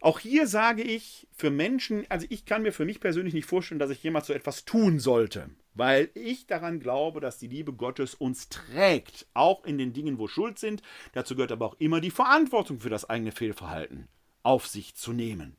Auch 0.00 0.18
hier 0.18 0.46
sage 0.46 0.82
ich 0.82 1.28
für 1.32 1.50
Menschen, 1.50 2.06
also 2.08 2.26
ich 2.30 2.46
kann 2.46 2.62
mir 2.62 2.72
für 2.72 2.86
mich 2.86 3.00
persönlich 3.00 3.34
nicht 3.34 3.46
vorstellen, 3.46 3.78
dass 3.78 3.90
ich 3.90 4.02
jemals 4.02 4.26
so 4.26 4.32
etwas 4.32 4.64
tun 4.64 4.98
sollte, 4.98 5.50
weil 5.74 6.08
ich 6.14 6.46
daran 6.46 6.80
glaube, 6.80 7.20
dass 7.20 7.38
die 7.38 7.48
Liebe 7.48 7.74
Gottes 7.74 8.14
uns 8.14 8.48
trägt, 8.48 9.26
auch 9.34 9.64
in 9.64 9.76
den 9.76 9.92
Dingen, 9.92 10.18
wo 10.18 10.26
Schuld 10.26 10.58
sind. 10.58 10.82
Dazu 11.12 11.34
gehört 11.34 11.52
aber 11.52 11.66
auch 11.66 11.76
immer 11.78 12.00
die 12.00 12.10
Verantwortung 12.10 12.80
für 12.80 12.88
das 12.88 13.08
eigene 13.10 13.32
Fehlverhalten 13.32 14.08
auf 14.42 14.66
sich 14.66 14.94
zu 14.94 15.12
nehmen. 15.12 15.56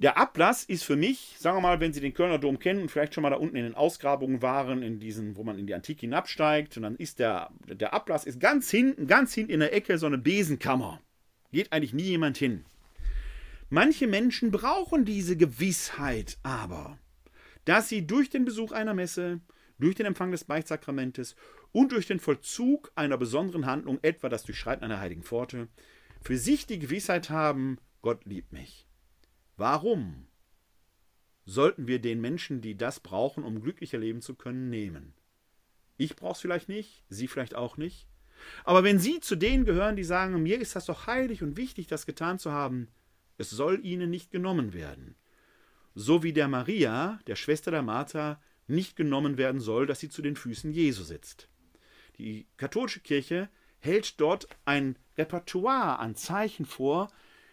Der 0.00 0.16
Ablass 0.16 0.64
ist 0.64 0.82
für 0.82 0.96
mich, 0.96 1.36
sagen 1.38 1.58
wir 1.58 1.60
mal, 1.60 1.78
wenn 1.78 1.92
Sie 1.92 2.00
den 2.00 2.14
Kölner 2.14 2.38
Dom 2.38 2.58
kennen 2.58 2.80
und 2.80 2.90
vielleicht 2.90 3.14
schon 3.14 3.22
mal 3.22 3.30
da 3.30 3.36
unten 3.36 3.54
in 3.54 3.64
den 3.64 3.74
Ausgrabungen 3.74 4.40
waren, 4.40 4.82
in 4.82 4.98
diesen, 4.98 5.36
wo 5.36 5.44
man 5.44 5.58
in 5.58 5.66
die 5.66 5.74
Antike 5.74 6.00
hinabsteigt, 6.00 6.76
und 6.78 6.84
dann 6.84 6.96
ist 6.96 7.18
der, 7.18 7.50
der 7.66 7.92
Ablass 7.92 8.24
ist 8.24 8.40
ganz 8.40 8.70
hinten, 8.70 9.06
ganz 9.06 9.34
hinten 9.34 9.52
in 9.52 9.60
der 9.60 9.74
Ecke 9.74 9.98
so 9.98 10.06
eine 10.06 10.16
Besenkammer. 10.16 11.02
Geht 11.52 11.72
eigentlich 11.72 11.92
nie 11.92 12.04
jemand 12.04 12.36
hin. 12.36 12.64
Manche 13.68 14.06
Menschen 14.06 14.50
brauchen 14.50 15.04
diese 15.04 15.36
Gewissheit 15.36 16.38
aber, 16.42 16.98
dass 17.64 17.88
sie 17.88 18.06
durch 18.06 18.30
den 18.30 18.44
Besuch 18.44 18.72
einer 18.72 18.94
Messe, 18.94 19.40
durch 19.78 19.94
den 19.94 20.06
Empfang 20.06 20.32
des 20.32 20.44
Beichtsakramentes 20.44 21.36
und 21.72 21.92
durch 21.92 22.06
den 22.06 22.20
Vollzug 22.20 22.90
einer 22.94 23.16
besonderen 23.16 23.66
Handlung, 23.66 23.98
etwa 24.02 24.28
das 24.28 24.44
Durchschreiten 24.44 24.84
einer 24.84 25.00
heiligen 25.00 25.22
Pforte, 25.22 25.68
für 26.20 26.36
sich 26.36 26.66
die 26.66 26.78
Gewissheit 26.78 27.30
haben, 27.30 27.78
Gott 28.02 28.24
liebt 28.24 28.52
mich. 28.52 28.86
Warum 29.56 30.26
sollten 31.44 31.86
wir 31.86 32.00
den 32.00 32.20
Menschen, 32.20 32.60
die 32.60 32.76
das 32.76 33.00
brauchen, 33.00 33.44
um 33.44 33.60
glücklicher 33.60 33.98
leben 33.98 34.20
zu 34.20 34.34
können, 34.34 34.68
nehmen? 34.68 35.14
Ich 35.96 36.16
brauche 36.16 36.32
es 36.32 36.40
vielleicht 36.40 36.68
nicht, 36.68 37.04
Sie 37.08 37.28
vielleicht 37.28 37.54
auch 37.54 37.76
nicht. 37.76 38.09
Aber 38.64 38.84
wenn 38.84 38.98
Sie 38.98 39.20
zu 39.20 39.36
denen 39.36 39.64
gehören, 39.64 39.96
die 39.96 40.04
sagen, 40.04 40.42
mir 40.42 40.60
ist 40.60 40.76
das 40.76 40.86
doch 40.86 41.06
heilig 41.06 41.42
und 41.42 41.56
wichtig, 41.56 41.86
das 41.86 42.06
getan 42.06 42.38
zu 42.38 42.52
haben, 42.52 42.88
es 43.38 43.50
soll 43.50 43.84
Ihnen 43.84 44.10
nicht 44.10 44.30
genommen 44.30 44.72
werden. 44.72 45.16
So 45.94 46.22
wie 46.22 46.32
der 46.32 46.48
Maria, 46.48 47.18
der 47.26 47.36
Schwester 47.36 47.70
der 47.70 47.82
Martha, 47.82 48.40
nicht 48.70 48.96
genommen 48.96 49.36
werden 49.36 49.60
soll, 49.60 49.86
dass 49.86 50.00
sie 50.00 50.08
zu 50.08 50.22
den 50.22 50.36
Füßen 50.36 50.72
Jesu 50.72 51.02
sitzt. 51.02 51.48
Die 52.18 52.46
katholische 52.56 53.00
Kirche 53.00 53.48
hält 53.80 54.20
dort 54.20 54.48
ein 54.64 54.96
Repertoire 55.18 55.98
an 55.98 56.14
Zeichen 56.14 56.64
vor, 56.64 57.10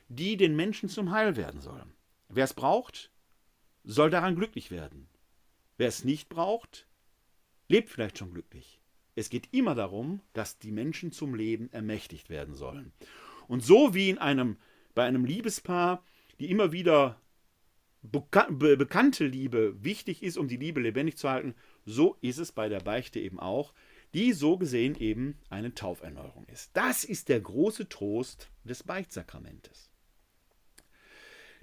die 0.10 0.38
den 0.38 0.56
Menschen 0.56 0.90
zum 0.90 1.12
Heil 1.12 1.36
werden 1.36 1.60
sollen. 1.60 1.94
Wer 2.30 2.46
es 2.46 2.54
braucht, 2.54 3.12
soll 3.84 4.10
daran 4.10 4.36
glücklich 4.36 4.72
werden. 4.72 5.10
Wer 5.78 5.88
es 5.88 6.04
nicht 6.04 6.30
braucht, 6.30 6.88
lebt 7.68 7.90
vielleicht 7.90 8.18
schon 8.18 8.34
glücklich. 8.34 8.80
Es 9.18 9.32
geht 9.32 9.52
immer 9.52 9.74
darum, 9.74 10.22
dass 10.34 10.60
die 10.60 10.70
Menschen 10.70 11.12
zum 11.12 11.34
Leben 11.34 11.72
ermächtigt 11.72 12.30
werden 12.30 12.54
sollen. 12.54 12.94
Und 13.48 13.64
so 13.64 13.96
wie 13.96 14.12
in 14.12 14.20
einem, 14.20 14.58
bei 14.94 15.06
einem 15.06 15.26
Liebespaar, 15.26 16.04
die 16.40 16.52
immer 16.52 16.72
wieder 16.72 17.20
beka 18.04 18.46
be 18.52 18.78
bekannte 18.78 19.26
Liebe 19.26 19.84
wichtig 19.84 20.22
ist, 20.22 20.38
um 20.38 20.48
die 20.48 20.58
Liebe 20.58 20.82
lebendig 20.82 21.18
zu 21.18 21.28
halten, 21.28 21.56
so 21.84 22.16
ist 22.22 22.38
es 22.38 22.52
bei 22.52 22.70
der 22.70 22.80
Beichte 22.80 23.20
eben 23.20 23.40
auch, 23.40 23.74
die 24.14 24.34
so 24.34 24.56
gesehen 24.56 24.94
eben 24.94 25.40
eine 25.50 25.74
Tauferneuerung 25.74 26.46
ist. 26.46 26.78
Das 26.78 27.04
ist 27.04 27.28
der 27.28 27.40
große 27.40 27.90
Trost 27.90 28.52
des 28.66 28.84
Beichtsakramentes. 28.84 29.90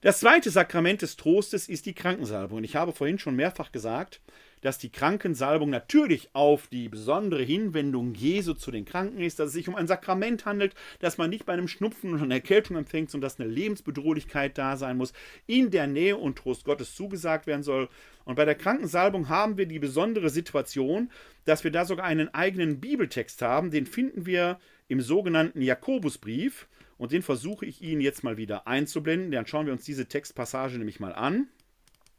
Das 0.00 0.18
zweite 0.18 0.50
Sakrament 0.50 1.02
des 1.02 1.16
Trostes 1.16 1.68
ist 1.68 1.86
die 1.86 1.94
Krankensalbung. 1.94 2.58
Und 2.58 2.64
ich 2.64 2.76
habe 2.76 2.92
vorhin 2.92 3.18
schon 3.18 3.36
mehrfach 3.36 3.70
gesagt, 3.70 4.20
dass 4.64 4.78
die 4.78 4.90
Krankensalbung 4.90 5.68
natürlich 5.68 6.30
auf 6.32 6.68
die 6.68 6.88
besondere 6.88 7.42
Hinwendung 7.42 8.14
Jesu 8.14 8.54
zu 8.54 8.70
den 8.70 8.86
Kranken 8.86 9.20
ist, 9.20 9.38
dass 9.38 9.48
es 9.48 9.52
sich 9.52 9.68
um 9.68 9.74
ein 9.74 9.86
Sakrament 9.86 10.46
handelt, 10.46 10.74
dass 11.00 11.18
man 11.18 11.28
nicht 11.28 11.44
bei 11.44 11.52
einem 11.52 11.68
Schnupfen 11.68 12.14
und 12.14 12.22
einer 12.22 12.36
Erkältung 12.36 12.78
empfängt, 12.78 13.10
sondern 13.10 13.28
dass 13.28 13.38
eine 13.38 13.50
Lebensbedrohlichkeit 13.50 14.56
da 14.56 14.78
sein 14.78 14.96
muss, 14.96 15.12
in 15.46 15.70
der 15.70 15.86
Nähe 15.86 16.16
und 16.16 16.38
Trost 16.38 16.64
Gottes 16.64 16.94
zugesagt 16.94 17.46
werden 17.46 17.62
soll. 17.62 17.90
Und 18.24 18.36
bei 18.36 18.46
der 18.46 18.54
Krankensalbung 18.54 19.28
haben 19.28 19.58
wir 19.58 19.66
die 19.66 19.78
besondere 19.78 20.30
Situation, 20.30 21.10
dass 21.44 21.62
wir 21.62 21.70
da 21.70 21.84
sogar 21.84 22.06
einen 22.06 22.32
eigenen 22.32 22.80
Bibeltext 22.80 23.42
haben, 23.42 23.70
den 23.70 23.84
finden 23.84 24.24
wir 24.24 24.58
im 24.88 25.02
sogenannten 25.02 25.60
Jakobusbrief. 25.60 26.68
Und 26.96 27.12
den 27.12 27.20
versuche 27.20 27.66
ich 27.66 27.82
Ihnen 27.82 28.00
jetzt 28.00 28.24
mal 28.24 28.38
wieder 28.38 28.66
einzublenden. 28.66 29.30
Dann 29.30 29.46
schauen 29.46 29.66
wir 29.66 29.74
uns 29.74 29.84
diese 29.84 30.06
Textpassage 30.06 30.78
nämlich 30.78 31.00
mal 31.00 31.12
an. 31.12 31.48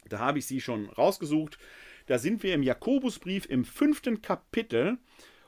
Da 0.09 0.19
habe 0.19 0.37
ich 0.37 0.45
sie 0.45 0.61
schon 0.61 0.89
rausgesucht. 0.89 1.57
Da 2.07 2.19
sind 2.19 2.43
wir 2.43 2.53
im 2.53 2.63
Jakobusbrief 2.63 3.45
im 3.45 3.65
fünften 3.65 4.21
Kapitel 4.21 4.97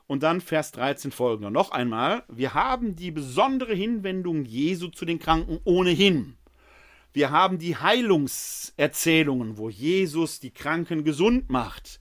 und 0.08 0.22
dann 0.22 0.40
Vers 0.40 0.72
13 0.72 1.12
folgender. 1.12 1.50
Noch 1.50 1.70
einmal, 1.70 2.24
wir 2.28 2.54
haben 2.54 2.96
die 2.96 3.10
besondere 3.10 3.74
Hinwendung 3.74 4.44
Jesu 4.44 4.88
zu 4.88 5.04
den 5.04 5.20
Kranken 5.20 5.60
ohnehin. 5.64 6.36
Wir 7.12 7.30
haben 7.30 7.58
die 7.58 7.76
Heilungserzählungen, 7.76 9.56
wo 9.56 9.68
Jesus 9.68 10.40
die 10.40 10.50
Kranken 10.50 11.04
gesund 11.04 11.48
macht. 11.48 12.00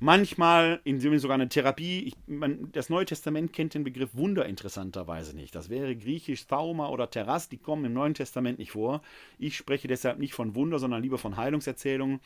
Manchmal 0.00 0.80
in 0.84 1.00
sogar 1.18 1.34
eine 1.34 1.48
Therapie. 1.48 2.04
Ich, 2.04 2.14
man, 2.26 2.70
das 2.72 2.90
Neue 2.90 3.04
Testament 3.04 3.52
kennt 3.52 3.74
den 3.74 3.84
Begriff 3.84 4.10
Wunder 4.14 4.44
interessanterweise 4.44 5.34
nicht. 5.34 5.54
Das 5.54 5.70
wäre 5.70 5.96
griechisch 5.96 6.46
Thauma 6.46 6.88
oder 6.88 7.10
Terras, 7.10 7.48
die 7.48 7.58
kommen 7.58 7.84
im 7.84 7.92
Neuen 7.92 8.14
Testament 8.14 8.58
nicht 8.58 8.72
vor. 8.72 9.02
Ich 9.38 9.56
spreche 9.56 9.88
deshalb 9.88 10.18
nicht 10.18 10.34
von 10.34 10.54
Wunder, 10.54 10.78
sondern 10.78 11.02
lieber 11.02 11.18
von 11.18 11.36
Heilungserzählungen 11.36 12.20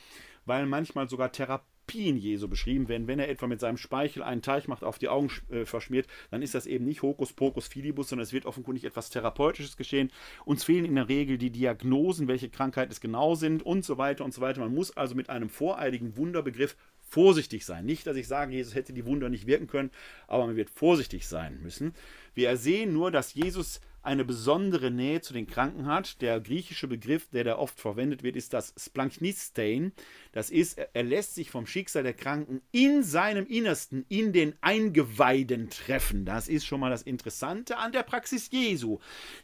weil 0.48 0.66
manchmal 0.66 1.08
sogar 1.08 1.30
Therapien 1.30 2.16
Jesu 2.16 2.48
beschrieben 2.48 2.88
werden. 2.88 3.06
Wenn 3.06 3.18
er 3.18 3.28
etwa 3.28 3.46
mit 3.46 3.60
seinem 3.60 3.76
Speichel 3.76 4.22
einen 4.22 4.42
Teich 4.42 4.66
macht, 4.66 4.82
auf 4.82 4.98
die 4.98 5.08
Augen 5.08 5.30
äh, 5.50 5.64
verschmiert, 5.64 6.06
dann 6.30 6.42
ist 6.42 6.54
das 6.54 6.66
eben 6.66 6.86
nicht 6.86 7.02
Hokuspokus 7.02 7.68
Filibus, 7.68 8.08
sondern 8.08 8.24
es 8.24 8.32
wird 8.32 8.46
offenkundig 8.46 8.84
etwas 8.84 9.10
Therapeutisches 9.10 9.76
geschehen. 9.76 10.10
Uns 10.44 10.64
fehlen 10.64 10.86
in 10.86 10.96
der 10.96 11.08
Regel 11.08 11.38
die 11.38 11.50
Diagnosen, 11.50 12.28
welche 12.28 12.48
Krankheit 12.48 12.90
es 12.90 13.00
genau 13.00 13.34
sind 13.34 13.62
und 13.62 13.84
so 13.84 13.98
weiter 13.98 14.24
und 14.24 14.34
so 14.34 14.40
weiter. 14.40 14.60
Man 14.60 14.74
muss 14.74 14.96
also 14.96 15.14
mit 15.14 15.30
einem 15.30 15.50
voreiligen 15.50 16.16
Wunderbegriff 16.16 16.76
vorsichtig 17.08 17.64
sein. 17.64 17.84
Nicht, 17.84 18.06
dass 18.06 18.16
ich 18.16 18.28
sage, 18.28 18.54
Jesus 18.54 18.74
hätte 18.74 18.92
die 18.92 19.06
Wunder 19.06 19.28
nicht 19.28 19.46
wirken 19.46 19.66
können, 19.66 19.90
aber 20.26 20.46
man 20.46 20.56
wird 20.56 20.70
vorsichtig 20.70 21.26
sein 21.26 21.60
müssen. 21.62 21.94
Wir 22.34 22.56
sehen 22.56 22.92
nur, 22.92 23.10
dass 23.10 23.34
Jesus 23.34 23.80
eine 24.08 24.24
besondere 24.24 24.90
Nähe 24.90 25.20
zu 25.20 25.32
den 25.32 25.46
Kranken 25.46 25.86
hat. 25.86 26.22
Der 26.22 26.40
griechische 26.40 26.88
Begriff, 26.88 27.28
der 27.30 27.44
da 27.44 27.58
oft 27.58 27.78
verwendet 27.78 28.22
wird, 28.22 28.36
ist 28.36 28.54
das 28.54 28.72
Splanknistein. 28.78 29.92
Das 30.32 30.50
ist, 30.50 30.78
er 30.78 31.02
lässt 31.02 31.34
sich 31.34 31.50
vom 31.50 31.66
Schicksal 31.66 32.04
der 32.04 32.14
Kranken 32.14 32.62
in 32.70 33.02
seinem 33.02 33.46
Innersten, 33.46 34.06
in 34.08 34.32
den 34.32 34.54
Eingeweiden 34.62 35.68
treffen. 35.68 36.24
Das 36.24 36.48
ist 36.48 36.64
schon 36.64 36.80
mal 36.80 36.90
das 36.90 37.02
Interessante 37.02 37.76
an 37.76 37.92
der 37.92 38.02
Praxis 38.02 38.50
Jesu, 38.50 38.98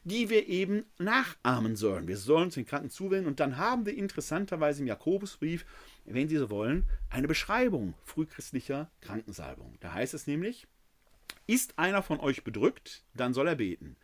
die 0.04 0.30
wir 0.30 0.48
eben 0.48 0.84
nachahmen 0.98 1.76
sollen. 1.76 2.08
Wir 2.08 2.16
sollen 2.16 2.50
zu 2.50 2.60
den 2.60 2.66
Kranken 2.66 2.90
zuwenden 2.90 3.26
und 3.26 3.40
dann 3.40 3.58
haben 3.58 3.84
wir 3.84 3.94
interessanterweise 3.94 4.80
im 4.80 4.86
Jakobusbrief, 4.86 5.66
wenn 6.06 6.28
Sie 6.28 6.36
so 6.36 6.50
wollen, 6.50 6.84
eine 7.10 7.28
Beschreibung 7.28 7.94
frühchristlicher 8.04 8.90
Krankensalbung. 9.00 9.76
Da 9.80 9.92
heißt 9.92 10.14
es 10.14 10.26
nämlich, 10.26 10.66
ist 11.46 11.78
einer 11.78 12.02
von 12.02 12.20
euch 12.20 12.44
bedrückt, 12.44 13.02
dann 13.14 13.34
soll 13.34 13.48
er 13.48 13.56
beten. 13.56 13.96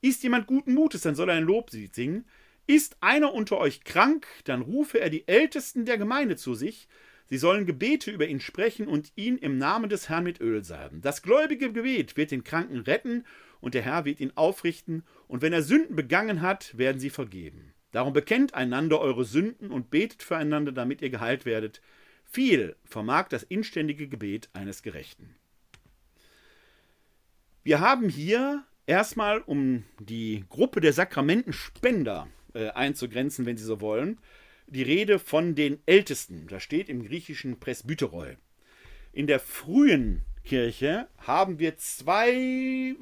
Ist 0.00 0.22
jemand 0.22 0.46
guten 0.46 0.74
Mutes, 0.74 1.02
dann 1.02 1.14
soll 1.14 1.30
er 1.30 1.36
ein 1.36 1.44
Loblied 1.44 1.94
singen. 1.94 2.26
Ist 2.66 2.96
einer 3.00 3.32
unter 3.32 3.58
euch 3.58 3.84
krank, 3.84 4.26
dann 4.44 4.62
rufe 4.62 5.00
er 5.00 5.10
die 5.10 5.28
Ältesten 5.28 5.84
der 5.84 5.98
Gemeinde 5.98 6.36
zu 6.36 6.54
sich. 6.54 6.88
Sie 7.26 7.38
sollen 7.38 7.66
Gebete 7.66 8.10
über 8.10 8.26
ihn 8.26 8.40
sprechen 8.40 8.86
und 8.86 9.12
ihn 9.16 9.38
im 9.38 9.58
Namen 9.58 9.88
des 9.88 10.08
Herrn 10.08 10.24
mit 10.24 10.40
Öl 10.40 10.62
salben. 10.62 11.00
Das 11.00 11.22
gläubige 11.22 11.72
Gebet 11.72 12.16
wird 12.16 12.30
den 12.30 12.44
Kranken 12.44 12.80
retten 12.80 13.24
und 13.60 13.74
der 13.74 13.82
Herr 13.82 14.04
wird 14.04 14.20
ihn 14.20 14.32
aufrichten. 14.34 15.04
Und 15.26 15.42
wenn 15.42 15.52
er 15.52 15.62
Sünden 15.62 15.96
begangen 15.96 16.42
hat, 16.42 16.76
werden 16.76 17.00
sie 17.00 17.10
vergeben. 17.10 17.73
Darum 17.94 18.12
bekennt 18.12 18.52
einander 18.52 19.00
eure 19.00 19.24
Sünden 19.24 19.70
und 19.70 19.88
betet 19.88 20.22
füreinander, 20.22 20.72
damit 20.72 21.00
ihr 21.00 21.08
geheilt 21.08 21.46
werdet. 21.46 21.80
Viel 22.24 22.76
vermag 22.84 23.28
das 23.28 23.42
inständige 23.44 24.08
Gebet 24.08 24.50
eines 24.52 24.82
Gerechten. 24.82 25.34
Wir 27.62 27.80
haben 27.80 28.10
hier 28.10 28.64
Erstmal, 28.86 29.40
um 29.40 29.84
die 29.98 30.44
Gruppe 30.50 30.80
der 30.80 30.92
Sakramentenspender 30.92 32.28
äh, 32.52 32.68
einzugrenzen, 32.70 33.46
wenn 33.46 33.56
Sie 33.56 33.64
so 33.64 33.80
wollen, 33.80 34.18
die 34.66 34.82
Rede 34.82 35.18
von 35.18 35.54
den 35.54 35.78
Ältesten. 35.86 36.46
Da 36.48 36.60
steht 36.60 36.90
im 36.90 37.02
griechischen 37.02 37.58
Presbyteroi. 37.58 38.36
In 39.12 39.26
der 39.26 39.40
frühen 39.40 40.22
Kirche 40.44 41.08
haben 41.18 41.58
wir 41.58 41.76
zwei 41.78 42.94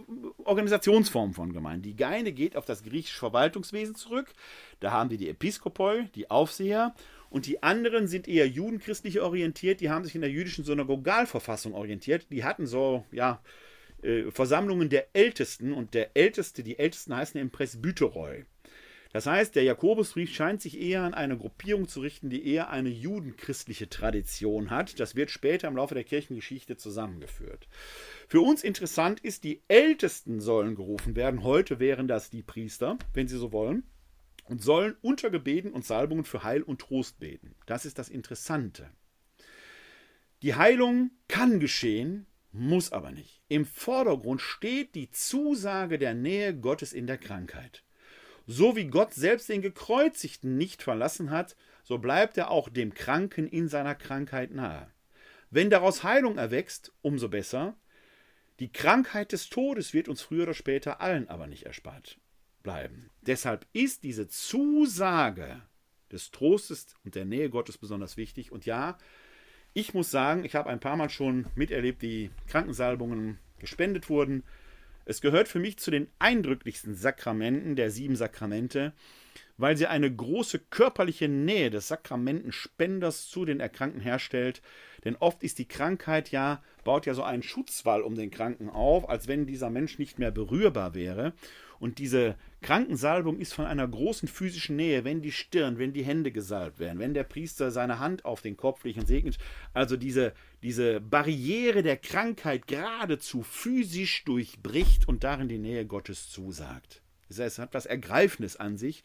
Organisationsformen 0.45 1.35
von 1.35 1.53
Gemeinden. 1.53 1.97
Die 1.97 2.05
eine 2.05 2.33
geht 2.33 2.57
auf 2.57 2.65
das 2.65 2.85
griechische 2.85 3.19
Verwaltungswesen 3.19 3.95
zurück. 3.95 4.33
Da 4.81 4.93
haben 4.93 5.11
wir 5.11 5.19
die 5.19 5.29
Episkopoi, 5.29 6.05
die 6.15 6.31
Aufseher. 6.31 6.95
Und 7.31 7.47
die 7.47 7.63
anderen 7.63 8.07
sind 8.09 8.29
eher 8.29 8.47
judenchristlich 8.47 9.21
orientiert. 9.21 9.81
Die 9.81 9.91
haben 9.91 10.05
sich 10.05 10.15
in 10.15 10.21
der 10.21 10.31
jüdischen 10.31 10.65
Synagogalverfassung 10.65 11.75
orientiert. 11.75 12.27
Die 12.31 12.45
hatten 12.45 12.67
so, 12.67 13.05
ja, 13.11 13.43
äh, 14.03 14.31
Versammlungen 14.31 14.89
der 14.89 15.09
Ältesten 15.15 15.73
und 15.73 15.95
der 15.95 16.17
Älteste, 16.17 16.63
die 16.63 16.79
Ältesten 16.79 17.17
heißen 17.17 17.41
im 17.41 17.51
Presbyteroi. 17.51 18.45
Das 19.13 19.27
heißt, 19.27 19.55
der 19.55 19.65
Jakobusbrief 19.65 20.33
scheint 20.35 20.63
sich 20.63 20.81
eher 20.81 21.03
an 21.03 21.13
eine 21.13 21.37
Gruppierung 21.37 21.87
zu 21.87 22.01
richten, 22.01 22.31
die 22.31 22.47
eher 22.47 22.71
eine 22.71 22.89
judenchristliche 22.89 23.91
Tradition 23.91 24.71
hat. 24.71 24.99
Das 24.99 25.15
wird 25.15 25.31
später 25.31 25.69
im 25.69 25.77
Laufe 25.77 25.95
der 25.95 26.05
Kirchengeschichte 26.05 26.79
zusammengeführt. 26.79 27.69
Für 28.27 28.41
uns 28.41 28.65
interessant 28.65 29.21
ist, 29.21 29.45
die 29.45 29.63
Ältesten 29.69 30.41
sollen 30.41 30.75
gerufen 30.75 31.15
werden. 31.15 31.43
Heute 31.43 31.79
wären 31.79 32.09
das 32.09 32.31
die 32.31 32.43
Priester, 32.43 32.99
wenn 33.13 33.29
sie 33.29 33.37
so 33.37 33.53
wollen, 33.53 33.85
und 34.45 34.63
sollen 34.63 34.97
unter 35.03 35.31
Gebeten 35.31 35.73
und 35.73 35.85
Salbungen 35.85 36.25
für 36.25 36.43
Heil 36.43 36.63
und 36.63 36.81
Trost 36.81 37.21
beten. 37.21 37.55
Das 37.67 37.85
ist 37.85 37.99
das 37.99 38.09
Interessante. 38.09 38.91
Die 40.41 40.55
Heilung 40.55 41.11
kann 41.29 41.61
geschehen, 41.61 42.27
muss 42.51 42.93
aber 42.93 43.13
nicht. 43.13 43.43
Im 43.49 43.67
Vordergrund 43.67 44.41
steht 44.41 44.95
die 44.95 45.11
Zusage 45.11 45.99
der 45.99 46.15
Nähe 46.15 46.59
Gottes 46.59 46.93
in 46.93 47.07
der 47.07 47.19
Krankheit. 47.19 47.85
So 48.47 48.77
wie 48.77 48.87
Gott 48.87 49.15
selbst 49.15 49.49
den 49.49 49.63
Gekreuzigten 49.63 50.57
nicht 50.57 50.83
verlassen 50.83 51.31
hat, 51.31 51.57
so 51.83 51.99
bleibt 51.99 52.37
er 52.39 52.51
auch 52.51 52.69
dem 52.69 52.95
Kranken 52.95 53.47
in 53.47 53.69
seiner 53.69 53.95
Krankheit 53.95 54.51
nahe. 54.53 54.91
Wenn 55.51 55.71
daraus 55.71 56.03
Heilung 56.03 56.39
erwächst, 56.39 56.93
umso 57.03 57.29
besser. 57.29 57.77
Die 58.59 58.73
Krankheit 58.73 59.33
des 59.33 59.49
Todes 59.51 59.93
wird 59.93 60.09
uns 60.09 60.23
früher 60.23 60.45
oder 60.45 60.55
später 60.55 61.01
allen 61.01 61.29
aber 61.29 61.47
nicht 61.47 61.65
erspart 61.65 62.19
bleiben. 62.63 63.11
Deshalb 63.23 63.67
ist 63.73 64.05
diese 64.05 64.29
Zusage 64.29 65.63
des 66.11 66.31
Trostes 66.31 66.95
und 67.05 67.15
der 67.15 67.25
Nähe 67.25 67.51
Gottes 67.51 67.79
besonders 67.79 68.17
wichtig. 68.17 68.53
Und 68.53 68.67
ja, 68.67 68.99
ich 69.75 69.95
muss 69.95 70.11
sagen, 70.11 70.45
ich 70.45 70.55
habe 70.55 70.71
ein 70.71 70.81
paar 70.81 70.97
Mal 70.97 71.11
schon 71.11 71.47
miterlebt, 71.55 72.03
wie 72.03 72.31
Krankensalbungen 72.47 73.39
gespendet 73.59 74.09
wurden. 74.09 74.45
Es 75.05 75.21
gehört 75.21 75.49
für 75.49 75.59
mich 75.59 75.79
zu 75.79 75.91
den 75.91 76.09
eindrücklichsten 76.19 76.95
Sakramenten 76.95 77.75
der 77.75 77.91
sieben 77.91 78.15
Sakramente, 78.15 78.93
weil 79.57 79.77
sie 79.77 79.87
eine 79.87 80.15
große 80.15 80.59
körperliche 80.59 81.29
Nähe 81.29 81.71
des 81.71 81.89
Sakramentenspenders 81.89 83.29
zu 83.29 83.45
den 83.45 83.61
Erkrankten 83.61 84.01
herstellt. 84.01 84.63
Denn 85.05 85.17
oft 85.17 85.43
ist 85.43 85.59
die 85.59 85.67
Krankheit 85.67 86.31
ja, 86.31 86.63
baut 86.85 87.07
ja 87.07 87.15
so 87.15 87.23
einen 87.23 87.43
Schutzwall 87.43 88.03
um 88.03 88.15
den 88.15 88.31
Kranken 88.31 88.71
auf, 88.71 89.09
als 89.09 89.27
wenn 89.27 89.47
dieser 89.47 89.71
Mensch 89.71 89.99
nicht 89.99 90.19
mehr 90.19 90.31
berührbar 90.31 90.95
wäre. 90.95 91.33
Und 91.83 91.99
diese 91.99 92.37
Krankensalbung 92.61 93.41
ist 93.41 93.55
von 93.55 93.67
einer 93.67 93.89
großen 93.89 94.29
physischen 94.29 94.77
Nähe, 94.77 95.03
wenn 95.03 95.21
die 95.21 95.33
Stirn, 95.33 95.79
wenn 95.79 95.93
die 95.93 96.05
Hände 96.05 96.31
gesalbt 96.31 96.79
werden, 96.79 97.01
wenn 97.01 97.13
der 97.13 97.25
Priester 97.25 97.73
seine 97.73 97.99
Hand 97.99 98.25
auf 98.25 98.41
den 98.41 98.57
Kopf 98.57 98.85
legt 98.85 99.01
und 99.01 99.09
segnet. 99.09 99.37
Also 99.75 99.97
diese, 99.97 100.33
diese 100.63 101.01
Barriere 101.01 101.83
der 101.83 101.97
Krankheit 101.97 102.69
geradezu 102.69 103.43
physisch 103.43 104.25
durchbricht 104.25 105.09
und 105.09 105.25
darin 105.25 105.49
die 105.49 105.59
Nähe 105.59 105.85
Gottes 105.85 106.31
zusagt. 106.31 107.03
Es 107.39 107.59
hat 107.59 107.75
was 107.75 107.87
Ergreifendes 107.87 108.57
an 108.57 108.77
sich, 108.77 109.03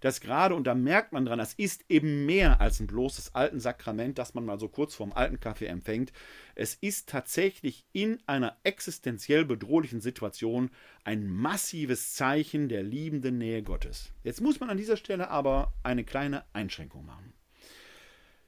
das 0.00 0.20
gerade, 0.20 0.54
und 0.54 0.64
da 0.64 0.74
merkt 0.74 1.12
man 1.12 1.24
dran, 1.24 1.38
das 1.38 1.54
ist 1.54 1.84
eben 1.88 2.26
mehr 2.26 2.60
als 2.60 2.80
ein 2.80 2.86
bloßes 2.86 3.34
alten 3.34 3.60
Sakrament, 3.60 4.18
das 4.18 4.34
man 4.34 4.44
mal 4.44 4.58
so 4.58 4.68
kurz 4.68 4.94
vorm 4.94 5.12
alten 5.12 5.40
Kaffee 5.40 5.66
empfängt. 5.66 6.12
Es 6.54 6.74
ist 6.74 7.08
tatsächlich 7.08 7.84
in 7.92 8.18
einer 8.26 8.56
existenziell 8.64 9.44
bedrohlichen 9.44 10.00
Situation 10.00 10.70
ein 11.04 11.26
massives 11.26 12.14
Zeichen 12.14 12.68
der 12.68 12.82
liebenden 12.82 13.38
Nähe 13.38 13.62
Gottes. 13.62 14.12
Jetzt 14.22 14.40
muss 14.40 14.60
man 14.60 14.70
an 14.70 14.76
dieser 14.76 14.96
Stelle 14.96 15.30
aber 15.30 15.72
eine 15.82 16.04
kleine 16.04 16.44
Einschränkung 16.52 17.06
machen. 17.06 17.32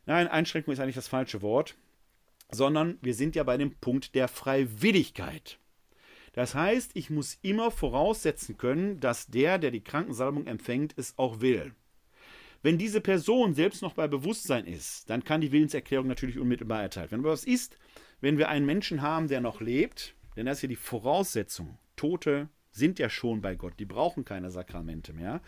Nein, 0.07 0.29
Einschränkung 0.29 0.75
ist 0.75 0.81
eigentlich 0.81 0.95
das 0.95 1.09
falsche 1.09 1.41
Wort, 1.41 1.77
sondern 2.51 2.99
wir 3.01 3.15
sind 3.15 3.37
ja 3.37 3.43
bei 3.43 3.57
dem 3.57 3.75
Punkt 3.77 4.15
der 4.15 4.29
Freiwilligkeit. 4.29 5.59
Das 6.35 6.55
heißt, 6.55 6.91
ich 6.95 7.11
muss 7.11 7.39
immer 7.43 7.71
voraussetzen 7.71 8.59
können, 8.59 8.99
dass 8.99 9.29
der, 9.29 9.59
der 9.59 9.71
die 9.71 9.85
Krankensalbung 9.85 10.47
empfängt, 10.47 10.93
es 10.97 11.15
auch 11.17 11.41
will. 11.41 11.75
Wenn 12.63 12.77
diese 12.77 13.01
Person 13.01 13.55
selbst 13.55 13.83
noch 13.83 13.95
bei 13.95 14.09
Bewusstsein 14.09 14.67
ist, 14.67 15.09
dann 15.11 15.23
kann 15.23 15.41
die 15.41 15.53
Willenserklärung 15.53 16.09
natürlich 16.09 16.39
unmittelbar 16.39 16.83
erteilt 16.83 17.13
werden. 17.13 17.21
Aber 17.21 17.33
was 17.33 17.45
ist, 17.45 17.79
wenn 18.21 18.37
wir 18.37 18.49
einen 18.49 18.67
Menschen 18.67 19.01
haben, 19.01 19.29
der 19.29 19.41
noch 19.41 19.61
lebt? 19.61 20.15
Denn 20.35 20.47
das 20.47 20.59
ist 20.59 20.63
ja 20.63 20.69
die 20.69 20.77
Voraussetzung. 20.77 21.79
Tote 21.95 22.49
sind 22.73 22.99
ja 22.99 23.09
schon 23.09 23.41
bei 23.41 23.55
Gott, 23.55 23.75
die 23.79 23.85
brauchen 23.85 24.25
keine 24.25 24.51
Sakramente 24.51 25.13
mehr. 25.13 25.41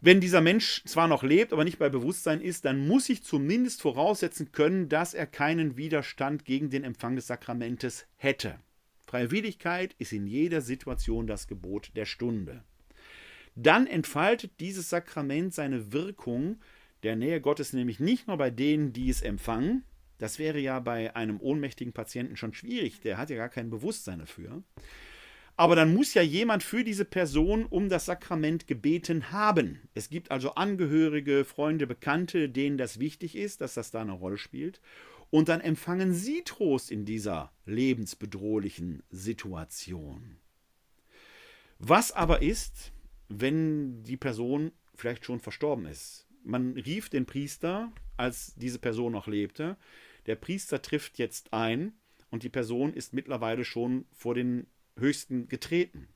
Wenn 0.00 0.20
dieser 0.20 0.40
Mensch 0.40 0.82
zwar 0.86 1.08
noch 1.08 1.24
lebt, 1.24 1.52
aber 1.52 1.64
nicht 1.64 1.78
bei 1.78 1.88
Bewusstsein 1.88 2.40
ist, 2.40 2.64
dann 2.64 2.86
muss 2.86 3.08
ich 3.08 3.24
zumindest 3.24 3.82
voraussetzen 3.82 4.52
können, 4.52 4.88
dass 4.88 5.12
er 5.12 5.26
keinen 5.26 5.76
Widerstand 5.76 6.44
gegen 6.44 6.70
den 6.70 6.84
Empfang 6.84 7.16
des 7.16 7.26
Sakramentes 7.26 8.06
hätte. 8.16 8.60
Freiwilligkeit 9.08 9.94
ist 9.98 10.12
in 10.12 10.26
jeder 10.26 10.60
Situation 10.60 11.26
das 11.26 11.48
Gebot 11.48 11.90
der 11.96 12.04
Stunde. 12.04 12.62
Dann 13.54 13.86
entfaltet 13.86 14.52
dieses 14.60 14.90
Sakrament 14.90 15.54
seine 15.54 15.92
Wirkung 15.92 16.58
der 17.02 17.16
Nähe 17.16 17.40
Gottes 17.40 17.72
nämlich 17.72 18.00
nicht 18.00 18.26
nur 18.26 18.36
bei 18.36 18.50
denen, 18.50 18.92
die 18.92 19.08
es 19.08 19.22
empfangen, 19.22 19.84
das 20.18 20.38
wäre 20.38 20.58
ja 20.58 20.80
bei 20.80 21.14
einem 21.16 21.40
ohnmächtigen 21.40 21.92
Patienten 21.92 22.36
schon 22.36 22.52
schwierig, 22.52 23.00
der 23.00 23.18
hat 23.18 23.30
ja 23.30 23.36
gar 23.36 23.48
kein 23.48 23.70
Bewusstsein 23.70 24.18
dafür. 24.18 24.62
Aber 25.56 25.74
dann 25.74 25.94
muss 25.94 26.14
ja 26.14 26.22
jemand 26.22 26.62
für 26.62 26.84
diese 26.84 27.04
Person 27.04 27.66
um 27.66 27.88
das 27.88 28.06
Sakrament 28.06 28.66
gebeten 28.66 29.32
haben. 29.32 29.80
Es 29.94 30.08
gibt 30.08 30.30
also 30.30 30.54
Angehörige, 30.54 31.44
Freunde, 31.44 31.86
Bekannte, 31.86 32.48
denen 32.48 32.78
das 32.78 33.00
wichtig 33.00 33.36
ist, 33.36 33.60
dass 33.60 33.74
das 33.74 33.90
da 33.90 34.02
eine 34.02 34.12
Rolle 34.12 34.38
spielt. 34.38 34.80
Und 35.30 35.48
dann 35.48 35.60
empfangen 35.60 36.14
sie 36.14 36.42
Trost 36.42 36.90
in 36.90 37.04
dieser 37.04 37.52
lebensbedrohlichen 37.66 39.02
Situation. 39.10 40.38
Was 41.78 42.12
aber 42.12 42.42
ist, 42.42 42.92
wenn 43.28 44.02
die 44.02 44.16
Person 44.16 44.72
vielleicht 44.94 45.24
schon 45.24 45.40
verstorben 45.40 45.86
ist? 45.86 46.26
Man 46.44 46.72
rief 46.72 47.10
den 47.10 47.26
Priester, 47.26 47.92
als 48.16 48.54
diese 48.56 48.78
Person 48.78 49.12
noch 49.12 49.26
lebte. 49.26 49.76
Der 50.26 50.34
Priester 50.34 50.82
trifft 50.82 51.18
jetzt 51.18 51.52
ein 51.52 51.92
und 52.30 52.42
die 52.42 52.48
Person 52.48 52.92
ist 52.94 53.12
mittlerweile 53.12 53.64
schon 53.64 54.06
vor 54.12 54.34
den 54.34 54.66
Höchsten 54.98 55.48
getreten. 55.48 56.08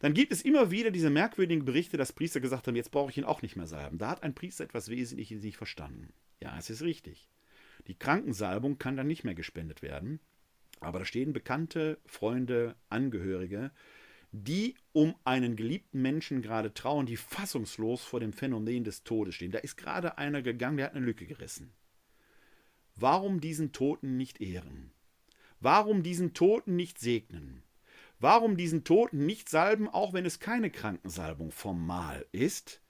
Dann 0.00 0.14
gibt 0.14 0.32
es 0.32 0.42
immer 0.42 0.70
wieder 0.70 0.90
diese 0.90 1.10
merkwürdigen 1.10 1.66
Berichte, 1.66 1.98
dass 1.98 2.12
Priester 2.12 2.40
gesagt 2.40 2.66
haben, 2.66 2.76
jetzt 2.76 2.90
brauche 2.90 3.10
ich 3.10 3.18
ihn 3.18 3.24
auch 3.24 3.42
nicht 3.42 3.56
mehr 3.56 3.66
salben. 3.66 3.98
Da 3.98 4.08
hat 4.08 4.22
ein 4.22 4.34
Priester 4.34 4.64
etwas 4.64 4.88
Wesentliches 4.88 5.42
nicht 5.42 5.58
verstanden. 5.58 6.12
Ja, 6.42 6.58
es 6.58 6.70
ist 6.70 6.82
richtig. 6.82 7.28
Die 7.90 7.98
Krankensalbung 7.98 8.78
kann 8.78 8.96
dann 8.96 9.08
nicht 9.08 9.24
mehr 9.24 9.34
gespendet 9.34 9.82
werden. 9.82 10.20
Aber 10.78 11.00
da 11.00 11.04
stehen 11.04 11.32
Bekannte, 11.32 11.98
Freunde, 12.06 12.76
Angehörige, 12.88 13.72
die 14.30 14.76
um 14.92 15.16
einen 15.24 15.56
geliebten 15.56 16.00
Menschen 16.00 16.40
gerade 16.40 16.72
trauen, 16.72 17.06
die 17.06 17.16
fassungslos 17.16 18.04
vor 18.04 18.20
dem 18.20 18.32
Phänomen 18.32 18.84
des 18.84 19.02
Todes 19.02 19.34
stehen. 19.34 19.50
Da 19.50 19.58
ist 19.58 19.76
gerade 19.76 20.18
einer 20.18 20.40
gegangen, 20.40 20.76
der 20.76 20.86
hat 20.86 20.94
eine 20.94 21.04
Lücke 21.04 21.26
gerissen. 21.26 21.72
Warum 22.94 23.40
diesen 23.40 23.72
Toten 23.72 24.16
nicht 24.16 24.40
ehren? 24.40 24.92
Warum 25.58 26.04
diesen 26.04 26.32
Toten 26.32 26.76
nicht 26.76 27.00
segnen? 27.00 27.64
Warum 28.20 28.56
diesen 28.56 28.84
Toten 28.84 29.26
nicht 29.26 29.48
salben, 29.48 29.88
auch 29.88 30.12
wenn 30.12 30.26
es 30.26 30.38
keine 30.38 30.70
Krankensalbung 30.70 31.50
formal 31.50 32.24
ist? 32.30 32.82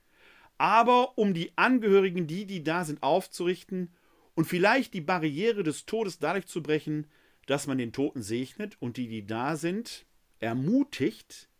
Aber 0.59 1.17
um 1.17 1.33
die 1.33 1.57
Angehörigen, 1.57 2.27
die, 2.27 2.45
die 2.45 2.63
da 2.63 2.85
sind, 2.85 3.03
aufzurichten 3.03 3.95
und 4.41 4.47
vielleicht 4.47 4.95
die 4.95 5.03
Barriere 5.03 5.63
des 5.63 5.85
Todes 5.85 6.19
dadurch 6.19 6.47
zu 6.47 6.63
brechen, 6.63 7.07
dass 7.45 7.67
man 7.67 7.77
den 7.77 7.93
Toten 7.93 8.23
segnet 8.23 8.81
und 8.81 8.97
die, 8.97 9.07
die 9.07 9.27
da 9.27 9.55
sind, 9.55 10.07
ermutigt, 10.39 11.51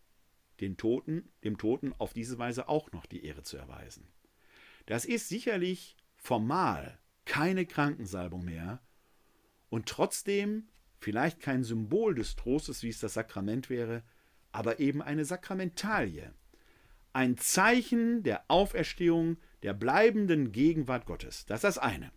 den 0.61 0.77
Toten, 0.77 1.29
dem 1.43 1.59
Toten 1.59 1.93
auf 1.99 2.13
diese 2.13 2.39
Weise 2.39 2.69
auch 2.69 2.91
noch 2.91 3.05
die 3.05 3.23
Ehre 3.23 3.43
zu 3.43 3.55
erweisen. 3.55 4.07
Das 4.87 5.05
ist 5.05 5.29
sicherlich 5.29 5.95
formal 6.15 6.97
keine 7.25 7.67
Krankensalbung 7.67 8.43
mehr 8.43 8.81
und 9.69 9.87
trotzdem 9.87 10.67
vielleicht 10.97 11.39
kein 11.39 11.63
Symbol 11.63 12.15
des 12.15 12.35
Trostes, 12.35 12.81
wie 12.81 12.89
es 12.89 12.99
das 12.99 13.13
Sakrament 13.13 13.69
wäre, 13.69 14.01
aber 14.51 14.79
eben 14.79 15.03
eine 15.03 15.25
Sakramentalie. 15.25 16.33
Ein 17.13 17.37
Zeichen 17.37 18.23
der 18.23 18.43
Auferstehung, 18.47 19.37
der 19.61 19.75
bleibenden 19.75 20.51
Gegenwart 20.51 21.05
Gottes. 21.05 21.45
Das 21.45 21.59
ist 21.59 21.63
das 21.65 21.77
eine. 21.77 22.11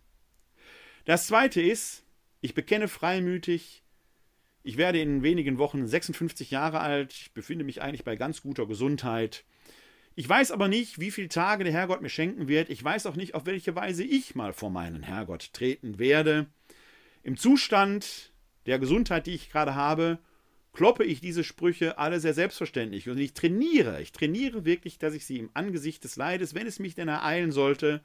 Das 1.05 1.27
zweite 1.27 1.61
ist, 1.61 2.03
ich 2.41 2.55
bekenne 2.55 2.87
freimütig, 2.87 3.83
ich 4.63 4.77
werde 4.77 4.99
in 4.99 5.21
wenigen 5.21 5.59
Wochen 5.59 5.85
56 5.85 6.49
Jahre 6.49 6.79
alt, 6.79 7.13
ich 7.13 7.31
befinde 7.31 7.63
mich 7.63 7.83
eigentlich 7.83 8.03
bei 8.03 8.15
ganz 8.15 8.41
guter 8.41 8.65
Gesundheit. 8.65 9.45
Ich 10.15 10.27
weiß 10.27 10.49
aber 10.49 10.67
nicht, 10.67 10.99
wie 10.99 11.11
viele 11.11 11.27
Tage 11.27 11.63
der 11.63 11.73
Herrgott 11.73 12.01
mir 12.01 12.09
schenken 12.09 12.47
wird. 12.47 12.69
Ich 12.69 12.83
weiß 12.83 13.05
auch 13.05 13.15
nicht, 13.15 13.35
auf 13.35 13.45
welche 13.45 13.75
Weise 13.75 14.03
ich 14.03 14.33
mal 14.33 14.53
vor 14.53 14.71
meinen 14.71 15.03
Herrgott 15.03 15.53
treten 15.53 15.99
werde. 15.99 16.47
Im 17.21 17.37
Zustand 17.37 18.31
der 18.65 18.79
Gesundheit, 18.79 19.27
die 19.27 19.35
ich 19.35 19.51
gerade 19.51 19.75
habe, 19.75 20.17
kloppe 20.73 21.03
ich 21.03 21.21
diese 21.21 21.43
Sprüche 21.43 21.99
alle 21.99 22.19
sehr 22.19 22.33
selbstverständlich. 22.33 23.09
Und 23.09 23.19
ich 23.19 23.33
trainiere, 23.33 24.01
ich 24.01 24.11
trainiere 24.11 24.65
wirklich, 24.65 24.97
dass 24.97 25.13
ich 25.13 25.25
sie 25.25 25.37
im 25.37 25.51
Angesicht 25.53 26.03
des 26.03 26.15
Leides, 26.15 26.55
wenn 26.55 26.65
es 26.65 26.79
mich 26.79 26.95
denn 26.95 27.09
ereilen 27.09 27.51
sollte, 27.51 28.01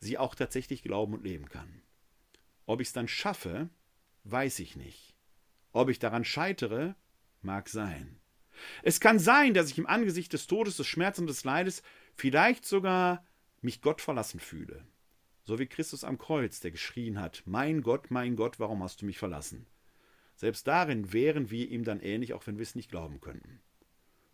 sie 0.00 0.18
auch 0.18 0.34
tatsächlich 0.34 0.82
glauben 0.82 1.14
und 1.14 1.24
leben 1.24 1.48
kann. 1.48 1.83
Ob 2.66 2.80
ich 2.80 2.88
es 2.88 2.92
dann 2.92 3.08
schaffe, 3.08 3.68
weiß 4.24 4.58
ich 4.60 4.76
nicht. 4.76 5.14
Ob 5.72 5.88
ich 5.88 5.98
daran 5.98 6.24
scheitere, 6.24 6.94
mag 7.42 7.68
sein. 7.68 8.20
Es 8.82 9.00
kann 9.00 9.18
sein, 9.18 9.54
dass 9.54 9.70
ich 9.70 9.78
im 9.78 9.86
Angesicht 9.86 10.32
des 10.32 10.46
Todes, 10.46 10.76
des 10.76 10.86
Schmerzes 10.86 11.20
und 11.20 11.26
des 11.26 11.44
Leides 11.44 11.82
vielleicht 12.14 12.64
sogar 12.64 13.24
mich 13.60 13.82
Gott 13.82 14.00
verlassen 14.00 14.40
fühle. 14.40 14.86
So 15.42 15.58
wie 15.58 15.66
Christus 15.66 16.04
am 16.04 16.16
Kreuz, 16.16 16.60
der 16.60 16.70
geschrien 16.70 17.20
hat, 17.20 17.42
Mein 17.44 17.82
Gott, 17.82 18.10
mein 18.10 18.36
Gott, 18.36 18.58
warum 18.60 18.82
hast 18.82 19.02
du 19.02 19.06
mich 19.06 19.18
verlassen? 19.18 19.66
Selbst 20.36 20.66
darin 20.66 21.12
wären 21.12 21.50
wir 21.50 21.68
ihm 21.68 21.84
dann 21.84 22.00
ähnlich, 22.00 22.32
auch 22.32 22.46
wenn 22.46 22.56
wir 22.56 22.62
es 22.62 22.74
nicht 22.74 22.90
glauben 22.90 23.20
könnten. 23.20 23.60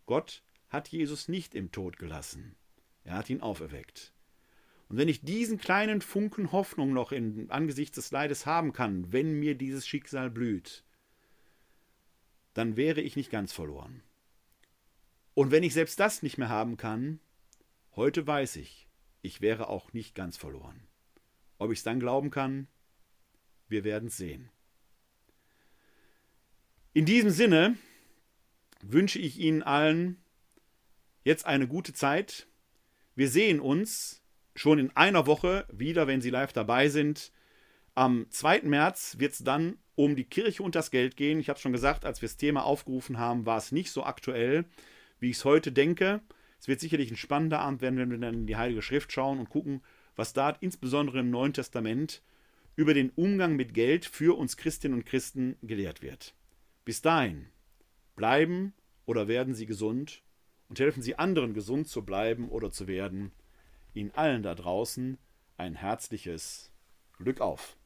Gott 0.05 0.41
hat 0.69 0.87
Jesus 0.87 1.27
nicht 1.27 1.53
im 1.53 1.71
Tod 1.71 1.97
gelassen. 1.97 2.55
Er 3.03 3.15
hat 3.15 3.29
ihn 3.29 3.41
auferweckt. 3.41 4.13
Und 4.91 4.97
wenn 4.97 5.07
ich 5.07 5.21
diesen 5.21 5.57
kleinen 5.57 6.01
Funken 6.01 6.51
Hoffnung 6.51 6.91
noch 6.91 7.13
in 7.13 7.49
angesichts 7.49 7.95
des 7.95 8.11
Leides 8.11 8.45
haben 8.45 8.73
kann, 8.73 9.13
wenn 9.13 9.39
mir 9.39 9.55
dieses 9.55 9.87
Schicksal 9.87 10.29
blüht, 10.29 10.83
dann 12.53 12.75
wäre 12.75 12.99
ich 12.99 13.15
nicht 13.15 13.31
ganz 13.31 13.53
verloren. 13.53 14.03
Und 15.33 15.49
wenn 15.49 15.63
ich 15.63 15.73
selbst 15.73 15.97
das 16.01 16.23
nicht 16.23 16.37
mehr 16.37 16.49
haben 16.49 16.75
kann, 16.75 17.21
heute 17.95 18.27
weiß 18.27 18.57
ich, 18.57 18.89
ich 19.21 19.39
wäre 19.39 19.69
auch 19.69 19.93
nicht 19.93 20.13
ganz 20.13 20.35
verloren. 20.35 20.85
Ob 21.57 21.71
ich 21.71 21.79
es 21.79 21.83
dann 21.83 22.01
glauben 22.01 22.29
kann, 22.29 22.67
wir 23.69 23.85
werden 23.85 24.09
es 24.09 24.17
sehen. 24.17 24.49
In 26.91 27.05
diesem 27.05 27.29
Sinne 27.29 27.77
wünsche 28.81 29.19
ich 29.19 29.39
Ihnen 29.39 29.63
allen 29.63 30.21
jetzt 31.23 31.45
eine 31.45 31.69
gute 31.69 31.93
Zeit. 31.93 32.49
Wir 33.15 33.29
sehen 33.29 33.61
uns 33.61 34.20
schon 34.55 34.79
in 34.79 34.95
einer 34.95 35.27
Woche 35.27 35.65
wieder, 35.71 36.07
wenn 36.07 36.21
Sie 36.21 36.29
live 36.29 36.53
dabei 36.53 36.89
sind. 36.89 37.31
Am 37.95 38.25
2. 38.29 38.63
März 38.63 39.17
wird 39.19 39.33
es 39.33 39.39
dann 39.39 39.77
um 39.95 40.15
die 40.15 40.23
Kirche 40.23 40.63
und 40.63 40.75
das 40.75 40.91
Geld 40.91 41.17
gehen. 41.17 41.39
Ich 41.39 41.49
habe 41.49 41.59
schon 41.59 41.73
gesagt, 41.73 42.05
als 42.05 42.21
wir 42.21 42.27
das 42.27 42.37
Thema 42.37 42.63
aufgerufen 42.63 43.17
haben, 43.17 43.45
war 43.45 43.57
es 43.57 43.71
nicht 43.71 43.91
so 43.91 44.03
aktuell, 44.03 44.65
wie 45.19 45.29
ich 45.29 45.37
es 45.37 45.45
heute 45.45 45.71
denke. 45.71 46.21
Es 46.59 46.67
wird 46.67 46.79
sicherlich 46.79 47.11
ein 47.11 47.17
spannender 47.17 47.59
Abend 47.59 47.81
werden, 47.81 47.97
wenn 47.97 48.11
wir 48.11 48.17
dann 48.17 48.33
in 48.33 48.47
die 48.47 48.55
Heilige 48.55 48.81
Schrift 48.81 49.11
schauen 49.11 49.39
und 49.39 49.49
gucken, 49.49 49.81
was 50.15 50.33
da 50.33 50.51
insbesondere 50.51 51.19
im 51.19 51.29
Neuen 51.29 51.53
Testament 51.53 52.21
über 52.75 52.93
den 52.93 53.09
Umgang 53.11 53.55
mit 53.55 53.73
Geld 53.73 54.05
für 54.05 54.37
uns 54.37 54.57
Christinnen 54.57 54.99
und 54.99 55.05
Christen 55.05 55.57
gelehrt 55.61 56.01
wird. 56.01 56.33
Bis 56.85 57.01
dahin, 57.01 57.47
bleiben 58.15 58.73
oder 59.05 59.27
werden 59.27 59.53
Sie 59.53 59.65
gesund 59.65 60.23
und 60.69 60.79
helfen 60.79 61.03
Sie 61.03 61.17
anderen 61.17 61.53
gesund 61.53 61.87
zu 61.87 62.03
bleiben 62.03 62.49
oder 62.49 62.71
zu 62.71 62.87
werden. 62.87 63.31
Ihnen 63.93 64.11
allen 64.15 64.43
da 64.43 64.55
draußen 64.55 65.17
ein 65.57 65.75
herzliches 65.75 66.71
Glück 67.17 67.41
auf. 67.41 67.77